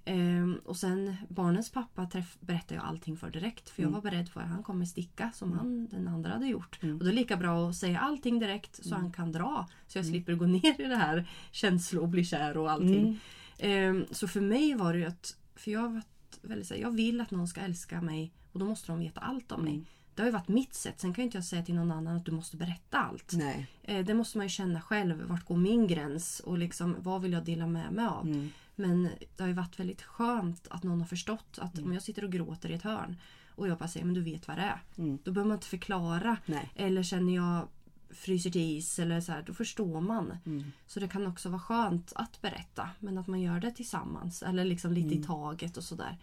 Ehm, 0.04 0.60
och 0.64 0.76
sen 0.76 1.16
barnens 1.28 1.70
pappa 1.70 2.06
träff, 2.06 2.36
berättade 2.40 2.74
jag 2.74 2.84
allting 2.84 3.16
för 3.16 3.30
direkt. 3.30 3.70
För 3.70 3.82
jag 3.82 3.88
Mm. 3.88 4.00
var 4.02 4.10
beredd 4.10 4.28
för 4.28 4.40
att 4.40 4.48
han 4.48 4.62
kommer 4.62 4.84
sticka 4.84 5.30
som 5.34 5.52
han, 5.52 5.88
den 5.88 6.08
andra 6.08 6.30
hade 6.32 6.46
gjort. 6.46 6.78
Mm. 6.82 6.94
Och 6.96 7.00
då 7.04 7.06
är 7.06 7.10
det 7.10 7.16
lika 7.20 7.36
bra 7.36 7.68
att 7.68 7.76
säga 7.76 7.98
allting 8.00 8.38
direkt 8.38 8.84
så 8.84 8.94
han 8.94 9.12
kan 9.12 9.32
dra. 9.32 9.68
Så 9.86 9.98
jag 9.98 10.06
slipper 10.06 10.34
gå 10.34 10.46
ner 10.46 10.80
i 10.80 10.84
det 10.88 10.96
här 10.96 11.28
känslo 11.50 12.02
och 12.02 12.08
bli 12.08 12.24
kär 12.24 12.56
och 12.56 12.70
allting. 12.70 13.00
Mm. 13.00 13.18
Ehm, 13.58 14.06
så 14.10 14.28
för 14.28 14.40
mig 14.40 14.74
var 14.74 14.92
det 14.92 14.98
ju 14.98 15.04
att, 15.04 15.36
för 15.56 15.70
jag 15.70 15.88
varit 15.92 16.38
väldigt 16.42 16.70
jag 16.78 16.90
vill 16.90 17.20
att 17.20 17.30
någon 17.30 17.48
ska 17.48 17.60
älska 17.60 18.00
mig 18.00 18.32
och 18.52 18.58
då 18.60 18.66
måste 18.66 18.92
de 18.92 18.98
veta 19.00 19.20
allt 19.20 19.52
om 19.52 19.62
mig. 19.62 19.72
Mm. 19.72 19.84
Det 20.14 20.22
har 20.22 20.26
ju 20.26 20.32
varit 20.32 20.48
mitt 20.48 20.74
sätt. 20.74 21.00
Sen 21.00 21.14
kan 21.14 21.22
ju 21.22 21.26
inte 21.26 21.36
jag 21.36 21.44
säga 21.44 21.64
till 21.64 21.74
någon 21.74 21.90
annan 21.92 22.16
att 22.16 22.24
du 22.24 22.32
måste 22.32 22.56
berätta 22.56 22.98
allt. 22.98 23.32
Nej. 23.36 23.66
Eh, 23.82 24.04
Det 24.04 24.14
måste 24.14 24.38
man 24.38 24.46
ju 24.46 24.50
känna 24.50 24.80
själv. 24.80 25.22
Vart 25.22 25.44
går 25.44 25.56
min 25.56 25.86
gräns? 25.86 26.40
Och 26.40 26.58
liksom, 26.58 26.96
vad 26.98 27.22
vill 27.22 27.32
jag 27.32 27.44
dela 27.44 27.66
med 27.66 27.92
mig 27.92 28.06
av? 28.06 28.26
Mm. 28.26 28.50
Men 28.78 29.02
det 29.36 29.42
har 29.42 29.48
ju 29.48 29.54
varit 29.54 29.80
väldigt 29.80 30.02
skönt 30.02 30.68
att 30.70 30.82
någon 30.82 31.00
har 31.00 31.06
förstått 31.06 31.58
att 31.58 31.74
Mm. 31.74 31.86
om 31.86 31.92
jag 31.94 32.02
sitter 32.02 32.24
och 32.24 32.32
gråter 32.32 32.70
i 32.70 32.74
ett 32.74 32.82
hörn 32.82 33.16
och 33.54 33.68
jag 33.68 33.78
bara 33.78 33.88
säger 33.88 34.06
men 34.06 34.14
du 34.14 34.20
vet 34.22 34.48
vad 34.48 34.56
det 34.56 34.62
är. 34.62 34.82
Mm. 34.98 35.18
Då 35.24 35.32
behöver 35.32 35.48
man 35.48 35.56
inte 35.56 35.66
förklara. 35.66 36.36
Nej. 36.46 36.70
Eller 36.74 37.02
känner 37.02 37.34
jag 37.34 37.68
fryser 38.10 38.50
till 38.50 38.60
is 38.78 38.98
eller 38.98 39.20
så 39.20 39.32
här, 39.32 39.42
då 39.42 39.54
förstår 39.54 40.00
man. 40.00 40.32
Mm. 40.46 40.64
Så 40.86 41.00
det 41.00 41.08
kan 41.08 41.26
också 41.26 41.48
vara 41.48 41.60
skönt 41.60 42.12
att 42.14 42.40
berätta 42.42 42.90
men 42.98 43.18
att 43.18 43.26
man 43.26 43.40
gör 43.40 43.60
det 43.60 43.70
tillsammans 43.70 44.42
eller 44.42 44.64
liksom 44.64 44.92
lite 44.92 45.08
Mm. 45.08 45.20
i 45.20 45.24
taget 45.24 45.76
och 45.76 45.84
sådär. 45.84 46.16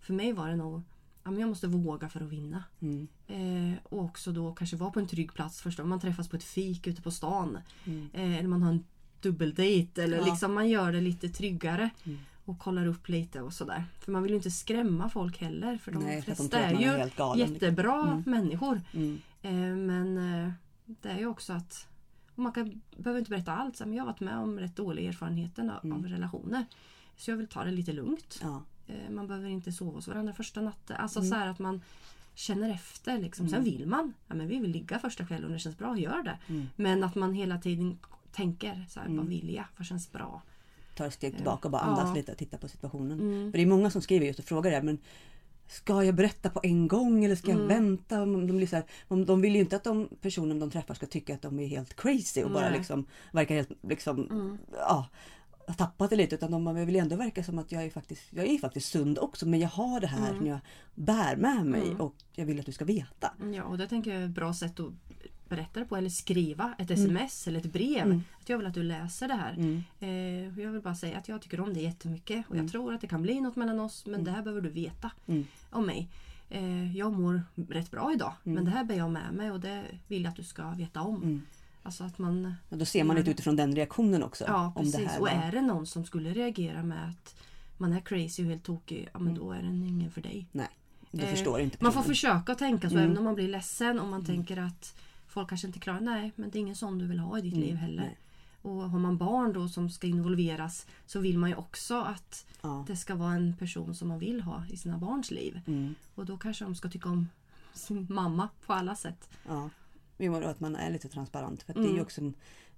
För 0.00 0.14
mig 0.14 0.32
var 0.32 0.48
det 0.48 0.56
nog 0.56 0.82
ja, 1.24 1.30
men 1.30 1.40
jag 1.40 1.48
måste 1.48 1.66
våga 1.68 2.08
för 2.08 2.20
att 2.20 2.28
vinna. 2.28 2.64
Mm. 2.80 3.08
Eh, 3.26 3.78
och 3.84 4.04
också 4.04 4.32
då 4.32 4.54
kanske 4.54 4.76
vara 4.76 4.90
på 4.90 5.00
en 5.00 5.06
trygg 5.08 5.34
plats 5.34 5.60
först. 5.60 5.80
Om 5.80 5.88
man 5.88 6.00
träffas 6.00 6.28
på 6.28 6.36
ett 6.36 6.44
fik 6.44 6.86
ute 6.86 7.02
på 7.02 7.10
stan. 7.10 7.58
Mm. 7.84 8.08
Eh, 8.12 8.36
eller 8.38 8.48
man 8.48 8.62
har 8.62 8.70
en 8.70 8.84
dubbeldejt. 9.30 10.02
Eller 10.02 10.16
Ja. 10.18 10.24
liksom 10.24 10.54
man 10.54 10.68
gör 10.68 10.92
det 10.92 11.00
lite 11.00 11.28
tryggare. 11.28 11.90
Mm. 12.04 12.18
Och 12.44 12.58
kollar 12.58 12.86
upp 12.86 13.08
lite 13.08 13.40
och 13.42 13.52
sådär. 13.52 13.84
För 14.00 14.12
man 14.12 14.22
vill 14.22 14.30
ju 14.32 14.36
inte 14.36 14.50
skrämma 14.50 15.10
folk 15.10 15.38
heller. 15.40 15.78
För 15.78 15.92
de 15.92 15.98
Nej, 16.04 16.22
för 16.22 16.30
de 16.30 16.36
flesta 16.36 16.56
tror 16.56 16.66
att 16.66 16.72
är 16.82 16.88
är 17.00 17.04
ju 17.04 17.10
galen. 17.16 17.52
jättebra 17.52 18.02
Mm. 18.02 18.22
människor. 18.26 18.80
Mm. 18.92 19.18
Eh, 19.42 19.52
men 19.76 20.18
eh, 20.44 20.50
det 20.86 21.08
är 21.08 21.18
ju 21.18 21.26
också 21.26 21.52
att 21.52 21.86
man 22.34 22.52
kan, 22.52 22.80
behöver 22.96 23.18
inte 23.18 23.30
berätta 23.30 23.52
allt. 23.52 23.80
Men 23.80 23.92
jag 23.94 24.02
har 24.04 24.06
varit 24.12 24.20
med 24.20 24.38
om 24.38 24.58
rätt 24.58 24.76
dåliga 24.76 25.08
erfarenheter 25.08 25.62
av, 25.62 25.84
Mm. 25.84 25.98
av 25.98 26.06
relationer. 26.08 26.64
Så 27.16 27.30
jag 27.30 27.36
vill 27.36 27.46
ta 27.48 27.64
det 27.64 27.70
lite 27.70 27.92
lugnt. 27.92 28.38
Ja. 28.42 28.62
Eh, 28.86 29.10
Man 29.10 29.26
behöver 29.26 29.48
inte 29.48 29.72
sova 29.72 29.92
hos 29.96 30.08
varandra 30.08 30.32
första 30.34 30.60
natten. 30.60 30.96
Alltså 30.96 31.18
Mm. 31.18 31.30
så 31.30 31.36
här 31.36 31.48
att 31.48 31.58
man 31.58 31.80
känner 32.34 32.70
efter. 32.70 33.18
Liksom. 33.18 33.48
Sen 33.48 33.64
vill 33.64 33.86
man. 33.86 34.12
Ja, 34.28 34.34
men 34.34 34.48
vi 34.48 34.58
vill 34.58 34.70
ligga 34.70 34.98
första 34.98 35.26
kvällen 35.26 35.46
och 35.46 35.52
det 35.52 35.58
känns 35.58 35.78
bra, 35.78 35.98
gör 35.98 36.22
det. 36.22 36.38
Mm. 36.48 36.66
Men 36.76 37.04
att 37.04 37.14
man 37.14 37.34
hela 37.34 37.58
tiden 37.58 37.98
tänker 38.36 38.86
så 38.88 39.00
här, 39.00 39.08
vad 39.08 39.26
vill 39.26 39.54
jag? 39.54 39.64
Vad 39.76 39.86
känns 39.86 40.12
bra? 40.12 40.42
tar 40.94 41.06
ett 41.06 41.14
steg 41.14 41.34
tillbaka 41.36 41.68
och 41.68 41.72
bara 41.72 41.82
andas 41.82 42.08
Ja. 42.08 42.14
lite 42.14 42.32
och 42.32 42.38
tittar 42.38 42.58
på 42.58 42.68
situationen. 42.68 43.20
Mm. 43.20 43.52
För 43.52 43.58
det 43.58 43.62
är 43.64 43.66
många 43.66 43.90
som 43.90 44.02
skriver 44.02 44.26
just 44.26 44.38
och 44.38 44.44
frågar 44.44 44.70
det. 44.70 44.82
Men 44.82 44.98
ska 45.68 46.04
jag 46.04 46.14
berätta 46.14 46.50
på 46.50 46.60
en 46.62 46.88
gång 46.88 47.24
eller 47.24 47.36
ska 47.36 47.50
jag 47.50 47.60
Mm. 47.60 47.68
vänta? 47.68 48.18
De, 48.26 48.46
blir 48.56 48.66
så 48.66 48.76
här, 48.76 48.84
de, 49.26 49.40
vill 49.40 49.54
ju 49.54 49.60
inte 49.60 49.76
att 49.76 49.84
de 49.84 50.08
personen 50.20 50.58
de 50.58 50.70
träffar 50.70 50.94
ska 50.94 51.06
tycka 51.06 51.34
att 51.34 51.42
de 51.42 51.58
är 51.60 51.66
helt 51.66 51.96
crazy 51.96 52.42
och 52.44 52.50
bara 52.50 52.60
Nej. 52.60 52.68
Mm. 52.68 52.78
liksom 52.78 53.06
verkar 53.32 53.54
helt 53.54 53.70
liksom, 53.82 54.58
ja, 54.72 55.06
har 55.66 55.74
tappat 55.74 56.10
det 56.10 56.16
lite. 56.16 56.34
Utan 56.34 56.50
de 56.50 56.64
bara, 56.64 56.84
vill 56.84 56.96
ändå 56.96 57.16
verka 57.16 57.44
som 57.44 57.58
att 57.58 57.72
jag 57.72 57.84
är 57.84 57.90
faktiskt, 57.90 58.22
jag 58.30 58.46
är 58.46 58.58
faktiskt 58.58 58.88
sund 58.88 59.18
också. 59.18 59.46
Men 59.48 59.60
jag 59.60 59.68
har 59.68 60.00
det 60.00 60.06
här 60.06 60.26
Mm. 60.28 60.36
som 60.38 60.46
jag 60.46 60.58
bär 60.94 61.36
med 61.36 61.66
mig 61.66 61.94
och 61.98 62.14
jag 62.34 62.46
vill 62.46 62.60
att 62.60 62.66
du 62.66 62.72
ska 62.72 62.84
veta. 62.84 63.32
Ja, 63.54 63.62
och 63.64 63.78
det 63.78 63.88
tänker 63.88 64.10
jag 64.10 64.20
är 64.20 64.24
ett 64.24 64.30
bra 64.30 64.54
sätt 64.54 64.80
att 64.80 64.90
berätta 65.48 65.80
det 65.80 65.86
på. 65.86 65.96
Eller 65.96 66.08
skriva 66.08 66.74
ett 66.78 66.90
Mm. 66.90 67.02
sms 67.02 67.48
eller 67.48 67.60
ett 67.60 67.72
brev. 67.72 68.20
Att 68.40 68.48
jag 68.48 68.58
vill 68.58 68.66
att 68.66 68.74
du 68.74 68.82
läser 68.82 69.28
det 69.28 69.34
här. 69.34 69.52
Mm. 69.52 69.82
Eh, 70.00 70.60
jag 70.64 70.70
vill 70.72 70.80
bara 70.82 70.94
säga 70.94 71.18
att 71.18 71.28
jag 71.28 71.42
tycker 71.42 71.60
om 71.60 71.74
det 71.74 71.80
jättemycket. 71.80 72.44
Och 72.48 72.56
jag 72.56 72.70
tror 72.70 72.94
att 72.94 73.00
det 73.00 73.06
kan 73.06 73.22
bli 73.22 73.40
något 73.40 73.56
mellan 73.56 73.80
oss. 73.80 74.06
Men 74.06 74.24
det 74.24 74.30
här 74.30 74.42
behöver 74.42 74.60
du 74.60 74.68
veta 74.68 75.10
Mm. 75.26 75.46
om 75.70 75.86
mig. 75.86 76.08
Eh, 76.50 76.96
jag 76.96 77.12
mår 77.12 77.42
rätt 77.68 77.90
bra 77.90 78.12
idag. 78.12 78.32
Men 78.42 78.64
det 78.64 78.70
här 78.70 78.84
bär 78.84 78.94
jag 78.94 79.10
med 79.10 79.32
mig 79.34 79.50
och 79.50 79.60
det 79.60 79.82
vill 80.06 80.22
jag 80.22 80.30
att 80.30 80.36
du 80.36 80.44
ska 80.44 80.70
veta 80.70 81.00
om. 81.00 81.16
Mm. 81.22 81.42
Alltså 81.82 82.04
att 82.04 82.18
man... 82.18 82.54
Och 82.68 82.78
då 82.78 82.84
ser 82.84 83.04
man 83.04 83.16
lite 83.16 83.30
utifrån 83.30 83.56
den 83.56 83.74
reaktionen 83.76 84.22
också. 84.22 84.44
Ja, 84.46 84.72
precis. 84.76 85.10
och 85.18 85.28
är 85.30 85.52
det 85.52 85.60
någon 85.60 85.86
som 85.86 86.04
skulle 86.04 86.30
reagera 86.32 86.82
med 86.82 87.08
att 87.10 87.34
man 87.76 87.92
är 87.92 88.00
crazy 88.00 88.42
och 88.42 88.48
helt 88.48 88.64
tokig. 88.64 89.08
Ja, 89.12 89.18
men 89.18 89.34
då 89.34 89.52
är 89.52 89.62
den 89.62 89.82
ingen 89.82 90.10
för 90.10 90.20
dig. 90.20 90.46
Nej, 90.52 90.68
du 91.10 91.22
Eh, 91.22 91.30
förstår 91.30 91.60
inte 91.60 91.76
Man 91.80 91.92
får 91.92 92.00
personen. 92.00 92.14
försöka 92.14 92.54
tänka 92.54 92.90
så 92.90 92.94
Mm. 92.96 93.04
även 93.06 93.18
om 93.18 93.24
man 93.24 93.34
blir 93.34 93.48
ledsen 93.48 94.00
och 94.00 94.08
man 94.08 94.24
tänker 94.24 94.56
att 94.56 94.96
folk 95.36 95.48
kanske 95.48 95.66
inte 95.66 95.78
klarar 95.78 96.00
Nej, 96.00 96.32
men 96.36 96.50
det 96.50 96.58
är 96.58 96.60
ingen 96.60 96.76
sån 96.76 96.98
du 96.98 97.06
vill 97.06 97.18
ha 97.18 97.38
i 97.38 97.42
ditt 97.42 97.56
liv 97.56 97.74
heller. 97.76 98.02
Mm. 98.02 98.06
nej. 98.06 98.18
Och 98.62 98.90
har 98.90 98.98
man 98.98 99.16
barn 99.18 99.52
då 99.52 99.68
som 99.68 99.90
ska 99.90 100.06
involveras 100.06 100.86
så 101.06 101.20
vill 101.20 101.38
man 101.38 101.50
ju 101.50 101.56
också 101.56 101.94
att 102.00 102.46
Ja. 102.62 102.84
det 102.88 102.96
ska 102.96 103.14
vara 103.14 103.32
en 103.32 103.56
person 103.56 103.94
som 103.94 104.08
man 104.08 104.18
vill 104.18 104.40
ha 104.40 104.62
i 104.70 104.76
sina 104.76 104.98
barns 104.98 105.30
liv. 105.30 105.60
Mm. 105.66 105.94
Och 106.14 106.26
då 106.26 106.36
kanske 106.38 106.64
de 106.64 106.74
ska 106.74 106.88
tycka 106.90 107.08
om 107.08 107.28
sin 107.74 108.06
mamma 108.10 108.48
på 108.66 108.72
alla 108.72 108.94
sätt. 108.96 109.28
Ja. 109.48 109.70
Jo, 110.18 110.34
att 110.34 110.60
man 110.60 110.76
är 110.76 110.90
lite 110.90 111.08
transparent. 111.08 111.62
För 111.62 111.72
att 111.72 111.76
det 111.76 111.80
Mm. 111.80 111.92
är 111.92 111.96
ju 111.96 112.02
också, 112.02 112.20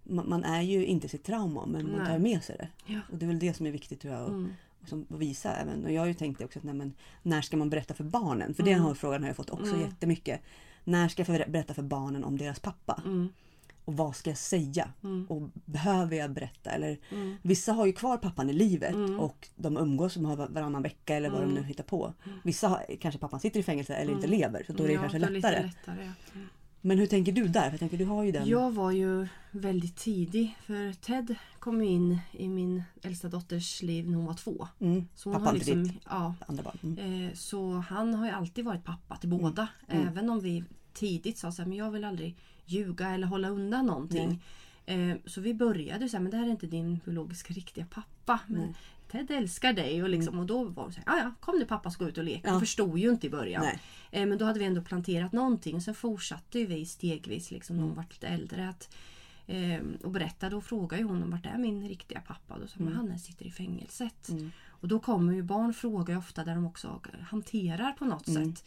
man, 0.02 0.28
man 0.28 0.44
är 0.44 0.62
ju 0.62 0.86
inte 0.86 1.08
sitt 1.08 1.24
trauma 1.24 1.66
men 1.66 1.86
man 1.90 1.98
Nej. 1.98 2.06
tar 2.06 2.18
med 2.18 2.42
sig 2.42 2.56
det. 2.58 2.68
Ja. 2.92 3.00
Och 3.12 3.18
det 3.18 3.24
är 3.26 3.28
väl 3.28 3.38
det 3.38 3.54
som 3.54 3.66
är 3.66 3.70
viktigt 3.70 4.00
tror 4.00 4.14
jag. 4.14 4.22
Och, 4.22 4.28
Mm. 4.34 4.52
och 4.82 4.88
som, 4.88 5.06
att 5.10 5.18
visa 5.18 5.52
även. 5.54 5.84
Och 5.84 5.92
jag 5.92 6.02
har 6.02 6.06
ju 6.06 6.14
tänkt 6.14 6.38
det 6.38 6.44
också 6.44 6.58
att 6.58 6.64
nej, 6.64 6.74
men, 6.74 6.92
när 7.22 7.40
ska 7.42 7.56
man 7.56 7.70
berätta 7.70 7.94
för 7.94 8.04
barnen? 8.04 8.54
För 8.54 8.62
den 8.62 8.80
har 8.80 8.94
frågan 8.94 9.22
har 9.22 9.28
jag 9.28 9.36
fått 9.36 9.50
också 9.50 9.74
Mm. 9.74 9.80
jättemycket. 9.80 10.40
När 10.84 11.08
ska 11.08 11.24
jag 11.32 11.50
berätta 11.50 11.74
för 11.74 11.82
barnen 11.82 12.24
om 12.24 12.38
deras 12.38 12.60
pappa? 12.60 13.02
Mm. 13.04 13.28
Och 13.84 13.96
vad 13.96 14.16
ska 14.16 14.30
jag 14.30 14.38
säga? 14.38 14.92
Mm. 15.04 15.26
Och 15.28 15.42
behöver 15.64 16.16
jag 16.16 16.30
berätta? 16.30 16.70
Eller, 16.70 16.98
Mm. 17.12 17.36
Vissa 17.42 17.72
har 17.72 17.86
ju 17.86 17.92
kvar 17.92 18.16
pappan 18.16 18.50
i 18.50 18.52
livet 18.52 18.94
Mm. 18.94 19.20
och 19.20 19.48
de 19.56 19.76
umgås 19.76 20.12
som 20.12 20.24
har 20.24 20.36
varannan 20.36 20.82
vecka 20.82 21.14
eller 21.14 21.30
vad 21.30 21.40
de 21.42 21.54
nu 21.54 21.62
hittar 21.62 21.84
på. 21.84 22.14
Vissa 22.44 22.68
har, 22.68 22.84
kanske 23.00 23.20
pappan 23.20 23.40
sitter 23.40 23.60
i 23.60 23.62
fängelse 23.62 23.94
eller 23.94 24.12
inte 24.12 24.26
lever 24.26 24.64
så 24.66 24.72
då 24.72 24.84
är 24.84 24.88
det 24.88 24.94
Ja, 24.94 25.00
kanske 25.00 25.18
lättare. 25.18 25.62
Lättare 25.62 26.04
ja. 26.34 26.40
Mm. 26.82 26.88
Men 26.88 26.98
hur 26.98 27.06
tänker 27.06 27.32
du 27.32 27.48
där? 27.48 27.62
För 27.62 27.70
jag 27.70 27.80
tänker 27.80 27.98
du 27.98 28.04
har 28.04 28.24
ju 28.24 28.32
den. 28.32 28.48
Jag 28.48 28.70
var 28.70 28.90
ju 28.90 29.28
väldigt 29.50 29.96
tidig 29.96 30.56
för 30.60 30.92
Ted 30.92 31.34
kom 31.58 31.82
in 31.82 32.18
i 32.32 32.48
min 32.48 32.82
äldsta 33.02 33.28
dotters 33.28 33.82
liv 33.82 34.10
när 34.10 34.16
hon 34.16 34.26
var 34.26 34.34
två. 34.34 34.68
Mm. 34.80 35.08
Så 35.14 35.28
hon 35.28 35.34
Pappan 35.34 35.46
har 35.46 35.52
till 35.52 35.78
liksom, 35.78 35.84
ditt 35.84 36.02
ja, 36.10 36.34
andra 36.46 36.62
barn. 36.62 36.78
Mm. 36.82 37.26
eh, 37.26 37.34
så 37.34 37.72
han 37.72 38.14
har 38.14 38.26
ju 38.26 38.32
alltid 38.32 38.64
varit 38.64 38.84
pappa 38.84 39.16
till 39.16 39.28
båda. 39.28 39.68
Även 39.88 40.30
om 40.30 40.40
vi 40.40 40.64
tidigt 40.92 41.38
sa 41.38 41.52
så 41.52 41.62
här, 41.62 41.68
men 41.68 41.78
jag 41.78 41.90
vill 41.90 42.04
aldrig 42.04 42.36
ljuga 42.64 43.10
eller 43.10 43.26
hålla 43.26 43.48
undan 43.48 43.86
någonting. 43.86 44.42
Eh, 44.86 45.16
så 45.26 45.40
vi 45.40 45.54
började 45.54 46.08
så 46.08 46.16
här, 46.16 46.22
men 46.22 46.30
det 46.30 46.36
här 46.36 46.46
är 46.46 46.50
inte 46.50 46.66
din 46.66 47.00
biologiska 47.04 47.54
riktiga 47.54 47.86
pappa. 47.90 48.40
Men 48.46 48.74
Ted 49.10 49.30
älskar 49.30 49.72
dig 49.72 50.02
och, 50.02 50.08
liksom, 50.08 50.38
och 50.38 50.46
då 50.46 50.64
var 50.64 50.86
det 50.88 50.92
så 50.92 51.00
här, 51.06 51.18
"Ja, 51.18 51.32
kom 51.40 51.58
nu 51.58 51.64
pappa 51.64 51.90
ska 51.90 52.08
ut 52.08 52.18
och 52.18 52.24
leka. 52.24 52.38
Mm. 52.38 52.44
Ja. 52.44 52.50
Han 52.50 52.60
förstod 52.60 52.98
ju 52.98 53.10
inte 53.10 53.26
i 53.26 53.30
början. 53.30 53.64
Eh, 54.10 54.26
men 54.26 54.38
då 54.38 54.44
hade 54.44 54.58
vi 54.58 54.64
ändå 54.64 54.82
planterat 54.82 55.32
någonting. 55.32 55.76
Och 55.76 55.82
sen 55.82 55.94
fortsatte 55.94 56.64
vi 56.64 56.86
stegvis 56.86 57.50
liksom, 57.50 57.76
när 57.76 57.82
hon 57.82 57.92
Mm. 57.92 57.96
var 58.04 58.10
lite 58.10 58.26
äldre. 58.28 58.68
Att, 58.68 58.94
eh, 59.46 59.80
och 60.04 60.10
berättade 60.10 60.56
och 60.56 60.64
frågade 60.64 61.02
ju 61.02 61.08
hon 61.08 61.30
vart 61.30 61.46
är 61.46 61.58
min 61.58 61.88
riktiga 61.88 62.20
pappa. 62.20 62.58
Då 62.58 62.66
sa 62.66 62.76
Mm. 62.80 62.92
mm. 62.94 63.08
han 63.10 63.18
sitter 63.18 63.46
i 63.46 63.50
fängelset. 63.50 64.28
Och 64.68 64.88
då 64.88 64.98
kommer 65.00 65.32
ju 65.32 65.42
barn 65.42 65.74
fråga 65.74 66.18
ofta 66.18 66.44
där 66.44 66.54
de 66.54 66.66
också 66.66 67.00
hanterar 67.30 67.92
på 67.92 68.04
något 68.04 68.28
Mm. 68.28 68.54
sätt. 68.54 68.64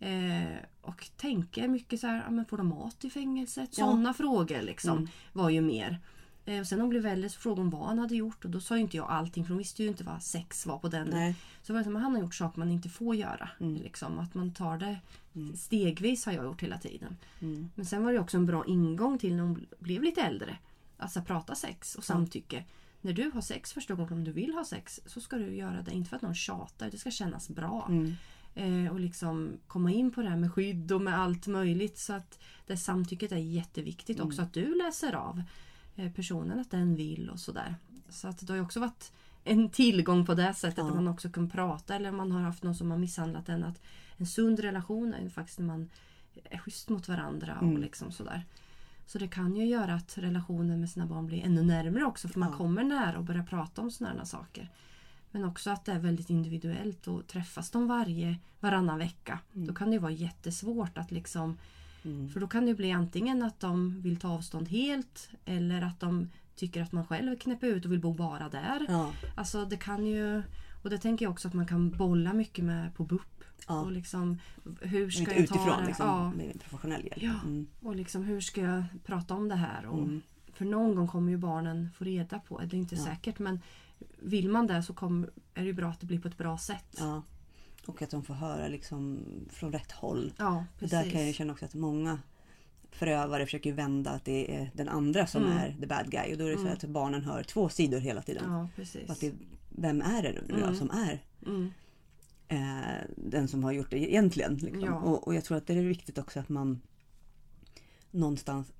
Eh, 0.00 0.56
och 0.80 1.10
tänker 1.16 1.68
mycket 1.68 2.00
så 2.00 2.06
här, 2.06 2.22
ja, 2.24 2.30
men 2.30 2.44
får 2.44 2.56
de 2.56 2.66
mat 2.68 3.04
i 3.04 3.10
fängelset? 3.10 3.70
Ja. 3.78 3.84
Sådana 3.86 4.14
frågor 4.14 4.62
liksom 4.62 4.96
Mm. 4.98 5.08
var 5.32 5.50
ju 5.50 5.60
mer. 5.60 5.98
Eh, 6.44 6.60
och 6.60 6.66
sen 6.66 6.80
hon 6.80 6.88
blev 6.88 7.06
äldre 7.06 7.30
så 7.30 7.40
frågade 7.40 7.60
hon 7.60 7.70
vad 7.70 7.86
han 7.86 7.98
hade 7.98 8.16
gjort 8.16 8.44
och 8.44 8.50
då 8.50 8.60
sa 8.60 8.76
ju 8.76 8.82
inte 8.82 8.96
jag 8.96 9.10
allting 9.10 9.44
för 9.44 9.48
hon 9.48 9.58
visste 9.58 9.82
ju 9.82 9.88
inte 9.88 10.04
vad 10.04 10.22
sex 10.22 10.66
var 10.66 10.78
på 10.78 10.88
den. 10.88 11.08
Nej. 11.10 11.34
Så 11.62 11.72
var 11.72 11.80
det 11.80 11.84
som 11.84 11.96
att 11.96 12.02
han 12.02 12.14
har 12.14 12.20
gjort 12.20 12.34
saker 12.34 12.58
man 12.58 12.70
inte 12.70 12.88
får 12.88 13.16
göra. 13.16 13.48
Liksom, 13.58 14.18
att 14.18 14.34
man 14.34 14.54
tar 14.54 14.78
det 14.78 14.98
stegvis 15.56 16.26
har 16.26 16.32
jag 16.32 16.44
gjort 16.44 16.62
hela 16.62 16.78
tiden. 16.78 17.16
Mm. 17.40 17.70
Men 17.74 17.86
sen 17.86 18.04
var 18.04 18.12
det 18.12 18.18
också 18.18 18.36
en 18.36 18.46
bra 18.46 18.64
ingång 18.66 19.18
till 19.18 19.36
när 19.36 19.42
hon 19.42 19.66
blev 19.78 20.02
lite 20.02 20.20
äldre. 20.20 20.58
Alltså 20.98 21.22
prata 21.22 21.54
sex 21.54 21.94
och 21.94 22.04
samtycke. 22.04 22.64
När 23.00 23.12
du 23.12 23.30
har 23.34 23.40
sex 23.40 23.72
första 23.72 23.94
gången, 23.94 24.12
om 24.12 24.24
du 24.24 24.32
vill 24.32 24.54
ha 24.54 24.64
sex, 24.64 25.00
så 25.06 25.20
ska 25.20 25.36
du 25.36 25.54
göra 25.54 25.82
det. 25.82 25.92
Inte 25.92 26.10
för 26.10 26.16
att 26.16 26.22
någon 26.22 26.34
tjatar, 26.34 26.90
det 26.90 26.98
ska 26.98 27.10
kännas 27.10 27.48
bra. 27.48 27.86
Mm. 27.88 28.14
Eh, 28.54 28.92
och 28.92 29.00
liksom 29.00 29.52
komma 29.66 29.90
in 29.90 30.10
på 30.10 30.22
det 30.22 30.28
här 30.28 30.36
med 30.36 30.52
skydd 30.52 30.92
och 30.92 31.00
med 31.00 31.18
allt 31.18 31.46
möjligt. 31.46 31.98
Så 31.98 32.12
att 32.12 32.38
det 32.66 32.76
samtycket 32.76 33.32
är 33.32 33.36
jätteviktigt. 33.36 34.20
Också 34.20 34.42
att 34.42 34.52
du 34.52 34.74
läser 34.74 35.12
av 35.14 35.42
personen 36.14 36.60
att 36.60 36.70
den 36.70 36.96
vill 36.96 37.30
och 37.30 37.40
sådär. 37.40 37.76
Så 38.08 38.28
att 38.28 38.46
det 38.46 38.52
har 38.52 38.60
också 38.60 38.80
varit 38.80 39.12
en 39.44 39.70
tillgång 39.70 40.26
på 40.26 40.34
det 40.34 40.54
sättet. 40.54 40.78
Ja. 40.78 40.88
Att 40.88 40.94
man 40.94 41.08
också 41.08 41.30
kan 41.30 41.50
prata 41.50 41.94
eller 41.94 42.08
om 42.08 42.16
man 42.16 42.32
har 42.32 42.40
haft 42.40 42.62
någon 42.62 42.74
som 42.74 42.90
har 42.90 42.98
misshandlat 42.98 43.48
en. 43.48 43.64
Att 43.64 43.80
en 44.16 44.26
sund 44.26 44.60
relation 44.60 45.14
är 45.14 45.28
faktiskt 45.28 45.58
när 45.58 45.66
man 45.66 45.90
är 46.44 46.58
schysst 46.58 46.88
mot 46.88 47.08
varandra 47.08 47.58
och 47.60 47.78
liksom 47.78 48.12
sådär. 48.12 48.44
Så 49.06 49.18
det 49.18 49.28
kan 49.28 49.56
ju 49.56 49.66
göra 49.66 49.94
att 49.94 50.18
relationen 50.18 50.80
med 50.80 50.90
sina 50.90 51.06
barn 51.06 51.26
blir 51.26 51.44
ännu 51.44 51.62
närmare 51.62 52.04
också 52.04 52.28
för 52.28 52.40
man 52.40 52.50
Ja. 52.50 52.56
kommer 52.56 52.84
nära 52.84 53.18
och 53.18 53.24
börjar 53.24 53.42
prata 53.42 53.82
om 53.82 53.90
sådana 53.90 54.24
saker. 54.24 54.70
Men 55.30 55.44
också 55.44 55.70
att 55.70 55.84
det 55.84 55.92
är 55.92 55.98
väldigt 55.98 56.30
individuellt 56.30 57.06
och 57.06 57.26
träffas 57.26 57.70
de 57.70 57.86
varje, 57.86 58.38
varannan 58.60 58.98
vecka. 58.98 59.38
Då 59.52 59.74
kan 59.74 59.90
det 59.90 59.98
vara 59.98 60.12
jättesvårt 60.12 60.98
att 60.98 61.10
liksom 61.10 61.58
Mm. 62.04 62.28
För 62.28 62.40
då 62.40 62.48
kan 62.48 62.66
det 62.66 62.74
bli 62.74 62.92
antingen 62.92 63.42
att 63.42 63.60
de 63.60 64.00
vill 64.02 64.16
ta 64.16 64.28
avstånd 64.28 64.68
helt 64.68 65.28
eller 65.44 65.82
att 65.82 66.00
de 66.00 66.28
tycker 66.56 66.82
att 66.82 66.92
man 66.92 67.06
själv 67.06 67.36
knäpper 67.36 67.66
ut 67.66 67.84
och 67.84 67.92
vill 67.92 68.00
bo 68.00 68.12
bara 68.14 68.48
där. 68.48 68.86
Ja. 68.88 69.12
Alltså 69.36 69.64
det 69.64 69.76
kan 69.76 70.06
ju 70.06 70.42
Och 70.82 70.90
det 70.90 70.98
tänker 70.98 71.24
jag 71.24 71.32
också 71.32 71.48
att 71.48 71.54
man 71.54 71.66
kan 71.66 71.90
bolla 71.90 72.32
mycket 72.32 72.64
med 72.64 72.94
på 72.94 73.04
BUP. 73.04 73.44
Ja. 73.68 73.80
Och 73.80 73.92
liksom 73.92 74.38
hur 74.80 75.10
ska 75.10 75.20
Inte 75.20 75.34
jag 75.40 75.48
ta 75.48 75.54
utifrån 75.54 75.80
det? 75.80 75.86
liksom, 75.86 76.06
Ja. 76.06 76.32
med 76.32 76.60
professionell 76.60 77.04
hjälp. 77.04 77.22
Ja. 77.22 77.34
Mm. 77.44 77.66
Och 77.80 77.96
liksom 77.96 78.22
hur 78.24 78.40
ska 78.40 78.60
jag 78.60 78.84
prata 79.04 79.34
om 79.34 79.48
det 79.48 79.54
här? 79.56 79.86
Och, 79.86 79.98
Mm. 79.98 80.20
För 80.54 80.64
någon 80.64 80.94
gång 80.94 81.08
kommer 81.08 81.30
ju 81.30 81.36
barnen 81.38 81.88
få 81.94 82.04
reda 82.04 82.38
på 82.38 82.58
det. 82.60 82.66
Det 82.66 82.76
är 82.76 82.78
inte 82.78 82.94
Ja. 82.94 83.04
säkert 83.04 83.38
men 83.38 83.60
vill 84.18 84.48
man 84.48 84.66
det 84.66 84.82
så 84.82 84.92
kommer, 84.94 85.30
är 85.54 85.64
det 85.64 85.72
bra 85.72 85.88
att 85.90 86.00
det 86.00 86.06
blir 86.06 86.20
på 86.20 86.28
ett 86.28 86.38
bra 86.38 86.58
sätt. 86.58 86.96
Ja. 86.98 87.22
Och 87.86 88.02
att 88.02 88.10
de 88.10 88.24
får 88.24 88.34
höra 88.34 88.68
liksom 88.68 89.24
från 89.50 89.72
rätt 89.72 89.92
håll. 89.92 90.32
Ja, 90.38 90.64
där 90.78 91.10
kan 91.10 91.26
jag 91.26 91.34
känna 91.34 91.52
också 91.52 91.64
att 91.64 91.74
många 91.74 92.18
förövare 92.90 93.44
försöker 93.44 93.72
vända 93.72 94.10
att 94.10 94.24
det 94.24 94.56
är 94.56 94.70
den 94.74 94.88
andra 94.88 95.26
som 95.26 95.44
Mm. 95.44 95.56
är 95.58 95.76
the 95.80 95.86
bad 95.86 96.10
guy. 96.10 96.32
Och 96.32 96.38
då 96.38 96.44
är 96.44 96.50
det 96.50 96.56
så 96.56 96.60
Mm. 96.62 96.72
att 96.72 96.84
barnen 96.84 97.22
hör 97.24 97.42
två 97.42 97.68
sidor 97.68 97.98
hela 97.98 98.22
tiden. 98.22 98.44
Ja, 98.46 98.68
att 99.08 99.20
det, 99.20 99.32
vem 99.68 100.02
är 100.02 100.22
det 100.22 100.32
nu 100.48 100.54
Mm. 100.62 100.74
som 100.76 100.90
är 100.90 101.24
Mm. 101.46 101.70
eh, 102.48 103.04
den 103.16 103.48
som 103.48 103.64
har 103.64 103.72
gjort 103.72 103.90
det 103.90 103.98
egentligen? 103.98 104.54
Liksom. 104.56 104.84
Ja. 104.84 104.94
Och, 105.00 105.26
och 105.26 105.34
jag 105.34 105.44
tror 105.44 105.56
att 105.58 105.66
det 105.66 105.74
är 105.74 105.82
viktigt 105.82 106.18
också 106.18 106.40
att 106.40 106.48
man 106.48 106.80
någonstans 108.10 108.72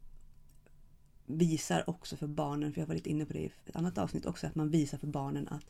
visar 1.27 1.91
också 1.91 2.17
för 2.17 2.27
barnen, 2.27 2.73
för 2.73 2.81
jag 2.81 2.87
var 2.89 2.95
lite 2.95 3.11
inne 3.11 3.25
på 3.27 3.33
det 3.33 3.39
i 3.39 3.47
ett 3.67 3.77
annat 3.77 3.99
avsnitt 3.99 4.27
också, 4.27 4.47
att 4.47 4.55
man 4.55 4.71
visar 4.71 4.99
för 4.99 5.07
barnen 5.07 5.49
att 5.49 5.65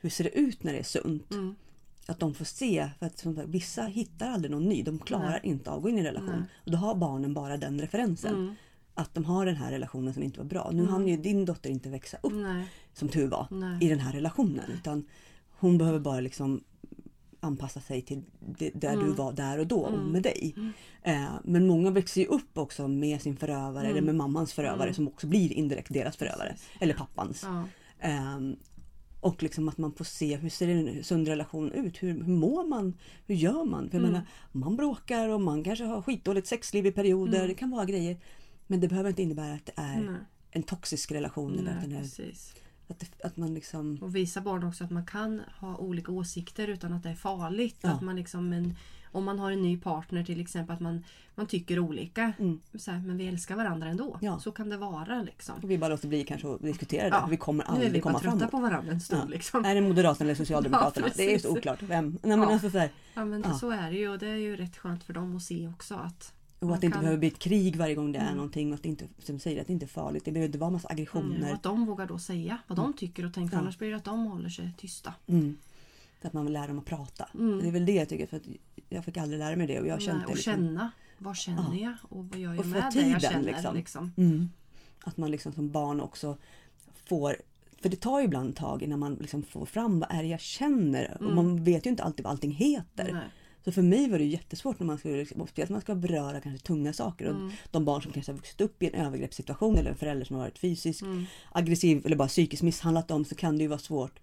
hur 0.00 0.10
ser 0.10 0.24
det 0.24 0.38
ut 0.38 0.62
när 0.62 0.72
det 0.72 0.78
är 0.78 0.82
sunt? 0.82 1.30
Mm. 1.32 1.54
Att 2.06 2.20
de 2.20 2.34
får 2.34 2.44
se, 2.44 2.88
för 2.98 3.06
att 3.06 3.18
som 3.18 3.34
sagt, 3.34 3.48
vissa 3.48 3.82
hittar 3.82 4.28
aldrig 4.30 4.50
någon 4.50 4.68
ny. 4.68 4.82
De 4.82 4.98
klarar 4.98 5.30
Nej. 5.30 5.40
inte 5.42 5.70
av 5.70 5.76
att 5.76 5.82
gå 5.82 5.88
in 5.88 5.96
i 5.96 5.98
en 5.98 6.06
relation. 6.06 6.30
Nej. 6.38 6.48
Och 6.64 6.70
då 6.70 6.76
har 6.78 6.94
barnen 6.94 7.34
bara 7.34 7.56
den 7.56 7.80
referensen. 7.80 8.34
Mm. 8.34 8.54
Att 8.94 9.14
de 9.14 9.24
har 9.24 9.46
den 9.46 9.56
här 9.56 9.70
relationen 9.70 10.14
som 10.14 10.22
inte 10.22 10.38
var 10.38 10.46
bra. 10.46 10.70
Nu 10.72 10.86
hann 10.86 11.08
ju 11.08 11.16
din 11.16 11.44
dotter 11.44 11.70
inte 11.70 11.88
växa 11.90 12.16
upp, 12.22 12.32
Nej. 12.32 12.66
som 12.94 13.08
tur 13.08 13.28
var, 13.28 13.46
i 13.80 13.88
den 13.88 13.98
här 13.98 14.12
relationen. 14.12 14.70
Utan 14.74 15.04
hon 15.50 15.78
behöver 15.78 15.98
bara 16.00 16.20
liksom 16.20 16.64
anpassa 17.40 17.80
sig 17.80 18.02
till 18.02 18.22
det, 18.58 18.70
där 18.74 18.92
Mm. 18.92 19.06
du 19.06 19.12
var 19.12 19.32
där 19.32 19.58
och 19.58 19.66
då 19.66 19.80
och 19.80 19.98
med 19.98 20.22
dig. 20.22 20.54
Eh, 21.02 21.24
men 21.44 21.66
många 21.66 21.90
växer 21.90 22.20
ju 22.20 22.26
upp 22.26 22.58
också 22.58 22.88
med 22.88 23.22
sin 23.22 23.36
förövare 23.36 23.86
eller 23.88 24.02
med 24.02 24.14
mammans 24.14 24.52
förövare 24.52 24.94
som 24.94 25.08
också 25.08 25.26
blir 25.26 25.52
indirekt 25.52 25.92
deras 25.92 26.16
förövare. 26.16 26.56
Eller 26.80 26.94
pappans. 26.94 27.44
Mm. 27.44 27.56
Ja. 27.56 27.68
Ehm, 28.08 28.56
Och 29.22 29.42
liksom 29.42 29.68
att 29.68 29.78
man 29.78 29.92
får 29.92 30.04
se 30.04 30.36
hur 30.36 30.48
ser 30.48 30.68
en 30.68 31.04
sund 31.04 31.28
relation 31.28 31.72
ut? 31.72 32.02
Hur, 32.02 32.24
hur 32.24 32.34
mår 32.34 32.66
man? 32.66 32.98
Hur 33.26 33.34
gör 33.34 33.64
man? 33.64 33.90
För 33.90 33.98
Mm. 33.98 34.10
menar, 34.10 34.26
man 34.52 34.76
bråkar 34.76 35.28
och 35.28 35.40
man 35.40 35.64
kanske 35.64 35.84
har 35.84 36.02
skitdåligt 36.02 36.46
sexliv 36.46 36.86
i 36.86 36.92
perioder. 36.92 37.36
Mm. 37.38 37.48
Det 37.48 37.54
kan 37.54 37.70
vara 37.70 37.84
grejer. 37.84 38.16
Men 38.66 38.80
det 38.80 38.88
behöver 38.88 39.10
inte 39.10 39.22
innebära 39.22 39.54
att 39.54 39.66
det 39.66 39.72
är 39.76 40.00
Nej. 40.00 40.20
en 40.50 40.62
toxisk 40.62 41.12
relation. 41.12 41.58
eller 41.58 41.70
att, 41.70 41.80
den 41.80 41.92
är, 41.92 42.04
att, 42.88 42.98
det, 43.00 43.24
att 43.24 43.36
man 43.36 43.54
liksom... 43.54 43.98
Och 44.02 44.16
visa 44.16 44.40
barn 44.40 44.64
också 44.64 44.84
att 44.84 44.90
man 44.90 45.06
kan 45.06 45.40
ha 45.60 45.76
olika 45.76 46.12
åsikter 46.12 46.68
utan 46.68 46.92
att 46.92 47.02
det 47.02 47.08
är 47.10 47.14
farligt. 47.14 47.78
Ja. 47.80 47.90
Att 47.90 48.02
man 48.02 48.16
liksom 48.16 48.52
en, 48.52 48.74
om 49.12 49.24
man 49.24 49.38
har 49.38 49.50
en 49.52 49.62
ny 49.62 49.76
partner 49.78 50.24
till 50.24 50.40
exempel 50.40 50.74
att 50.74 50.80
man, 50.80 51.04
man 51.34 51.46
tycker 51.46 51.78
olika. 51.78 52.32
Mm. 52.38 52.60
Så 52.74 52.90
här, 52.90 52.98
men 53.00 53.16
vi 53.18 53.28
älskar 53.28 53.56
varandra 53.56 53.88
ändå. 53.88 54.18
Ja. 54.20 54.38
Så 54.38 54.52
kan 54.52 54.68
det 54.68 54.76
vara 54.76 55.22
liksom. 55.22 55.54
Och 55.62 55.70
vi 55.70 55.78
bara 55.78 55.88
låter 55.88 56.08
bli 56.08 56.24
kanske 56.24 56.48
att 56.48 56.62
diskutera 56.62 57.02
det. 57.10 57.16
Ja. 57.16 57.26
Vi 57.30 57.36
kommer 57.36 57.64
Nu 57.64 57.68
är 57.70 57.72
aldrig 57.74 57.92
vi 57.92 58.00
bara 58.00 58.02
komma 58.02 58.18
trötta 58.18 58.38
framåt. 58.38 58.50
på 58.50 58.60
varandra 58.60 58.92
en 58.92 59.00
stund. 59.00 59.22
Ja. 59.24 59.28
Liksom. 59.34 59.64
Är 59.64 59.74
det 59.74 59.80
Moderaterna 59.80 60.24
eller 60.30 60.34
Socialdemokraterna? 60.38 61.08
Det 61.16 61.22
är 61.28 61.32
ju 61.32 61.38
så 61.38 61.50
oklart. 61.50 61.82
Vem? 61.82 62.18
Nej, 62.22 62.36
men 62.36 62.48
alltså 62.48 62.70
så 62.70 62.78
här, 62.78 62.90
Ja 63.14 63.24
men 63.24 63.54
så 63.54 63.70
är 63.70 63.90
det 63.90 63.96
ju 63.98 64.08
och 64.08 64.18
det 64.18 64.28
är 64.28 64.36
ju 64.36 64.56
rätt 64.56 64.76
skönt 64.76 65.04
för 65.04 65.12
dem 65.12 65.36
att 65.36 65.42
se 65.42 65.68
också 65.68 65.94
att 65.94 66.32
och 66.58 66.74
att 66.74 66.80
det 66.80 66.86
inte 66.86 66.94
kan- 66.94 67.00
behöver 67.00 67.18
bli 67.18 67.28
ett 67.28 67.38
krig 67.38 67.76
varje 67.76 67.94
gång 67.94 68.12
det 68.12 68.18
är 68.18 68.22
Mm. 68.22 68.34
någonting. 68.36 68.68
Och 68.72 68.74
att 68.74 68.82
det 68.82 68.88
inte, 68.88 69.04
som 69.18 69.38
säger, 69.38 69.60
att 69.60 69.66
det 69.66 69.72
inte 69.72 69.84
är 69.84 69.88
farligt. 69.88 70.24
Det 70.24 70.32
behöver 70.32 70.46
inte 70.46 70.58
vara 70.58 70.70
massa 70.70 70.88
Mm, 70.88 70.94
aggressioner. 70.94 71.48
och 71.50 71.54
att 71.54 71.62
de 71.62 71.86
vågar 71.86 72.06
då 72.06 72.18
säga 72.18 72.58
vad 72.66 72.78
de 72.78 72.92
tycker 72.92 73.26
och 73.26 73.34
tänker. 73.34 73.50
För 73.50 73.56
Ja. 73.56 73.60
annars 73.62 73.78
blir 73.78 73.90
det 73.90 73.96
att 73.96 74.04
de 74.04 74.24
håller 74.26 74.48
sig 74.48 74.70
tysta. 74.78 75.14
Mm. 75.26 75.56
Att 76.22 76.32
man 76.32 76.44
vill 76.44 76.52
lära 76.52 76.66
dem 76.66 76.78
att 76.78 76.84
prata. 76.84 77.28
Mm. 77.34 77.58
Det 77.60 77.66
är 77.68 77.72
väl 77.72 77.86
det 77.86 77.92
jag 77.92 78.08
tycker. 78.08 78.26
För 78.26 78.36
att 78.36 78.42
jag 78.94 79.04
fick 79.04 79.16
aldrig 79.16 79.38
lära 79.38 79.56
mig 79.56 79.66
det. 79.66 79.80
Och 79.80 79.86
jag 79.86 80.02
känt 80.02 80.16
Nej, 80.16 80.26
det. 80.26 80.30
och 80.30 80.36
Liksom. 80.36 80.52
känna. 80.52 80.90
Vad 81.18 81.36
känner 81.36 81.74
Ja. 81.74 81.80
jag? 81.80 82.18
Och 82.18 82.24
vad 82.26 82.38
gör 82.38 82.50
jag 82.54 82.60
Och 82.60 82.66
med 82.66 82.82
det 82.82 82.90
tiden, 82.90 83.10
jag 83.10 83.22
känner? 83.22 83.42
liksom. 83.52 83.74
Liksom. 83.76 84.12
Mm. 84.16 84.48
Att 85.04 85.16
man 85.16 85.30
liksom 85.30 85.52
som 85.52 85.70
barn 85.70 86.00
också 86.00 86.36
får 87.04 87.36
för 87.82 87.88
det 87.88 87.96
tar 88.00 88.18
ju 88.18 88.24
ibland 88.24 88.50
ett 88.50 88.56
tag 88.56 88.82
innan 88.82 88.98
man 88.98 89.14
liksom 89.14 89.42
får 89.42 89.66
fram 89.66 90.00
vad 90.00 90.10
är 90.12 90.22
det 90.22 90.28
jag 90.28 90.40
känner. 90.40 91.14
Och 91.14 91.22
Mm. 91.22 91.34
man 91.34 91.64
vet 91.64 91.86
ju 91.86 91.90
inte 91.90 92.02
alltid 92.02 92.24
vad 92.24 92.30
allting 92.30 92.50
heter. 92.52 93.12
Nej. 93.12 93.22
Så 93.64 93.72
för 93.72 93.82
mig 93.82 94.10
var 94.10 94.18
det 94.18 94.24
jättesvårt 94.24 94.78
när 94.78 94.86
man 94.86 94.98
skulle, 94.98 95.16
liksom- 95.16 95.46
speciellt 95.46 95.70
när 95.70 95.74
man 95.74 95.80
ska 95.80 95.94
beröra 95.94 96.40
kanske 96.40 96.66
tunga 96.66 96.92
saker. 96.92 97.26
Och 97.26 97.36
Mm. 97.36 97.52
De 97.70 97.84
barn 97.84 98.02
som 98.02 98.12
kanske 98.12 98.32
har 98.32 98.36
vuxit 98.36 98.60
upp 98.60 98.82
i 98.82 98.86
en 98.86 98.94
övergreppssituation 99.06 99.76
eller 99.78 99.90
en 99.90 99.96
förälder 99.96 100.24
som 100.24 100.36
har 100.36 100.42
varit 100.42 100.58
fysiskt 100.58 101.02
Mm. 101.02 101.24
aggressiv 101.52 102.06
eller 102.06 102.16
bara 102.16 102.28
psykiskt 102.28 102.62
misshandlat 102.62 103.08
dem 103.08 103.24
så 103.24 103.34
kan 103.34 103.56
det 103.58 103.62
ju 103.62 103.68
vara 103.68 103.78
svårt 103.78 104.18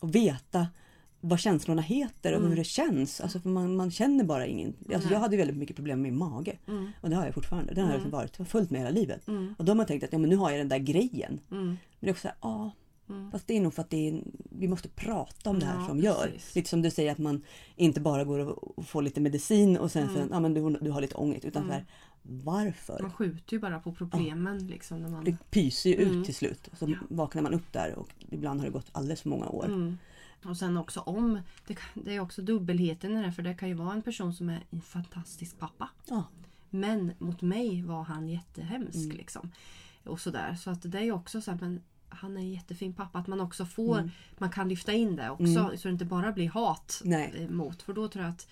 att 0.00 0.10
veta 0.14 0.66
vad 1.24 1.40
känslorna 1.40 1.82
heter 1.82 2.32
och 2.32 2.38
Mm. 2.38 2.50
hur 2.50 2.56
det 2.56 2.64
känns. 2.64 3.20
Alltså 3.20 3.40
för 3.40 3.48
man, 3.48 3.76
man 3.76 3.90
känner 3.90 4.24
bara 4.24 4.46
ingen. 4.46 4.68
Alltså 4.68 5.08
Nej. 5.08 5.12
jag 5.12 5.20
hade 5.20 5.36
väldigt 5.36 5.56
mycket 5.56 5.76
problem 5.76 6.02
med 6.02 6.12
min 6.12 6.18
mage. 6.18 6.58
Mm. 6.68 6.88
Och 7.00 7.10
det 7.10 7.16
har 7.16 7.24
jag 7.24 7.34
fortfarande. 7.34 7.74
Den 7.74 7.84
har 7.84 7.92
Mm. 7.94 8.04
jag 8.04 8.10
varit 8.10 8.48
fullt 8.48 8.70
med 8.70 8.80
hela 8.80 8.90
livet. 8.90 9.28
Mm. 9.28 9.54
Och 9.58 9.64
då 9.64 9.70
har 9.70 9.76
man 9.76 9.86
tänkt 9.86 10.04
att 10.04 10.12
ja, 10.12 10.18
men 10.18 10.30
nu 10.30 10.36
har 10.36 10.50
jag 10.50 10.60
den 10.60 10.68
där 10.68 10.78
grejen. 10.78 11.40
Mm. 11.50 11.66
Men 11.66 11.76
det 12.00 12.06
är 12.06 12.10
också 12.10 12.20
såhär, 12.22 12.36
ja. 12.42 12.70
Mm. 13.08 13.30
Fast 13.30 13.46
det 13.46 13.56
är 13.56 13.60
nog 13.60 13.74
för 13.74 13.82
att 13.82 13.90
det 13.90 14.08
är, 14.08 14.22
vi 14.50 14.68
måste 14.68 14.88
prata 14.88 15.50
om 15.50 15.58
det 15.58 15.66
här 15.66 15.80
Ja, 15.80 15.86
som 15.88 15.98
gör. 15.98 16.28
precis. 16.32 16.54
Lite 16.54 16.68
som 16.68 16.82
du 16.82 16.90
säger 16.90 17.12
att 17.12 17.18
man 17.18 17.42
inte 17.76 18.00
bara 18.00 18.24
går 18.24 18.38
och 18.78 18.86
får 18.86 19.02
lite 19.02 19.20
medicin 19.20 19.76
och 19.76 19.90
sen 19.90 20.08
så, 20.08 20.16
Mm. 20.16 20.28
ja 20.32 20.40
men 20.40 20.54
du, 20.54 20.70
du 20.80 20.90
har 20.90 21.00
lite 21.00 21.14
ångest. 21.14 21.44
Utan 21.44 21.62
Mm. 21.62 21.70
så 21.70 21.74
här, 21.74 21.84
varför? 22.22 22.98
Man 23.02 23.12
skjuter 23.12 23.52
ju 23.52 23.58
bara 23.60 23.80
på 23.80 23.92
problemen. 23.92 24.66
Liksom, 24.66 25.02
när 25.02 25.08
man... 25.08 25.24
Det 25.24 25.36
pyser 25.50 25.90
ju 25.90 26.02
Mm. 26.02 26.18
ut 26.20 26.24
till 26.26 26.34
slut. 26.34 26.68
Så 26.78 26.90
Ja. 26.90 26.96
vaknar 27.08 27.42
man 27.42 27.54
upp 27.54 27.72
där 27.72 27.94
och 27.94 28.08
ibland 28.30 28.60
har 28.60 28.66
det 28.66 28.72
gått 28.72 28.86
alldeles 28.92 29.20
för 29.20 29.28
många 29.28 29.48
år. 29.48 29.96
Och 30.44 30.56
sen 30.56 30.76
också 30.76 31.00
om, 31.00 31.40
det, 31.66 31.78
det 31.94 32.14
är 32.16 32.20
också 32.20 32.42
dubbelheten 32.42 33.16
i 33.16 33.22
det 33.22 33.32
för 33.32 33.42
det 33.42 33.54
kan 33.54 33.68
ju 33.68 33.74
vara 33.74 33.92
en 33.92 34.02
person 34.02 34.34
som 34.34 34.48
är 34.48 34.60
en 34.70 34.80
fantastisk 34.80 35.58
pappa. 35.58 35.88
Ja. 36.08 36.24
Men 36.70 37.12
mot 37.18 37.42
mig 37.42 37.82
var 37.82 38.02
han 38.02 38.28
jättehemsk. 38.28 38.96
Mm. 39.04 39.16
Liksom. 39.16 39.50
Och 40.04 40.20
sådär. 40.20 40.54
Så 40.54 40.70
att 40.70 40.92
det 40.92 40.98
är 41.00 41.12
också 41.12 41.40
så 41.40 41.50
här, 41.50 41.58
men 41.60 41.80
han 42.08 42.36
är 42.36 42.40
en 42.40 42.50
jättefin 42.52 42.92
pappa. 42.92 43.18
Att 43.18 43.26
man 43.26 43.40
också 43.40 43.66
får, 43.66 43.98
Mm. 43.98 44.10
man 44.38 44.50
kan 44.50 44.68
lyfta 44.68 44.92
in 44.92 45.16
det 45.16 45.30
också. 45.30 45.44
Mm. 45.44 45.76
Så 45.78 45.88
det 45.88 45.92
inte 45.92 46.04
bara 46.04 46.32
blir 46.32 46.48
hat 46.48 47.00
Nej. 47.04 47.32
eh, 47.36 47.50
mot. 47.50 47.82
För 47.82 47.92
då 47.92 48.08
tror 48.08 48.24
jag 48.24 48.30
att 48.32 48.48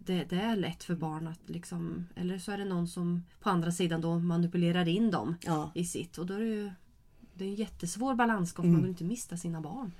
det, 0.00 0.24
det 0.24 0.36
är 0.40 0.56
lätt 0.56 0.84
för 0.84 0.94
barn 0.94 1.26
att 1.26 1.40
liksom, 1.46 2.06
eller 2.16 2.38
så 2.38 2.52
är 2.52 2.58
det 2.58 2.64
någon 2.64 2.88
som 2.88 3.22
på 3.40 3.50
andra 3.50 3.72
sidan 3.72 4.00
då 4.00 4.18
manipulerar 4.18 4.88
in 4.88 5.10
dem 5.10 5.34
Ja. 5.44 5.70
i 5.74 5.84
sitt. 5.84 6.18
Och 6.18 6.26
då 6.26 6.34
är 6.34 6.38
det 6.40 6.46
ju 6.46 6.70
det 7.34 7.44
är 7.44 7.48
en 7.48 7.54
jättesvår 7.54 8.14
balansgång 8.14 8.64
Mm. 8.64 8.72
man 8.72 8.82
vill 8.82 8.90
inte 8.90 9.04
mista 9.04 9.36
sina 9.36 9.60
barn. 9.60 9.92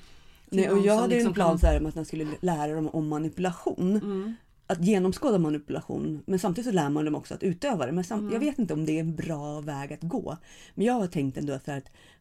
Nej, 0.51 0.71
och 0.71 0.87
jag 0.87 0.97
hade 0.97 1.09
liksom 1.15 1.29
en 1.29 1.35
plan 1.35 1.59
så 1.59 1.67
här 1.67 1.81
om 1.81 1.87
att 1.87 1.95
man 1.95 2.05
skulle 2.05 2.27
lära 2.41 2.75
dem 2.75 2.89
om 2.89 3.09
manipulation. 3.09 3.91
Mm. 3.97 4.35
Att 4.67 4.85
genomskåda 4.85 5.39
manipulation. 5.39 6.23
Men 6.27 6.39
samtidigt 6.39 6.69
så 6.71 6.75
lär 6.75 6.91
man 6.91 7.05
dem 7.05 7.15
också 7.15 7.35
att 7.35 7.43
utöva 7.43 7.87
det. 7.87 7.93
Men 7.93 8.05
sam- 8.05 8.19
Mm. 8.19 8.33
jag 8.33 8.41
vet 8.41 8.59
inte 8.59 8.75
om 8.75 8.87
det 8.87 8.93
är 8.93 9.01
en 9.01 9.15
bra 9.15 9.61
väg 9.61 9.93
att 9.93 10.03
gå. 10.03 10.37
Men 10.75 10.87
jag 10.87 10.95
har 10.95 11.07
tänkt 11.07 11.39
ändå 11.39 11.53
att, 11.53 11.65
för 11.65 11.73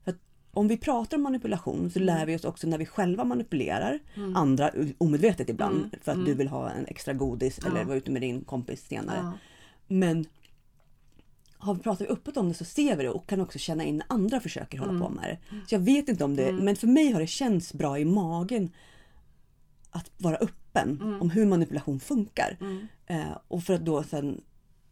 att 0.05 0.15
om 0.51 0.67
vi 0.67 0.78
pratar 0.78 1.17
om 1.17 1.24
manipulation 1.24 1.89
så 1.91 1.99
lär 1.99 2.26
vi 2.26 2.36
oss 2.36 2.43
också 2.45 2.67
när 2.67 2.78
vi 2.78 2.86
själva 2.86 3.24
manipulerar 3.24 3.99
Mm. 4.15 4.36
andra 4.36 4.71
omedvetet 4.97 5.49
ibland. 5.49 5.76
Mm. 5.78 5.89
För 6.01 6.11
att 6.11 6.15
Mm. 6.15 6.26
du 6.28 6.34
vill 6.34 6.47
ha 6.47 6.69
en 6.69 6.86
extra 6.86 7.13
godis 7.13 7.59
Ja. 7.61 7.67
eller 7.71 7.84
vara 7.86 7.97
ute 7.97 8.11
med 8.11 8.21
din 8.21 8.41
kompis 8.43 8.88
senare. 8.88 9.17
Ja. 9.24 9.32
Men 9.88 10.26
har 11.64 11.74
vi 11.74 11.80
pratat 11.82 12.07
öppet 12.07 12.38
om 12.38 12.47
det 12.47 12.53
så 12.53 12.66
ser 12.66 12.95
vi 12.97 13.03
det 13.03 13.09
och 13.09 13.28
kan 13.28 13.41
också 13.41 13.59
känna 13.59 13.84
in 13.84 13.97
när 13.97 14.05
andra 14.09 14.39
försöker 14.39 14.78
hålla 14.78 14.91
Mm. 14.91 15.01
på 15.01 15.09
med 15.09 15.24
det. 15.49 15.57
Så 15.68 15.76
jag 15.76 15.80
vet 15.80 16.09
inte 16.09 16.24
om 16.24 16.36
det, 16.36 16.49
Mm. 16.49 16.66
men 16.66 16.76
för 16.76 16.88
mig 16.88 17.11
har 17.11 17.20
det 17.22 17.28
känts 17.28 17.74
bra 17.74 17.99
i 17.99 18.05
magen 18.05 18.72
att 19.89 20.11
vara 20.18 20.36
öppen 20.36 20.99
Mm. 21.01 21.22
om 21.22 21.30
hur 21.30 21.45
manipulation 21.45 21.99
funkar. 21.99 22.57
Mm. 22.61 22.88
Eh, 23.07 23.38
och 23.47 23.64
för 23.64 23.74
att 23.74 23.86
då 23.86 24.03
sen 24.03 24.41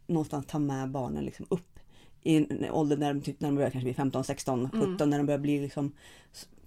någonstans 0.06 0.46
ta 0.46 0.58
med 0.58 0.90
barnen 0.90 1.24
liksom 1.24 1.46
upp 1.50 1.78
i 2.22 2.36
en 2.36 2.70
ålder 2.70 2.96
när 2.96 3.14
de, 3.14 3.20
typ, 3.20 3.40
när 3.40 3.48
de 3.48 3.54
börjar 3.54 3.70
kanske 3.70 3.84
bli 3.86 3.94
15, 3.94 4.24
16, 4.24 4.70
17, 4.70 5.10
när 5.10 5.18
de 5.18 5.26
börjar 5.26 5.38
bli 5.40 5.60
liksom 5.60 5.92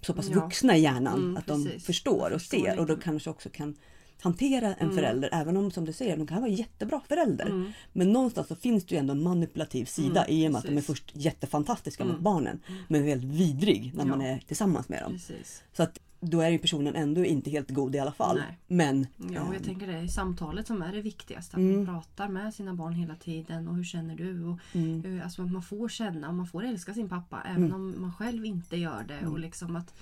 så 0.00 0.14
pass 0.14 0.28
Ja. 0.28 0.34
vuxna 0.44 0.76
i 0.76 0.80
hjärnan 0.80 1.18
Mm, 1.18 1.36
att 1.36 1.46
de 1.46 1.64
precis. 1.64 1.86
förstår 1.86 2.30
och 2.34 2.42
ser 2.42 2.78
och 2.78 2.86
då 2.86 2.96
kanske 2.96 3.30
också 3.30 3.48
kan 3.48 3.74
hantera 4.20 4.74
en 4.74 4.82
Mm. 4.86 4.94
förälder 4.96 5.28
även 5.32 5.56
om 5.56 5.70
som 5.70 5.84
du 5.84 5.92
säger, 5.92 6.16
de 6.16 6.26
kan 6.26 6.40
vara 6.40 6.50
jättebra 6.50 7.00
förälder. 7.08 7.46
Mm. 7.46 7.72
Men 7.92 8.12
någonstans 8.12 8.48
så 8.48 8.56
finns 8.56 8.84
det 8.84 8.94
ju 8.94 8.98
ändå 8.98 9.12
en 9.12 9.22
manipulativ 9.22 9.84
sida 9.84 10.24
Mm, 10.24 10.36
i 10.36 10.48
och 10.48 10.52
med 10.52 10.58
att 10.58 10.64
de 10.64 10.76
är 10.76 10.82
först 10.82 11.10
jättefantastiska 11.14 12.04
mot 12.04 12.10
Mm. 12.12 12.22
barnen 12.24 12.60
men 12.88 13.04
väldigt 13.04 13.30
vidrig 13.30 13.92
när 13.94 14.04
man 14.04 14.20
Ja. 14.20 14.26
är 14.26 14.38
tillsammans 14.38 14.88
med 14.88 15.02
dem. 15.02 15.12
Precis. 15.12 15.62
Så 15.72 15.82
att 15.82 15.98
då 16.20 16.40
är 16.40 16.48
ju 16.50 16.58
personen 16.58 16.94
ändå 16.94 17.24
inte 17.24 17.50
helt 17.50 17.70
god 17.70 17.94
i 17.94 17.98
alla 17.98 18.12
fall. 18.12 18.36
Nej. 18.36 18.58
Men 18.66 19.06
Ja, 19.16 19.24
och 19.42 19.46
jag 19.48 19.56
ehm, 19.56 19.62
tänker 19.62 19.86
det 19.86 19.92
är 19.98 20.06
samtalet 20.06 20.66
som 20.66 20.82
är 20.82 20.92
det 20.92 21.00
viktigaste. 21.02 21.56
Att 21.56 21.60
Mm. 21.60 21.76
man 21.76 21.86
pratar 21.86 22.28
med 22.28 22.54
sina 22.54 22.74
barn 22.74 22.92
hela 22.92 23.14
tiden. 23.14 23.68
Och 23.68 23.74
hur 23.76 23.84
känner 23.84 24.16
du? 24.16 24.44
Och, 24.44 24.58
mm, 24.72 25.02
hur- 25.04 25.22
alltså 25.22 25.42
att 25.42 25.52
man 25.52 25.62
får 25.62 25.88
känna 25.88 26.28
och 26.28 26.34
man 26.34 26.46
får 26.46 26.64
älska 26.64 26.94
sin 26.94 27.08
pappa 27.08 27.42
även 27.46 27.64
Mm. 27.64 27.74
om 27.74 27.94
man 28.00 28.12
själv 28.12 28.44
inte 28.44 28.76
gör 28.76 29.04
det. 29.08 29.14
Mm. 29.18 29.32
Och 29.32 29.38
liksom 29.38 29.76
att 29.76 29.94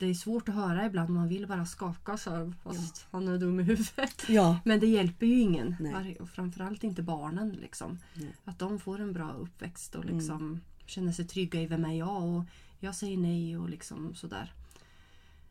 det 0.00 0.06
är 0.06 0.14
svårt 0.14 0.48
att 0.48 0.54
höra 0.54 0.86
ibland. 0.86 1.10
Man 1.10 1.28
vill 1.28 1.46
bara 1.46 1.66
skaka 1.66 2.16
så 2.16 2.52
fast 2.62 3.06
han 3.10 3.28
är 3.28 3.38
dum 3.38 3.60
i 3.60 3.62
huvudet. 3.62 4.24
ja, 4.28 4.58
Men 4.64 4.80
det 4.80 4.86
hjälper 4.86 5.26
ju 5.26 5.40
ingen. 5.40 5.76
Nej. 5.80 6.16
Och 6.20 6.28
framförallt 6.30 6.84
inte 6.84 7.02
barnen. 7.02 7.50
Liksom. 7.50 7.98
Nej. 8.14 8.34
Att 8.44 8.58
de 8.58 8.78
får 8.80 9.00
en 9.00 9.12
bra 9.12 9.32
uppväxt 9.32 9.94
och 9.94 10.04
Mm. 10.04 10.16
liksom 10.18 10.60
känner 10.86 11.12
sig 11.12 11.24
trygga 11.26 11.60
i 11.60 11.66
vem 11.66 11.84
är 11.84 11.98
jag 11.98 12.22
och 12.24 12.44
jag 12.80 12.94
säger 12.94 13.16
nej 13.16 13.56
och 13.58 13.68
liksom 13.70 14.14
sådär. 14.14 14.52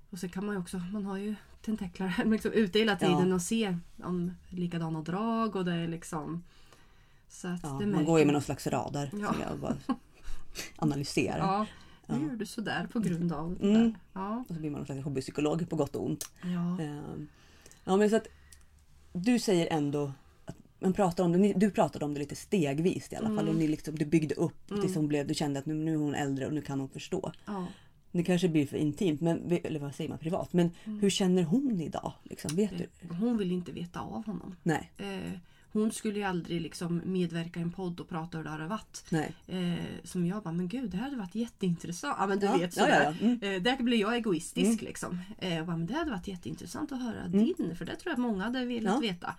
Och 0.10 0.20
så 0.20 0.30
kan 0.30 0.46
man 0.46 0.56
ju 0.56 0.62
också, 0.62 0.78
man 0.78 1.06
har 1.06 1.18
ju 1.18 1.36
tentaklar 1.62 2.24
liksom 2.26 2.52
ute 2.52 2.80
hela 2.80 2.96
tiden 2.96 3.30
Ja. 3.30 3.36
och 3.36 3.42
ser 3.42 3.80
om 4.04 4.32
likadana 4.50 5.02
drag 5.02 5.56
och 5.56 5.66
det 5.66 5.74
är 5.74 5.88
liksom 5.88 6.44
så 7.30 7.48
att 7.48 7.64
ja 7.64 7.80
man 7.80 8.06
går 8.06 8.20
ju 8.20 8.26
med 8.26 8.34
någon 8.34 8.42
slags 8.42 8.68
radar 8.68 9.10
Ja. 9.14 9.34
som 9.34 9.42
jag 9.50 9.60
bara 9.60 9.78
analyserar. 10.76 11.68
Ja, 12.10 12.18
nu 12.18 12.28
gör 12.28 12.36
du 12.36 12.46
sådär 12.46 12.88
på 12.94 13.00
grund 13.00 13.34
av 13.34 13.58
det 13.60 13.66
Mm. 13.70 13.94
Ja, 14.14 14.44
Och 14.50 14.56
så 14.56 14.60
blir 14.60 14.70
man 14.70 14.80
någon 14.80 14.86
slags 14.86 15.04
hobbypsykolog 15.04 15.70
på 15.70 15.76
gott 15.76 15.96
och 15.96 16.06
ont. 16.06 16.26
ja. 16.42 16.84
Ehm, 16.84 17.28
Ja 17.86 17.98
men 17.98 18.10
så 18.10 18.16
att 18.16 18.28
du 19.14 19.40
säger 19.40 19.68
ändå 19.72 20.12
att 20.46 20.56
man 20.80 20.94
pratar 20.94 21.24
om 21.24 21.32
det, 21.32 21.54
du 21.54 21.72
pratade 21.72 22.06
om 22.06 22.14
det 22.14 22.20
lite 22.20 22.36
stegvis 22.36 23.14
i 23.14 23.16
alla 23.16 23.28
fall. 23.28 23.38
Mm. 23.40 23.50
Och 23.50 23.56
ni 23.56 23.68
liksom, 23.68 23.96
du 23.96 24.06
byggde 24.06 24.36
upp 24.36 24.72
Mm. 24.72 24.82
tills 24.84 24.96
hon 24.96 25.08
blev, 25.08 25.28
du 25.28 25.34
kände 25.34 25.60
att 25.60 25.66
nu, 25.66 25.74
nu 25.74 25.94
är 25.94 25.98
hon 25.98 26.16
äldre 26.16 26.46
och 26.48 26.54
nu 26.54 26.62
kan 26.62 26.80
hon 26.80 26.90
förstå. 26.90 27.32
ja. 27.46 27.66
Det 28.12 28.24
kanske 28.24 28.48
blir 28.50 28.68
för 28.68 28.78
intimt, 28.78 29.22
men, 29.22 29.52
eller 29.64 29.80
vad 29.80 29.96
säger 29.96 30.10
man, 30.10 30.20
privat. 30.20 30.54
Men 30.54 30.72
Mm. 30.86 31.00
hur 31.00 31.10
känner 31.10 31.44
hon 31.44 31.82
idag? 31.82 32.14
Liksom, 32.24 32.56
vet 32.56 32.72
du? 32.78 32.88
Hon 33.16 33.38
vill 33.38 33.52
inte 33.52 33.72
veta 33.72 34.00
av 34.00 34.26
honom. 34.26 34.56
Nej, 34.64 34.92
Eh, 34.98 35.32
hon 35.72 35.92
skulle 35.92 36.20
ju 36.20 36.24
aldrig 36.26 36.62
liksom 36.62 37.02
medverka 37.06 37.60
i 37.60 37.64
en 37.64 37.72
podd 37.72 38.00
och 38.00 38.10
prata 38.10 38.38
hur 38.38 38.44
det 38.46 38.50
hade 38.50 38.68
varit. 38.68 39.04
Eh, 39.48 39.74
som 40.04 40.26
jag 40.26 40.44
bara, 40.44 40.54
men 40.54 40.68
gud 40.68 40.90
det 40.90 40.98
hade 40.98 41.16
varit 41.16 41.36
jätteintressant. 41.36 42.16
Ja 42.20 42.28
men 42.28 42.40
du 42.40 42.46
Ja, 42.46 42.58
vet 42.58 42.74
sådär. 42.74 43.04
ja, 43.04 43.14
ja. 43.22 43.26
Mm. 43.28 43.56
Eh, 43.56 43.62
där 43.62 43.84
blir 43.84 43.98
jag 43.98 44.16
egoistisk 44.16 44.82
Mm. 44.82 44.86
liksom. 44.86 45.20
Eh, 45.38 45.66
bara, 45.66 45.78
men 45.78 45.86
det 45.88 45.94
hade 45.94 46.12
varit 46.12 46.28
jätteintressant 46.28 46.92
att 46.92 47.02
höra 47.02 47.20
Mm. 47.22 47.32
din. 47.32 47.76
För 47.76 47.86
det 47.86 47.96
tror 47.96 48.12
jag 48.12 48.14
att 48.14 48.20
många 48.20 48.44
hade 48.44 48.66
velat 48.66 49.04
veta. 49.04 49.36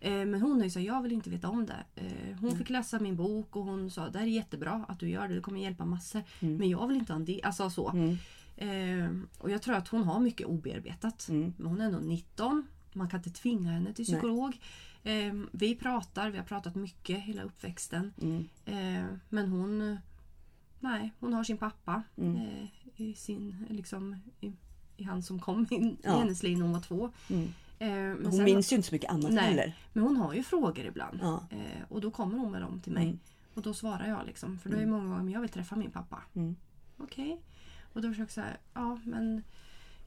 Eh, 0.00 0.12
men 0.12 0.40
hon 0.40 0.60
är 0.60 0.64
ju 0.64 0.70
så, 0.70 0.80
jag 0.80 1.02
vill 1.02 1.12
inte 1.12 1.30
veta 1.30 1.48
om 1.48 1.66
det. 1.66 1.84
Eh, 1.96 2.36
hon 2.40 2.56
fick 2.58 2.70
läsa 2.70 2.98
min 3.00 3.16
bok 3.16 3.56
och 3.56 3.64
hon 3.64 3.90
sa, 3.90 4.08
det 4.08 4.18
här 4.18 4.26
är 4.26 4.30
jättebra 4.30 4.84
att 4.88 4.98
du 5.00 5.08
gör 5.08 5.28
det. 5.28 5.34
Det 5.34 5.40
kommer 5.40 5.60
hjälpa 5.60 5.84
massor. 5.84 6.22
Mm. 6.40 6.56
Men 6.56 6.68
jag 6.68 6.86
vill 6.88 6.96
inte 6.96 7.12
ha 7.12 7.18
en 7.18 7.24
del. 7.24 7.40
Alltså 7.44 7.70
så. 7.70 7.90
Mm. 7.90 8.18
Eh, 8.56 9.10
och 9.38 9.50
jag 9.50 9.62
tror 9.62 9.74
att 9.74 9.88
hon 9.88 10.04
har 10.04 10.20
mycket 10.20 10.46
obearbetat. 10.46 11.28
Mm. 11.28 11.52
Men 11.56 11.66
Hon 11.66 11.80
är 11.80 11.90
nog 11.90 12.04
19. 12.04 12.66
Man 12.92 13.08
kan 13.08 13.18
inte 13.20 13.30
tvinga 13.30 13.70
henne 13.70 13.92
till 13.92 14.06
Nej. 14.10 14.20
Eh, 15.04 15.34
vi 15.52 15.74
pratar, 15.76 16.30
vi 16.30 16.38
har 16.38 16.44
pratat 16.44 16.74
mycket 16.74 17.18
hela 17.18 17.42
uppväxten. 17.42 18.12
Mm. 18.22 18.48
Eh, 18.64 19.04
men 19.28 19.48
hon... 19.48 19.98
Nej, 20.80 21.12
hon 21.20 21.32
har 21.32 21.44
sin 21.44 21.58
pappa 21.58 22.02
Mm. 22.16 22.36
eh, 22.36 22.68
i, 22.96 23.14
sin, 23.14 23.66
liksom, 23.70 24.16
i, 24.40 24.52
i 24.96 25.02
han 25.04 25.22
som 25.22 25.40
kom 25.40 25.66
in 25.70 25.96
Ja. 26.02 26.16
i 26.16 26.18
hennes 26.18 26.42
liv 26.42 26.58
när 26.58 26.64
hon 26.64 26.72
var 26.72 26.80
två. 26.80 27.10
Mm. 27.30 27.48
Eh, 27.78 28.22
Hon 28.24 28.32
sen- 28.32 28.44
minns 28.44 28.72
ju 28.72 28.76
inte 28.76 28.88
så 28.88 28.94
mycket 28.94 29.10
annat 29.10 29.32
Nej. 29.32 29.44
heller. 29.44 29.76
men 29.92 30.02
hon 30.04 30.16
har 30.16 30.34
ju 30.34 30.42
frågor 30.42 30.84
ibland. 30.84 31.18
Ja. 31.22 31.44
Eh, 31.50 31.82
och 31.88 32.00
då 32.00 32.10
kommer 32.10 32.38
hon 32.38 32.52
med 32.52 32.62
dem 32.62 32.80
till 32.80 32.92
mig. 32.92 33.04
Mm. 33.04 33.18
Och 33.54 33.62
då 33.62 33.74
svarar 33.74 34.06
jag 34.08 34.26
liksom. 34.26 34.58
För 34.58 34.70
då 34.70 34.76
är 34.76 34.80
det 34.80 34.86
många 34.86 35.16
gånger, 35.16 35.32
jag 35.32 35.40
vill 35.40 35.50
träffa 35.50 35.76
min 35.76 35.90
pappa. 35.90 36.22
Mm. 36.34 36.56
Okej. 36.98 37.40
Och 37.92 38.02
då 38.02 38.08
försöker 38.08 38.22
jag 38.22 38.30
säga, 38.30 38.56
ja 38.74 38.98
men 39.04 39.42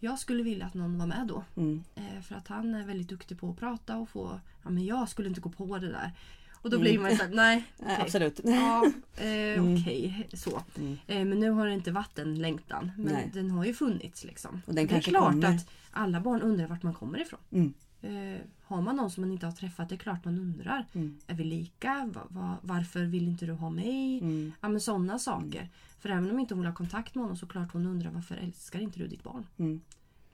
jag 0.03 0.19
skulle 0.19 0.43
vilja 0.43 0.65
att 0.65 0.73
någon 0.73 0.97
var 0.99 1.05
med 1.07 1.27
då. 1.27 1.43
Mm. 1.57 1.83
Eh, 1.95 2.21
för 2.21 2.35
att 2.35 2.47
han 2.47 2.75
är 2.75 2.83
väldigt 2.85 3.09
duktig 3.09 3.39
på 3.39 3.49
att 3.49 3.59
prata 3.59 3.97
och 3.97 4.09
få, 4.09 4.39
ja 4.63 4.69
men 4.69 4.85
jag 4.85 5.09
skulle 5.09 5.27
inte 5.29 5.41
gå 5.41 5.49
på 5.49 5.77
det 5.77 5.91
där. 5.91 6.11
Och 6.53 6.69
då 6.69 6.77
Mm. 6.77 6.81
blir 6.83 6.99
man 6.99 7.11
ju 7.11 7.17
såhär, 7.17 7.31
nej. 7.35 7.63
Okej. 7.79 7.97
absolut. 8.01 8.39
Ja, 8.43 8.85
eh, 9.17 9.27
Mm. 9.27 9.73
okej. 9.75 10.27
Så. 10.33 10.61
Mm. 10.77 10.97
Eh, 11.07 11.25
men 11.25 11.39
nu 11.39 11.49
har 11.49 11.67
det 11.67 11.73
inte 11.73 11.91
varit 11.91 12.19
en 12.19 12.35
längtan. 12.35 12.91
Men 12.97 13.13
Nej. 13.13 13.29
den 13.33 13.51
har 13.51 13.65
ju 13.65 13.73
funnits 13.73 14.23
liksom. 14.23 14.61
Och 14.65 14.73
den 14.75 14.87
det 14.87 14.95
är 14.95 15.01
klart 15.01 15.31
kommer. 15.31 15.55
att 15.55 15.69
alla 15.91 16.19
barn 16.19 16.41
undrar 16.41 16.67
vart 16.67 16.83
man 16.83 16.93
kommer 16.93 17.21
ifrån. 17.21 17.73
Mm. 18.03 18.33
Eh, 18.35 18.41
har 18.63 18.81
man 18.81 18.95
någon 18.95 19.11
som 19.11 19.21
man 19.21 19.31
inte 19.31 19.45
har 19.45 19.53
träffat, 19.53 19.89
det 19.89 19.95
är 19.95 19.99
klart 19.99 20.25
man 20.25 20.39
undrar. 20.39 20.85
Mm. 20.93 21.19
Är 21.27 21.35
vi 21.35 21.43
lika? 21.43 22.09
Va, 22.13 22.21
va, 22.29 22.57
varför 22.61 23.03
vill 23.03 23.27
inte 23.27 23.45
du 23.45 23.51
ha 23.53 23.69
mig? 23.69 24.19
Mm. 24.19 24.51
Ja 24.61 24.69
men 24.69 24.81
sådana 24.81 25.19
saker. 25.19 25.69
För 25.99 26.09
även 26.09 26.31
om 26.31 26.39
inte 26.39 26.53
hon 26.53 26.61
vill 26.61 26.67
ha 26.69 26.75
kontakt 26.75 27.15
med 27.15 27.21
honom 27.23 27.37
så 27.37 27.45
klart 27.47 27.73
hon 27.73 27.85
undrar 27.85 28.11
varför 28.11 28.35
älskar 28.35 28.79
inte 28.79 28.99
du 28.99 29.07
ditt 29.07 29.23
barn? 29.23 29.45
Mm. 29.57 29.81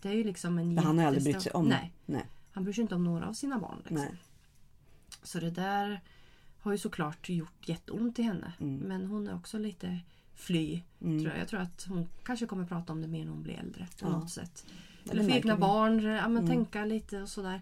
Det 0.01 0.09
är 0.09 0.13
ju 0.13 0.23
liksom 0.23 0.57
en 0.57 0.75
För 0.75 0.83
han 0.83 0.97
har 0.97 1.05
aldrig 1.05 1.23
brytt 1.23 1.35
jättestor- 1.35 1.43
sig 1.43 1.51
om 1.53 1.65
Nej, 1.67 1.93
Nej. 2.05 2.25
han 2.51 2.63
bryr 2.63 2.73
sig 2.73 2.81
inte 2.81 2.95
om 2.95 3.03
några 3.03 3.27
av 3.27 3.33
sina 3.33 3.59
barn. 3.59 3.77
Liksom. 3.87 4.07
Så 5.23 5.39
det 5.39 5.49
där 5.51 6.01
har 6.59 6.71
ju 6.71 6.77
såklart 6.77 7.29
gjort 7.29 7.69
jätteont 7.69 8.19
i 8.19 8.21
henne. 8.21 8.53
Mm. 8.59 8.75
Men 8.77 9.05
hon 9.05 9.27
är 9.27 9.35
också 9.35 9.57
lite 9.57 9.99
fly. 10.35 10.81
Mm. 11.01 11.19
Tror 11.19 11.31
jag. 11.33 11.41
jag 11.41 11.47
tror 11.47 11.59
att 11.59 11.85
hon 11.89 12.07
kanske 12.23 12.45
kommer 12.45 12.65
prata 12.65 12.93
om 12.93 13.01
det 13.01 13.07
mer 13.07 13.25
när 13.25 13.31
hon 13.31 13.43
blir 13.43 13.53
äldre. 13.53 13.87
På 13.99 14.05
Ja. 14.07 14.09
något 14.09 14.29
sätt. 14.31 14.65
Eller 15.11 15.23
för 15.23 15.31
egna 15.31 15.57
barn. 15.57 16.03
Ja, 16.03 16.27
men 16.27 16.37
Mm. 16.37 16.47
Tänka 16.47 16.85
lite 16.85 17.21
och 17.21 17.29
sådär 17.29 17.61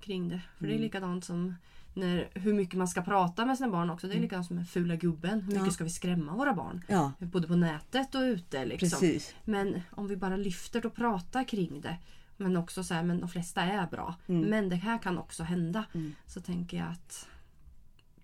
kring 0.00 0.28
det. 0.28 0.40
För 0.58 0.64
det 0.66 0.70
är 0.72 0.74
Mm. 0.74 0.82
likadant 0.82 1.24
som 1.24 1.54
när, 1.94 2.28
hur 2.34 2.52
mycket 2.54 2.74
man 2.78 2.88
ska 2.88 3.02
prata 3.02 3.46
med 3.46 3.56
sina 3.56 3.70
barn 3.70 3.90
också. 3.90 4.06
Det 4.06 4.14
är 4.14 4.20
likadant 4.20 4.46
som 4.46 4.56
med 4.56 4.68
fula 4.68 4.96
gubben. 4.96 5.30
Hur 5.30 5.40
mycket 5.40 5.54
Mm. 5.56 5.64
Ja. 5.66 5.70
ska 5.72 5.84
vi 5.84 5.90
skrämma 5.90 6.32
våra 6.36 6.54
barn? 6.54 6.84
Ja, 6.88 7.12
Både 7.18 7.48
på 7.48 7.56
nätet 7.56 8.14
och 8.14 8.20
ute. 8.20 8.64
Liksom. 8.64 8.88
precis. 8.88 9.34
Men 9.44 9.80
om 9.90 10.06
vi 10.08 10.16
bara 10.16 10.36
lyfter 10.36 10.86
och 10.86 10.94
pratar 10.94 11.44
kring 11.44 11.80
det. 11.80 11.96
Men 12.36 12.56
också 12.56 12.84
så 12.84 12.94
här, 12.94 13.02
men 13.02 13.20
de 13.20 13.28
flesta 13.28 13.62
är 13.62 13.86
bra. 13.86 14.14
Mm. 14.26 14.50
Men 14.50 14.68
det 14.68 14.76
här 14.76 14.98
kan 14.98 15.18
också 15.18 15.42
hända. 15.42 15.84
Mm. 15.94 16.14
Så 16.26 16.40
tänker 16.40 16.76
jag 16.76 16.86
att 16.88 17.28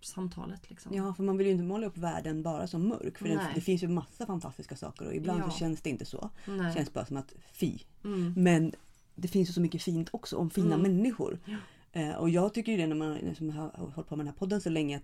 samtalet 0.01 0.71
liksom. 0.71 0.95
Ja, 0.95 1.15
för 1.15 1.23
man 1.23 1.37
vill 1.37 1.47
ju 1.47 1.53
inte 1.53 1.65
måla 1.65 1.87
upp 1.87 1.97
världen 1.99 2.43
bara 2.43 2.67
som 2.67 2.89
mörk. 2.89 3.19
För 3.19 3.29
det, 3.29 3.41
det 3.55 3.61
finns 3.61 3.83
ju 3.83 3.89
massa 3.89 4.27
fantastiska 4.27 4.77
saker 4.77 5.07
och 5.07 5.15
ibland 5.15 5.41
Ja. 5.43 5.51
så 5.51 5.59
känns 5.59 5.81
det 5.81 5.91
inte 5.91 6.05
så. 6.05 6.31
Nej. 6.47 6.59
Det 6.67 6.73
känns 6.75 6.93
bara 6.93 7.07
som 7.07 7.17
att 7.17 7.35
fy. 7.53 7.79
Mm. 8.05 8.33
Men 8.37 8.73
det 9.15 9.29
finns 9.29 9.49
ju 9.49 9.53
så 9.53 9.61
mycket 9.61 9.83
fint 9.83 10.09
också 10.13 10.37
om 10.37 10.51
fina 10.51 10.75
Mm. 10.75 10.81
människor. 10.93 11.39
Ja. 11.45 11.57
Eh, 11.93 12.15
och 12.15 12.31
jag 12.31 12.55
tycker 12.55 12.73
ju 12.73 12.79
det 12.79 12.87
när 12.87 12.97
man 12.97 13.35
som 13.35 13.51
har 13.51 13.71
hållit 13.95 14.09
på 14.09 14.17
med 14.17 14.27
den 14.27 14.33
här 14.33 14.39
podden 14.39 14.61
så 14.61 14.71
länge 14.71 14.97
att 14.97 15.03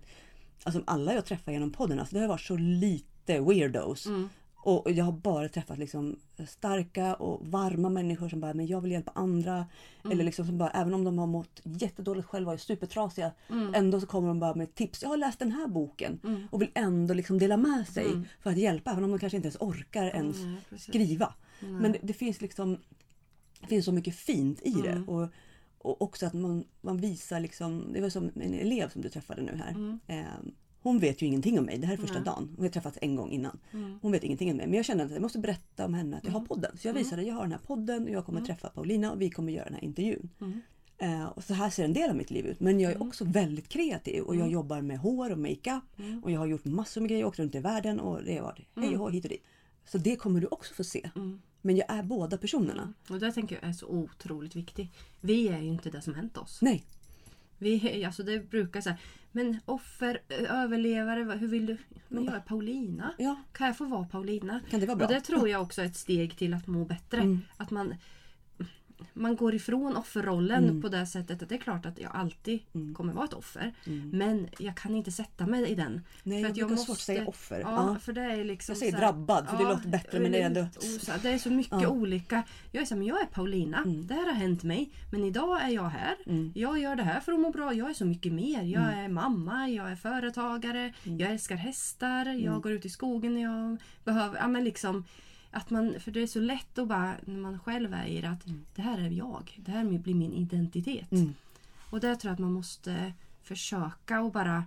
alltså 0.63 0.81
alla 0.87 1.13
jag 1.13 1.25
träffar 1.25 1.51
genom 1.51 1.71
podden, 1.71 1.99
alltså 1.99 2.15
det 2.15 2.21
har 2.21 2.27
varit 2.27 2.41
så 2.41 2.57
lite 2.57 3.39
weirdos. 3.39 4.05
Mm. 4.05 4.29
Och 4.65 4.91
jag 4.91 5.05
har 5.05 5.11
bara 5.11 5.49
träffat 5.49 5.77
liksom 5.77 6.15
starka 6.47 7.15
och 7.15 7.47
varma 7.47 7.89
människor 7.89 8.29
som 8.29 8.39
bara, 8.39 8.53
men 8.53 8.67
jag 8.67 8.81
vill 8.81 8.91
hjälpa 8.91 9.11
andra. 9.15 9.55
Mm. 9.55 10.11
Eller 10.11 10.23
liksom 10.23 10.45
som 10.45 10.57
bara, 10.57 10.69
även 10.69 10.93
om 10.93 11.03
de 11.03 11.17
har 11.17 11.27
mått 11.27 11.61
jättedåligt 11.63 12.27
själva 12.27 12.51
och 12.51 12.53
är 12.53 12.57
supertrasiga. 12.57 13.31
Mm. 13.49 13.73
Ändå 13.75 13.99
så 13.99 14.07
kommer 14.07 14.27
de 14.27 14.39
bara 14.39 14.55
med 14.55 14.75
tips. 14.75 15.01
Jag 15.01 15.09
har 15.09 15.17
läst 15.17 15.39
den 15.39 15.51
här 15.51 15.67
boken. 15.67 16.19
Mm. 16.23 16.47
Och 16.51 16.61
vill 16.61 16.71
ändå 16.73 17.13
liksom 17.13 17.39
dela 17.39 17.57
med 17.57 17.87
sig 17.87 18.05
Mm. 18.05 18.25
för 18.41 18.49
att 18.49 18.57
hjälpa. 18.57 18.91
Även 18.91 19.03
om 19.03 19.11
de 19.11 19.19
kanske 19.19 19.35
inte 19.37 19.47
ens 19.47 19.61
orkar 19.61 20.05
ens 20.05 20.37
skriva. 20.77 21.33
Men 21.59 21.91
det, 21.91 21.99
det 22.01 22.13
finns 22.13 22.41
liksom 22.41 22.77
det 23.61 23.67
finns 23.67 23.85
så 23.85 23.91
mycket 23.91 24.15
fint 24.15 24.61
i 24.61 24.71
det. 24.71 24.91
Mm. 24.91 25.09
Och, 25.09 25.29
och 25.77 26.01
också 26.01 26.25
att 26.25 26.33
man, 26.33 26.63
man 26.81 26.97
visar 26.97 27.39
liksom, 27.39 27.93
det 27.93 28.01
var 28.01 28.09
som 28.09 28.31
en 28.35 28.53
elev 28.53 28.89
som 28.89 29.01
du 29.01 29.09
träffade 29.09 29.41
nu 29.41 29.61
här. 29.65 29.99
Eh, 30.07 30.23
hon 30.85 30.99
vet 30.99 31.21
ju 31.21 31.25
ingenting 31.25 31.59
om 31.59 31.65
mig. 31.65 31.77
Det 31.77 31.87
här 31.87 31.93
är 31.93 31.97
första 31.97 32.15
Nej. 32.15 32.23
dagen. 32.25 32.53
Hon 32.55 32.65
har 32.65 32.69
träffats 32.71 32.97
en 33.01 33.15
gång 33.15 33.31
innan. 33.31 33.59
Mm. 33.73 33.99
Hon 34.01 34.11
vet 34.11 34.23
ingenting 34.23 34.51
om 34.51 34.57
mig. 34.57 34.67
Men 34.67 34.75
jag 34.75 34.85
kände 34.85 35.03
att 35.03 35.11
jag 35.11 35.21
måste 35.21 35.39
berätta 35.39 35.85
om 35.85 35.93
henne 35.93 36.17
att 36.17 36.23
jag 36.23 36.31
har 36.31 36.39
Mm. 36.39 36.47
podden. 36.47 36.77
Så 36.77 36.87
jag 36.87 36.91
Mm. 36.91 37.03
visade 37.03 37.21
att 37.21 37.27
jag 37.27 37.35
har 37.35 37.41
den 37.41 37.51
här 37.51 37.59
podden 37.59 38.03
och 38.03 38.09
jag 38.09 38.25
kommer 38.25 38.39
Mm. 38.39 38.47
träffa 38.47 38.69
Paulina 38.69 39.11
och 39.11 39.21
vi 39.21 39.29
kommer 39.29 39.53
göra 39.53 39.65
den 39.65 39.73
här 39.73 39.83
intervjun. 39.83 40.29
Mm. 40.41 40.61
Eh, 40.97 41.25
och 41.25 41.43
så 41.43 41.53
här 41.53 41.69
ser 41.69 41.83
en 41.85 41.93
del 41.93 42.09
av 42.09 42.15
mitt 42.15 42.31
liv 42.31 42.45
ut. 42.45 42.59
Men 42.59 42.79
jag 42.79 42.91
är 42.91 43.01
också 43.03 43.25
väldigt 43.25 43.67
kreativ 43.69 44.23
och 44.23 44.35
jag 44.35 44.51
jobbar 44.51 44.81
med 44.81 44.99
hår 44.99 45.31
och 45.31 45.39
makeup. 45.39 45.83
Och 46.23 46.31
jag 46.31 46.39
har 46.39 46.45
gjort 46.47 46.65
massor 46.65 47.01
med 47.01 47.09
grejer, 47.09 47.25
åkt 47.25 47.39
runt 47.39 47.55
i 47.55 47.59
världen 47.59 47.99
och 47.99 48.23
det 48.23 48.35
har 48.37 48.43
varit 48.43 48.67
hej 48.75 48.97
och 48.97 49.11
hit 49.11 49.25
och 49.25 49.29
dit. 49.29 49.43
Så 49.85 49.97
det 49.97 50.15
kommer 50.15 50.41
du 50.41 50.47
också 50.47 50.73
få 50.73 50.83
se. 50.83 51.09
Men 51.61 51.75
jag 51.77 51.85
är 51.89 52.03
båda 52.03 52.37
personerna. 52.37 52.93
Och 53.09 53.19
det 53.19 53.31
tänker 53.31 53.55
jag 53.61 53.69
är 53.69 53.73
så 53.73 53.87
otroligt 53.87 54.55
viktigt. 54.55 54.91
Vi 55.21 55.47
är 55.47 55.59
ju 55.61 55.67
inte 55.67 55.89
det 55.89 56.01
som 56.01 56.13
hänt 56.15 56.37
oss. 56.37 56.59
Nej, 56.61 56.83
Vi, 57.57 58.05
alltså 58.05 58.23
det 58.23 58.39
brukar 58.49 58.81
säga 58.81 58.97
men 59.35 59.59
offer, 59.65 60.19
överlevare, 60.49 61.37
hur 61.37 61.47
vill 61.47 61.65
du? 61.65 61.77
Men 62.07 62.25
jag 62.25 62.35
är 62.35 62.39
Paulina. 62.39 63.13
ja, 63.17 63.35
Kan 63.51 63.67
jag 63.67 63.77
få 63.77 63.85
vara 63.85 64.05
Paulina? 64.05 64.59
kan 64.69 64.79
det 64.79 64.85
vara 64.85 64.95
bra? 64.95 65.07
Och 65.07 65.13
det 65.13 65.21
tror 65.21 65.49
jag 65.49 65.61
också 65.61 65.81
är 65.81 65.85
ett 65.85 65.95
steg 65.95 66.37
till 66.37 66.53
att 66.53 66.67
må 66.67 66.85
bättre. 66.85 67.17
Mm. 67.21 67.41
Att 67.57 67.71
man, 67.71 67.95
man 69.13 69.35
går 69.35 69.55
ifrån 69.55 69.97
offerrollen 69.97 70.63
Mm. 70.63 70.81
på 70.81 70.89
det 70.89 71.05
sättet 71.05 71.43
att 71.43 71.49
det 71.49 71.55
är 71.55 71.59
klart 71.59 71.85
att 71.85 71.99
jag 71.99 72.11
alltid 72.15 72.59
Mm. 72.75 72.93
kommer 72.95 73.13
vara 73.13 73.25
ett 73.25 73.33
offer. 73.33 73.73
Mm. 73.87 74.09
Men 74.09 74.47
jag 74.59 74.75
kan 74.77 74.95
inte 74.95 75.11
sätta 75.11 75.45
mig 75.47 75.65
i 75.69 75.75
den. 75.75 76.01
Nej, 76.23 76.37
för 76.37 76.47
jag 76.47 76.51
att 76.51 76.57
jag 76.57 76.67
brukar 76.67 76.83
svårt 76.83 76.89
måste- 76.89 77.03
säga 77.05 77.25
offer. 77.27 77.59
Ja, 77.59 77.89
Ja. 77.93 77.99
för 77.99 78.13
det 78.13 78.21
är 78.21 78.43
liksom 78.43 78.73
Jag 78.73 78.77
säger 78.79 78.91
här- 78.93 78.99
drabbad 78.99 79.49
för 79.49 79.57
det 79.57 79.63
låter 79.63 79.89
bättre 79.89 80.19
men 80.19 80.31
det 80.31 80.41
är 80.41 80.45
ändå... 80.45 80.67
Det 81.21 81.29
är 81.29 81.37
så 81.37 81.49
mycket 81.49 81.81
Ja. 81.81 81.87
olika. 81.89 82.43
Jag 82.71 82.81
är 82.81 82.85
så 82.85 82.93
här, 82.93 82.99
men 82.99 83.07
jag 83.07 83.21
är 83.21 83.25
Paulina. 83.25 83.77
Mm. 83.77 84.07
Det 84.07 84.13
här 84.13 84.25
har 84.25 84.33
hänt 84.33 84.63
mig. 84.63 84.89
Men 85.11 85.23
idag 85.23 85.61
är 85.63 85.69
jag 85.69 85.89
här. 85.89 86.15
Mm. 86.25 86.51
Jag 86.55 86.79
gör 86.79 86.95
det 86.95 87.03
här 87.03 87.19
för 87.19 87.31
att 87.31 87.39
må 87.39 87.49
bra. 87.51 87.73
Jag 87.73 87.89
är 87.89 87.93
så 87.93 88.05
mycket 88.05 88.31
mer. 88.33 88.63
Jag 88.63 88.83
Mm. 88.83 88.99
är 89.05 89.07
mamma, 89.09 89.69
jag 89.69 89.91
är 89.91 89.95
företagare, 89.95 90.93
jag 91.03 91.31
älskar 91.31 91.55
hästar, 91.55 92.25
jag 92.25 92.61
går 92.61 92.71
ut 92.71 92.85
i 92.85 92.89
skogen 92.89 93.33
när 93.33 93.41
jag 93.41 93.77
behöver. 94.03 94.37
Ja, 94.39 94.47
men 94.47 94.63
liksom, 94.63 95.03
att 95.55 95.69
man, 95.69 95.99
för 95.99 96.11
det 96.11 96.21
är 96.21 96.27
så 96.27 96.39
lätt 96.39 96.77
att 96.77 96.87
bara, 96.87 97.15
när 97.25 97.39
man 97.39 97.59
själv 97.59 97.93
är 97.93 98.05
i 98.05 98.21
det, 98.21 98.29
att 98.29 98.45
Mm. 98.45 98.65
det 98.75 98.81
här 98.81 98.97
är 98.97 99.09
jag. 99.09 99.59
Det 99.65 99.71
här 99.71 99.83
blir 99.97 100.13
min 100.15 100.33
identitet. 100.33 101.11
Mm. 101.11 101.33
Och 101.89 101.99
där 101.99 102.15
tror 102.15 102.29
jag 102.29 102.33
att 102.33 102.39
man 102.39 102.53
måste 102.53 103.13
försöka 103.43 104.21
och 104.21 104.31
bara... 104.31 104.63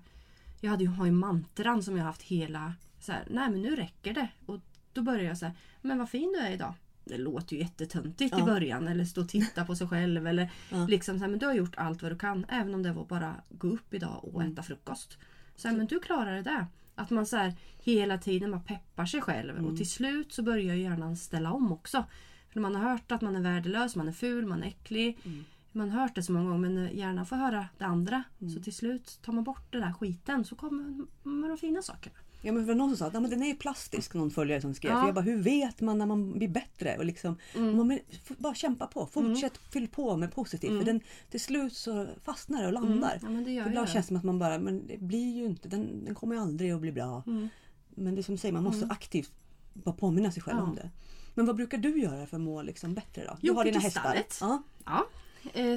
Jag 0.61 0.70
hade 0.70 0.84
ju, 0.84 0.91
har 0.91 1.07
ju 1.07 1.12
mantran 1.12 1.82
som 1.82 1.97
jag 1.97 2.05
haft 2.05 2.22
hela... 2.22 2.74
Så 3.01 3.12
här, 3.12 3.22
Nej 3.30 3.51
men 3.51 3.62
nu 3.62 3.76
räcker 3.76 4.14
det. 4.14 4.28
Och 4.47 4.61
då 4.93 5.03
börjar 5.03 5.24
jag 5.24 5.39
så 5.39 5.47
här, 5.47 5.55
men 5.82 5.99
vad 5.99 6.11
fin 6.11 6.32
du 6.32 6.39
är 6.47 6.51
idag. 6.53 6.74
Det 7.05 7.18
låter 7.18 7.57
ju 7.57 7.62
jättetöntigt 7.62 8.34
i 8.34 8.39
Ja. 8.39 8.45
början. 8.45 8.89
Eller 8.89 9.05
stå 9.05 9.20
och 9.20 9.28
titta 9.28 9.64
på 9.64 9.76
sig 9.76 9.89
själv. 9.89 10.26
Eller 10.26 10.51
Ja. 10.70 10.86
liksom 10.86 11.18
så 11.18 11.20
här, 11.24 11.30
men 11.30 11.39
du 11.39 11.47
har 11.47 11.55
gjort 11.55 11.76
allt 11.76 12.03
vad 12.03 12.12
du 12.12 12.18
kan. 12.18 12.45
Även 12.49 12.74
om 12.74 12.82
det 12.82 12.93
var 12.93 13.05
bara 13.05 13.34
gå 13.51 13.68
upp 13.68 13.95
idag 13.95 14.20
och 14.24 14.41
Mm. 14.41 14.53
äta 14.53 14.62
frukost. 14.62 15.18
Så 15.57 15.68
här, 15.68 15.76
men 15.76 15.86
du 15.86 16.01
klarar 16.01 16.34
det 16.36 16.43
där. 16.43 16.66
Att 16.99 17.11
man 17.11 17.26
så 17.26 17.36
här, 17.36 17.55
hela 17.78 18.18
tiden 18.18 18.51
bara 18.51 18.61
peppar 18.61 19.07
sig 19.07 19.20
själv. 19.20 19.51
Mm. 19.51 19.70
Och 19.70 19.76
till 19.76 19.90
slut 19.90 20.32
så 20.32 20.42
börjar 20.42 20.74
hjärnan 20.74 21.16
ställa 21.16 21.53
om 21.53 21.72
också. 21.72 22.05
För 22.53 22.61
man 22.61 22.74
har 22.74 22.90
hört 22.90 23.12
att 23.12 23.20
man 23.20 23.36
är 23.36 23.40
värdelös, 23.40 23.96
man 23.96 24.09
är 24.09 24.12
ful, 24.12 24.46
man 24.46 24.62
är 24.62 24.66
äcklig. 24.66 25.18
Mm. 25.24 25.44
Man 25.72 25.90
har 25.90 26.01
hört 26.01 26.14
det 26.14 26.22
så 26.22 26.32
många 26.32 26.51
gånger 26.51 26.68
men 26.68 26.96
hjärnan 26.96 27.26
får 27.26 27.36
höra 27.36 27.66
det 27.78 27.84
andra. 27.84 28.22
Mm. 28.40 28.55
Så 28.55 28.62
till 28.62 28.74
slut 28.74 29.18
tar 29.22 29.32
man 29.32 29.44
bort 29.44 29.72
den 29.72 29.80
där 29.80 29.92
skiten 29.92 30.44
så 30.44 30.57
kommer 30.57 31.49
de 31.49 31.59
fina 31.59 31.82
sakerna. 31.82 32.16
Ja 32.43 32.53
men 32.53 32.66
var 32.66 32.74
någon 32.74 32.89
som 32.89 32.97
sa 32.97 33.07
att 33.07 33.14
"Ja, 33.14 33.20
men 33.20 33.30
den 33.30 33.43
är 33.43 33.47
ju 33.47 33.55
plastisk, 33.55 34.14
någon 34.14 34.30
följare 34.30 34.61
som 34.61 34.74
skrev. 34.74 34.93
Ja. 34.93 35.01
För 35.01 35.07
jag 35.09 35.14
bara, 35.14 35.20
hur 35.24 35.43
vet 35.43 35.80
man 35.80 35.99
när 35.99 36.07
man 36.07 36.32
blir 36.32 36.49
bättre? 36.49 36.97
Och 36.99 37.05
liksom, 37.05 37.36
Mm. 37.55 37.76
man, 37.76 37.86
men, 37.86 37.99
bara 38.39 38.55
kämpa 38.55 38.86
på, 38.86 39.07
fortsätt 39.07 39.58
fyll 39.58 39.88
på 39.88 40.17
med 40.17 40.34
positivt. 40.34 40.71
Mm. 40.71 40.84
För 40.84 40.92
den, 40.92 41.00
till 41.30 41.41
slut 41.41 41.72
så 41.76 42.07
fastnar 42.25 42.61
det 42.61 42.67
och 42.67 42.72
landar. 42.72 43.18
Ja, 43.22 43.29
men 43.29 43.45
det 43.45 43.62
För 43.62 43.68
ibland 43.71 43.88
känns 43.88 44.07
det 44.07 44.08
som 44.08 44.17
att 44.17 44.25
man 44.25 44.38
bara, 44.38 44.58
men 44.58 44.87
det 44.87 44.99
blir 44.99 45.37
ju 45.37 45.45
inte, 45.45 45.68
den, 45.68 46.04
den 46.04 46.14
kommer 46.14 46.34
ju 46.34 46.41
aldrig 46.41 46.71
att 46.72 46.80
bli 46.80 46.92
bra. 46.92 47.22
Mm. 47.26 47.49
Men 47.91 48.14
det 48.14 48.21
är 48.21 48.22
som 48.22 48.34
du 48.34 48.38
säger, 48.38 48.53
man 48.53 48.64
måste 48.64 48.79
Mm. 48.84 48.91
aktivt 48.91 49.33
bara 49.72 49.95
påminna 49.95 50.33
sig 50.33 50.42
själv 50.42 50.58
Ja. 50.58 50.64
om 50.64 50.75
det. 50.75 50.91
Men 51.34 51.46
vad 51.46 51.57
brukar 51.57 51.79
du 51.79 52.00
göra 52.00 52.26
för 52.26 52.37
att 52.37 52.41
må 52.42 52.62
liksom 52.62 52.95
bättre 52.95 53.25
då? 53.25 53.33
Du 53.41 53.49
Jo, 53.49 53.54
har 53.54 53.64
dina 53.64 53.79
hästar. 53.79 54.17
Ja. 54.41 54.62
Ja, 54.87 55.07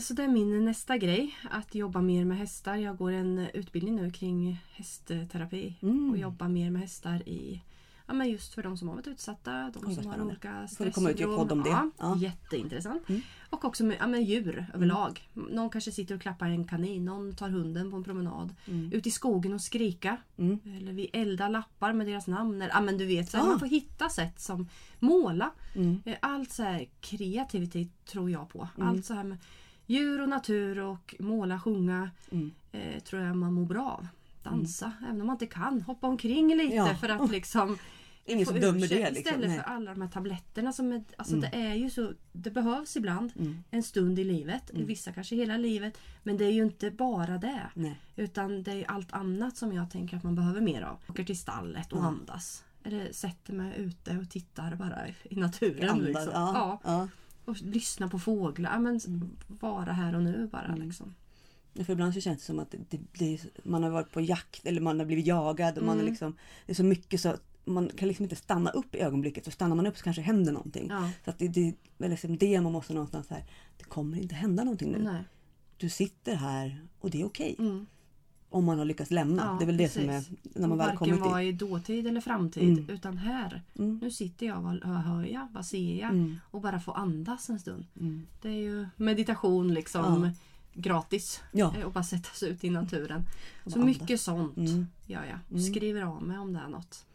så 0.02 0.14
det 0.14 0.24
är 0.24 0.28
min 0.28 0.66
nästa 0.66 0.98
grej. 0.98 1.36
Att 1.52 1.76
jobba 1.76 2.02
mer 2.02 2.26
med 2.26 2.38
hästar. 2.38 2.76
Jag 2.76 2.98
går 2.98 3.12
en 3.12 3.48
utbildning 3.54 3.96
nu 3.96 4.12
kring 4.12 4.62
hästterapi. 4.72 5.76
Mm. 5.82 6.12
Och 6.12 6.18
jobba 6.18 6.48
mer 6.48 6.70
med 6.70 6.82
hästar 6.82 7.30
i 7.30 7.62
Ja, 8.12 8.16
men 8.16 8.30
just 8.30 8.54
för 8.54 8.64
de 8.64 8.78
som 8.78 8.88
har 8.88 8.96
varit 8.96 9.08
utsatta, 9.08 9.72
de 9.74 9.96
som 9.96 10.06
har 10.06 10.22
olika 10.22 10.68
stresssyndrom. 10.68 11.36
podd 11.38 11.52
om 11.52 11.64
det? 11.64 11.70
Ja, 11.70 11.90
Ja. 11.98 12.18
Jätteintressant. 12.18 13.10
Mm. 13.10 13.22
Och 13.50 13.66
också 13.66 13.84
med, 13.84 13.98
ja, 14.00 14.08
med 14.08 14.24
djur 14.24 14.66
överlag. 14.74 15.30
Någon 15.34 15.70
kanske 15.70 15.92
sitter 15.92 16.16
och 16.16 16.22
klappar 16.22 16.46
en 16.50 16.68
kanin, 16.68 17.06
någon 17.06 17.36
tar 17.36 17.50
hunden 17.50 17.92
på 17.92 17.98
en 17.98 18.04
promenad. 18.04 18.56
Mm. 18.68 18.92
Ut 18.94 19.08
i 19.08 19.12
skogen 19.12 19.54
och 19.54 19.62
skrika. 19.62 20.18
Mm. 20.38 20.60
Eller 20.78 20.94
vi 20.94 21.06
eldar 21.14 21.50
lappar 21.50 21.94
med 21.94 22.08
deras 22.08 22.28
namn. 22.28 22.56
Eller, 22.62 22.74
ja, 22.74 22.82
men 22.82 22.98
du 22.98 23.06
vet, 23.06 23.30
så 23.32 23.38
här, 23.38 23.44
Ah. 23.44 23.48
man 23.48 23.60
får 23.60 23.66
hitta 23.66 24.10
sätt 24.10 24.40
som 24.42 24.68
måla. 25.00 25.52
Mm. 25.76 26.02
Eh, 26.06 26.16
Allt 26.22 26.52
så 26.52 26.64
här 26.64 26.88
kreativitet 27.02 28.06
tror 28.06 28.30
jag 28.32 28.50
på. 28.50 28.68
Mm. 28.78 28.88
Allt 28.90 29.06
så 29.06 29.14
här 29.14 29.24
med 29.24 29.38
djur 29.88 30.22
och 30.22 30.30
natur 30.30 30.80
och 30.80 31.16
måla, 31.20 31.60
sjunga 31.60 32.10
Mm. 32.32 32.52
eh, 32.72 33.00
tror 33.04 33.22
jag 33.22 33.38
man 33.38 33.54
mår 33.54 33.66
bra 33.66 33.90
av. 33.92 34.08
Dansa, 34.44 34.92
även 35.10 35.22
om 35.22 35.28
man 35.28 35.34
inte 35.36 35.46
kan. 35.46 35.82
Hoppa 35.82 36.08
omkring 36.08 36.56
lite 36.56 36.76
Ja. 36.76 36.96
för 36.96 37.10
att 37.10 37.32
liksom 37.32 37.78
Ingen 38.26 38.46
som 38.46 38.60
dömer 38.60 38.88
det. 38.88 38.96
Liksom. 39.12 39.18
Istället 39.18 39.50
Nej. 39.50 39.58
för 39.60 39.64
alla 39.66 39.92
de 39.94 40.02
här 40.02 40.10
tabletterna 40.10 40.74
som 40.74 40.92
är, 40.92 41.04
alltså 41.18 41.36
Mm. 41.36 41.50
det 41.52 41.58
är 41.58 41.74
ju 41.76 41.90
så, 41.90 42.14
det 42.32 42.52
behövs 42.52 42.96
ibland 42.98 43.32
Mm. 43.40 43.64
en 43.72 43.84
stund 43.84 44.20
i 44.20 44.24
livet, 44.24 44.70
Mm. 44.74 44.86
vissa 44.86 45.12
kanske 45.12 45.36
hela 45.36 45.58
livet. 45.58 45.98
Men 46.24 46.38
det 46.38 46.46
är 46.46 46.52
ju 46.52 46.64
inte 46.64 46.92
bara 46.92 47.38
det. 47.38 47.62
Nej. 47.74 48.00
Utan 48.16 48.64
det 48.64 48.72
är 48.72 48.92
allt 48.92 49.14
annat 49.14 49.58
som 49.58 49.74
jag 49.74 49.92
tänker 49.92 50.18
att 50.18 50.24
man 50.24 50.36
behöver 50.36 50.62
mer 50.62 50.82
av. 50.82 50.98
Åker 51.10 51.24
till 51.24 51.40
stallet 51.40 51.94
och 51.94 52.00
Ja. 52.00 52.04
andas. 52.06 52.64
Eller 52.84 53.12
sätter 53.12 53.54
mig 53.54 53.74
ute 53.78 54.18
och 54.18 54.30
tittar 54.30 54.76
bara 54.76 54.98
i 55.24 55.36
naturen. 55.36 55.90
Andas, 55.90 56.08
liksom. 56.08 56.32
ja. 56.34 56.80
Ja. 56.84 56.92
Ja. 56.92 57.08
Och 57.46 57.62
lyssna 57.62 58.10
på 58.10 58.20
fåglar. 58.20 58.80
Men 58.80 59.00
vara 59.48 59.92
här 59.92 60.16
och 60.16 60.24
nu 60.24 60.48
bara. 60.52 60.66
Mm. 60.66 60.82
Liksom. 60.88 61.16
För 61.86 61.94
ibland 61.94 62.14
så 62.14 62.22
känns 62.22 62.40
det 62.40 62.46
som 62.46 62.60
att 62.60 62.76
det, 62.90 63.00
det, 63.14 63.40
man 63.64 63.84
har 63.84 63.90
varit 63.90 64.12
på 64.12 64.22
jakt 64.22 64.66
eller 64.66 64.82
man 64.82 65.00
har 65.00 65.06
blivit 65.06 65.26
jagad. 65.26 65.78
Och 65.78 65.84
man 65.86 65.96
är 65.98 66.02
Mm. 66.02 66.12
liksom, 66.12 66.36
det 66.66 66.72
är 66.72 66.76
så 66.76 66.84
mycket 66.84 67.22
så 67.22 67.36
man 67.66 67.90
kan 67.98 68.08
liksom 68.08 68.24
inte 68.24 68.36
stanna 68.36 68.70
upp 68.70 68.96
i 68.96 69.00
ögonblicket. 69.00 69.46
Så 69.46 69.52
stannar 69.52 69.76
man 69.76 69.88
upp 69.88 69.98
så 69.98 70.04
kanske 70.04 70.22
händer 70.22 70.52
någonting. 70.52 70.88
Ja. 70.90 71.10
Så 71.24 71.30
att 71.30 71.40
det, 71.40 71.48
det 71.48 71.74
är 72.00 72.10
liksom 72.10 72.38
det 72.38 72.62
man 72.62 72.72
måste 72.72 72.94
någonstans 72.94 73.30
här. 73.30 73.44
Det 73.78 73.84
kommer 73.84 74.18
inte 74.18 74.36
hända 74.36 74.64
någonting 74.64 74.92
nu. 74.92 75.00
Nej. 75.04 75.24
Du 75.78 75.90
sitter 75.90 76.36
här 76.36 76.82
och 77.00 77.10
det 77.10 77.22
är 77.22 77.26
okej. 77.26 77.56
Mm. 77.60 77.86
Om 78.50 78.66
man 78.66 78.78
har 78.78 78.86
lyckats 78.86 79.12
lämna. 79.12 79.44
Ja, 79.46 79.56
det 79.60 79.64
är 79.64 79.66
väl 79.66 79.78
det 79.78 79.90
som 79.90 80.10
är 80.10 80.24
när 80.44 80.68
man 80.68 80.78
väl 80.78 80.98
kommit 80.98 81.20
vara 81.20 81.42
dit. 81.42 81.54
i 81.54 81.58
dåtid 81.58 82.08
eller 82.08 82.22
framtid. 82.22 82.78
Mm. 82.78 82.90
Utan 82.90 83.18
här. 83.18 83.62
Mm. 83.80 84.00
Nu 84.02 84.12
sitter 84.12 84.46
jag. 84.46 84.62
Vad 84.62 84.84
hör 85.04 85.24
jag? 85.24 85.48
Vad 85.52 85.66
ser 85.66 85.96
jag? 86.00 86.10
Mm. 86.10 86.36
Och 86.52 86.62
bara 86.62 86.80
få 86.80 86.92
andas 86.92 87.50
en 87.50 87.60
stund. 87.60 87.86
Mm. 88.00 88.28
Det 88.42 88.50
är 88.50 88.54
ju 88.54 88.88
meditation 88.96 89.74
liksom. 89.74 90.24
Ja. 90.24 90.32
Gratis. 90.74 91.42
Ja. 91.52 91.74
Eh, 91.78 91.84
Och 91.86 91.92
bara 91.92 92.04
sätta 92.04 92.30
sig 92.30 92.50
ut 92.50 92.64
i 92.64 92.70
naturen. 92.70 93.24
Och 93.66 93.72
Så 93.72 93.80
mycket 93.80 94.22
sånt 94.22 94.58
Mm. 94.58 94.88
gör 95.06 95.24
jag. 95.26 95.40
Mm. 95.52 95.64
Skriver 95.74 96.02
av 96.02 96.24
mig 96.24 96.38
om 96.38 96.54
det 96.54 96.60
är 96.60 96.68
något. 96.70 97.06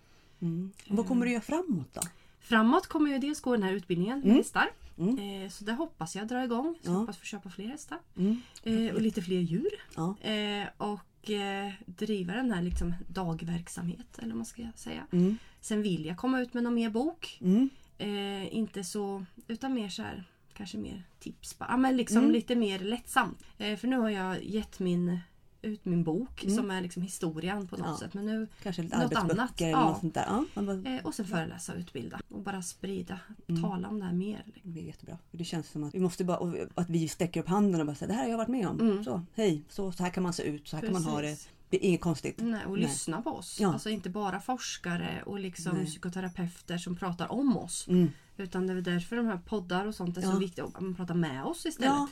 Mm. 0.42 0.72
Vad 0.88 1.06
kommer 1.06 1.26
du 1.26 1.32
göra 1.32 1.42
framåt 1.42 1.94
då? 1.94 2.00
Framåt 2.40 2.86
kommer 2.86 3.10
jag 3.12 3.20
dels 3.20 3.40
gå 3.40 3.52
den 3.52 3.62
här 3.62 3.72
utbildningen 3.72 4.18
med 4.18 4.24
Mm. 4.26 4.36
hästar. 4.36 4.68
Mm. 4.98 5.42
Eh, 5.44 5.50
så 5.50 5.64
det 5.64 5.72
hoppas 5.72 6.16
jag 6.16 6.28
dra 6.28 6.44
igång. 6.44 6.74
Så 6.82 6.90
Ja. 6.90 6.94
hoppas 6.94 7.18
få 7.18 7.24
köpa 7.24 7.50
fler 7.50 7.66
hästar. 7.66 7.98
Mm. 8.16 8.40
Eh, 8.62 8.94
och 8.94 9.00
lite 9.00 9.22
fler 9.22 9.40
djur. 9.40 9.70
Ja. 9.96 10.16
Eh, 10.30 10.66
och 10.76 11.30
eh, 11.30 11.72
driva 11.86 12.32
den 12.34 12.50
här 12.52 12.62
liksom, 12.62 12.94
dagverksamhet 13.08 14.18
eller 14.18 14.28
vad 14.28 14.36
man 14.36 14.46
ska 14.46 14.62
säga. 14.76 15.06
Mm. 15.12 15.38
Sen 15.60 15.82
vill 15.82 16.06
jag 16.06 16.16
komma 16.16 16.40
ut 16.40 16.54
med 16.54 16.62
någon 16.62 16.74
mer 16.74 16.90
bok. 16.90 17.38
Mm. 17.42 17.68
Eh, 17.98 18.54
inte 18.56 18.84
så, 18.84 19.24
utan 19.48 19.74
mer 19.74 19.88
så 19.88 20.02
här, 20.02 20.24
kanske 20.54 20.78
mer 20.78 21.02
tips. 21.20 21.56
Ja, 21.58 21.76
men 21.76 21.96
liksom 21.96 22.16
Mm. 22.18 22.30
lite 22.30 22.54
mer 22.54 22.78
lättsamt. 22.78 23.44
Eh, 23.58 23.76
för 23.76 23.88
nu 23.88 23.96
har 23.98 24.10
jag 24.10 24.44
gett 24.44 24.78
min, 24.78 25.18
ut 25.66 25.84
min 25.84 26.04
bok 26.04 26.44
Mm. 26.44 26.56
som 26.56 26.70
är 26.70 26.80
liksom 26.80 27.02
historien 27.02 27.66
på 27.68 27.76
något 27.76 27.86
Ja. 27.86 27.98
sätt. 27.98 28.14
Men 28.14 28.26
nu, 28.26 28.48
Kanske 28.62 28.82
lite 28.82 28.98
Något 28.98 29.14
annat, 29.14 29.60
eller 29.60 29.70
ja. 29.70 29.88
något 29.90 30.00
sånt 30.00 30.14
där. 30.14 30.24
Ja, 30.54 30.62
bara, 30.62 30.94
eh, 30.96 31.04
och 31.04 31.14
sen 31.14 31.26
föreläsa 31.26 31.72
och 31.72 31.78
utbilda. 31.78 32.20
Och 32.28 32.40
bara 32.40 32.62
sprida, 32.62 33.20
Mm. 33.48 33.62
tala 33.62 33.88
om 33.88 33.98
det 33.98 34.04
här 34.04 34.12
mer. 34.12 34.42
liksom. 34.46 34.72
Det 34.72 34.80
är 34.80 34.84
jättebra. 34.84 35.18
Det 35.30 35.44
känns 35.44 35.68
som 35.68 35.84
att 35.84 35.94
vi 35.94 36.00
måste 36.00 36.24
bara, 36.24 36.56
att 36.74 36.90
vi 36.90 37.08
sträcker 37.08 37.40
upp 37.40 37.48
handen 37.48 37.80
och 37.80 37.86
bara 37.86 37.96
säger 37.96 38.12
det 38.12 38.16
här 38.18 38.22
har 38.24 38.30
jag 38.30 38.38
varit 38.38 38.48
med 38.48 38.68
om. 38.68 38.80
Mm. 38.80 39.04
Så, 39.04 39.22
hej, 39.34 39.62
så, 39.68 39.92
så 39.92 40.02
här 40.02 40.10
kan 40.10 40.22
man 40.22 40.32
se 40.32 40.42
ut, 40.42 40.68
så 40.68 40.76
här 40.76 40.82
kan 40.82 40.92
man 40.92 41.04
ha 41.04 41.20
det. 41.20 41.28
Precis. 41.30 41.48
Det 41.70 41.76
är 41.84 41.88
inget 41.88 42.00
konstigt. 42.00 42.34
Nej, 42.38 42.64
och 42.66 42.72
Nej. 42.72 42.80
lyssna 42.82 43.22
på 43.22 43.30
oss. 43.30 43.60
Ja. 43.60 43.72
Alltså 43.72 43.90
inte 43.90 44.10
bara 44.10 44.40
forskare 44.40 45.22
och 45.26 45.40
liksom 45.40 45.76
Nej. 45.76 45.86
psykoterapeuter 45.86 46.78
som 46.78 46.96
pratar 46.96 47.32
om 47.32 47.56
oss. 47.56 47.88
Mm. 47.88 48.10
Utan 48.36 48.66
det 48.66 48.72
är 48.72 48.80
därför 48.80 49.16
de 49.16 49.26
här 49.26 49.36
poddar 49.46 49.86
och 49.86 49.94
sånt 49.94 50.16
är 50.18 50.22
Ja. 50.22 50.32
så 50.32 50.38
viktigt. 50.38 50.64
Att 50.64 50.80
man 50.80 50.94
pratar 50.94 51.14
med 51.14 51.44
oss 51.44 51.66
istället. 51.66 51.90
Ja. 51.90 52.08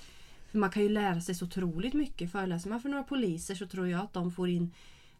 Man 0.54 0.70
kan 0.70 0.82
ju 0.82 0.88
lära 0.88 1.20
sig 1.20 1.34
så 1.34 1.44
otroligt 1.44 1.94
mycket. 1.94 2.32
Föreläser 2.32 2.70
man 2.70 2.80
för 2.80 2.88
några 2.88 3.04
poliser 3.04 3.54
så 3.54 3.66
tror 3.66 3.88
jag 3.88 4.00
att 4.00 4.12
de 4.12 4.32
får 4.32 4.48
in 4.48 4.70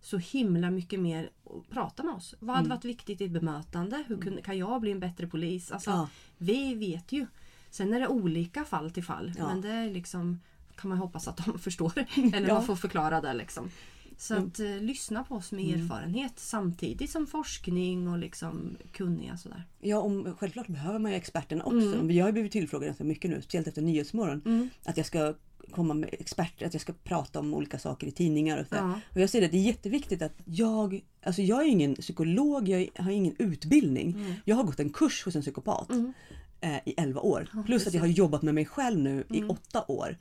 så 0.00 0.18
himla 0.18 0.70
mycket 0.70 1.00
mer 1.00 1.30
att 1.44 1.70
prata 1.70 2.02
med 2.02 2.14
oss. 2.14 2.34
Vad 2.38 2.56
hade 2.56 2.66
Mm. 2.66 2.76
varit 2.76 2.84
viktigt 2.84 3.20
i 3.20 3.24
ett 3.24 3.30
bemötande? 3.30 4.04
Hur 4.06 4.42
kan 4.42 4.58
jag 4.58 4.80
bli 4.80 4.90
en 4.90 5.00
bättre 5.00 5.26
polis? 5.26 5.72
Alltså, 5.72 5.90
Ja. 5.90 6.08
Vi 6.38 6.74
vet 6.74 7.12
ju. 7.12 7.26
Sen 7.70 7.92
är 7.94 8.00
det 8.00 8.08
olika 8.08 8.64
fall 8.64 8.90
till 8.90 9.04
fall. 9.04 9.32
Ja. 9.38 9.46
Men 9.46 9.60
det 9.60 9.68
är 9.68 9.90
liksom 9.90 10.40
kan 10.76 10.88
man 10.88 10.98
hoppas 10.98 11.28
att 11.28 11.36
de 11.36 11.58
förstår. 11.58 11.92
Eller 12.34 12.48
Ja. 12.48 12.54
man 12.54 12.64
får 12.66 12.76
förklara 12.76 13.20
det 13.20 13.34
liksom. 13.34 13.70
Så 14.18 14.34
Mm. 14.34 14.46
att 14.48 14.60
eh, 14.60 14.66
lyssna 14.80 15.24
på 15.24 15.34
oss 15.34 15.52
med 15.52 15.64
Mm. 15.64 15.80
erfarenhet 15.80 16.32
samtidigt 16.36 17.10
som 17.10 17.26
forskning 17.26 18.08
och 18.08 18.18
liksom 18.18 18.76
kunniga 18.92 19.36
sådär. 19.36 19.64
Ja, 19.80 19.98
om, 19.98 20.36
självklart 20.38 20.66
behöver 20.66 20.98
man 20.98 21.10
ju 21.10 21.16
experterna 21.16 21.64
också. 21.64 21.94
Mm. 21.94 22.10
Jag 22.10 22.24
har 22.24 22.32
blivit 22.32 22.52
tillfrågad 22.52 22.86
ganska 22.86 23.04
mycket 23.04 23.30
nu, 23.30 23.42
speciellt 23.42 23.66
efter 23.66 23.82
Nyhetsmorgon. 23.82 24.42
Mm. 24.46 24.68
Att 24.84 24.96
jag 24.96 25.06
ska 25.06 25.34
komma 25.70 25.94
med 25.94 26.10
experter, 26.12 26.66
att 26.66 26.74
jag 26.74 26.80
ska 26.80 26.92
prata 26.92 27.38
om 27.40 27.54
olika 27.54 27.78
saker 27.78 28.06
i 28.06 28.10
tidningar 28.10 28.58
och 28.60 28.66
så. 28.66 28.74
Ja. 28.74 29.00
Och 29.14 29.20
jag 29.20 29.30
säger 29.30 29.44
att 29.44 29.50
det 29.52 29.58
är 29.58 29.62
jätteviktigt 29.62 30.22
att 30.22 30.32
jag, 30.44 31.00
alltså 31.22 31.42
jag 31.42 31.60
är 31.62 31.68
ingen 31.68 31.94
psykolog, 31.94 32.68
jag 32.68 32.88
har 32.98 33.10
ingen 33.10 33.34
utbildning. 33.38 34.10
Mm. 34.14 34.32
Jag 34.44 34.56
har 34.56 34.64
gått 34.64 34.80
en 34.80 34.90
kurs 34.90 35.24
hos 35.24 35.36
en 35.36 35.42
psykopat 35.42 35.90
Mm. 35.90 36.12
eh, 36.60 36.76
i 36.86 36.94
11 36.96 37.20
år. 37.20 37.48
Ja, 37.54 37.62
Plus 37.66 37.86
att 37.86 37.94
jag 37.94 38.00
har 38.00 38.08
jobbat 38.08 38.42
med 38.42 38.54
mig 38.54 38.64
själv 38.66 38.98
nu 38.98 39.24
i 39.30 39.38
Mm. 39.38 39.50
8 39.50 39.84
år. 39.88 40.16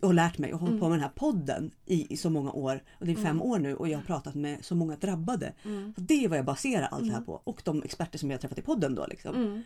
Och 0.00 0.14
lärt 0.14 0.38
mig 0.38 0.52
och 0.54 0.60
hållit 0.60 0.70
Mm. 0.70 0.80
på 0.80 0.88
med 0.88 0.98
den 0.98 1.02
här 1.02 1.12
podden 1.14 1.70
i, 1.86 2.12
i 2.14 2.16
så 2.16 2.30
många 2.30 2.52
år. 2.52 2.82
Och 2.98 3.06
det 3.06 3.12
är 3.12 3.16
fem 3.16 3.26
Mm. 3.26 3.42
år 3.42 3.58
nu 3.58 3.74
och 3.76 3.88
jag 3.88 3.98
har 3.98 4.04
pratat 4.04 4.34
med 4.34 4.64
så 4.64 4.74
många 4.74 4.96
drabbade. 4.96 5.52
Mm. 5.64 5.94
Det 5.96 6.24
är 6.24 6.28
vad 6.28 6.38
jag 6.38 6.44
baserar 6.44 6.86
allt 6.86 7.02
det 7.04 7.10
här 7.10 7.16
Mm. 7.16 7.24
på. 7.26 7.40
Och 7.44 7.62
de 7.64 7.82
experter 7.82 8.18
som 8.18 8.30
jag 8.30 8.36
har 8.36 8.40
träffat 8.40 8.58
i 8.58 8.62
podden 8.62 8.94
då. 8.94 9.06
Liksom. 9.06 9.34
Mm. 9.36 9.62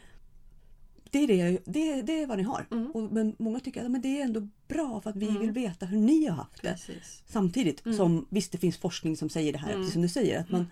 Det, 1.10 1.18
är 1.18 1.26
det, 1.26 1.36
jag, 1.36 1.58
det, 1.64 2.02
det 2.02 2.22
är 2.22 2.26
vad 2.26 2.38
ni 2.38 2.44
har. 2.44 2.66
Mm. 2.70 2.90
Och, 2.90 3.12
men 3.12 3.34
många 3.38 3.60
tycker 3.60 3.84
att 3.84 3.90
men 3.90 4.00
det 4.02 4.20
är 4.20 4.24
ändå 4.24 4.48
bra 4.68 5.00
för 5.00 5.10
att 5.10 5.16
vi 5.16 5.38
vill 5.38 5.50
veta 5.52 5.86
hur 5.86 5.98
ni 5.98 6.26
har 6.26 6.36
haft 6.36 6.62
det. 6.62 6.68
Precis. 6.72 7.22
Samtidigt 7.26 7.82
som 7.96 8.26
visst 8.30 8.52
det 8.52 8.58
finns 8.58 8.76
forskning 8.76 9.16
som 9.16 9.28
säger 9.28 9.52
det 9.52 9.58
här, 9.58 9.72
precis 9.72 9.92
som 9.92 10.02
du 10.02 10.08
säger. 10.08 10.40
Att 10.40 10.50
man 10.50 10.66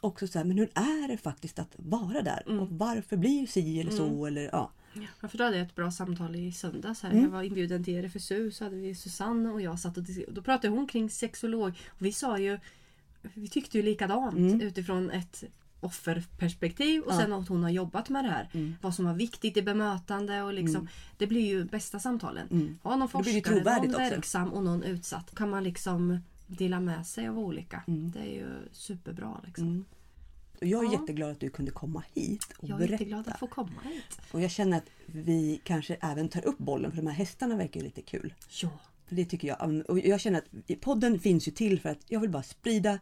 också 0.00 0.26
säger, 0.26 0.44
men 0.46 0.58
hur 0.58 0.70
är 0.74 1.08
det 1.08 1.16
faktiskt 1.16 1.58
att 1.58 1.74
vara 1.76 2.22
där? 2.22 2.60
Och 2.60 2.68
varför 2.70 3.16
blir 3.16 3.46
si 3.46 3.80
eller 3.80 3.90
så? 3.90 4.26
Eller, 4.26 4.48
ja. 4.52 4.70
Ja, 5.22 5.28
för 5.28 5.38
då 5.38 5.44
hade 5.44 5.56
jag 5.58 5.66
ett 5.66 5.74
bra 5.74 5.90
samtal 5.90 6.36
i 6.36 6.52
söndags. 6.52 7.02
Här. 7.02 7.10
Mm. 7.10 7.22
Jag 7.24 7.30
var 7.30 7.42
inbjuden 7.42 7.84
till 7.84 7.94
RFSU 8.04 8.50
så 8.50 8.64
hade 8.64 8.76
vi 8.76 8.94
Susanne 8.94 9.48
och 9.50 9.60
jag 9.60 9.78
satt 9.80 9.96
och 9.96 10.04
Då 10.28 10.42
pratade 10.42 10.68
hon 10.68 10.86
kring 10.86 11.10
sexolog. 11.10 11.70
Och 11.88 12.02
vi 12.06 12.12
sa 12.12 12.38
ju 12.38 12.58
Vi 13.34 13.48
tyckte 13.48 13.76
ju 13.78 13.82
likadant 13.82 14.36
Mm. 14.36 14.60
utifrån 14.60 15.10
ett 15.10 15.44
offerperspektiv 15.80 17.02
och 17.02 17.12
Ja. 17.12 17.16
sen 17.18 17.32
att 17.32 17.48
hon 17.48 17.62
har 17.62 17.70
jobbat 17.70 18.08
med 18.08 18.24
det 18.24 18.30
här. 18.30 18.48
Mm. 18.52 18.74
Vad 18.80 18.94
som 18.94 19.04
var 19.04 19.14
viktigt 19.14 19.56
i 19.56 19.62
bemötande 19.62 20.42
och 20.42 20.52
liksom 20.54 20.80
Mm. 20.80 20.88
Det 21.16 21.26
blir 21.26 21.46
ju 21.46 21.64
bästa 21.64 21.98
samtalen. 21.98 22.48
Mm. 22.50 22.78
Ha 22.82 22.96
någon 22.96 23.08
Det 23.12 23.22
blir 23.22 23.32
ju 23.32 23.42
forskare, 23.42 23.76
någon 23.82 23.92
verksam 23.92 24.52
och 24.52 24.64
någon 24.64 24.82
utsatt. 24.82 25.34
kan 25.34 25.50
man 25.50 25.64
liksom 25.64 26.18
dela 26.46 26.80
med 26.80 27.06
sig 27.06 27.28
av 27.28 27.38
olika. 27.38 27.82
Mm. 27.86 28.10
Det 28.10 28.18
är 28.18 28.32
ju 28.34 28.46
superbra. 28.72 29.40
Liksom. 29.46 29.84
Och 30.60 30.66
jag 30.66 30.80
är 30.84 30.86
Ja. 30.86 30.92
jätteglad 31.00 31.30
att 31.30 31.40
du 31.40 31.50
kunde 31.50 31.70
komma 31.70 32.02
hit 32.14 32.44
och 32.58 32.68
Jag 32.68 32.74
är 32.74 32.78
berätta. 32.78 32.92
jätteglad 32.92 33.28
att 33.28 33.38
få 33.38 33.46
komma 33.46 33.80
hit. 33.84 34.20
Och 34.32 34.40
jag 34.40 34.50
känner 34.50 34.76
att 34.78 34.86
vi 35.06 35.60
kanske 35.64 35.94
även 36.00 36.28
tar 36.28 36.44
upp 36.46 36.58
bollen 36.58 36.90
för 36.90 36.96
de 36.96 37.06
här 37.06 37.14
hästarna 37.14 37.56
verkar 37.56 37.80
ju 37.80 37.86
lite 37.86 38.02
kul. 38.02 38.34
Ja. 38.62 38.68
Det 39.08 39.24
tycker 39.24 39.48
jag. 39.48 39.82
Och 39.88 39.98
jag 39.98 40.20
känner 40.20 40.38
att 40.38 40.80
podden 40.80 41.18
finns 41.20 41.48
ju 41.48 41.52
till 41.52 41.80
för 41.80 41.88
att 41.88 41.98
jag 42.08 42.20
vill 42.20 42.30
bara 42.30 42.42
sprida 42.42 42.98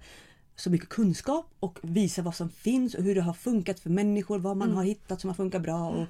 så 0.56 0.70
mycket 0.70 0.88
kunskap 0.88 1.46
och 1.60 1.78
visa 1.82 2.22
vad 2.22 2.34
som 2.34 2.50
finns 2.50 2.94
och 2.94 3.02
hur 3.04 3.14
det 3.14 3.20
har 3.20 3.32
funkat 3.34 3.80
för 3.80 3.90
människor. 3.90 4.38
Vad 4.38 4.56
man 4.56 4.68
Mm. 4.68 4.76
har 4.76 4.84
hittat 4.84 5.20
som 5.20 5.30
har 5.30 5.34
funkat 5.34 5.62
bra 5.62 5.88
och 5.90 6.06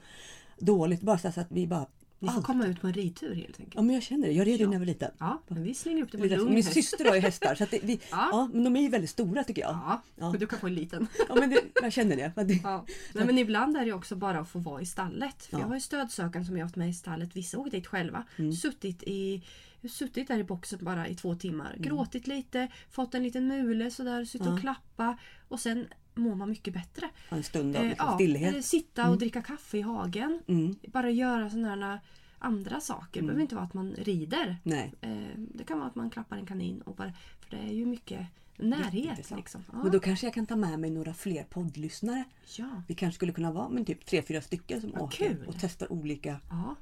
dåligt. 0.59 1.01
Bara 1.01 1.19
så 1.19 1.29
att 1.29 1.47
vi 1.51 1.67
bara... 1.67 1.87
Får 2.21 2.29
allt. 2.29 2.47
komma 2.47 2.67
ut 2.67 2.81
på 2.81 2.87
en 2.87 2.93
ridtur 2.93 3.35
helt 3.35 3.61
enkelt. 3.61 3.75
Ja 3.75 3.83
men 3.83 3.95
jag 3.95 4.03
känner 4.03 4.27
det. 4.29 4.33
Jag 4.33 4.47
red 4.47 4.57
ju 4.57 4.63
Ja. 4.63 4.67
när 4.67 4.75
jag 4.75 4.79
var 4.81 4.87
liten. 4.87 5.11
Ja, 5.19 5.43
men 5.49 5.63
vi 5.63 5.75
slänger 5.75 6.03
upp 6.03 6.13
det 6.13 6.19
på 6.39 6.45
Min 6.45 6.57
häst. 6.57 6.73
syster 6.73 7.05
har 7.05 7.15
ju 7.15 7.21
hästar 7.21 7.55
så 7.55 7.67
det, 7.71 7.81
vi, 7.83 7.93
Ja. 8.11 8.29
ja. 8.33 8.51
men 8.53 8.65
de 8.65 8.77
är 8.77 8.81
ju 8.81 8.89
väldigt 8.89 9.11
stora 9.11 9.45
tycker 9.45 9.63
jag. 9.63 9.71
Ja, 9.71 10.03
Ja. 10.17 10.31
men 10.31 10.41
du 10.41 10.47
kan 10.47 10.59
få 10.59 10.67
en 10.67 10.75
liten. 10.75 11.07
Ja, 11.29 11.35
men 11.35 11.51
det, 11.51 11.61
jag 11.83 11.93
känner 11.93 12.17
det. 12.17 12.33
Men 12.37 12.49
det 12.49 12.55
Ja. 12.63 12.85
Nej, 13.15 13.27
men 13.27 13.39
ibland 13.39 13.77
är 13.77 13.85
det 13.85 13.93
också 13.93 14.17
bara 14.17 14.39
att 14.41 14.49
få 14.49 14.59
vara 14.59 14.81
i 14.83 14.87
stallet. 14.87 15.43
För 15.43 15.57
Ja. 15.57 15.61
Jag 15.61 15.67
har 15.69 15.75
ju 15.75 15.81
stödsökande 15.81 16.47
som 16.47 16.57
jag 16.57 16.63
har 16.65 16.67
haft 16.69 16.77
med 16.77 16.89
i 16.91 16.93
stallet. 16.95 17.37
Vissa 17.37 17.59
åker 17.59 17.71
dit 17.71 17.87
själva. 17.87 18.25
Mm. 18.37 18.53
Suttit, 18.53 19.03
i, 19.03 19.43
suttit 19.91 20.29
där 20.29 20.39
i 20.39 20.45
boxen 20.45 20.79
bara 20.83 21.09
i 21.09 21.15
två 21.15 21.35
timmar. 21.35 21.71
Mm. 21.71 21.83
Gråtit 21.83 22.27
lite, 22.27 22.69
fått 22.91 23.15
en 23.15 23.23
liten 23.23 23.49
mule 23.49 23.91
sådär, 23.91 24.25
suttit 24.25 24.47
Ja. 24.47 24.53
och 24.55 24.61
klappa. 24.61 25.19
Och 25.49 25.61
sen 25.61 25.87
mår 26.17 26.35
man 26.35 26.49
mycket 26.51 26.75
bättre. 26.75 27.09
en 27.29 27.43
stund 27.43 27.77
av 27.77 27.83
Eh, 27.83 27.89
liksom 27.89 28.15
stillhet. 28.15 28.49
eller 28.53 28.63
sitta 28.63 29.03
och 29.03 29.07
Mm. 29.07 29.19
dricka 29.19 29.43
kaffe 29.43 29.79
i 29.79 29.83
hagen. 29.83 30.41
Mm. 30.47 30.77
Bara 30.93 31.11
göra 31.11 31.51
sådana 31.51 32.01
andra 32.39 32.81
saker. 32.81 33.07
Det 33.13 33.19
Mm. 33.19 33.27
behöver 33.27 33.43
inte 33.43 33.55
vara 33.55 33.65
att 33.65 33.75
man 33.75 33.91
rider. 33.99 34.57
Nej. 34.63 34.93
Eh, 35.01 35.11
det 35.37 35.65
kan 35.65 35.79
vara 35.79 35.89
att 35.89 35.95
man 35.95 36.11
klappar 36.11 36.37
en 36.37 36.47
kanin. 36.47 36.81
Och 36.83 36.95
bara, 36.97 37.13
för 37.41 37.57
det 37.57 37.63
är 37.63 37.73
ju 37.73 37.87
mycket 37.87 38.27
närhet. 38.57 39.31
Liksom. 39.37 39.65
Men 39.73 39.81
Ja. 39.85 39.91
då 39.91 40.01
kanske 40.01 40.27
jag 40.27 40.35
kan 40.35 40.47
ta 40.47 40.57
med 40.57 40.79
mig 40.81 40.91
några 40.91 41.15
fler 41.15 41.45
poddlyssnare. 41.45 42.25
ja. 42.59 42.83
Vi 42.89 42.95
kanske 42.95 43.15
skulle 43.15 43.33
kunna 43.33 43.53
vara 43.53 43.69
men 43.69 43.85
typ 43.85 44.07
tre, 44.07 44.23
fyra 44.23 44.41
stycken 44.41 44.81
som 44.81 44.91
Vad 44.91 45.03
åker 45.03 45.29
kul. 45.29 45.47
och 45.47 45.55
testar 45.61 45.93
olika. 45.93 46.41
Ja. 46.51 46.75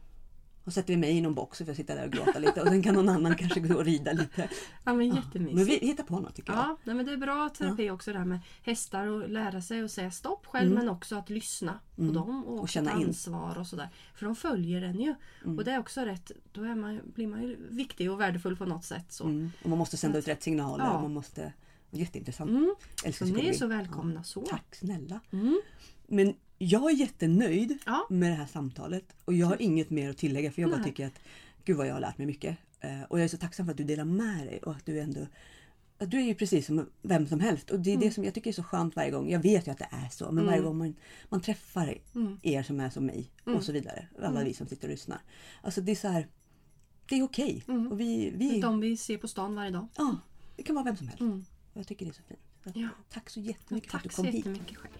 Och 0.65 0.73
sätter 0.73 0.93
vi 0.93 0.97
mig 0.97 1.17
i 1.17 1.21
någon 1.21 1.35
box 1.35 1.59
så 1.59 1.65
får 1.65 1.71
jag 1.71 1.77
sitta 1.77 1.95
där 1.95 2.05
och 2.07 2.13
gråta 2.13 2.39
lite 2.39 2.63
och 2.63 2.69
sen 2.69 2.83
kan 2.83 2.95
någon 2.95 3.09
annan 3.09 3.35
kanske 3.37 3.61
gå 3.61 3.75
och 3.75 3.85
rida 3.85 4.13
lite. 4.13 4.49
ja, 4.85 4.95
men 4.95 5.09
Ja. 5.09 5.17
jättemysigt. 5.17 5.57
Men 5.57 5.65
vi 5.65 5.79
hittar 5.79 6.05
på 6.05 6.21
något 6.21 6.35
tycker 6.35 6.53
jag. 6.53 6.59
Ja, 6.63 6.77
nej, 6.85 6.95
men 6.97 7.07
det 7.07 7.13
är 7.13 7.17
bra 7.17 7.49
terapi 7.49 7.91
också 7.91 8.13
det 8.13 8.19
här 8.19 8.25
med 8.25 8.39
hästar 8.63 9.07
och 9.07 9.29
lära 9.29 9.63
sig 9.63 9.81
att 9.85 9.91
säga 9.91 10.11
stopp 10.11 10.47
själv 10.47 10.73
Mm. 10.73 10.79
men 10.85 10.89
också 10.95 11.17
att 11.17 11.31
lyssna 11.31 11.79
Mm. 11.99 12.09
på 12.15 12.19
dem 12.21 12.45
och, 12.45 12.61
Och 12.61 12.69
känna 12.69 12.91
ta 12.93 13.01
in. 13.01 13.07
ansvar 13.07 13.59
och 13.59 13.67
sådär. 13.67 13.89
För 14.15 14.27
de 14.27 14.37
följer 14.37 14.83
en 14.83 15.01
ju. 15.01 15.15
Mm. 15.45 15.59
Och 15.59 15.65
det 15.65 15.73
är 15.73 15.79
också 15.79 16.01
rätt, 16.01 16.31
då 16.53 16.63
är 16.63 16.75
man, 16.75 17.01
blir 17.15 17.27
man 17.27 17.43
ju 17.43 17.57
viktig 17.71 18.11
och 18.13 18.21
värdefull 18.21 18.57
på 18.57 18.65
något 18.67 18.85
sätt. 18.85 19.13
Så. 19.13 19.25
Mm. 19.25 19.53
Och 19.63 19.69
man 19.69 19.79
måste 19.79 19.97
sända 19.97 20.19
ut 20.19 20.29
rätt 20.29 20.43
signaler. 20.43 20.85
Ja. 20.85 20.91
Och 20.97 21.03
man 21.03 21.13
måste, 21.13 21.53
Jätteintressant. 21.91 22.51
Mm. 22.51 22.75
Så 23.13 23.25
ni 23.25 23.49
är 23.49 23.53
så 23.53 23.67
välkomna 23.67 24.23
så. 24.25 24.41
Tack 24.41 24.75
snälla. 24.75 25.21
Mm. 25.33 25.61
Men 26.07 26.35
jag 26.65 26.91
är 26.91 26.95
jättenöjd 26.95 27.79
Ja. 27.87 28.07
med 28.11 28.31
det 28.31 28.35
här 28.37 28.47
samtalet 28.47 29.05
och 29.25 29.35
jag 29.35 29.47
har 29.47 29.63
inget 29.63 29.91
mer 29.91 30.11
att 30.11 30.17
tillägga 30.17 30.53
för 30.53 30.63
jag 30.63 30.71
bara 30.71 30.85
tycker 30.85 31.07
att 31.07 31.19
gud 31.65 31.77
vad 31.77 31.87
jag 31.87 31.93
har 31.95 32.01
lärt 32.01 32.19
mig 32.19 32.27
mycket. 32.27 32.57
Eh, 32.81 33.03
Och 33.03 33.19
jag 33.19 33.25
är 33.25 33.29
så 33.29 33.37
tacksam 33.39 33.67
för 33.67 33.71
att 33.71 33.77
du 33.79 33.85
delar 33.85 34.05
med 34.05 34.47
dig 34.47 34.59
och 34.59 34.73
att 34.73 34.87
du 34.87 35.01
ändå 35.01 35.27
att 35.99 36.11
du 36.11 36.19
är 36.21 36.25
ju 36.25 36.35
precis 36.35 36.67
som 36.67 36.91
vem 37.03 37.27
som 37.27 37.41
helst 37.41 37.71
och 37.71 37.81
det 37.81 37.91
är 37.91 37.95
Mm. 37.95 38.09
det 38.09 38.15
som 38.15 38.25
jag 38.25 38.35
tycker 38.35 38.51
är 38.51 38.55
så 38.55 38.63
skönt 38.63 38.97
varje 38.97 39.11
gång. 39.11 39.31
Jag 39.31 39.41
vet 39.41 39.67
ju 39.67 39.71
att 39.73 39.79
det 39.79 39.89
är 39.91 40.09
så 40.09 40.33
men 40.33 40.47
varje 40.47 40.61
gång 40.61 40.79
man, 40.79 40.95
man 41.29 41.41
träffar 41.41 41.99
Mm. 42.15 42.39
er 42.43 42.63
som 42.63 42.81
är 42.81 42.91
som 42.91 43.07
mig 43.07 43.31
och 43.45 43.65
så 43.65 43.73
vidare. 43.73 44.09
Alla 44.23 44.45
vi 44.45 44.55
som 44.55 44.67
sitter 44.67 44.89
och 44.89 44.93
lyssnar. 44.93 45.21
Alltså 45.63 45.81
det 45.81 45.93
är 45.93 45.97
så 45.97 46.09
här. 46.09 46.29
Det 47.09 47.15
är 47.19 47.23
okej. 47.23 47.65
Mm. 47.69 47.93
Och 47.93 48.01
vi, 48.01 48.31
vi, 48.37 48.61
De 48.61 48.81
vi 48.81 48.97
ser 48.97 49.19
på 49.19 49.29
stan 49.29 49.55
varje 49.55 49.71
dag. 49.71 49.89
ja, 49.97 50.19
det 50.57 50.63
kan 50.63 50.75
vara 50.75 50.85
vem 50.85 50.97
som 50.97 51.09
helst. 51.09 51.21
Mm. 51.21 51.45
Jag 51.75 51.87
tycker 51.87 52.05
det 52.07 52.11
är 52.11 52.15
så 52.15 52.23
fint. 52.23 52.41
Så 52.65 52.71
Ja. 52.81 52.89
Tack 53.11 53.31
så 53.31 53.41
jättemycket 53.41 53.91
för 53.91 53.97
att 53.99 54.03
du 54.03 54.09
Tack 54.09 54.17
kom 54.17 54.25
så 54.25 54.31
hit. 54.31 54.47
jättemycket 54.47 54.77
själv. 54.77 54.95